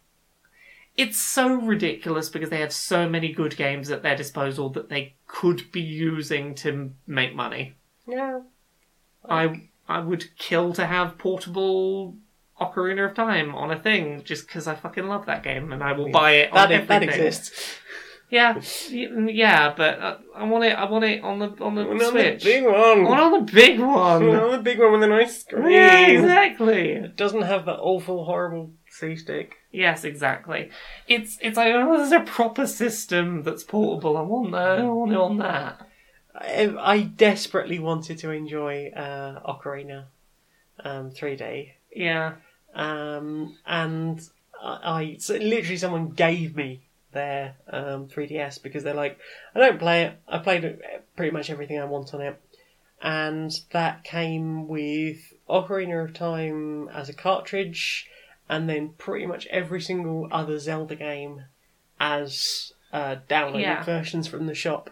It's 0.95 1.19
so 1.19 1.55
ridiculous 1.55 2.29
because 2.29 2.49
they 2.49 2.59
have 2.59 2.71
so 2.71 3.09
many 3.09 3.31
good 3.33 3.57
games 3.57 3.89
at 3.89 4.03
their 4.03 4.15
disposal 4.15 4.69
that 4.69 4.89
they 4.89 5.15
could 5.25 5.71
be 5.71 5.81
using 5.81 6.53
to 6.55 6.91
make 7.07 7.33
money. 7.33 7.73
Yeah. 8.07 8.41
I 9.27 9.69
I 9.87 9.99
would 9.99 10.35
kill 10.37 10.73
to 10.73 10.85
have 10.85 11.17
portable 11.17 12.15
Ocarina 12.61 13.09
of 13.09 13.15
Time 13.15 13.55
on 13.55 13.71
a 13.71 13.79
thing 13.79 14.23
just 14.23 14.47
because 14.47 14.67
I 14.67 14.75
fucking 14.75 15.07
love 15.07 15.25
that 15.25 15.43
game 15.43 15.73
and 15.73 15.83
I 15.83 15.93
will 15.93 16.11
buy 16.11 16.33
it. 16.33 16.53
That, 16.53 16.65
on 16.65 16.69
that 16.69 16.91
everything. 16.91 17.09
exists. 17.09 17.77
Yeah, 18.33 18.59
yeah, 18.89 19.73
but 19.77 19.99
uh, 19.99 20.17
I 20.35 20.43
want 20.45 20.63
it. 20.63 20.73
I 20.75 20.85
want 20.89 21.05
it 21.05 21.23
on 21.23 21.37
the 21.37 21.49
on 21.63 21.75
the 21.75 21.87
On 21.87 21.97
the 21.99 22.05
Switch. 22.09 22.43
big 22.43 22.63
I 22.63 22.67
one. 22.67 23.03
want 23.03 23.21
on 23.21 23.45
the 23.45 23.51
big 23.51 23.79
one. 23.79 24.23
On 24.29 24.51
the 24.51 24.57
big 24.57 24.79
one 24.79 24.91
with 24.93 25.03
a 25.03 25.07
nice 25.07 25.41
screen. 25.41 25.71
Yeah, 25.71 26.07
exactly. 26.07 26.93
It 26.93 27.15
doesn't 27.15 27.43
have 27.43 27.65
that 27.65 27.77
awful, 27.79 28.25
horrible 28.25 28.71
C 28.89 29.15
stick. 29.15 29.57
Yes, 29.71 30.03
exactly. 30.03 30.71
It's 31.07 31.37
it's 31.41 31.57
like 31.57 31.73
oh, 31.75 31.97
there's 31.97 32.11
a 32.11 32.21
proper 32.21 32.65
system 32.65 33.43
that's 33.43 33.63
portable. 33.63 34.17
I 34.17 34.21
want 34.21 34.51
that. 34.53 34.79
I 34.79 34.83
want 34.85 35.11
it 35.11 35.17
on 35.17 35.37
that. 35.37 35.87
I, 36.35 36.73
I 36.79 37.01
desperately 37.03 37.77
wanted 37.77 38.17
to 38.19 38.31
enjoy 38.31 38.87
uh, 38.95 39.39
Ocarina 39.53 40.05
um, 40.83 41.11
3D. 41.11 41.69
Yeah, 41.95 42.33
Um, 42.73 43.55
and 43.67 44.19
I, 44.59 44.79
I 44.83 45.15
so 45.19 45.35
literally 45.35 45.77
someone 45.77 46.09
gave 46.09 46.55
me 46.55 46.81
their 47.13 47.55
um, 47.69 48.07
3DS 48.07 48.61
because 48.61 48.83
they're 48.83 48.93
like, 48.93 49.17
I 49.55 49.59
don't 49.59 49.79
play 49.79 50.03
it. 50.03 50.13
I 50.27 50.39
played 50.39 50.79
pretty 51.15 51.31
much 51.31 51.49
everything 51.49 51.79
I 51.79 51.85
want 51.85 52.13
on 52.13 52.21
it, 52.21 52.39
and 53.01 53.51
that 53.71 54.03
came 54.03 54.67
with 54.67 55.33
Ocarina 55.49 56.03
of 56.05 56.13
Time 56.13 56.89
as 56.89 57.09
a 57.09 57.13
cartridge, 57.13 58.09
and 58.49 58.67
then 58.69 58.89
pretty 58.97 59.25
much 59.25 59.45
every 59.47 59.81
single 59.81 60.27
other 60.31 60.59
Zelda 60.59 60.95
game 60.95 61.45
as 61.99 62.73
uh, 62.91 63.17
downloaded 63.29 63.61
Yeah. 63.61 63.83
versions 63.83 64.27
from 64.27 64.47
the 64.47 64.55
shop. 64.55 64.89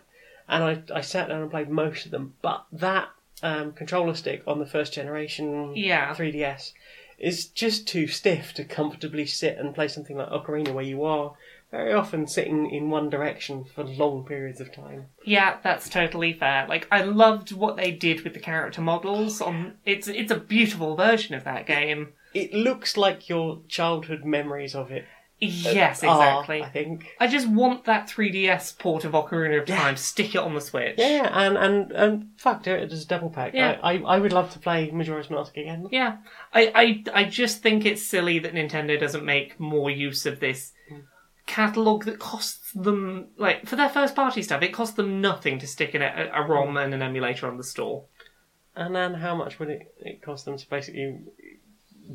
And 0.47 0.63
I, 0.63 0.97
I 0.97 1.01
sat 1.01 1.29
down 1.29 1.41
and 1.41 1.51
played 1.51 1.69
most 1.69 2.05
of 2.05 2.11
them, 2.11 2.33
but 2.41 2.65
that 2.71 3.09
um, 3.43 3.71
controller 3.73 4.13
stick 4.15 4.43
on 4.45 4.59
the 4.59 4.65
first 4.65 4.93
generation 4.93 5.75
Yeah. 5.75 6.13
3DS 6.13 6.73
is 7.17 7.45
just 7.45 7.87
too 7.87 8.07
stiff 8.07 8.53
to 8.55 8.63
comfortably 8.65 9.25
sit 9.25 9.57
and 9.57 9.75
play 9.75 9.87
something 9.87 10.17
like 10.17 10.29
Ocarina, 10.29 10.73
where 10.73 10.83
you 10.83 11.03
are 11.03 11.33
very 11.71 11.93
often 11.93 12.27
sitting 12.27 12.69
in 12.69 12.89
one 12.89 13.09
direction 13.09 13.63
for 13.63 13.83
long 13.83 14.25
periods 14.25 14.59
of 14.59 14.73
time. 14.73 15.05
yeah, 15.25 15.57
that's 15.63 15.89
totally 15.89 16.33
fair. 16.33 16.67
Like 16.67 16.87
I 16.91 17.03
loved 17.03 17.53
what 17.53 17.77
they 17.77 17.91
did 17.91 18.21
with 18.23 18.33
the 18.33 18.39
character 18.39 18.81
models. 18.81 19.41
On 19.41 19.73
it's 19.85 20.07
it's 20.07 20.31
a 20.31 20.39
beautiful 20.39 20.95
version 20.95 21.33
of 21.33 21.45
that 21.45 21.65
game. 21.65 22.09
It 22.33 22.53
looks 22.53 22.97
like 22.97 23.29
your 23.29 23.61
childhood 23.67 24.23
memories 24.25 24.75
of 24.75 24.91
it. 24.91 25.05
Yes, 25.43 26.03
are, 26.03 26.21
exactly. 26.21 26.61
I 26.61 26.69
think. 26.69 27.07
I 27.19 27.25
just 27.25 27.47
want 27.47 27.85
that 27.85 28.07
3DS 28.07 28.77
port 28.77 29.05
of 29.05 29.13
Ocarina 29.13 29.63
of 29.63 29.67
Yeah. 29.67 29.79
Time. 29.79 29.97
Stick 29.97 30.35
it 30.35 30.37
on 30.37 30.53
the 30.53 30.61
Switch. 30.61 30.95
Yeah, 30.99 31.29
and 31.33 31.57
and 31.57 31.91
and 31.93 32.27
fuck, 32.37 32.61
do 32.61 32.71
it 32.71 32.91
as 32.91 33.03
a 33.03 33.07
double 33.07 33.31
pack. 33.31 33.55
Yeah. 33.55 33.79
I, 33.81 33.93
I 33.93 34.01
I 34.01 34.19
would 34.19 34.33
love 34.33 34.51
to 34.53 34.59
play 34.59 34.91
Majora's 34.91 35.31
Mask 35.31 35.57
again. 35.57 35.87
Yeah, 35.91 36.17
I, 36.53 37.03
I, 37.13 37.21
I 37.21 37.23
just 37.23 37.63
think 37.63 37.85
it's 37.85 38.05
silly 38.05 38.37
that 38.39 38.53
Nintendo 38.53 38.99
doesn't 38.99 39.25
make 39.25 39.59
more 39.59 39.89
use 39.89 40.27
of 40.27 40.39
this 40.39 40.73
mm. 40.91 41.01
Catalog 41.51 42.05
that 42.05 42.17
costs 42.17 42.71
them 42.71 43.27
like 43.37 43.67
for 43.67 43.75
their 43.75 43.89
first 43.89 44.15
party 44.15 44.41
stuff. 44.41 44.61
It 44.61 44.73
costs 44.73 44.95
them 44.95 45.19
nothing 45.19 45.59
to 45.59 45.67
stick 45.67 45.93
in 45.93 46.01
a, 46.01 46.29
a 46.33 46.47
ROM 46.47 46.69
hmm. 46.69 46.77
and 46.77 46.93
an 46.93 47.01
emulator 47.01 47.45
on 47.47 47.57
the 47.57 47.63
store. 47.63 48.05
And 48.73 48.95
then 48.95 49.15
how 49.15 49.35
much 49.35 49.59
would 49.59 49.69
it, 49.69 49.93
it 49.99 50.21
cost 50.21 50.45
them 50.45 50.57
to 50.57 50.69
basically 50.69 51.19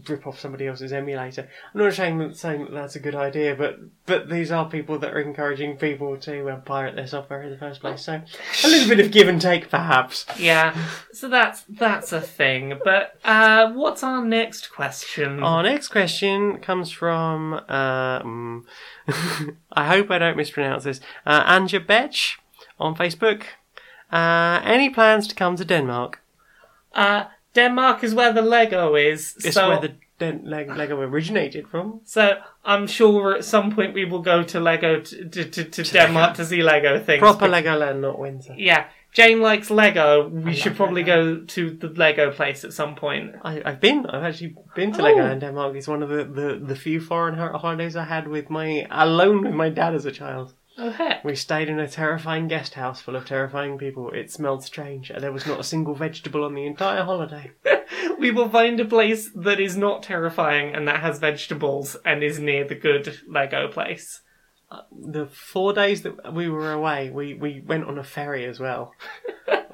rip 0.08 0.26
off 0.26 0.38
somebody 0.38 0.66
else's 0.66 0.92
emulator? 0.92 1.48
I'm 1.74 1.80
not 1.80 1.94
saying 1.94 2.18
that, 2.18 2.36
saying 2.36 2.64
that 2.64 2.72
that's 2.72 2.96
a 2.96 3.00
good 3.00 3.14
idea, 3.14 3.54
but 3.54 3.78
but 4.06 4.28
these 4.28 4.50
are 4.50 4.68
people 4.68 4.98
that 4.98 5.12
are 5.12 5.20
encouraging 5.20 5.76
people 5.76 6.16
to 6.18 6.48
uh, 6.48 6.56
pirate 6.60 6.96
their 6.96 7.06
software 7.06 7.42
in 7.42 7.50
the 7.50 7.58
first 7.58 7.80
place. 7.80 8.02
So 8.02 8.22
a 8.64 8.68
little 8.68 8.88
bit 8.88 9.04
of 9.04 9.12
give 9.12 9.28
and 9.28 9.40
take, 9.40 9.70
perhaps. 9.70 10.26
Yeah, 10.38 10.76
so 11.12 11.28
that's 11.28 11.64
that's 11.68 12.12
a 12.12 12.20
thing. 12.20 12.78
But 12.84 13.18
uh, 13.24 13.72
what's 13.72 14.02
our 14.02 14.24
next 14.24 14.72
question? 14.72 15.42
Our 15.42 15.62
next 15.62 15.88
question 15.88 16.58
comes 16.58 16.90
from. 16.90 17.54
Uh, 17.68 18.22
mm, 18.22 18.64
I 19.72 19.86
hope 19.86 20.10
I 20.10 20.18
don't 20.18 20.36
mispronounce 20.36 20.84
this. 20.84 21.00
Uh, 21.24 21.44
Anja 21.44 21.84
Betch 21.84 22.38
on 22.78 22.94
Facebook. 22.94 23.42
Uh, 24.10 24.60
any 24.64 24.90
plans 24.90 25.26
to 25.28 25.34
come 25.34 25.56
to 25.56 25.64
Denmark? 25.64 26.20
Uh, 26.94 27.24
Denmark 27.56 28.04
is 28.04 28.12
where 28.14 28.32
the 28.32 28.42
Lego 28.42 28.94
is. 28.96 29.34
It's 29.44 29.54
so 29.54 29.68
where 29.68 29.80
the 29.80 29.92
Den- 30.18 30.42
Leg- 30.44 30.76
Lego 30.76 30.96
originated 31.00 31.64
from. 31.72 32.00
So 32.04 32.22
I'm 32.64 32.86
sure 32.86 33.34
at 33.38 33.44
some 33.44 33.70
point 33.74 33.94
we 33.94 34.04
will 34.10 34.22
go 34.22 34.42
to 34.52 34.60
Lego 34.60 35.00
to, 35.00 35.28
to, 35.34 35.44
to, 35.54 35.64
to 35.64 35.82
Denmark 35.82 36.34
to 36.36 36.44
see 36.44 36.62
Lego 36.62 36.98
things. 37.06 37.20
Proper 37.20 37.48
But- 37.48 37.50
Legoland, 37.64 38.00
not 38.00 38.18
Windsor. 38.18 38.54
Yeah, 38.56 38.82
Jane 39.18 39.40
likes 39.50 39.70
Lego. 39.70 40.28
We 40.28 40.54
should 40.54 40.76
probably 40.76 41.02
Lego. 41.04 41.16
go 41.36 41.44
to 41.56 41.70
the 41.82 41.88
Lego 41.88 42.30
place 42.38 42.64
at 42.68 42.72
some 42.72 42.94
point. 42.94 43.26
I, 43.44 43.62
I've 43.68 43.80
been. 43.80 44.06
I've 44.06 44.24
actually 44.28 44.54
been 44.74 44.92
to 44.92 45.00
Oh. 45.02 45.04
Legoland 45.04 45.40
Denmark. 45.40 45.76
It's 45.76 45.88
one 45.88 46.02
of 46.02 46.08
the, 46.08 46.24
the, 46.40 46.48
the 46.70 46.76
few 46.76 47.00
foreign 47.00 47.34
holidays 47.36 47.94
I 47.96 48.04
had 48.04 48.24
with 48.28 48.48
my 48.50 48.86
alone 48.90 49.38
with 49.44 49.54
my 49.54 49.70
dad 49.80 49.94
as 49.94 50.06
a 50.06 50.12
child. 50.12 50.54
Oh 50.78 50.90
heck! 50.90 51.24
We 51.24 51.34
stayed 51.36 51.68
in 51.68 51.78
a 51.78 51.88
terrifying 51.88 52.48
guest 52.48 52.74
house 52.74 53.00
full 53.00 53.16
of 53.16 53.24
terrifying 53.24 53.78
people. 53.78 54.10
It 54.10 54.30
smelled 54.30 54.62
strange, 54.62 55.10
and 55.10 55.22
there 55.22 55.32
was 55.32 55.46
not 55.46 55.60
a 55.60 55.64
single 55.64 55.94
vegetable 55.94 56.44
on 56.44 56.54
the 56.54 56.66
entire 56.66 57.02
holiday. 57.02 57.52
We 58.18 58.30
will 58.30 58.48
find 58.48 58.80
a 58.80 58.84
place 58.84 59.30
that 59.34 59.60
is 59.60 59.76
not 59.76 60.02
terrifying 60.02 60.74
and 60.74 60.88
that 60.88 61.00
has 61.00 61.18
vegetables 61.18 61.96
and 62.04 62.22
is 62.22 62.38
near 62.38 62.64
the 62.64 62.74
good 62.74 63.20
Lego 63.28 63.68
place. 63.68 64.22
The 64.90 65.26
four 65.26 65.72
days 65.72 66.02
that 66.02 66.34
we 66.34 66.48
were 66.48 66.72
away, 66.72 67.10
we, 67.10 67.34
we 67.34 67.62
went 67.64 67.84
on 67.84 67.98
a 67.98 68.04
ferry 68.04 68.44
as 68.44 68.58
well. 68.58 68.92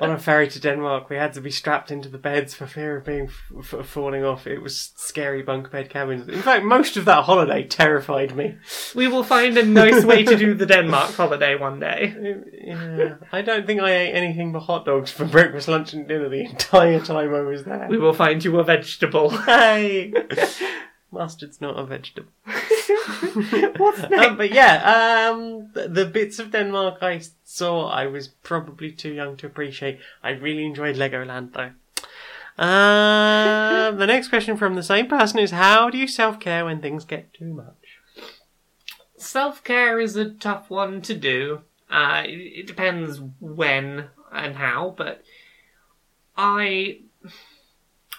on 0.02 0.10
a 0.10 0.18
ferry 0.18 0.48
to 0.48 0.60
Denmark, 0.60 1.08
we 1.08 1.16
had 1.16 1.32
to 1.32 1.40
be 1.40 1.50
strapped 1.50 1.90
into 1.90 2.10
the 2.10 2.18
beds 2.18 2.54
for 2.54 2.66
fear 2.66 2.98
of 2.98 3.06
being 3.06 3.28
f- 3.28 3.74
f- 3.74 3.86
falling 3.86 4.22
off. 4.22 4.46
It 4.46 4.60
was 4.60 4.92
scary 4.96 5.42
bunk 5.42 5.70
bed 5.70 5.88
cabins. 5.88 6.28
In 6.28 6.42
fact, 6.42 6.64
most 6.64 6.96
of 6.98 7.06
that 7.06 7.24
holiday 7.24 7.62
terrified 7.66 8.36
me. 8.36 8.56
We 8.94 9.08
will 9.08 9.24
find 9.24 9.56
a 9.56 9.64
nice 9.64 10.04
way 10.04 10.24
to 10.24 10.36
do 10.36 10.52
the 10.52 10.66
Denmark 10.66 11.12
holiday 11.14 11.56
one 11.56 11.80
day. 11.80 12.14
Yeah, 12.64 13.16
I 13.32 13.42
don't 13.42 13.66
think 13.66 13.80
I 13.80 13.90
ate 13.92 14.12
anything 14.14 14.52
but 14.52 14.60
hot 14.60 14.84
dogs 14.86 15.10
for 15.10 15.24
breakfast, 15.24 15.68
lunch, 15.68 15.92
and 15.92 16.06
dinner 16.06 16.28
the 16.28 16.44
entire 16.44 17.00
time 17.00 17.34
I 17.34 17.40
was 17.40 17.64
there. 17.64 17.86
We 17.90 17.98
will 17.98 18.12
find 18.12 18.42
you 18.44 18.58
a 18.60 18.64
vegetable. 18.64 19.30
Hey, 19.30 20.12
mustard's 21.10 21.60
not 21.60 21.78
a 21.78 21.84
vegetable. 21.84 22.30
What's 23.76 24.02
Um, 24.02 24.36
but 24.36 24.52
yeah, 24.52 25.30
um, 25.30 25.70
the, 25.72 25.88
the 25.88 26.06
bits 26.06 26.38
of 26.38 26.50
Denmark 26.50 26.98
I 27.02 27.20
saw, 27.44 27.88
I 27.88 28.06
was 28.06 28.28
probably 28.28 28.92
too 28.92 29.12
young 29.12 29.36
to 29.38 29.46
appreciate. 29.46 29.98
I 30.22 30.30
really 30.30 30.64
enjoyed 30.64 30.96
Legoland 30.96 31.52
though. 31.52 31.72
Um, 32.62 33.96
the 33.96 34.06
next 34.06 34.28
question 34.28 34.56
from 34.56 34.74
the 34.74 34.82
same 34.82 35.06
person 35.06 35.38
is 35.38 35.52
How 35.52 35.90
do 35.90 35.98
you 35.98 36.06
self 36.06 36.38
care 36.38 36.64
when 36.64 36.80
things 36.80 37.04
get 37.04 37.32
too 37.32 37.54
much? 37.54 37.98
Self 39.16 39.64
care 39.64 40.00
is 40.00 40.16
a 40.16 40.30
tough 40.30 40.68
one 40.68 41.00
to 41.02 41.14
do. 41.14 41.62
Uh, 41.90 42.22
it, 42.26 42.60
it 42.60 42.66
depends 42.66 43.20
when 43.40 44.08
and 44.32 44.56
how, 44.56 44.94
but 44.96 45.22
I 46.36 47.00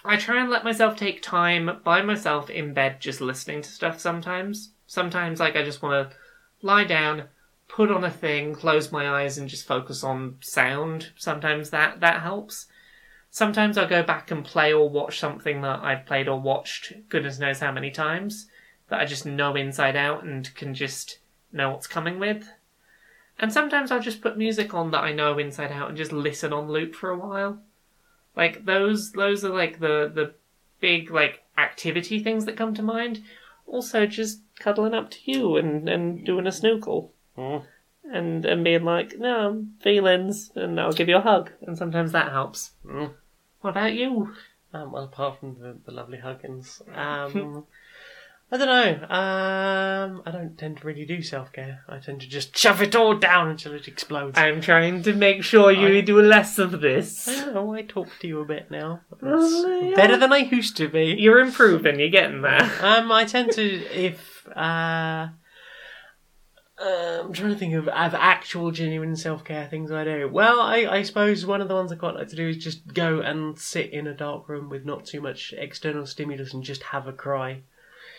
I 0.04 0.16
try 0.16 0.40
and 0.40 0.50
let 0.50 0.64
myself 0.64 0.96
take 0.96 1.22
time 1.22 1.80
by 1.82 2.02
myself 2.02 2.50
in 2.50 2.74
bed 2.74 3.00
just 3.00 3.22
listening 3.22 3.62
to 3.62 3.70
stuff 3.70 3.98
sometimes. 3.98 4.70
Sometimes 4.86 5.40
like 5.40 5.56
I 5.56 5.64
just 5.64 5.80
want 5.80 6.10
to 6.10 6.16
lie 6.60 6.84
down, 6.84 7.24
put 7.68 7.90
on 7.90 8.04
a 8.04 8.10
thing, 8.10 8.54
close 8.54 8.92
my 8.92 9.08
eyes 9.22 9.38
and 9.38 9.48
just 9.48 9.66
focus 9.66 10.04
on 10.04 10.36
sound. 10.40 11.10
Sometimes 11.16 11.70
that 11.70 12.00
that 12.00 12.20
helps. 12.20 12.66
Sometimes 13.30 13.78
I'll 13.78 13.88
go 13.88 14.02
back 14.02 14.30
and 14.30 14.44
play 14.44 14.74
or 14.74 14.88
watch 14.90 15.18
something 15.18 15.62
that 15.62 15.80
I've 15.82 16.04
played 16.04 16.28
or 16.28 16.38
watched 16.38 16.92
goodness 17.08 17.38
knows 17.38 17.60
how 17.60 17.72
many 17.72 17.90
times 17.90 18.46
that 18.90 19.00
I 19.00 19.06
just 19.06 19.24
know 19.24 19.56
inside 19.56 19.96
out 19.96 20.22
and 20.22 20.54
can 20.54 20.74
just 20.74 21.18
know 21.50 21.70
what's 21.70 21.86
coming 21.86 22.18
with. 22.18 22.46
And 23.38 23.52
sometimes 23.52 23.90
I'll 23.90 24.00
just 24.00 24.20
put 24.20 24.36
music 24.36 24.74
on 24.74 24.90
that 24.90 25.02
I 25.02 25.12
know 25.12 25.38
inside 25.38 25.72
out 25.72 25.88
and 25.88 25.96
just 25.96 26.12
listen 26.12 26.52
on 26.52 26.68
loop 26.68 26.94
for 26.94 27.08
a 27.08 27.18
while. 27.18 27.60
Like 28.36 28.64
those 28.64 29.12
those 29.12 29.44
are 29.44 29.50
like 29.54 29.80
the 29.80 30.10
the 30.12 30.34
big 30.80 31.10
like 31.10 31.42
activity 31.56 32.22
things 32.22 32.44
that 32.46 32.56
come 32.56 32.74
to 32.74 32.82
mind. 32.82 33.22
Also 33.66 34.06
just 34.06 34.40
cuddling 34.58 34.94
up 34.94 35.10
to 35.10 35.18
you 35.24 35.56
and, 35.56 35.88
and 35.88 36.24
doing 36.24 36.46
a 36.46 36.52
snoogle. 36.52 37.12
Mm. 37.38 37.64
And 38.12 38.44
and 38.44 38.64
being 38.64 38.84
like, 38.84 39.18
no, 39.18 39.64
feelings 39.80 40.50
and 40.54 40.78
I'll 40.80 40.92
give 40.92 41.08
you 41.08 41.16
a 41.16 41.22
hug. 41.22 41.52
And 41.62 41.78
sometimes 41.78 42.12
that 42.12 42.30
helps. 42.30 42.72
Mm. 42.84 43.12
What 43.60 43.70
about 43.70 43.94
you? 43.94 44.34
Um, 44.74 44.90
well, 44.90 45.04
apart 45.04 45.38
from 45.38 45.56
the, 45.60 45.76
the 45.84 45.92
lovely 45.92 46.18
huggins, 46.18 46.82
um, 46.94 47.64
I 48.52 48.56
don't 48.56 48.68
know. 48.68 49.06
Um, 49.08 50.22
I 50.26 50.30
don't 50.30 50.56
tend 50.56 50.78
to 50.78 50.86
really 50.86 51.04
do 51.04 51.22
self 51.22 51.52
care. 51.52 51.82
I 51.88 51.98
tend 51.98 52.20
to 52.20 52.28
just 52.28 52.56
shove 52.56 52.82
it 52.82 52.94
all 52.94 53.16
down 53.16 53.48
until 53.48 53.72
it 53.72 53.88
explodes. 53.88 54.38
I'm 54.38 54.60
trying 54.60 55.02
to 55.04 55.12
make 55.14 55.42
sure 55.42 55.72
you 55.72 55.98
I- 55.98 56.00
do 56.02 56.20
less 56.20 56.58
of 56.58 56.80
this. 56.80 57.26
I 57.26 57.52
know, 57.52 57.74
I 57.74 57.82
talk 57.82 58.08
to 58.20 58.28
you 58.28 58.40
a 58.40 58.44
bit 58.44 58.70
now. 58.70 59.00
Well, 59.20 59.82
yeah. 59.82 59.96
better 59.96 60.16
than 60.16 60.32
I 60.32 60.38
used 60.38 60.76
to 60.76 60.88
be. 60.88 61.16
You're 61.18 61.40
improving, 61.40 61.98
you're 61.98 62.10
getting 62.10 62.42
there. 62.42 62.70
Um, 62.80 63.10
I 63.10 63.24
tend 63.24 63.52
to 63.52 63.62
if 63.62 64.46
uh, 64.54 65.28
uh, 66.78 67.22
I'm 67.24 67.32
trying 67.32 67.50
to 67.52 67.58
think 67.58 67.74
of 67.74 67.88
of 67.88 68.14
actual 68.14 68.70
genuine 68.70 69.16
self 69.16 69.42
care 69.42 69.66
things 69.66 69.90
I 69.90 70.04
do. 70.04 70.28
Well, 70.30 70.60
I, 70.60 70.86
I 70.86 71.02
suppose 71.02 71.46
one 71.46 71.60
of 71.60 71.68
the 71.68 71.74
ones 71.74 71.90
I 71.90 71.96
quite 71.96 72.14
like 72.14 72.28
to 72.28 72.36
do 72.36 72.48
is 72.48 72.58
just 72.58 72.92
go 72.92 73.20
and 73.20 73.58
sit 73.58 73.92
in 73.92 74.06
a 74.06 74.14
dark 74.14 74.48
room 74.48 74.68
with 74.68 74.84
not 74.84 75.06
too 75.06 75.20
much 75.20 75.54
external 75.56 76.06
stimulus 76.06 76.52
and 76.52 76.62
just 76.62 76.82
have 76.84 77.06
a 77.08 77.12
cry. 77.12 77.62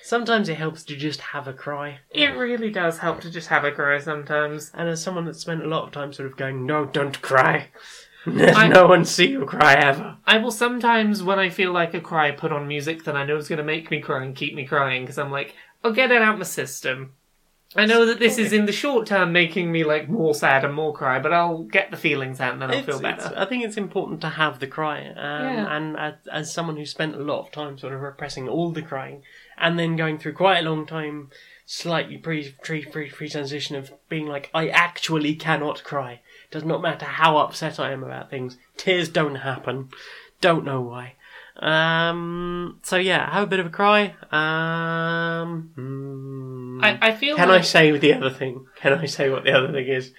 Sometimes 0.06 0.50
it 0.50 0.58
helps 0.58 0.84
to 0.84 0.96
just 0.96 1.20
have 1.20 1.48
a 1.48 1.54
cry. 1.54 1.98
It 2.12 2.36
really 2.38 2.70
does 2.70 3.00
help 3.00 3.22
to 3.22 3.32
just 3.32 3.48
have 3.48 3.64
a 3.64 3.72
cry 3.72 3.98
sometimes. 3.98 4.70
And 4.76 4.88
as 4.88 5.02
someone 5.02 5.26
that's 5.26 5.40
spent 5.40 5.64
a 5.64 5.68
lot 5.68 5.86
of 5.86 5.92
time 5.94 6.14
sort 6.14 6.30
of 6.30 6.38
going, 6.38 6.64
no, 6.64 6.86
don't 6.86 7.20
cry. 7.24 7.70
Let 8.28 8.56
I- 8.56 8.68
no 8.68 8.86
one 8.86 9.04
see 9.06 9.30
you 9.32 9.46
cry 9.48 9.74
ever. 9.74 10.18
I 10.28 10.38
will 10.38 10.52
sometimes, 10.52 11.24
when 11.24 11.40
I 11.40 11.50
feel 11.50 11.72
like 11.72 11.96
a 11.96 12.02
cry, 12.02 12.30
put 12.30 12.52
on 12.52 12.68
music 12.68 13.04
that 13.06 13.16
I 13.16 13.26
know 13.26 13.36
is 13.38 13.48
going 13.48 13.58
to 13.58 13.64
make 13.64 13.90
me 13.90 14.00
cry 14.00 14.24
and 14.24 14.36
keep 14.36 14.54
me 14.54 14.68
crying 14.68 15.02
because 15.02 15.18
I'm 15.18 15.32
like, 15.32 15.56
I'll 15.84 15.92
get 15.92 16.12
it 16.12 16.22
out 16.22 16.38
my 16.38 16.44
system. 16.44 17.14
I 17.78 17.86
know 17.86 18.06
that 18.06 18.20
this 18.20 18.38
is 18.38 18.54
in 18.54 18.66
the 18.66 18.72
short 18.72 19.06
term 19.08 19.34
making 19.34 19.72
me 19.72 19.84
like 19.84 20.08
more 20.08 20.34
sad 20.34 20.64
and 20.64 20.74
more 20.74 20.94
cry, 20.94 21.20
but 21.20 21.34
I'll 21.34 21.64
get 21.64 21.92
the 21.92 21.98
feelings 21.98 22.40
out 22.40 22.54
and 22.54 22.62
then 22.62 22.70
I'll 22.70 22.78
It's- 22.78 22.86
feel 22.86 23.06
it's- 23.06 23.24
better. 23.24 23.38
I 23.40 23.46
think 23.46 23.66
it's 23.66 23.76
important 23.78 24.22
to 24.22 24.30
have 24.30 24.60
the 24.60 24.68
cry, 24.68 25.08
um, 25.08 25.14
Yeah. 25.16 25.76
and 25.76 25.98
as, 25.98 26.14
as 26.32 26.54
someone 26.54 26.78
who 26.78 26.86
spent 26.86 27.16
a 27.16 27.20
lot 27.20 27.40
of 27.42 27.52
time 27.52 27.78
sort 27.78 27.94
of 27.94 28.02
repressing 28.02 28.48
all 28.48 28.72
the 28.72 28.82
crying, 28.82 29.24
and 29.58 29.78
then 29.78 29.96
going 29.98 30.18
through 30.18 30.34
quite 30.34 30.60
a 30.60 30.70
long 30.70 30.86
time, 30.86 31.30
slightly 31.66 32.18
pre 32.18 32.54
pre 32.64 32.86
pre 32.86 33.10
pre 33.10 33.28
transition 33.30 33.76
of 33.76 33.92
being 34.08 34.28
like, 34.28 34.50
I 34.54 34.70
actually 34.70 35.36
cannot 35.36 35.84
cry. 35.84 36.22
Does 36.52 36.64
not 36.64 36.82
matter 36.82 37.06
how 37.06 37.38
upset 37.38 37.80
I 37.80 37.92
am 37.92 38.04
about 38.04 38.30
things. 38.30 38.58
Tears 38.78 39.10
don't 39.10 39.36
happen. 39.36 39.90
Don't 40.42 40.64
know 40.64 40.80
why. 40.82 41.16
Um. 41.58 42.80
So 42.84 42.98
yeah, 42.98 43.32
have 43.32 43.44
a 43.44 43.48
bit 43.48 43.60
of 43.60 43.68
a 43.68 43.70
cry. 43.70 44.14
Um. 44.32 45.72
hmm. 45.76 46.84
I, 46.84 47.10
I 47.10 47.12
feel 47.14 47.36
Can 47.38 47.50
like 47.50 47.60
I 47.60 47.64
say 47.64 47.98
the 47.98 48.14
other 48.14 48.30
thing? 48.30 48.68
Can 48.76 48.94
I 48.94 49.06
say 49.06 49.30
what 49.30 49.44
the 49.44 49.54
other 49.54 49.72
thing 49.72 49.88
is? 49.88 50.12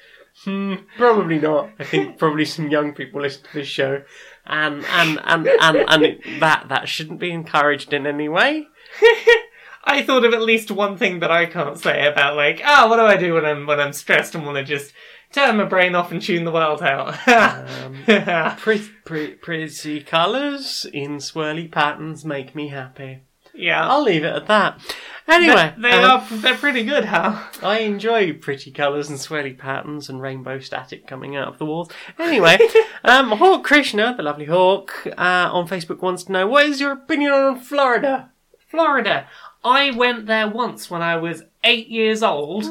Hmm, 0.44 0.74
probably 0.96 1.38
not. 1.38 1.70
I 1.78 1.84
think 1.84 2.18
probably 2.18 2.44
some 2.44 2.68
young 2.68 2.92
people 2.92 3.22
listen 3.22 3.42
to 3.44 3.54
this 3.54 3.68
show, 3.68 4.02
and 4.44 4.84
and 4.84 5.20
and 5.24 5.48
and, 5.48 5.76
and 5.88 6.02
it, 6.02 6.40
that 6.40 6.68
that 6.68 6.88
shouldn't 6.88 7.20
be 7.20 7.30
encouraged 7.30 7.92
in 7.92 8.06
any 8.06 8.28
way. 8.28 8.66
I 9.88 10.02
thought 10.02 10.24
of 10.24 10.34
at 10.34 10.42
least 10.42 10.70
one 10.70 10.98
thing 10.98 11.20
that 11.20 11.30
I 11.30 11.46
can't 11.46 11.78
say 11.78 12.06
about 12.06 12.36
like, 12.36 12.60
ah, 12.64 12.86
what 12.88 12.96
do 12.96 13.02
I 13.02 13.16
do 13.16 13.34
when 13.34 13.44
I'm 13.44 13.66
when 13.66 13.80
I'm 13.80 13.92
stressed 13.92 14.34
and 14.34 14.44
want 14.44 14.58
to 14.58 14.64
just 14.64 14.92
turn 15.32 15.56
my 15.56 15.64
brain 15.64 15.94
off 15.94 16.12
and 16.12 16.20
tune 16.22 16.44
the 16.44 16.52
world 16.52 16.82
out? 16.82 17.16
Um, 17.28 18.02
pretty, 18.58 18.88
pretty, 19.04 19.32
pretty 19.34 20.00
colours 20.02 20.86
in 20.92 21.18
swirly 21.18 21.70
patterns 21.70 22.24
make 22.24 22.54
me 22.54 22.68
happy. 22.68 23.22
yeah. 23.54 23.86
I'll 23.88 24.02
leave 24.02 24.24
it 24.24 24.34
at 24.34 24.46
that. 24.46 24.80
Anyway, 25.28 25.74
they, 25.76 25.90
they 25.90 25.96
um, 25.96 26.20
are 26.20 26.36
they're 26.36 26.54
pretty 26.56 26.84
good, 26.84 27.06
huh? 27.06 27.42
I 27.60 27.80
enjoy 27.80 28.32
pretty 28.34 28.70
colours 28.70 29.08
and 29.10 29.18
swirly 29.18 29.58
patterns 29.58 30.08
and 30.08 30.22
rainbow 30.22 30.60
static 30.60 31.06
coming 31.08 31.34
out 31.34 31.48
of 31.48 31.58
the 31.58 31.64
walls. 31.66 31.90
Anyway, 32.18 32.58
um, 33.04 33.32
Hawk 33.32 33.64
Krishna, 33.64 34.14
the 34.16 34.22
lovely 34.22 34.44
Hawk, 34.44 35.04
uh, 35.06 35.50
on 35.52 35.66
Facebook 35.66 36.00
wants 36.00 36.24
to 36.24 36.32
know 36.32 36.46
what 36.46 36.66
is 36.66 36.80
your 36.80 36.92
opinion 36.92 37.32
on 37.32 37.58
Florida? 37.58 38.30
Florida. 38.68 39.26
I 39.64 39.90
went 39.90 40.26
there 40.26 40.48
once 40.48 40.88
when 40.88 41.02
I 41.02 41.16
was 41.16 41.42
eight 41.64 41.88
years 41.88 42.22
old. 42.22 42.64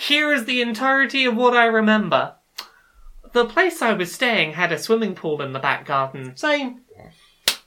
Here 0.00 0.32
is 0.32 0.46
the 0.46 0.62
entirety 0.62 1.26
of 1.26 1.36
what 1.36 1.54
I 1.54 1.66
remember. 1.66 2.36
The 3.32 3.44
place 3.44 3.82
I 3.82 3.92
was 3.92 4.10
staying 4.10 4.54
had 4.54 4.72
a 4.72 4.78
swimming 4.78 5.14
pool 5.14 5.42
in 5.42 5.52
the 5.52 5.58
back 5.58 5.84
garden. 5.84 6.34
Same. 6.38 6.80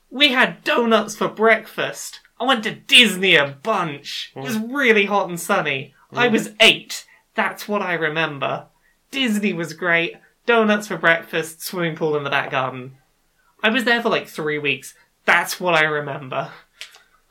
We 0.10 0.30
had 0.30 0.64
donuts 0.64 1.16
for 1.16 1.28
breakfast. 1.28 2.22
I 2.42 2.46
went 2.46 2.64
to 2.64 2.74
Disney 2.74 3.36
a 3.36 3.56
bunch. 3.62 4.32
It 4.36 4.40
was 4.40 4.58
hmm. 4.58 4.74
really 4.74 5.06
hot 5.06 5.30
and 5.30 5.40
sunny. 5.40 5.94
I 6.12 6.26
hmm. 6.28 6.34
was 6.34 6.54
eight. 6.60 7.06
That's 7.36 7.68
what 7.68 7.84
I 7.84 7.94
remember. 7.94 8.66
Disney 9.12 9.54
was 9.54 9.74
great. 9.74 10.16
Donuts 10.48 10.88
for 10.88 10.98
breakfast, 10.98 11.62
swimming 11.62 11.96
pool 11.96 12.18
in 12.18 12.24
the 12.24 12.32
back 12.32 12.50
garden. 12.50 12.98
I 13.62 13.70
was 13.70 13.84
there 13.84 14.02
for 14.02 14.10
like 14.10 14.28
three 14.28 14.58
weeks. 14.58 14.96
That's 15.26 15.60
what 15.60 15.76
I 15.76 15.84
remember. 15.84 16.50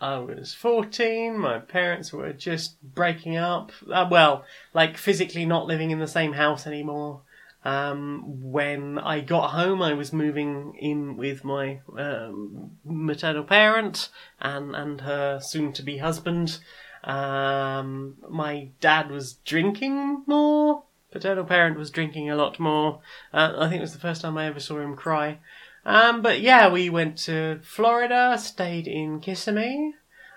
I 0.03 0.19
was 0.19 0.53
14, 0.53 1.39
my 1.39 1.61
parents 1.61 2.13
were 2.13 2.33
just 2.33 2.83
breaking 2.83 3.37
up. 3.37 3.71
Uh, 3.89 4.09
well, 4.11 4.45
like 4.75 4.97
physically 4.97 5.47
not 5.47 5.67
living 5.67 5.93
in 5.93 6.01
the 6.01 6.09
same 6.09 6.33
house 6.33 6.67
anymore. 6.67 7.21
Um, 7.65 8.43
when 8.43 8.99
I 8.99 9.21
got 9.21 9.51
home, 9.51 9.81
I 9.81 9.93
was 9.93 10.13
moving 10.13 10.75
in 10.77 11.17
with 11.17 11.45
my 11.45 11.83
um, 11.97 12.73
maternal 12.85 13.45
parent 13.45 14.09
and, 14.41 14.75
and 14.75 15.03
her 15.03 15.39
soon 15.41 15.73
to 15.75 15.85
be 15.85 15.99
husband. 15.99 16.59
Um, 17.05 18.17
my 18.29 18.71
dad 18.81 19.09
was 19.09 19.35
drinking 19.45 20.25
more. 20.27 20.83
Paternal 21.13 21.45
parent 21.45 21.79
was 21.79 21.93
drinking 21.93 22.29
a 22.29 22.35
lot 22.35 22.59
more. 22.59 23.01
Uh, 23.33 23.53
I 23.57 23.69
think 23.69 23.79
it 23.79 23.83
was 23.83 23.93
the 23.93 24.01
first 24.01 24.23
time 24.23 24.37
I 24.37 24.47
ever 24.47 24.59
saw 24.59 24.81
him 24.81 24.97
cry. 24.97 25.39
Um, 25.85 26.23
but 26.23 26.41
yeah, 26.41 26.71
we 26.71 26.91
went 26.91 27.19
to 27.19 27.61
Florida, 27.63 28.39
stayed 28.39 28.87
in 28.87 29.21
Kissimmee. 29.21 29.95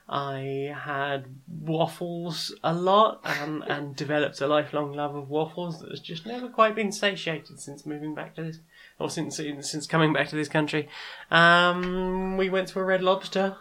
I 0.08 0.72
had 0.78 1.26
waffles 1.48 2.54
a 2.64 2.74
lot 2.76 3.22
and, 3.24 3.64
and 3.64 3.96
developed 3.96 4.40
a 4.40 4.46
lifelong 4.46 4.94
love 4.94 5.16
of 5.16 5.30
waffles 5.30 5.80
that 5.80 5.90
has 5.90 6.00
just 6.00 6.28
never 6.28 6.48
quite 6.48 6.76
been 6.76 6.92
satiated 6.92 7.60
since 7.60 7.88
moving 7.88 8.14
back 8.14 8.36
to 8.36 8.44
this, 8.44 8.60
or 9.00 9.10
since 9.10 9.38
since 9.38 9.88
coming 9.88 10.14
back 10.14 10.28
to 10.30 10.36
this 10.36 10.48
country. 10.48 10.88
Um, 11.32 12.38
we 12.38 12.52
went 12.52 12.68
to 12.70 12.80
a 12.80 12.84
Red 12.84 13.02
Lobster. 13.02 13.58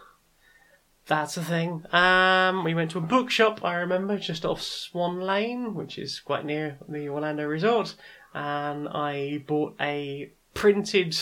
That's 1.07 1.37
a 1.37 1.43
thing. 1.43 1.85
Um, 1.91 2.63
we 2.63 2.73
went 2.73 2.91
to 2.91 2.97
a 2.99 3.01
bookshop, 3.01 3.63
I 3.63 3.75
remember, 3.75 4.17
just 4.17 4.45
off 4.45 4.61
Swan 4.61 5.21
Lane, 5.21 5.73
which 5.73 5.97
is 5.97 6.19
quite 6.19 6.45
near 6.45 6.77
the 6.87 7.09
Orlando 7.09 7.45
Resort, 7.45 7.95
and 8.33 8.87
I 8.87 9.43
bought 9.47 9.75
a 9.79 10.31
printed 10.53 11.17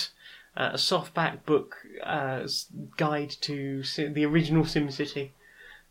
uh, 0.55 0.73
softback 0.73 1.45
book 1.45 1.75
uh, 2.03 2.47
guide 2.97 3.31
to 3.41 3.83
Si- 3.83 4.07
the 4.07 4.25
original 4.25 4.63
SimCity. 4.63 5.31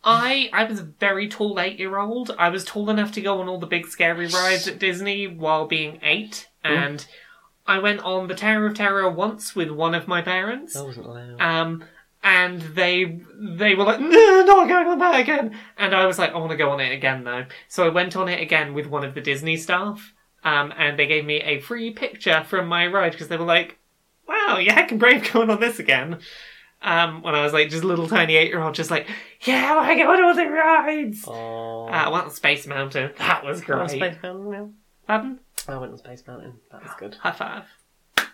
I 0.04 0.50
I 0.52 0.64
was 0.64 0.80
a 0.80 0.84
very 0.84 1.28
tall 1.28 1.60
eight 1.60 1.78
year 1.78 1.98
old. 1.98 2.34
I 2.38 2.48
was 2.48 2.64
tall 2.64 2.90
enough 2.90 3.12
to 3.12 3.20
go 3.20 3.40
on 3.40 3.48
all 3.48 3.58
the 3.58 3.66
big 3.66 3.86
scary 3.86 4.26
rides 4.26 4.66
at 4.66 4.78
Disney 4.78 5.26
while 5.26 5.66
being 5.66 6.00
eight, 6.02 6.48
and 6.64 7.06
I 7.66 7.78
went 7.78 8.00
on 8.00 8.26
the 8.26 8.34
Tower 8.34 8.66
of 8.66 8.74
Terror 8.74 9.08
once 9.10 9.54
with 9.54 9.70
one 9.70 9.94
of 9.94 10.08
my 10.08 10.20
parents. 10.22 10.74
That 10.74 10.84
wasn't 10.84 11.06
allowed. 11.06 11.40
Um, 11.40 11.84
and 12.24 12.60
they 12.62 13.20
they 13.38 13.74
were 13.74 13.84
like, 13.84 14.00
no, 14.00 14.44
not 14.44 14.68
going 14.68 14.88
on 14.88 14.98
that 14.98 15.20
again. 15.20 15.56
And 15.76 15.94
I 15.94 16.06
was 16.06 16.18
like, 16.18 16.32
I 16.32 16.38
want 16.38 16.50
to 16.50 16.56
go 16.56 16.70
on 16.70 16.80
it 16.80 16.92
again 16.92 17.24
though. 17.24 17.46
So 17.68 17.84
I 17.84 17.88
went 17.88 18.16
on 18.16 18.28
it 18.28 18.40
again 18.40 18.74
with 18.74 18.86
one 18.86 19.04
of 19.04 19.14
the 19.14 19.20
Disney 19.20 19.56
staff. 19.56 20.14
Um, 20.44 20.72
and 20.76 20.98
they 20.98 21.06
gave 21.06 21.24
me 21.24 21.36
a 21.36 21.60
free 21.60 21.92
picture 21.92 22.42
from 22.42 22.66
my 22.66 22.86
ride 22.88 23.12
because 23.12 23.28
they 23.28 23.36
were 23.36 23.44
like, 23.44 23.78
wow, 24.32 24.58
you're 24.58 24.74
heckin' 24.74 24.98
brave 24.98 25.30
going 25.32 25.50
on 25.50 25.60
this 25.60 25.78
again. 25.78 26.18
Um, 26.82 27.22
when 27.22 27.34
I 27.34 27.44
was 27.44 27.52
like 27.52 27.70
just 27.70 27.84
a 27.84 27.86
little 27.86 28.08
tiny 28.08 28.34
eight 28.34 28.48
year 28.48 28.60
old, 28.60 28.74
just 28.74 28.90
like, 28.90 29.08
yeah, 29.42 29.78
I 29.78 29.94
go 29.96 30.16
to 30.16 30.22
all 30.24 30.34
the 30.34 30.46
rides. 30.48 31.24
Oh, 31.26 31.86
Uh, 31.86 31.90
I 31.90 32.08
went 32.08 32.24
on 32.24 32.30
Space 32.30 32.66
Mountain. 32.66 33.12
That 33.18 33.44
was 33.44 33.60
on 33.60 33.66
great. 33.66 33.90
Space 33.90 34.16
Mountain. 34.22 34.52
Yeah. 34.52 34.66
Pardon? 35.06 35.38
I 35.68 35.76
went 35.76 35.92
on 35.92 35.98
Space 35.98 36.24
Mountain. 36.26 36.54
That 36.72 36.82
was 36.82 36.92
good. 36.98 37.14
High 37.16 37.32
five. 37.32 37.64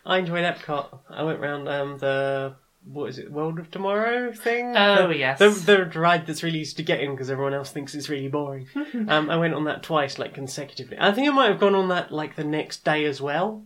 I 0.06 0.18
enjoyed 0.18 0.44
Epcot. 0.44 0.98
I 1.10 1.22
went 1.24 1.40
round 1.40 1.68
um, 1.68 1.98
the 1.98 2.54
what 2.84 3.10
is 3.10 3.18
it, 3.18 3.30
World 3.30 3.58
of 3.58 3.70
Tomorrow 3.70 4.32
thing? 4.32 4.74
Oh, 4.74 5.08
the, 5.08 5.16
yes. 5.16 5.38
the, 5.38 5.50
the 5.50 5.84
ride 6.00 6.26
that's 6.26 6.42
really 6.42 6.60
used 6.60 6.78
to 6.78 6.82
get 6.82 7.00
in 7.00 7.10
because 7.10 7.30
everyone 7.30 7.52
else 7.52 7.70
thinks 7.70 7.94
it's 7.94 8.08
really 8.08 8.28
boring. 8.28 8.66
um, 9.08 9.28
I 9.28 9.36
went 9.36 9.52
on 9.52 9.64
that 9.64 9.82
twice, 9.82 10.18
like 10.18 10.32
consecutively. 10.32 10.96
I 10.98 11.12
think 11.12 11.28
I 11.28 11.32
might 11.32 11.50
have 11.50 11.60
gone 11.60 11.74
on 11.74 11.88
that 11.88 12.10
like 12.12 12.36
the 12.36 12.44
next 12.44 12.84
day 12.84 13.04
as 13.04 13.20
well. 13.20 13.64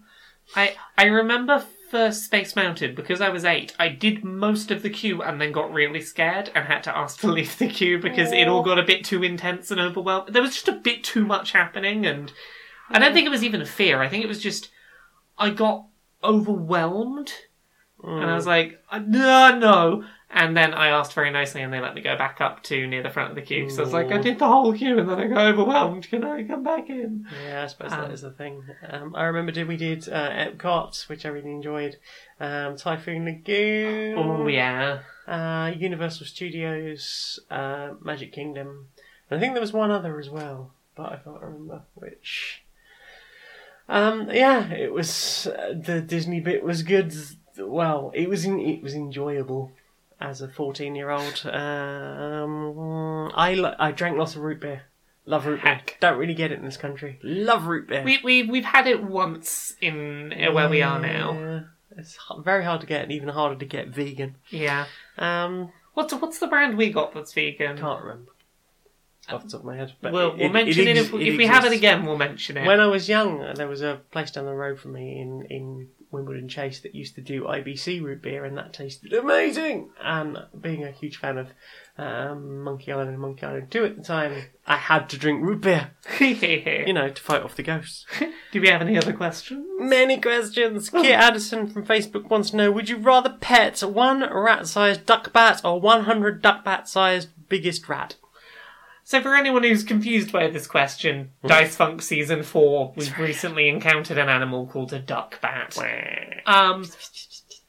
I 0.56 0.74
I 0.98 1.04
remember 1.04 1.64
first 1.93 2.24
Space 2.24 2.56
Mountain 2.56 2.94
because 2.94 3.20
I 3.20 3.28
was 3.28 3.44
eight. 3.44 3.77
I 3.78 3.89
did 3.89 4.24
most 4.24 4.70
of 4.70 4.81
the 4.81 4.89
queue 4.89 5.23
and 5.23 5.39
then 5.39 5.52
got 5.52 5.70
really 5.70 6.01
scared 6.01 6.51
and 6.55 6.64
had 6.64 6.82
to 6.85 6.97
ask 6.97 7.20
to 7.20 7.27
leave 7.31 7.59
the 7.59 7.69
queue 7.69 7.98
because 7.98 8.32
it 8.32 8.48
all 8.48 8.62
got 8.62 8.78
a 8.78 8.82
bit 8.82 9.05
too 9.05 9.23
intense 9.23 9.70
and 9.70 9.78
overwhelming. 9.78 10.32
There 10.32 10.40
was 10.40 10.55
just 10.55 10.69
a 10.69 10.73
bit 10.73 11.05
too 11.05 11.27
much 11.27 11.52
happening, 11.52 12.06
and 12.06 12.32
I 12.89 12.98
don't 12.98 13.12
think 13.12 13.27
it 13.27 13.31
was 13.31 13.44
even 13.44 13.60
a 13.60 13.66
fear. 13.66 14.01
I 14.01 14.09
think 14.09 14.24
it 14.24 14.28
was 14.28 14.43
just 14.43 14.70
I 15.36 15.51
got 15.51 15.85
overwhelmed 16.24 17.31
and 18.02 18.24
I 18.24 18.35
was 18.35 18.47
like, 18.47 18.82
"Uh, 18.90 18.98
no, 18.98 19.59
no. 19.59 20.05
And 20.34 20.56
then 20.56 20.72
I 20.72 20.88
asked 20.88 21.12
very 21.12 21.30
nicely, 21.30 21.60
and 21.60 21.70
they 21.70 21.80
let 21.80 21.94
me 21.94 22.00
go 22.00 22.16
back 22.16 22.40
up 22.40 22.62
to 22.64 22.86
near 22.86 23.02
the 23.02 23.10
front 23.10 23.28
of 23.28 23.36
the 23.36 23.42
queue. 23.42 23.68
So 23.68 23.82
I 23.82 23.84
was 23.84 23.92
like, 23.92 24.10
I 24.10 24.16
did 24.16 24.38
the 24.38 24.46
whole 24.46 24.72
queue, 24.72 24.98
and 24.98 25.06
then 25.06 25.18
I 25.18 25.26
got 25.26 25.46
overwhelmed. 25.52 26.09
Can 26.09 26.24
I 26.24 26.42
come 26.42 26.62
back 26.62 26.88
in? 26.88 27.26
Yeah, 27.44 27.64
I 27.64 27.66
suppose 27.66 27.92
Um, 27.92 28.00
that 28.00 28.10
is 28.12 28.22
the 28.22 28.30
thing. 28.30 28.64
Um, 28.88 29.14
I 29.14 29.24
remember 29.24 29.52
did 29.52 29.68
we 29.68 29.76
did 29.76 30.09
uh, 30.09 30.30
Epcot, 30.30 31.06
which 31.10 31.26
I 31.26 31.28
really 31.28 31.50
enjoyed. 31.50 31.96
Um, 32.40 32.76
Typhoon 32.76 33.26
Lagoon. 33.26 34.16
Oh 34.16 34.46
yeah. 34.46 35.00
Uh, 35.28 35.70
Universal 35.76 36.24
Studios, 36.24 37.38
uh, 37.50 37.90
Magic 38.00 38.32
Kingdom. 38.32 38.86
And 39.28 39.36
I 39.36 39.40
think 39.40 39.52
there 39.52 39.60
was 39.60 39.74
one 39.74 39.90
other 39.90 40.18
as 40.18 40.30
well, 40.30 40.72
but 40.96 41.12
I 41.12 41.16
can't 41.16 41.42
remember 41.42 41.82
which. 41.94 42.62
Um, 43.86 44.30
yeah, 44.32 44.70
it 44.72 44.94
was 44.94 45.46
uh, 45.46 45.74
the 45.78 46.00
Disney 46.00 46.40
bit 46.40 46.64
was 46.64 46.82
good. 46.82 47.14
Well, 47.59 48.12
it 48.14 48.30
was 48.30 48.46
in, 48.46 48.59
it 48.59 48.82
was 48.82 48.94
enjoyable 48.94 49.72
as 50.23 50.40
a 50.40 50.49
fourteen-year-old. 50.49 51.44
Um, 51.47 53.31
I 53.35 53.55
li- 53.55 53.74
I 53.78 53.93
drank 53.93 54.16
lots 54.19 54.36
of 54.36 54.43
root 54.43 54.61
beer. 54.61 54.82
Love 55.27 55.47
root 55.47 55.62
beer. 55.62 55.74
Heck. 55.74 55.97
Don't 56.01 56.19
really 56.19 56.35
get 56.35 56.53
it 56.53 56.59
in 56.59 56.65
this 56.65 56.77
country. 56.77 57.19
Love 57.23 57.66
root 57.66 57.89
beer. 57.89 58.03
We 58.05 58.19
we 58.24 58.43
we've 58.44 58.65
had 58.65 58.86
it 58.86 59.03
once 59.03 59.74
in 59.81 60.32
uh, 60.32 60.53
where 60.53 60.69
we 60.69 60.82
are 60.82 60.99
now. 60.99 61.32
Yeah, 61.32 61.61
It's 61.99 62.15
h- 62.31 62.39
very 62.44 62.65
hard 62.65 62.81
to 62.81 62.86
get, 62.86 63.03
and 63.03 63.12
even 63.12 63.28
harder 63.28 63.57
to 63.57 63.65
get 63.66 63.89
vegan. 63.89 64.36
Yeah. 64.51 64.86
Um, 65.19 65.73
What's 65.94 66.15
what's 66.15 66.39
the 66.39 66.47
brand 66.47 66.78
we 66.78 66.90
got 66.90 67.12
that's 67.15 67.35
vegan? 67.35 67.77
Can't 67.77 68.03
remember 68.03 68.31
off 69.28 69.44
the 69.44 69.51
top 69.51 69.61
of 69.61 69.66
my 69.66 69.77
head. 69.77 69.93
But 70.01 70.12
We'll, 70.12 70.36
we'll 70.36 70.49
mention 70.49 70.89
it, 70.89 70.97
ex- 70.97 71.09
if, 71.09 71.15
if 71.15 71.36
we 71.39 71.47
have 71.47 71.65
it 71.65 71.69
exists. 71.69 71.78
again. 71.78 72.05
We'll 72.07 72.16
mention 72.19 72.57
it. 72.57 72.66
When 72.66 72.81
I 72.81 72.86
was 72.86 73.09
young, 73.09 73.53
there 73.55 73.69
was 73.69 73.81
a 73.82 74.01
place 74.11 74.31
down 74.32 74.47
the 74.47 74.55
road 74.55 74.81
from 74.81 74.94
me 74.94 75.20
in, 75.20 75.47
in 75.49 75.89
Wimbledon 76.12 76.48
Chase 76.48 76.80
that 76.80 76.94
used 76.94 77.14
to 77.14 77.20
do 77.20 77.44
IBC 77.44 78.02
root 78.02 78.22
beer, 78.22 78.44
and 78.44 78.56
that 78.59 78.72
tasted 78.72 79.12
amazing. 79.12 79.90
And 80.01 80.39
being 80.60 80.84
a 80.84 80.93
huge 80.93 81.16
fan 81.16 81.39
of 81.39 81.48
um, 81.98 82.62
Monkey 82.62 82.93
Island 82.93 83.10
and 83.10 83.18
Monkey 83.18 83.44
Island 83.44 83.70
2 83.70 83.84
at 83.84 83.97
the 83.97 84.02
time, 84.02 84.44
I 84.66 84.76
had 84.76 85.09
to 85.10 85.18
drink 85.18 85.43
root 85.43 85.62
beer, 85.62 85.90
you 86.20 86.93
know, 86.93 87.10
to 87.10 87.22
fight 87.22 87.43
off 87.43 87.56
the 87.56 87.62
ghosts. 87.62 88.06
Do 88.52 88.60
we 88.60 88.68
have 88.68 88.82
any 88.82 88.97
other 88.97 89.12
questions? 89.12 89.66
Many 89.78 90.20
questions. 90.20 90.90
Kit 90.90 91.18
Addison 91.18 91.68
from 91.68 91.86
Facebook 91.86 92.28
wants 92.28 92.51
to 92.51 92.56
know 92.56 92.70
Would 92.70 92.89
you 92.89 92.98
rather 92.98 93.36
pet 93.40 93.80
one 93.80 94.20
rat 94.20 94.66
sized 94.66 95.06
duck 95.06 95.32
bat 95.32 95.62
or 95.64 95.80
100 95.80 96.43
duck 96.43 96.64
bat 96.64 96.89
sized 96.89 97.28
biggest 97.48 97.89
rat? 97.89 98.16
So, 99.05 99.20
for 99.20 99.35
anyone 99.35 99.65
who's 99.65 99.83
confused 99.83 100.31
by 100.33 100.49
this 100.49 100.66
question, 100.66 101.33
Dice 101.45 101.74
Funk 101.74 102.03
Season 102.03 102.43
4, 102.43 102.93
we've 102.97 103.19
recently 103.19 103.69
encountered 103.69 104.16
an 104.16 104.29
animal 104.29 104.66
called 104.66 104.93
a 104.93 105.01
duck 105.01 105.41
bat. 105.41 105.77
Um, 106.47 106.87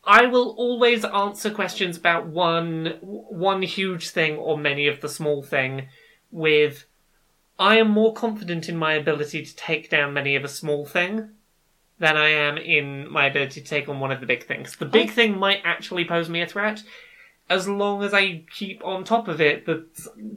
I 0.06 0.28
will 0.28 0.50
always 0.58 1.04
answer 1.06 1.50
questions 1.50 1.98
about 1.98 2.28
one 2.28 2.98
one 3.02 3.62
huge 3.62 4.10
thing 4.10 4.38
or 4.38 4.58
many 4.58 4.88
of 4.88 5.02
the 5.02 5.10
small 5.10 5.42
thing 5.42 5.88
with 6.32 6.86
I 7.58 7.78
am 7.78 7.90
more 7.90 8.14
confident 8.14 8.68
in 8.68 8.76
my 8.76 8.94
ability 8.94 9.46
to 9.46 9.56
take 9.56 9.90
down 9.90 10.14
many 10.14 10.36
of 10.36 10.44
a 10.44 10.50
small 10.50 10.86
thing 10.86 11.30
than 12.00 12.18
I 12.18 12.30
am 12.30 12.58
in 12.58 13.10
my 13.10 13.28
ability 13.28 13.62
to 13.62 13.68
take 13.68 13.88
on 13.88 14.00
one 14.00 14.12
of 14.12 14.20
the 14.20 14.26
big 14.26 14.46
things. 14.46 14.76
The 14.76 14.86
big 14.86 15.12
thing 15.12 15.38
might 15.38 15.62
actually 15.64 16.06
pose 16.06 16.28
me 16.28 16.42
a 16.42 16.48
threat. 16.48 16.84
As 17.50 17.68
long 17.68 18.04
as 18.04 18.14
I 18.14 18.44
keep 18.52 18.84
on 18.84 19.04
top 19.04 19.28
of 19.28 19.42
it, 19.42 19.66
the 19.66 19.86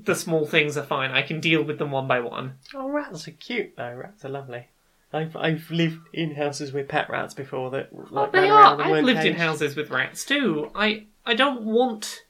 the 0.04 0.14
small 0.14 0.46
things 0.46 0.76
are 0.76 0.82
fine. 0.82 1.10
I 1.12 1.22
can 1.22 1.40
deal 1.40 1.62
with 1.62 1.78
them 1.78 1.90
one 1.90 2.08
by 2.08 2.20
one. 2.20 2.54
Oh, 2.74 2.88
rats 2.88 3.28
are 3.28 3.32
cute 3.32 3.74
though. 3.76 3.94
Rats 3.94 4.24
are 4.24 4.28
lovely. 4.28 4.68
I've 5.12 5.36
I've 5.36 5.70
lived 5.70 6.00
in 6.12 6.34
houses 6.34 6.72
with 6.72 6.88
pet 6.88 7.08
rats 7.08 7.32
before 7.32 7.70
that 7.70 7.90
oh, 7.94 8.06
like 8.10 8.32
Well, 8.32 8.42
they 8.42 8.48
are. 8.50 8.80
I've 8.80 9.04
lived 9.04 9.24
in 9.24 9.36
houses 9.36 9.76
with 9.76 9.90
rats 9.90 10.24
too. 10.24 10.70
I 10.74 11.06
I 11.24 11.34
don't 11.34 11.62
want 11.62 12.24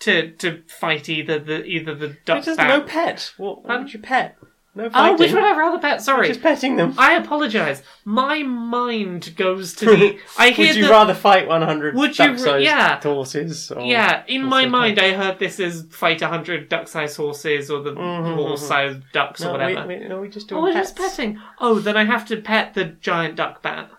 to 0.00 0.30
to 0.32 0.62
fight 0.66 1.08
either 1.08 1.38
the 1.38 1.64
either 1.64 1.94
the 1.94 2.16
duck 2.24 2.38
It's 2.38 2.46
just 2.46 2.58
no 2.58 2.82
pet. 2.82 3.32
What, 3.36 3.64
what 3.64 3.80
would 3.80 3.92
you 3.92 4.00
pet? 4.00 4.36
No 4.76 4.90
oh, 4.92 5.16
which 5.16 5.32
would 5.32 5.42
I 5.42 5.56
rather 5.56 5.78
pet? 5.78 6.02
Sorry, 6.02 6.26
Just 6.26 6.42
petting 6.42 6.74
them. 6.74 6.94
I 6.98 7.14
apologise. 7.14 7.82
My 8.04 8.42
mind 8.42 9.36
goes 9.36 9.72
to 9.74 9.84
the. 9.86 10.18
I 10.38 10.50
hear 10.50 10.66
Would 10.66 10.76
you 10.76 10.84
the, 10.84 10.90
rather 10.90 11.14
fight 11.14 11.46
100 11.46 11.94
Would 11.94 12.18
you 12.18 12.26
duck-sized 12.26 12.64
yeah. 12.64 13.00
horses? 13.00 13.70
Or 13.70 13.80
Yeah, 13.82 14.24
in 14.26 14.42
my 14.42 14.66
mind? 14.66 14.98
I 14.98 15.12
heard 15.12 15.38
this 15.38 15.60
as 15.60 15.86
fight 15.90 16.22
a 16.22 16.28
hundred 16.28 16.68
duck-sized 16.68 17.16
horses 17.16 17.70
or 17.70 17.82
the 17.82 17.92
mm-hmm, 17.92 18.34
horse-sized 18.34 18.98
mm-hmm. 18.98 19.08
ducks 19.12 19.42
or 19.42 19.44
No, 19.44 19.52
whatever. 19.52 19.86
we, 19.86 19.98
we, 19.98 20.08
no, 20.08 20.20
we 20.20 20.28
just 20.28 20.46
oh, 20.46 20.56
do 20.56 20.56
Oh, 20.56 20.62
we're 20.62 20.72
just 20.72 20.96
petting. 20.96 21.40
Oh, 21.60 21.78
then 21.78 21.96
I 21.96 22.04
have 22.04 22.26
to 22.26 22.36
pet 22.40 22.74
the 22.74 22.84
giant 22.84 23.36
duck 23.36 23.62
bat. 23.62 23.90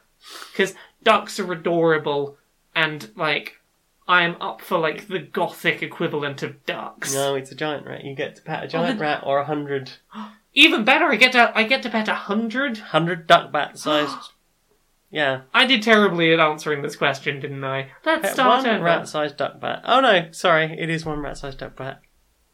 Because 0.52 0.73
ducks 1.03 1.39
are 1.39 1.52
adorable, 1.52 2.38
and, 2.76 3.10
like, 3.15 3.60
I'm 4.07 4.35
up 4.41 4.61
for, 4.61 4.77
like, 4.77 5.07
the 5.07 5.19
gothic 5.19 5.81
equivalent 5.81 6.43
of 6.43 6.65
ducks. 6.65 7.14
No, 7.14 7.35
it's 7.35 7.52
a 7.52 7.56
giant 7.56 7.85
rat. 7.85 8.03
You 8.03 8.15
get 8.15 8.35
to 8.35 8.41
pet 8.41 8.64
a 8.64 8.65
oh, 8.65 8.68
giant 8.68 8.99
the- 8.99 9.03
rat 9.03 9.23
or 9.26 9.39
a 9.39 9.45
hundred, 9.45 9.91
Even 10.56 10.84
better, 10.86 11.06
I 11.06 11.15
get 11.18 11.34
to 11.34 11.52
I 11.56 11.64
get 11.64 11.84
to 11.84 11.90
pet 11.90 12.07
a 12.07 12.15
hundred. 12.15 12.77
hundred 12.77 13.27
duck 13.27 13.52
bat 13.52 13.77
sized. 13.77 14.15
yeah, 15.11 15.41
I 15.53 15.65
did 15.65 15.84
terribly 15.84 16.34
at 16.34 16.40
answering 16.40 16.82
this 16.82 16.95
question, 16.95 17.40
didn't 17.41 17.64
I? 17.64 17.91
Let's 18.06 18.32
start 18.34 18.64
one 18.64 18.76
over. 18.76 18.84
rat 18.86 19.07
sized 19.07 19.38
duck 19.38 19.60
bat. 19.60 19.82
Oh 19.86 19.99
no, 19.99 20.30
sorry, 20.32 20.76
it 20.80 20.90
is 20.90 21.06
one 21.06 21.19
rat 21.19 21.38
sized 21.38 21.60
duck 21.60 21.76
bat. 21.76 22.02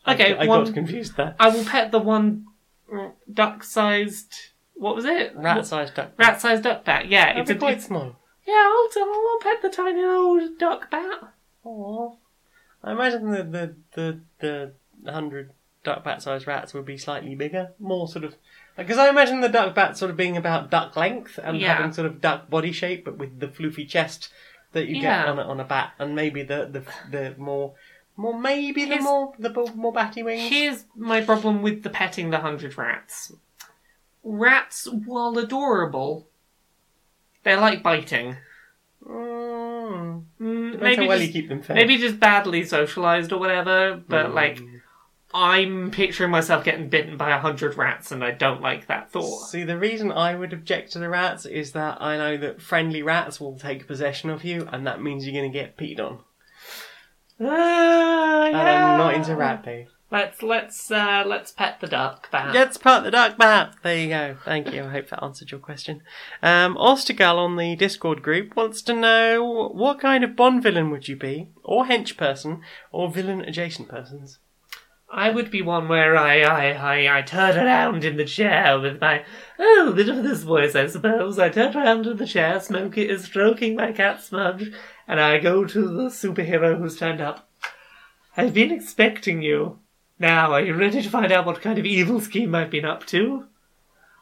I- 0.06 0.14
Okay, 0.16 0.36
I, 0.36 0.46
one- 0.48 0.66
got 0.66 0.74
confused 0.74 1.16
there. 1.16 1.36
I 1.40 1.50
will 1.50 1.64
pet 1.64 1.92
the 1.92 2.00
one 2.00 2.48
duck-sized. 3.32 4.34
What 4.74 4.96
was 4.96 5.06
it? 5.06 5.34
Rat 5.36 5.66
sized 5.66 5.94
duck. 5.94 6.12
Rat-sized 6.18 6.64
duck 6.64 6.84
bat. 6.84 7.08
Yeah, 7.08 7.26
That'd 7.28 7.42
it's 7.42 7.52
be 7.52 7.56
a 7.56 7.60
quite 7.60 7.72
it's- 7.74 7.86
small. 7.88 8.16
yeah. 8.48 8.54
I'll, 8.68 8.90
I'll 9.04 9.40
pet 9.42 9.62
the 9.62 9.70
tiny 9.70 10.04
old 10.04 10.58
duck 10.58 10.90
bat. 10.90 11.34
Aww. 11.66 12.18
I 12.84 12.92
imagine 12.94 13.30
the 13.30 13.44
the 13.44 13.76
the, 14.40 14.72
the 15.04 15.12
hundred 15.12 15.52
duck 15.84 16.04
bat 16.04 16.22
sized 16.22 16.46
rats 16.48 16.74
would 16.74 16.86
be 16.86 16.98
slightly 16.98 17.36
bigger, 17.36 17.72
more 17.80 18.08
sort 18.08 18.24
of 18.26 18.36
because 18.78 18.98
I 18.98 19.10
imagine 19.10 19.42
the 19.42 19.50
duck 19.50 19.76
bat 19.76 19.98
sort 19.98 20.12
of 20.12 20.18
being 20.18 20.38
about 20.38 20.70
duck 20.72 20.96
length 20.96 21.40
and 21.44 21.58
Yeah. 21.60 21.76
having 21.76 21.92
sort 21.92 22.06
of 22.08 22.22
duck 22.22 22.50
body 22.50 22.72
shape, 22.72 23.04
but 23.06 23.18
with 23.18 23.40
the 23.40 23.48
floofy 23.48 23.88
chest 23.88 24.30
that 24.74 24.88
you 24.88 24.98
Yeah. 25.02 25.24
get 25.24 25.30
on 25.30 25.40
a, 25.40 25.42
on 25.44 25.60
a 25.60 25.64
bat, 25.66 25.94
and 26.00 26.16
maybe 26.16 26.44
the 26.44 26.66
the 26.72 26.84
the 27.10 27.36
more 27.38 27.74
more 28.16 28.38
maybe 28.40 28.86
the 28.86 29.00
more 29.00 29.34
the 29.40 29.50
bo- 29.50 29.74
more 29.76 29.92
batty 29.94 30.24
wings. 30.24 30.50
Here's 30.50 30.86
my 30.96 31.22
problem 31.22 31.62
with 31.62 31.84
the 31.84 31.90
petting 31.90 32.30
the 32.30 32.40
hundred 32.40 32.78
rats. 32.78 33.34
Rats, 34.24 34.88
while 35.06 35.36
adorable, 35.38 36.28
they're 37.44 37.60
like 37.60 37.82
biting. 37.82 38.38
Mm. 39.04 40.24
Mm, 40.40 40.72
Depends 40.74 40.82
maybe 40.84 41.08
well 41.08 41.18
just, 41.18 41.28
you 41.34 41.42
keep 41.42 41.50
them 41.50 41.62
fed. 41.62 41.76
maybe 41.76 41.98
just 41.98 42.20
badly 42.20 42.64
socialized 42.64 43.32
or 43.34 43.40
whatever. 43.40 44.02
But 44.08 44.28
Mm. 44.28 44.81
I'm 45.34 45.92
picturing 45.92 46.32
myself 46.32 46.64
getting 46.64 46.90
bitten 46.90 47.18
by 47.18 47.32
a 47.32 47.40
hundred 47.40 47.78
rats, 47.78 48.12
and 48.12 48.24
I 48.24 48.32
don't 48.32 48.62
like 48.62 48.88
that 48.88 49.12
thought. 49.12 49.48
See, 49.50 49.64
the 49.64 49.78
reason 49.78 50.12
I 50.12 50.36
would 50.36 50.54
object 50.54 50.92
to 50.94 51.00
the 51.00 51.10
rats 51.10 51.46
is 51.46 51.72
that 51.72 52.02
I 52.02 52.18
know 52.18 52.38
that 52.38 52.62
friendly 52.62 53.02
rats 53.02 53.40
will 53.40 53.58
take 53.58 53.88
possession 53.88 54.30
of 54.30 54.44
you, 54.44 54.68
and 54.72 54.86
that 54.86 55.02
means 55.02 55.26
you're 55.26 55.40
going 55.40 55.52
to 55.52 55.58
get 55.58 55.78
peed 55.78 56.00
on. 56.00 56.20
Ah, 57.40 58.46
And 58.46 58.58
I'm 58.58 58.98
not 58.98 59.14
into 59.16 59.36
rat 59.36 59.64
pee. 59.64 59.88
Let's 60.12 60.44
let's 60.44 60.92
uh, 60.92 61.24
let's 61.26 61.54
pet 61.54 61.80
the 61.80 61.88
duck 61.88 62.30
bat. 62.32 62.54
Let's 62.54 62.78
pet 62.78 63.04
the 63.04 63.12
duck 63.12 63.38
bat. 63.38 63.76
There 63.82 63.98
you 63.98 64.10
go. 64.10 64.38
Thank 64.44 64.74
you. 64.74 64.84
I 64.84 64.90
hope 64.90 65.08
that 65.10 65.24
answered 65.24 65.52
your 65.52 65.62
question. 65.62 66.02
Um, 66.44 66.76
Ostergal 66.76 67.38
on 67.38 67.56
the 67.56 67.78
Discord 67.78 68.22
group 68.22 68.58
wants 68.58 68.82
to 68.84 68.94
know 68.94 69.70
what 69.74 70.02
kind 70.02 70.26
of 70.26 70.36
Bond 70.36 70.62
villain 70.64 70.90
would 70.90 71.08
you 71.08 71.16
be, 71.16 71.48
or 71.64 71.86
hench 71.86 72.18
person, 72.18 72.62
or 72.92 73.10
villain 73.10 73.40
adjacent 73.40 73.88
persons? 73.88 74.40
I 75.14 75.30
would 75.30 75.52
be 75.52 75.62
one 75.62 75.90
where 75.90 76.16
I, 76.16 76.42
I, 76.42 76.72
I, 76.72 77.18
I 77.18 77.22
turn 77.22 77.58
around 77.58 78.06
in 78.06 78.16
the 78.16 78.24
chair 78.24 78.80
with 78.80 79.02
my, 79.02 79.26
oh, 79.60 79.92
bit 79.94 80.08
of 80.08 80.24
this 80.24 80.44
voice, 80.44 80.74
I 80.74 80.88
suppose. 80.88 81.38
I 81.38 81.50
turn 81.50 81.76
around 81.76 82.08
in 82.08 82.16
the 82.16 82.26
chair, 82.26 82.62
Smokey 82.62 83.10
is 83.10 83.26
stroking 83.26 83.76
my 83.76 83.92
cat 83.92 84.24
Smudge, 84.24 84.72
and 85.10 85.20
I 85.20 85.40
go 85.40 85.66
to 85.66 85.82
the 85.82 86.04
superhero 86.04 86.78
who's 86.78 86.98
turned 86.98 87.20
up. 87.20 87.50
I've 88.38 88.54
been 88.54 88.72
expecting 88.72 89.42
you. 89.42 89.80
Now, 90.18 90.54
are 90.54 90.62
you 90.62 90.76
ready 90.76 91.02
to 91.02 91.10
find 91.10 91.32
out 91.32 91.46
what 91.46 91.62
kind 91.62 91.78
of 91.78 91.86
evil 91.86 92.22
scheme 92.22 92.56
I've 92.56 92.70
been 92.70 92.86
up 92.86 93.06
to? 93.08 93.48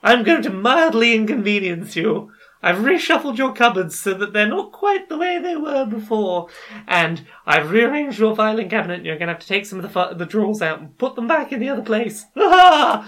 I'm 0.02 0.24
going 0.24 0.42
to 0.44 0.50
mildly 0.50 1.14
inconvenience 1.14 1.96
you. 1.96 2.32
I've 2.62 2.78
reshuffled 2.78 3.38
your 3.38 3.54
cupboards 3.54 3.98
so 3.98 4.14
that 4.16 4.34
they're 4.34 4.48
not 4.48 4.74
quite 4.74 5.08
the 5.08 5.18
way 5.18 5.40
they 5.40 5.56
were 5.56 5.86
before, 5.86 6.50
and 6.88 7.26
I've 7.46 7.72
rearranged 7.72 8.20
your 8.20 8.36
filing 8.36 8.70
cabinet. 8.70 8.96
And 8.96 9.06
you're 9.06 9.18
going 9.18 9.28
to 9.28 9.34
have 9.34 9.42
to 9.42 9.48
take 9.48 9.66
some 9.66 9.80
of 9.80 9.84
the 9.84 9.90
fi- 9.90 10.14
the 10.14 10.26
drawers 10.26 10.62
out 10.62 10.80
and 10.80 10.98
put 10.98 11.16
them 11.16 11.28
back 11.28 11.54
in 11.54 11.60
the 11.60 11.70
other 11.70 11.82
place. 11.82 12.26
I'm 12.36 13.06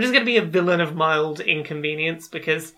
just 0.00 0.12
going 0.12 0.24
to 0.24 0.24
be 0.24 0.36
a 0.36 0.42
villain 0.42 0.80
of 0.80 0.94
mild 0.94 1.40
inconvenience 1.40 2.28
because, 2.28 2.74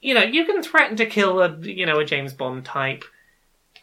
you 0.00 0.14
know, 0.14 0.22
you 0.22 0.44
can 0.46 0.62
threaten 0.62 0.96
to 0.96 1.06
kill 1.06 1.40
a 1.40 1.56
you 1.60 1.86
know 1.86 2.00
a 2.00 2.04
James 2.04 2.32
Bond 2.32 2.64
type. 2.64 3.04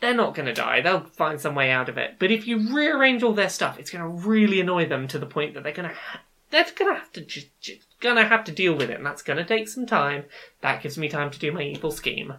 They're 0.01 0.13
not 0.13 0.35
going 0.35 0.47
to 0.47 0.53
die. 0.53 0.81
They'll 0.81 1.05
find 1.05 1.39
some 1.39 1.55
way 1.55 1.71
out 1.71 1.89
of 1.89 1.97
it. 1.97 2.15
But 2.19 2.31
if 2.31 2.47
you 2.47 2.73
rearrange 2.73 3.21
all 3.21 3.34
their 3.34 3.49
stuff, 3.49 3.80
it's 3.80 3.91
going 3.91 4.03
to 4.03 4.27
really 4.27 4.61
annoy 4.61 4.85
them 4.85 5.09
to 5.09 5.19
the 5.19 5.26
point 5.26 5.53
that 5.53 5.63
they're 5.63 5.73
going 5.73 5.89
to 5.89 5.95
ha- 5.95 6.21
they're 6.51 6.65
going 6.76 6.93
to 6.93 6.99
have 6.99 7.11
to 7.13 7.21
just, 7.21 7.47
just 7.59 7.88
gonna 7.99 8.26
have 8.26 8.43
to 8.45 8.51
deal 8.51 8.73
with 8.76 8.89
it, 8.89 8.97
and 8.97 9.05
that's 9.05 9.21
gonna 9.21 9.45
take 9.45 9.67
some 9.67 9.85
time. 9.85 10.26
That 10.61 10.81
gives 10.81 10.97
me 10.97 11.09
time 11.09 11.31
to 11.31 11.39
do 11.39 11.51
my 11.51 11.63
evil 11.63 11.91
scheme. 11.91 12.35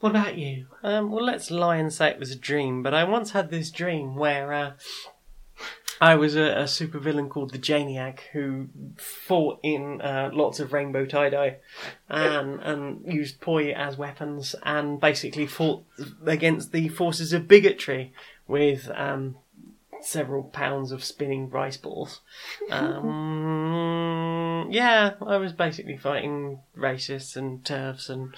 What 0.00 0.10
about 0.10 0.36
you? 0.36 0.66
Um, 0.82 1.12
well, 1.12 1.24
let's 1.24 1.50
lie 1.50 1.76
and 1.76 1.92
say 1.92 2.10
it 2.10 2.18
was 2.18 2.32
a 2.32 2.36
dream, 2.36 2.82
but 2.82 2.92
I 2.92 3.04
once 3.04 3.30
had 3.30 3.50
this 3.50 3.70
dream 3.70 4.16
where 4.16 4.52
uh, 4.52 4.72
I 6.00 6.16
was 6.16 6.34
a, 6.34 6.42
a 6.42 6.64
supervillain 6.64 7.28
called 7.28 7.52
the 7.52 7.58
Janiac 7.58 8.18
who 8.32 8.68
fought 8.96 9.60
in 9.62 10.00
uh, 10.00 10.30
lots 10.32 10.58
of 10.58 10.72
rainbow 10.72 11.06
tie 11.06 11.30
dye 11.30 11.58
and, 12.08 12.58
and 12.60 13.04
used 13.06 13.40
poi 13.40 13.70
as 13.70 13.96
weapons 13.96 14.56
and 14.64 15.00
basically 15.00 15.46
fought 15.46 15.84
against 16.26 16.72
the 16.72 16.88
forces 16.88 17.32
of 17.32 17.46
bigotry 17.46 18.12
with 18.48 18.90
um, 18.96 19.36
several 20.04 20.44
pounds 20.44 20.92
of 20.92 21.04
spinning 21.04 21.50
rice 21.50 21.76
balls. 21.76 22.20
Um, 22.70 24.68
yeah, 24.70 25.14
I 25.24 25.36
was 25.36 25.52
basically 25.52 25.96
fighting 25.96 26.60
racists 26.76 27.36
and 27.36 27.62
TERFs 27.64 28.08
and 28.10 28.34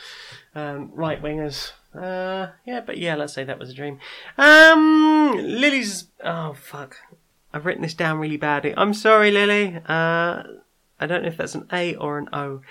um, 0.54 0.90
right 0.94 1.22
wingers. 1.22 1.72
Uh, 1.94 2.52
yeah, 2.66 2.80
but 2.80 2.98
yeah, 2.98 3.14
let's 3.14 3.32
say 3.32 3.44
that 3.44 3.58
was 3.58 3.70
a 3.70 3.74
dream. 3.74 4.00
Um, 4.36 5.32
Lily's. 5.36 6.08
Oh 6.22 6.54
fuck! 6.54 6.96
I've 7.52 7.66
written 7.66 7.82
this 7.82 7.94
down 7.94 8.18
really 8.18 8.36
badly. 8.36 8.74
I'm 8.76 8.94
sorry, 8.94 9.30
Lily. 9.30 9.80
Uh, 9.86 10.42
I 10.98 11.06
don't 11.06 11.22
know 11.22 11.28
if 11.28 11.36
that's 11.36 11.54
an 11.54 11.68
A 11.72 11.94
or 11.96 12.18
an 12.18 12.28
O. 12.32 12.62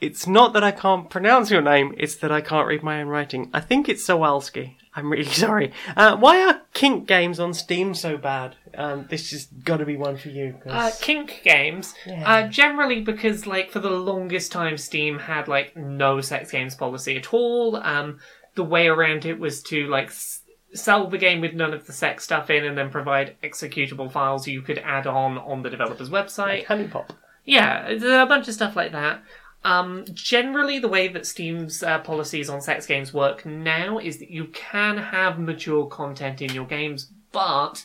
It's 0.00 0.26
not 0.26 0.52
that 0.52 0.64
I 0.64 0.72
can't 0.72 1.08
pronounce 1.08 1.50
your 1.50 1.62
name, 1.62 1.94
it's 1.96 2.16
that 2.16 2.32
I 2.32 2.40
can't 2.40 2.66
read 2.66 2.82
my 2.82 3.00
own 3.00 3.08
writing. 3.08 3.50
I 3.52 3.60
think 3.60 3.88
it's 3.88 4.06
Sawalski. 4.06 4.76
I'm 4.94 5.10
really 5.10 5.24
sorry. 5.46 5.72
Uh, 5.96 6.16
why 6.16 6.42
are 6.46 6.60
kink 6.74 7.06
games 7.06 7.40
on 7.40 7.54
Steam 7.54 7.94
so 7.94 8.16
bad? 8.16 8.56
Um, 8.76 9.06
this 9.08 9.30
has 9.30 9.46
got 9.46 9.78
to 9.78 9.86
be 9.86 9.96
one 9.96 10.16
for 10.16 10.28
you. 10.28 10.56
Uh, 10.66 10.90
kink 11.00 11.40
games. 11.44 11.94
Uh, 12.24 12.48
generally 12.48 13.00
because, 13.00 13.46
like, 13.46 13.70
for 13.70 13.78
the 13.80 13.90
longest 13.90 14.52
time, 14.52 14.76
Steam 14.78 15.18
had, 15.18 15.48
like, 15.48 15.76
no 15.76 16.20
sex 16.20 16.50
games 16.50 16.74
policy 16.74 17.16
at 17.16 17.32
all. 17.32 17.76
Um, 17.76 18.18
the 18.54 18.64
way 18.64 18.86
around 18.88 19.24
it 19.24 19.38
was 19.38 19.62
to, 19.64 19.86
like, 19.88 20.08
s- 20.08 20.40
sell 20.74 21.08
the 21.08 21.18
game 21.18 21.40
with 21.40 21.54
none 21.54 21.72
of 21.74 21.86
the 21.86 21.92
sex 21.92 22.24
stuff 22.24 22.50
in 22.50 22.64
and 22.64 22.76
then 22.76 22.90
provide 22.90 23.36
executable 23.42 24.10
files 24.10 24.46
you 24.48 24.62
could 24.62 24.78
add 24.78 25.06
on 25.06 25.38
on 25.38 25.62
the 25.62 25.70
developer's 25.70 26.10
website. 26.10 26.66
HuniePop. 26.66 27.10
Yeah, 27.44 27.88
there's 27.88 28.02
a 28.04 28.26
bunch 28.26 28.46
of 28.48 28.54
stuff 28.54 28.76
like 28.76 28.92
that. 28.92 29.22
Um, 29.64 30.04
generally, 30.12 30.78
the 30.80 30.88
way 30.88 31.08
that 31.08 31.26
Steam's 31.26 31.82
uh, 31.82 32.00
policies 32.00 32.50
on 32.50 32.60
sex 32.60 32.84
games 32.86 33.14
work 33.14 33.46
now 33.46 33.98
is 33.98 34.18
that 34.18 34.30
you 34.30 34.46
can 34.46 34.96
have 34.96 35.38
mature 35.38 35.86
content 35.86 36.42
in 36.42 36.52
your 36.52 36.66
games, 36.66 37.10
but 37.30 37.84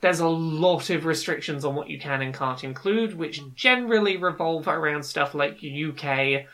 there's 0.00 0.20
a 0.20 0.28
lot 0.28 0.90
of 0.90 1.04
restrictions 1.04 1.64
on 1.64 1.74
what 1.74 1.88
you 1.90 2.00
can 2.00 2.22
and 2.22 2.34
can't 2.34 2.64
include, 2.64 3.14
which 3.16 3.40
generally 3.54 4.16
revolve 4.16 4.66
around 4.68 5.02
stuff 5.04 5.34
like 5.34 5.58
UK 5.62 6.46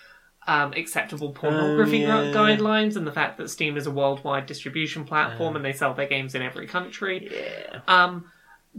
um, 0.47 0.73
acceptable 0.73 1.33
pornography 1.33 2.05
Oh, 2.07 2.23
yeah. 2.25 2.33
guidelines 2.35 2.97
and 2.97 3.07
the 3.07 3.13
fact 3.13 3.39
that 3.39 3.51
Steam 3.51 3.77
is 3.77 3.87
a 3.87 3.91
worldwide 3.91 4.47
distribution 4.47 5.05
platform 5.05 5.57
and 5.57 5.65
they 5.65 5.73
sell 5.73 5.95
their 5.95 6.09
games 6.09 6.35
in 6.35 6.43
every 6.43 6.67
country. 6.67 7.29
Yeah. 7.31 7.81
Um, 7.87 8.25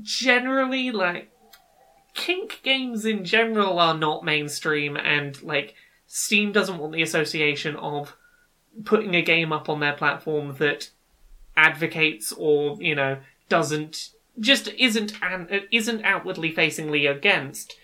generally, 0.01 0.91
like 0.91 1.31
kink 2.13 2.61
games 2.63 3.05
in 3.05 3.25
general 3.25 3.79
are 3.79 3.97
not 3.97 4.23
mainstream, 4.23 4.97
and 4.97 5.41
like 5.43 5.75
Steam 6.07 6.51
doesn't 6.51 6.77
want 6.77 6.93
the 6.93 7.01
association 7.01 7.75
of 7.75 8.15
putting 8.85 9.15
a 9.15 9.21
game 9.21 9.51
up 9.51 9.69
on 9.69 9.79
their 9.79 9.93
platform 9.93 10.55
that 10.59 10.89
advocates 11.57 12.31
or 12.33 12.77
you 12.79 12.95
know 12.95 13.17
doesn't 13.49 14.09
just 14.39 14.69
isn't 14.77 15.13
an, 15.21 15.47
isn't 15.71 16.05
outwardly 16.05 16.51
facingly 16.51 17.05
against 17.05 17.75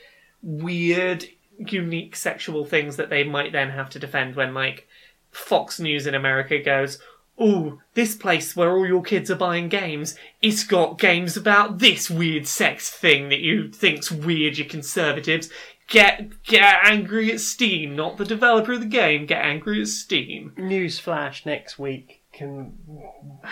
weird 0.42 1.26
unique 1.58 2.16
sexual 2.16 2.66
things 2.66 2.98
that 2.98 3.10
they 3.10 3.24
might 3.24 3.52
then 3.52 3.70
have 3.70 3.90
to 3.90 4.00
defend 4.00 4.36
when 4.36 4.54
like 4.54 4.88
Fox 5.32 5.80
News 5.80 6.08
in 6.08 6.16
America 6.16 6.60
goes 6.62 7.00
Ooh, 7.42 7.82
this 7.96 8.16
place 8.16 8.56
where 8.56 8.72
all 8.72 8.88
your 8.88 9.02
kids 9.02 9.30
are 9.30 9.36
buying 9.36 9.68
games, 9.68 10.16
it's 10.42 10.64
got 10.64 10.98
games 10.98 11.36
about 11.36 11.80
this 11.80 12.10
weird 12.10 12.48
sex 12.48 12.90
thing 12.90 13.30
that 13.30 13.42
you 13.42 13.70
think's 13.72 14.10
weird, 14.10 14.58
you 14.58 14.66
conservatives. 14.66 15.50
Get 15.88 16.44
get 16.44 16.80
angry 16.84 17.32
at 17.32 17.42
Steam, 17.42 17.96
not 17.96 18.18
the 18.18 18.26
developer 18.26 18.74
of 18.74 18.80
the 18.80 18.88
game. 18.88 19.26
Get 19.26 19.44
angry 19.44 19.82
at 19.82 19.88
Steam. 19.88 20.54
Newsflash 20.58 21.46
next 21.46 21.78
week. 21.78 22.24
Con- 22.38 22.74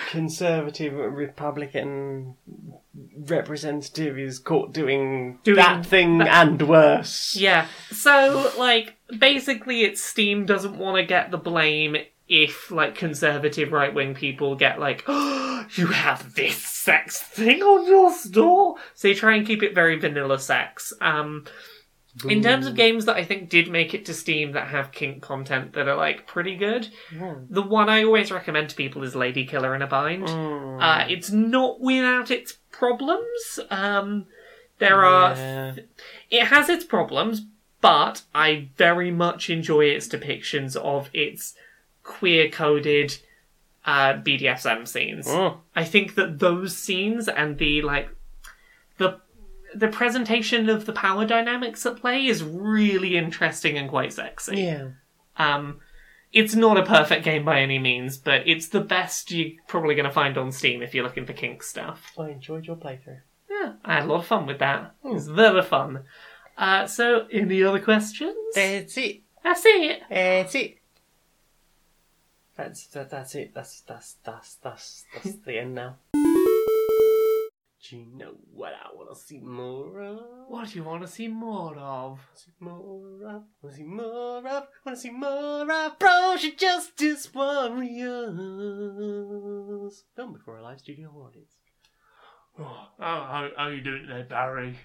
conservative 0.10 0.94
Republican 0.94 2.36
representative 3.18 4.18
is 4.18 4.40
caught 4.40 4.74
doing, 4.74 5.40
Doing 5.44 5.58
that 5.58 5.86
thing 5.86 6.22
and 6.22 6.62
worse. 6.68 7.36
Yeah. 7.36 7.68
So, 7.92 8.52
like, 8.58 8.96
basically, 9.18 9.84
it's 9.84 10.04
Steam 10.04 10.46
doesn't 10.46 10.78
want 10.78 10.98
to 10.98 11.06
get 11.06 11.32
the 11.32 11.38
blame 11.38 11.96
if, 12.28 12.72
like, 12.72 12.96
conservative 12.96 13.72
right 13.72 13.94
wing 13.94 14.14
people 14.16 14.56
get, 14.56 14.80
like, 14.80 15.04
oh, 15.08 15.66
you 15.76 15.88
have 15.88 16.34
this 16.36 16.56
sex 16.58 17.22
thing 17.22 17.62
on 17.62 17.86
your 17.88 18.12
store. 18.14 18.76
So 18.94 19.08
you 19.10 19.16
try 19.16 19.36
and 19.36 19.46
keep 19.46 19.62
it 19.64 19.76
very 19.76 19.98
vanilla 20.00 20.40
sex. 20.40 20.94
Um, 21.02 21.46
in 22.30 22.44
terms 22.44 22.68
of 22.68 22.76
games 22.76 23.06
that 23.06 23.16
I 23.16 23.24
think 23.24 23.50
did 23.50 23.70
make 23.72 23.96
it 23.96 24.06
to 24.06 24.14
Steam 24.14 24.52
that 24.52 24.68
have 24.68 24.92
kink 24.92 25.24
content 25.24 25.74
that 25.74 25.88
are, 25.88 25.96
like, 25.96 26.28
pretty 26.28 26.56
good, 26.56 26.88
the 27.50 27.62
one 27.64 27.90
I 27.90 28.04
always 28.04 28.32
recommend 28.32 28.70
to 28.70 28.76
people 28.76 29.04
is 29.04 29.16
Lady 29.16 29.46
Killer 29.46 29.74
in 29.76 29.82
a 29.82 29.88
Bind. 29.88 30.30
Uh, 30.30 31.06
it's 31.10 31.32
not 31.32 31.82
without 31.82 32.30
its 32.30 32.58
problems. 32.72 33.60
Um, 33.72 34.28
there 34.80 35.04
are 35.04 35.36
Yeah. 35.36 35.74
it 36.30 36.46
has 36.48 36.70
its 36.70 36.86
problems, 36.86 37.46
but 37.82 38.22
I 38.36 38.70
very 38.78 39.10
much 39.12 39.50
enjoy 39.50 39.86
its 39.86 40.08
depictions 40.08 40.76
of 40.76 41.10
its 41.14 41.56
queer 42.04 42.50
coded 42.50 43.18
uh, 43.86 44.14
BDSM 44.14 44.88
scenes. 44.88 45.28
Oh. 45.28 45.60
I 45.76 45.84
think 45.84 46.16
that 46.16 46.40
those 46.40 46.76
scenes 46.76 47.28
and 47.28 47.58
the 47.58 47.82
like 47.82 48.10
the 48.98 49.20
the 49.76 49.88
presentation 49.88 50.70
of 50.70 50.86
the 50.86 50.94
power 50.94 51.26
dynamics 51.26 51.86
at 51.86 51.98
play 51.98 52.28
is 52.28 52.44
really 52.44 53.18
interesting 53.18 53.78
and 53.78 53.90
quite 53.90 54.14
sexy. 54.14 54.62
Yeah. 54.62 54.90
Um, 55.38 55.80
it's 56.32 56.56
not 56.56 56.78
a 56.78 56.86
perfect 56.86 57.24
game 57.24 57.46
by 57.46 57.60
any 57.62 57.80
means, 57.80 58.18
but 58.18 58.48
it's 58.48 58.68
the 58.68 58.82
best 58.82 59.32
you're 59.32 59.52
probably 59.68 59.96
going 59.96 60.06
to 60.06 60.12
find 60.12 60.38
on 60.38 60.52
Steam 60.52 60.82
if 60.82 60.94
you're 60.94 61.04
looking 61.04 61.26
for 61.26 61.34
kink 61.34 61.64
stuff. 61.64 62.12
I 62.18 62.30
enjoyed 62.30 62.66
your 62.66 62.76
playthrough. 62.76 63.22
Yeah, 63.50 63.74
I 63.86 63.96
had 63.96 64.04
a 64.04 64.08
lot 64.08 64.22
of 64.22 64.26
fun 64.26 64.48
with 64.48 64.60
that. 64.60 64.96
It 65.04 65.14
was 65.14 65.28
very 65.28 65.62
fun. 65.62 66.04
Uh, 66.58 66.88
so, 66.88 67.28
any 67.32 67.64
other 67.64 67.80
questions? 67.80 68.36
That's 68.56 68.98
it. 68.98 69.22
That's 69.44 69.64
it. 69.66 70.02
That's 70.10 70.56
it. 70.56 70.78
That's 72.56 72.88
that, 72.88 73.10
that's 73.10 73.36
it. 73.36 73.54
That's 73.54 73.82
that's 73.82 74.18
that's 74.24 74.56
that's 74.56 75.06
that's 75.14 75.36
the 75.46 75.60
end 75.60 75.76
now. 75.76 75.98
Do 76.14 77.98
you 77.98 78.06
know 78.16 78.36
what 78.54 78.74
I 78.74 78.96
want 78.96 79.10
to 79.14 79.16
see 79.20 79.40
more 79.40 80.00
of? 80.02 80.20
What 80.48 80.70
do 80.70 80.76
you 80.76 80.86
want 80.86 81.02
to 81.02 81.08
see 81.08 81.28
more 81.28 81.76
of? 81.76 82.20
See 82.36 82.52
more 82.62 83.26
of? 83.26 83.44
Want 83.62 83.70
to 83.70 83.76
see 83.76 83.84
more 83.84 84.38
of? 84.38 84.68
Want 84.86 84.96
to 84.96 84.96
see 84.96 85.10
more 85.10 85.70
of? 85.70 86.00
Bros, 86.00 86.44
you 86.44 86.56
justice 86.56 87.34
warriors. 87.34 88.38
Done 90.16 90.32
before 90.32 90.60
a 90.60 90.64
live 90.64 90.80
studio 90.80 91.10
audience. 91.10 91.58
Oh, 92.58 92.88
how, 93.00 93.50
how 93.58 93.68
you 93.68 93.82
doing 93.82 94.08
there, 94.08 94.24
Barry? 94.24 94.78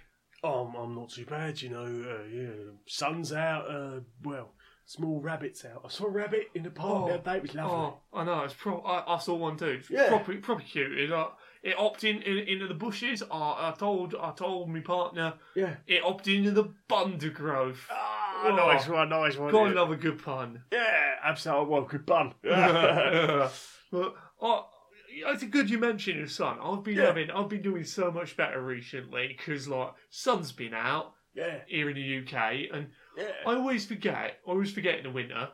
Oh, 0.42 0.66
I'm, 0.66 0.74
I'm 0.74 0.94
not 0.96 1.10
too 1.10 1.24
bad, 1.24 1.62
you 1.62 1.68
know. 1.68 1.84
Uh, 1.84 2.24
yeah, 2.32 2.72
sun's 2.86 3.32
out. 3.32 3.70
Uh, 3.70 4.00
well, 4.24 4.54
small 4.88 5.20
rabbits 5.20 5.66
out. 5.66 5.82
I 5.84 5.88
saw 5.90 6.06
a 6.06 6.10
rabbit 6.10 6.48
in 6.54 6.62
the 6.62 6.70
park 6.70 7.08
the 7.08 7.14
other 7.16 7.22
day. 7.22 7.36
It 7.36 7.42
was 7.42 7.54
lovely. 7.54 7.76
Oh, 7.76 7.98
I 8.14 8.24
know. 8.24 8.40
It's 8.44 8.54
pro- 8.54 8.80
I, 8.80 9.14
I 9.14 9.18
saw 9.18 9.34
one 9.34 9.58
too. 9.58 9.66
It's 9.80 9.90
Yeah. 9.90 10.08
proper, 10.08 10.34
proper 10.38 10.62
cute. 10.62 10.98
It, 10.98 11.12
uh, 11.12 11.28
it 11.62 11.74
opted 11.78 12.16
in, 12.16 12.22
in, 12.22 12.38
into 12.48 12.66
the 12.66 12.74
bushes. 12.74 13.22
I, 13.30 13.68
I 13.68 13.74
told 13.78 14.14
I 14.18 14.30
told 14.32 14.70
my 14.70 14.80
partner 14.80 15.34
Yeah. 15.54 15.74
it 15.86 16.02
opted 16.02 16.36
into 16.36 16.52
the 16.52 16.72
undergrowth. 16.94 17.86
Ah, 17.90 18.14
Oh. 18.46 18.56
nice 18.56 18.88
one, 18.88 19.10
nice 19.10 19.36
one. 19.36 19.52
God, 19.52 19.64
yeah. 19.74 19.74
love 19.80 19.90
a 19.90 19.96
good 19.96 20.22
pun. 20.24 20.62
Yeah, 20.72 21.16
absolutely. 21.22 21.66
Well, 21.66 21.82
good 21.82 22.06
bun. 22.06 22.32
but 22.42 24.14
uh, 24.40 24.62
it's 25.10 25.44
good 25.44 25.68
you 25.68 25.78
mentioned 25.78 26.16
your 26.18 26.28
son. 26.28 26.56
I've 26.62 26.82
been 26.82 26.96
Yeah. 26.96 27.06
having, 27.06 27.30
I've 27.30 27.48
been 27.50 27.62
doing 27.62 27.84
so 27.84 28.10
much 28.10 28.36
better 28.38 28.62
recently 28.62 29.34
because 29.36 29.68
like 29.68 29.92
sun's 30.08 30.52
been 30.52 30.72
out 30.72 31.12
yeah, 31.34 31.58
here 31.66 31.90
in 31.90 31.94
the 31.96 32.18
UK, 32.36 32.68
and 32.72 32.88
yeah. 33.18 33.32
I 33.46 33.54
always 33.54 33.86
forget, 33.86 34.14
I 34.14 34.32
always 34.46 34.72
forget 34.72 34.98
in 34.98 35.04
the 35.04 35.10
winter 35.10 35.48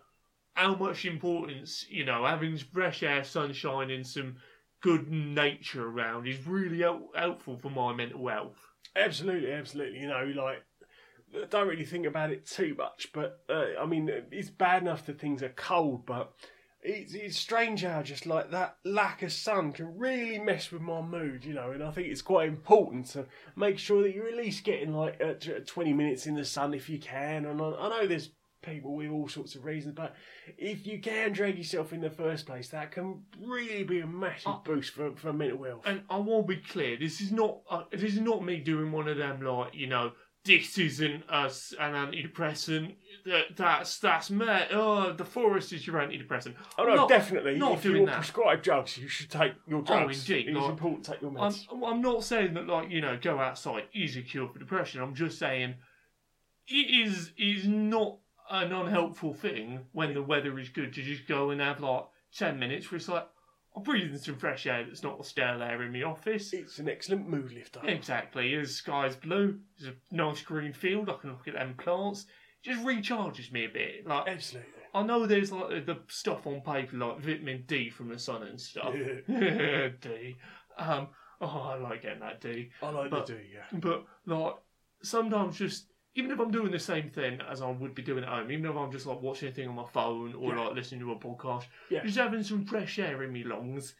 how 0.54 0.76
much 0.76 1.04
importance 1.04 1.84
you 1.88 2.04
know 2.04 2.24
having 2.24 2.56
fresh 2.56 3.02
air, 3.02 3.24
sunshine, 3.24 3.90
and 3.90 4.06
some 4.06 4.36
good 4.80 5.10
nature 5.10 5.88
around 5.88 6.28
is 6.28 6.46
really 6.46 6.80
help- 6.80 7.16
helpful 7.16 7.56
for 7.56 7.70
my 7.70 7.94
mental 7.94 8.28
health. 8.28 8.58
Absolutely, 8.94 9.50
absolutely. 9.50 10.00
You 10.00 10.08
know, 10.08 10.24
like, 10.36 10.62
I 11.34 11.46
don't 11.46 11.68
really 11.68 11.86
think 11.86 12.06
about 12.06 12.30
it 12.30 12.46
too 12.46 12.74
much, 12.76 13.08
but 13.12 13.40
uh, 13.48 13.80
I 13.80 13.86
mean, 13.86 14.10
it's 14.30 14.50
bad 14.50 14.82
enough 14.82 15.06
that 15.06 15.18
things 15.18 15.42
are 15.42 15.48
cold, 15.48 16.06
but 16.06 16.34
it's, 16.84 17.14
it's 17.14 17.38
strange 17.38 17.82
how 17.82 18.02
just 18.02 18.26
like 18.26 18.50
that 18.50 18.76
lack 18.84 19.22
of 19.22 19.32
sun 19.32 19.72
can 19.72 19.98
really 19.98 20.38
mess 20.38 20.70
with 20.70 20.82
my 20.82 21.00
mood, 21.00 21.44
you 21.44 21.54
know. 21.54 21.70
And 21.70 21.82
I 21.82 21.90
think 21.90 22.08
it's 22.08 22.22
quite 22.22 22.46
important 22.48 23.06
to 23.08 23.24
make 23.56 23.78
sure 23.78 24.02
that 24.02 24.14
you're 24.14 24.28
at 24.28 24.36
least 24.36 24.64
getting 24.64 24.92
like 24.92 25.20
uh, 25.22 25.34
20 25.66 25.92
minutes 25.94 26.26
in 26.26 26.34
the 26.34 26.44
sun 26.44 26.74
if 26.74 26.90
you 26.90 26.98
can. 26.98 27.46
And 27.46 27.60
I, 27.60 27.64
I 27.64 27.88
know 27.88 28.06
there's 28.06 28.30
people 28.60 28.94
with 28.94 29.10
all 29.10 29.28
sorts 29.28 29.54
of 29.54 29.64
reasons, 29.64 29.94
but 29.94 30.14
if 30.58 30.86
you 30.86 30.98
can 30.98 31.32
drag 31.32 31.56
yourself 31.56 31.92
in 31.92 32.00
the 32.00 32.10
first 32.10 32.44
place, 32.44 32.68
that 32.68 32.90
can 32.90 33.22
really 33.40 33.84
be 33.84 34.00
a 34.00 34.06
massive 34.06 34.64
boost 34.64 34.92
for, 34.92 35.14
for 35.16 35.32
mental 35.32 35.62
health. 35.64 35.82
And 35.86 36.02
I 36.10 36.18
want 36.18 36.46
to 36.46 36.54
be 36.54 36.60
clear, 36.60 36.98
this 36.98 37.20
is 37.22 37.32
not 37.32 37.60
uh, 37.70 37.84
this 37.92 38.14
is 38.14 38.20
not 38.20 38.44
me 38.44 38.58
doing 38.58 38.92
one 38.92 39.08
of 39.08 39.16
them 39.16 39.40
like 39.40 39.74
you 39.74 39.86
know 39.86 40.12
this 40.44 40.76
isn't 40.78 41.28
us 41.30 41.72
an 41.80 41.92
antidepressant. 41.94 42.94
That 43.24 43.56
that's 43.56 43.98
that's 43.98 44.30
me. 44.30 44.46
Oh, 44.72 45.12
the 45.12 45.24
forest 45.24 45.72
is 45.72 45.86
your 45.86 45.96
antidepressant. 45.96 46.54
Oh 46.78 46.84
no, 46.84 46.94
Not- 46.94 47.08
definitely. 47.08 47.56
not 47.56 47.74
if 47.74 47.82
doing 47.82 47.96
you're 47.96 48.06
that. 48.06 48.16
prescribed 48.16 48.62
drugs, 48.62 48.98
you 48.98 49.08
should 49.08 49.30
take 49.30 49.54
your 49.66 49.80
oh, 49.80 49.82
drugs. 49.82 50.28
indeed, 50.28 50.48
It's 50.48 50.56
like- 50.58 50.70
important 50.70 51.04
to 51.04 51.12
take 51.12 51.22
your 51.22 51.30
I'm, 51.30 51.52
meds. 51.52 51.66
I'm 51.84 52.02
not 52.02 52.24
saying 52.24 52.54
that 52.54 52.66
like 52.66 52.90
you 52.90 53.00
know 53.00 53.18
go 53.20 53.38
outside 53.40 53.84
is 53.94 54.16
a 54.16 54.22
cure 54.22 54.48
for 54.48 54.58
depression. 54.58 55.00
I'm 55.00 55.14
just 55.14 55.38
saying 55.38 55.74
it 56.68 57.08
is 57.08 57.32
is 57.38 57.66
not 57.66 58.18
an 58.50 58.72
unhelpful 58.72 59.32
thing 59.32 59.80
when 59.92 60.12
the 60.12 60.22
weather 60.22 60.58
is 60.58 60.68
good 60.68 60.92
to 60.92 61.02
just 61.02 61.26
go 61.26 61.50
and 61.50 61.62
have 61.62 61.80
like 61.80 62.04
ten 62.36 62.58
minutes 62.58 62.90
where 62.90 62.96
it's 62.96 63.08
like 63.08 63.26
I'm 63.76 63.82
breathing 63.82 64.16
some 64.18 64.36
fresh 64.36 64.66
air 64.66 64.84
that's 64.84 65.02
not 65.02 65.18
the 65.18 65.24
stale 65.24 65.62
air 65.62 65.82
in 65.82 65.92
my 65.92 66.02
office. 66.02 66.52
It's 66.52 66.78
an 66.78 66.88
excellent 66.88 67.28
mood 67.28 67.52
lifter. 67.52 67.80
Exactly. 67.84 68.56
The 68.56 68.66
sky's 68.66 69.16
blue. 69.16 69.58
There's 69.78 69.92
a 69.94 70.14
nice 70.14 70.42
green 70.42 70.72
field. 70.72 71.08
I 71.10 71.14
can 71.14 71.30
look 71.30 71.48
at 71.48 71.54
them 71.54 71.74
plants. 71.76 72.26
It 72.64 72.70
just 72.72 72.84
recharges 72.86 73.50
me 73.52 73.64
a 73.64 73.68
bit. 73.68 74.06
Like 74.06 74.28
Absolutely. 74.28 74.70
I 74.94 75.02
know 75.02 75.26
there's 75.26 75.50
like 75.50 75.86
the 75.86 75.98
stuff 76.06 76.46
on 76.46 76.60
paper 76.60 76.96
like 76.96 77.18
vitamin 77.20 77.64
D 77.66 77.90
from 77.90 78.10
the 78.10 78.18
sun 78.18 78.44
and 78.44 78.60
stuff. 78.60 78.94
Yeah. 79.28 79.88
D. 80.00 80.36
Um. 80.78 81.08
Oh, 81.40 81.46
I 81.74 81.74
like 81.76 82.02
getting 82.02 82.20
that 82.20 82.40
D. 82.40 82.70
I 82.80 82.90
like 82.90 83.10
But- 83.10 83.26
to 83.26 83.34
do, 83.34 83.40
yeah. 83.52 83.78
But 83.80 84.04
like 84.24 84.54
sometimes 85.02 85.58
just 85.58 85.86
even 86.14 86.30
if 86.30 86.38
I'm 86.38 86.50
doing 86.50 86.70
the 86.70 86.78
same 86.78 87.10
thing 87.10 87.40
as 87.50 87.60
I 87.60 87.70
would 87.70 87.94
be 87.94 88.02
doing 88.02 88.22
at 88.24 88.30
home, 88.30 88.50
even 88.50 88.66
if 88.70 88.76
I'm 88.76 88.92
just 88.92 89.06
like 89.06 89.20
watching 89.20 89.48
a 89.48 89.52
thing 89.52 89.68
on 89.68 89.74
my 89.74 89.86
phone 89.92 90.34
or 90.34 90.54
Yeah. 90.54 90.60
like 90.60 90.74
listening 90.74 91.00
to 91.00 91.12
a 91.12 91.16
podcast, 91.18 91.64
Yeah. 91.90 92.04
just 92.04 92.18
having 92.18 92.42
some 92.42 92.64
fresh 92.64 92.98
air 92.98 93.22
in 93.22 93.32
me 93.32 93.42
lungs, 93.44 93.94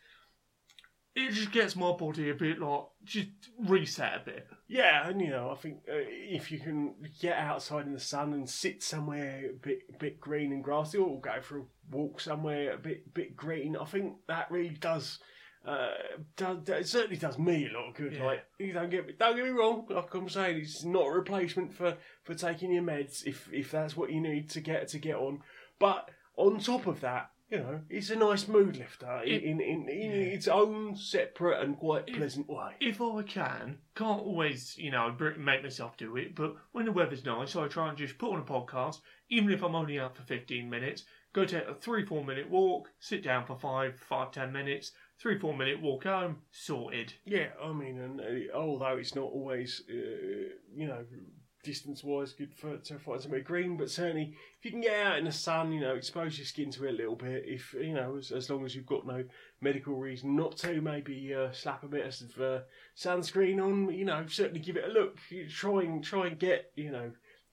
it 1.16 1.30
just 1.32 1.52
gets 1.52 1.76
my 1.76 1.92
body 1.92 2.30
a 2.30 2.34
bit 2.34 2.58
like 2.58 2.82
just 3.04 3.28
reset 3.58 4.20
a 4.20 4.24
bit. 4.24 4.48
Yeah, 4.66 5.08
and 5.08 5.20
you 5.20 5.30
know, 5.30 5.50
I 5.50 5.54
think 5.54 5.78
uh, 5.88 5.92
if 5.96 6.50
you 6.50 6.58
can 6.58 6.94
get 7.20 7.36
outside 7.36 7.86
in 7.86 7.92
the 7.92 8.00
sun 8.00 8.32
and 8.32 8.48
sit 8.50 8.82
somewhere 8.82 9.50
a 9.50 9.52
bit, 9.52 9.80
a 9.94 9.98
bit 9.98 10.20
green 10.20 10.52
and 10.52 10.64
grassy, 10.64 10.98
or 10.98 11.20
go 11.20 11.40
for 11.40 11.58
a 11.58 11.62
walk 11.90 12.20
somewhere 12.20 12.72
a 12.72 12.78
bit, 12.78 13.14
bit 13.14 13.36
green, 13.36 13.76
I 13.76 13.84
think 13.84 14.14
that 14.26 14.50
really 14.50 14.70
does. 14.70 15.20
Uh, 15.64 15.94
does, 16.36 16.68
it 16.68 16.86
certainly 16.86 17.16
does 17.16 17.38
me 17.38 17.68
a 17.70 17.72
lot 17.72 17.88
of 17.88 17.94
good. 17.94 18.12
Yeah. 18.12 18.24
Like, 18.24 18.44
don't 18.74 18.90
get 18.90 19.06
me, 19.06 19.14
don't 19.18 19.34
get 19.36 19.44
me 19.44 19.50
wrong. 19.50 19.86
Like 19.88 20.12
I'm 20.14 20.28
saying, 20.28 20.58
it's 20.58 20.84
not 20.84 21.06
a 21.06 21.10
replacement 21.10 21.72
for, 21.72 21.96
for 22.22 22.34
taking 22.34 22.70
your 22.72 22.82
meds 22.82 23.24
if 23.26 23.48
if 23.52 23.70
that's 23.70 23.96
what 23.96 24.10
you 24.12 24.20
need 24.20 24.50
to 24.50 24.60
get 24.60 24.88
to 24.88 24.98
get 24.98 25.16
on. 25.16 25.40
But 25.78 26.10
on 26.36 26.58
top 26.58 26.86
of 26.86 27.00
that, 27.00 27.30
you 27.50 27.58
know, 27.58 27.80
it's 27.88 28.10
a 28.10 28.16
nice 28.16 28.46
mood 28.48 28.76
lifter 28.76 29.22
It- 29.24 29.42
in 29.42 29.60
in, 29.60 29.88
in 29.88 30.10
yeah. 30.10 30.16
its 30.34 30.48
own 30.48 30.96
separate 30.96 31.62
and 31.62 31.78
quite 31.78 32.08
It- 32.08 32.16
pleasant 32.16 32.48
way. 32.48 32.72
If 32.80 33.00
I 33.00 33.22
can, 33.22 33.78
can't 33.94 34.20
always, 34.20 34.76
you 34.76 34.90
know, 34.90 35.16
make 35.38 35.62
myself 35.62 35.96
do 35.96 36.16
it, 36.16 36.34
but 36.34 36.56
when 36.72 36.84
the 36.84 36.92
weather's 36.92 37.24
nice, 37.24 37.56
I 37.56 37.68
try 37.68 37.88
and 37.88 37.96
just 37.96 38.18
put 38.18 38.32
on 38.32 38.40
a 38.40 38.44
podcast, 38.44 39.00
even 39.30 39.50
if 39.50 39.62
I'm 39.62 39.74
only 39.74 39.98
out 39.98 40.16
for 40.16 40.22
15 40.24 40.68
minutes, 40.68 41.04
go 41.32 41.44
take 41.44 41.66
a 41.66 41.74
three, 41.74 42.04
four 42.04 42.24
minute 42.24 42.48
walk, 42.50 42.90
sit 42.98 43.22
down 43.22 43.46
for 43.46 43.56
five, 43.58 43.98
five, 43.98 44.30
ten 44.32 44.52
minutes, 44.52 44.92
three, 45.20 45.38
four 45.38 45.56
minute 45.56 45.80
walk 45.80 46.04
home, 46.04 46.38
sorted. 46.50 47.14
Yeah, 47.24 47.48
I 47.62 47.72
mean, 47.72 47.98
and 47.98 48.20
uh, 48.20 48.56
although 48.56 48.96
it's 48.96 49.14
not 49.14 49.24
always, 49.24 49.82
uh, 49.88 50.54
you 50.74 50.86
know, 50.86 51.04
distance-wise 51.64 52.34
good 52.34 52.54
for 52.54 52.76
to 52.76 52.98
find 52.98 53.20
somewhere 53.20 53.40
green, 53.40 53.76
but 53.76 53.90
certainly 53.90 54.34
if 54.58 54.64
you 54.64 54.70
can 54.70 54.82
get 54.82 55.06
out 55.06 55.18
in 55.18 55.24
the 55.24 55.32
sun, 55.32 55.72
you 55.72 55.80
know, 55.80 55.94
expose 55.94 56.38
your 56.38 56.46
skin 56.46 56.70
to 56.70 56.84
it 56.84 56.90
a 56.90 56.96
little 56.96 57.16
bit. 57.16 57.44
If 57.46 57.74
you 57.74 57.94
know, 57.94 58.16
as, 58.16 58.30
as 58.30 58.50
long 58.50 58.64
as 58.64 58.76
you've 58.76 58.86
got 58.86 59.06
no 59.06 59.24
medical 59.60 59.94
reason 59.94 60.36
not 60.36 60.56
to, 60.58 60.80
maybe 60.80 61.34
uh, 61.34 61.50
slap 61.52 61.82
a 61.82 61.88
bit 61.88 62.06
of 62.06 62.40
uh, 62.40 62.60
sunscreen 62.96 63.64
on. 63.64 63.92
You 63.92 64.04
know, 64.04 64.24
certainly 64.28 64.60
give 64.60 64.76
it 64.76 64.84
a 64.84 64.92
look. 64.92 65.18
You 65.30 65.48
Try 65.48 65.82
and 65.82 66.04
try 66.04 66.28
and 66.28 66.38
get 66.38 66.70
you 66.76 66.92
know. 66.92 67.10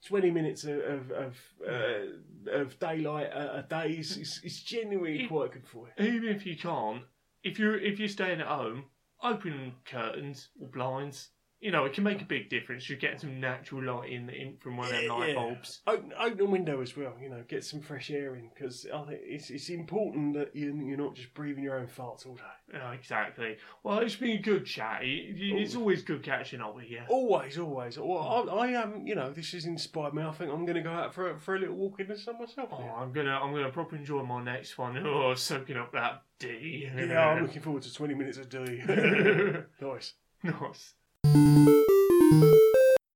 20 0.07 0.31
minutes 0.31 0.63
of 0.63 0.79
of 0.79 1.11
of, 1.11 1.37
uh, 1.69 2.51
of 2.51 2.79
daylight 2.79 3.27
a, 3.27 3.59
a 3.59 3.65
day 3.69 3.91
is, 3.91 4.17
is, 4.17 4.41
is 4.43 4.63
genuinely 4.63 5.27
quite 5.27 5.51
good 5.51 5.67
for 5.67 5.85
you. 5.95 6.03
Even 6.03 6.29
if 6.29 6.43
you 6.43 6.57
can't, 6.57 7.03
if 7.43 7.59
you're 7.59 7.77
if 7.77 7.99
you're 7.99 8.07
staying 8.07 8.41
at 8.41 8.47
home, 8.47 8.85
open 9.23 9.73
curtains 9.85 10.49
or 10.59 10.67
blinds. 10.69 11.29
You 11.61 11.69
know, 11.71 11.85
it 11.85 11.93
can 11.93 12.03
make 12.03 12.21
a 12.21 12.25
big 12.25 12.49
difference. 12.49 12.89
You 12.89 12.95
get 12.95 13.21
some 13.21 13.39
natural 13.39 13.83
light 13.83 14.09
in, 14.09 14.29
in 14.29 14.57
from 14.57 14.77
one 14.77 14.87
of 14.87 14.93
them 14.93 15.07
light 15.09 15.29
yeah. 15.29 15.35
bulbs. 15.35 15.81
Open, 15.85 16.11
open 16.19 16.41
a 16.41 16.45
window 16.45 16.81
as 16.81 16.97
well, 16.97 17.13
you 17.21 17.29
know, 17.29 17.43
get 17.47 17.63
some 17.63 17.81
fresh 17.81 18.09
air 18.09 18.35
in 18.35 18.49
because 18.53 18.87
I 18.91 19.03
think 19.03 19.19
it's, 19.23 19.51
it's 19.51 19.69
important 19.69 20.33
that 20.33 20.55
you, 20.55 20.75
you're 20.83 20.97
not 20.97 21.13
just 21.13 21.33
breathing 21.35 21.63
your 21.63 21.77
own 21.77 21.85
farts 21.85 22.25
all 22.25 22.33
day. 22.35 22.79
Oh, 22.83 22.89
exactly. 22.91 23.57
Well, 23.83 23.99
it's 23.99 24.15
been 24.15 24.39
a 24.39 24.41
good 24.41 24.65
chat. 24.65 25.03
It- 25.03 25.35
It's 25.37 25.75
always 25.75 26.01
good 26.01 26.23
catching 26.23 26.61
up 26.61 26.75
with 26.75 26.89
you. 26.89 27.01
Always, 27.07 27.59
always. 27.59 27.99
Well, 27.99 28.49
I, 28.49 28.53
I 28.55 28.67
am, 28.81 29.05
you 29.05 29.13
know, 29.13 29.31
this 29.31 29.51
has 29.51 29.65
inspired 29.65 30.15
me. 30.15 30.23
I 30.23 30.31
think 30.31 30.51
I'm 30.51 30.65
going 30.65 30.77
to 30.77 30.81
go 30.81 30.91
out 30.91 31.13
for 31.13 31.29
a, 31.31 31.39
for 31.39 31.55
a 31.55 31.59
little 31.59 31.75
walk 31.75 31.99
in 31.99 32.07
the 32.07 32.17
sun 32.17 32.39
myself. 32.39 32.69
Oh. 32.71 32.77
I'm 32.97 33.11
gonna, 33.13 33.39
I'm 33.39 33.53
gonna 33.53 33.69
proper 33.69 33.95
enjoy 33.95 34.23
my 34.23 34.41
next 34.43 34.77
one. 34.77 34.97
Oh, 35.11 35.35
soaking 35.35 35.77
up 35.77 35.91
that 35.91 36.23
D. 36.39 36.89
Yeah, 36.95 37.27
I'm 37.27 37.43
looking 37.43 37.61
forward 37.61 37.83
to 37.83 37.93
20 37.93 38.13
minutes 38.13 38.37
of 38.37 38.49
D. 38.49 38.57
nice. 39.81 40.13
nice. 40.43 40.93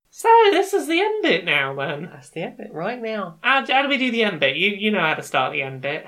So 0.10 0.30
this 0.52 0.74
is 0.74 0.88
the 0.88 1.02
end 1.02 1.24
bit 1.24 1.44
now, 1.44 1.76
then. 1.76 2.10
That's 2.12 2.30
the 2.30 2.44
end 2.44 2.58
bit 2.58 2.74
right 2.74 3.02
now. 3.02 3.38
How, 3.42 3.66
how 3.66 3.82
do 3.82 3.90
we 3.90 3.98
do 3.98 4.12
the 4.12 4.24
end 4.24 4.40
bit? 4.40 4.56
You, 4.56 4.70
you 4.70 4.92
know 4.92 5.02
how 5.02 5.16
to 5.16 5.22
start 5.24 5.52
the 5.52 5.62
end 5.62 5.82
bit. 5.82 6.06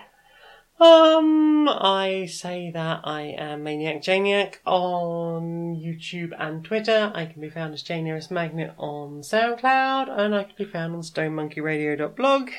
Um, 0.80 1.68
I 1.68 2.28
say 2.32 2.72
that 2.72 3.02
I 3.04 3.22
am 3.38 3.64
Maniac 3.64 4.02
Janiac 4.02 4.60
on 4.66 5.76
YouTube 5.76 6.32
and 6.40 6.64
Twitter. 6.64 7.12
I 7.14 7.26
can 7.26 7.42
be 7.42 7.50
found 7.50 7.74
as 7.74 7.82
J 7.84 8.02
Nearest 8.02 8.32
Magnet 8.32 8.74
on 8.78 9.22
SoundCloud, 9.22 10.08
and 10.10 10.34
I 10.34 10.44
can 10.44 10.56
be 10.58 10.66
found 10.66 10.96
on 10.96 11.02
StoneMonkeyRadio.blog, 11.02 12.52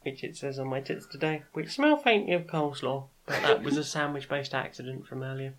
which 0.00 0.24
it 0.24 0.36
says 0.36 0.58
on 0.58 0.68
my 0.68 0.80
tits 0.80 1.06
today, 1.06 1.42
which 1.52 1.70
smell 1.70 1.96
faintly 1.96 2.32
of 2.32 2.46
coleslaw, 2.46 3.04
but 3.26 3.42
that 3.42 3.62
was 3.62 3.76
a 3.76 3.84
sandwich-based 3.94 4.54
accident 4.54 5.06
from 5.06 5.22
earlier. 5.22 5.54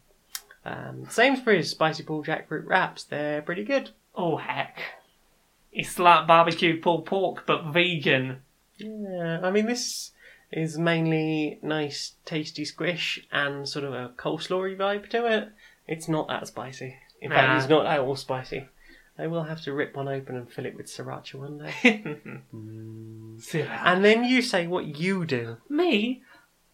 Um, 0.65 1.07
Sainsbury's 1.09 1.69
spicy 1.71 2.03
pulled 2.03 2.25
jackfruit 2.25 2.65
wraps. 2.65 3.03
They're 3.03 3.41
pretty 3.41 3.63
good. 3.63 3.89
Oh 4.15 4.37
heck, 4.37 4.79
it's 5.71 5.99
like 5.99 6.27
barbecue 6.27 6.79
pulled 6.79 7.05
pork 7.05 7.45
but 7.45 7.65
vegan. 7.73 8.41
Yeah, 8.77 9.39
I 9.43 9.51
mean 9.51 9.65
this 9.65 10.11
is 10.51 10.77
mainly 10.77 11.59
nice, 11.61 12.13
tasty 12.25 12.63
squish 12.63 13.25
and 13.31 13.67
sort 13.67 13.85
of 13.85 13.93
a 13.93 14.09
coleslawy 14.17 14.77
vibe 14.77 15.09
to 15.09 15.25
it. 15.25 15.49
It's 15.87 16.07
not 16.07 16.27
that 16.27 16.47
spicy. 16.47 16.95
In 17.21 17.31
fact, 17.31 17.61
it's 17.61 17.69
not 17.69 17.85
at 17.85 17.99
all 17.99 18.15
spicy. 18.15 18.67
I 19.17 19.27
will 19.27 19.43
have 19.43 19.61
to 19.63 19.73
rip 19.73 19.95
one 19.95 20.07
open 20.07 20.35
and 20.35 20.51
fill 20.51 20.65
it 20.65 20.75
with 20.75 20.87
sriracha 20.87 21.35
one 21.35 21.57
day. 21.59 22.03
See 23.41 23.61
that? 23.61 23.81
and 23.85 24.03
then 24.03 24.23
you 24.23 24.41
say 24.41 24.65
what 24.67 24.99
you 24.99 25.25
do. 25.25 25.57
Me, 25.69 26.21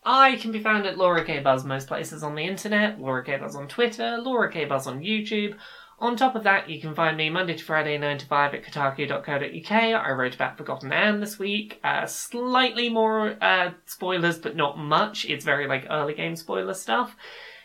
I 0.03 0.37
can 0.37 0.51
be 0.51 0.61
found 0.61 0.85
at 0.85 0.97
Laura 0.97 1.25
K 1.25 1.39
Buzz 1.39 1.65
most 1.65 1.87
places 1.87 2.23
on 2.23 2.35
the 2.35 2.43
internet. 2.43 2.99
Laura 2.99 3.23
K 3.23 3.37
Buzz 3.37 3.55
on 3.55 3.67
Twitter. 3.67 4.17
Laura 4.17 4.51
K 4.51 4.65
Buzz 4.65 4.87
on 4.87 5.01
YouTube. 5.01 5.55
On 6.01 6.15
top 6.15 6.35
of 6.35 6.43
that, 6.43 6.69
you 6.69 6.79
can 6.79 6.95
find 6.95 7.17
me 7.17 7.29
Monday 7.29 7.57
to 7.57 7.63
Friday, 7.63 7.97
9 7.97 8.19
to 8.19 8.25
5 8.25 8.53
at 8.53 8.63
kotaku.co.uk. 8.63 9.71
I 9.71 10.11
wrote 10.11 10.35
about 10.35 10.57
Forgotten 10.57 10.93
Anne 10.93 11.19
this 11.19 11.37
week. 11.37 11.77
Uh, 11.83 12.05
slightly 12.05 12.87
more 12.87 13.35
uh, 13.41 13.71
spoilers, 13.85 14.37
but 14.37 14.55
not 14.55 14.77
much. 14.77 15.25
It's 15.25 15.43
very 15.43 15.67
like 15.67 15.87
early 15.89 16.13
game 16.13 16.37
spoiler 16.37 16.73
stuff. 16.73 17.17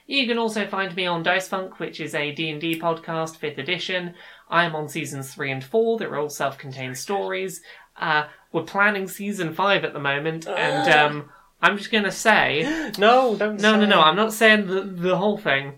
You 0.07 0.27
can 0.27 0.37
also 0.37 0.67
find 0.67 0.95
me 0.97 1.07
on 1.07 1.23
Dice 1.23 1.47
Funk, 1.47 1.79
which 1.79 2.01
is 2.01 2.15
a 2.15 2.33
D&D 2.33 2.81
podcast, 2.81 3.39
5th 3.39 3.59
edition. 3.59 4.15
I'm 4.51 4.75
on 4.75 4.89
seasons 4.89 5.33
3 5.33 5.53
and 5.53 5.65
4. 5.65 5.99
They're 5.99 6.17
all 6.17 6.29
self-contained 6.29 6.99
stories. 6.99 7.63
Uh, 7.97 8.25
we're 8.53 8.65
planning 8.65 9.07
season 9.07 9.55
5 9.55 9.85
at 9.85 9.93
the 9.93 10.01
moment, 10.01 10.49
and 10.49 10.93
um, 10.93 11.31
I'm 11.61 11.79
just 11.79 11.91
going 11.91 12.05
to 12.05 12.13
say... 12.13 12.91
No, 12.99 13.37
don't. 13.37 13.61
No, 13.61 13.79
no, 13.79 13.87
no, 13.87 14.01
it. 14.01 14.05
I'm 14.05 14.17
not 14.17 14.33
saying 14.33 14.67
the, 14.67 14.83
the 14.83 15.17
whole 15.17 15.39
thing. 15.39 15.75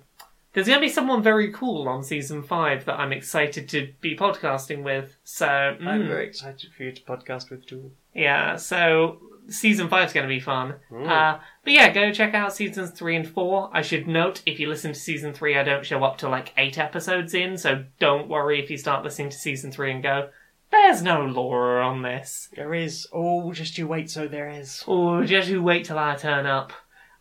There's 0.52 0.66
going 0.66 0.80
to 0.80 0.86
be 0.86 0.92
someone 0.92 1.22
very 1.22 1.52
cool 1.52 1.88
on 1.88 2.02
season 2.02 2.42
5 2.42 2.86
that 2.86 2.98
I'm 2.98 3.12
excited 3.12 3.68
to 3.70 3.92
be 4.00 4.16
podcasting 4.16 4.82
with. 4.82 5.16
So, 5.22 5.46
I'm 5.46 6.02
mm, 6.02 6.08
very 6.08 6.26
excited 6.26 6.70
for 6.74 6.82
you 6.82 6.92
to 6.92 7.02
podcast 7.02 7.50
with 7.50 7.66
too. 7.66 7.92
yeah, 8.14 8.56
so 8.56 9.20
season 9.48 9.88
5 9.88 10.08
is 10.08 10.12
going 10.12 10.28
to 10.28 10.34
be 10.34 10.40
fun. 10.40 10.74
Uh, 10.92 11.38
but 11.62 11.72
yeah, 11.72 11.92
go 11.92 12.12
check 12.12 12.34
out 12.34 12.54
seasons 12.54 12.90
3 12.90 13.16
and 13.16 13.28
4. 13.28 13.70
I 13.72 13.82
should 13.82 14.08
note, 14.08 14.42
if 14.46 14.58
you 14.58 14.68
listen 14.68 14.92
to 14.92 14.98
season 14.98 15.32
3, 15.32 15.58
I 15.58 15.62
don't 15.62 15.86
show 15.86 16.02
up 16.04 16.18
to 16.18 16.28
like 16.28 16.52
8 16.56 16.78
episodes 16.78 17.34
in, 17.34 17.56
so 17.58 17.84
don't 17.98 18.28
worry 18.28 18.62
if 18.62 18.70
you 18.70 18.76
start 18.76 19.04
listening 19.04 19.30
to 19.30 19.36
season 19.36 19.70
3 19.70 19.92
and 19.92 20.02
go, 20.02 20.30
there's 20.70 21.02
no 21.02 21.24
lore 21.24 21.80
on 21.80 22.02
this. 22.02 22.48
There 22.54 22.74
is. 22.74 23.06
Oh, 23.12 23.52
just 23.52 23.78
you 23.78 23.86
wait. 23.86 24.10
So 24.10 24.28
there 24.28 24.48
is. 24.48 24.82
Or 24.86 25.24
just 25.24 25.48
you 25.48 25.62
wait 25.62 25.86
till 25.86 25.98
I 25.98 26.16
turn 26.16 26.46
up. 26.46 26.72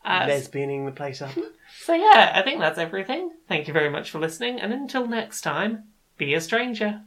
Uh, 0.03 0.27
Lesbianing 0.27 0.85
the 0.85 0.91
place 0.91 1.22
up. 1.22 1.31
So 1.81 1.93
yeah, 1.93 2.31
I 2.34 2.41
think 2.43 2.59
that's 2.59 2.77
everything. 2.77 3.31
Thank 3.47 3.67
you 3.67 3.73
very 3.73 3.89
much 3.89 4.09
for 4.09 4.19
listening, 4.19 4.59
and 4.59 4.72
until 4.72 5.07
next 5.07 5.41
time, 5.41 5.85
be 6.17 6.34
a 6.34 6.41
stranger. 6.41 7.01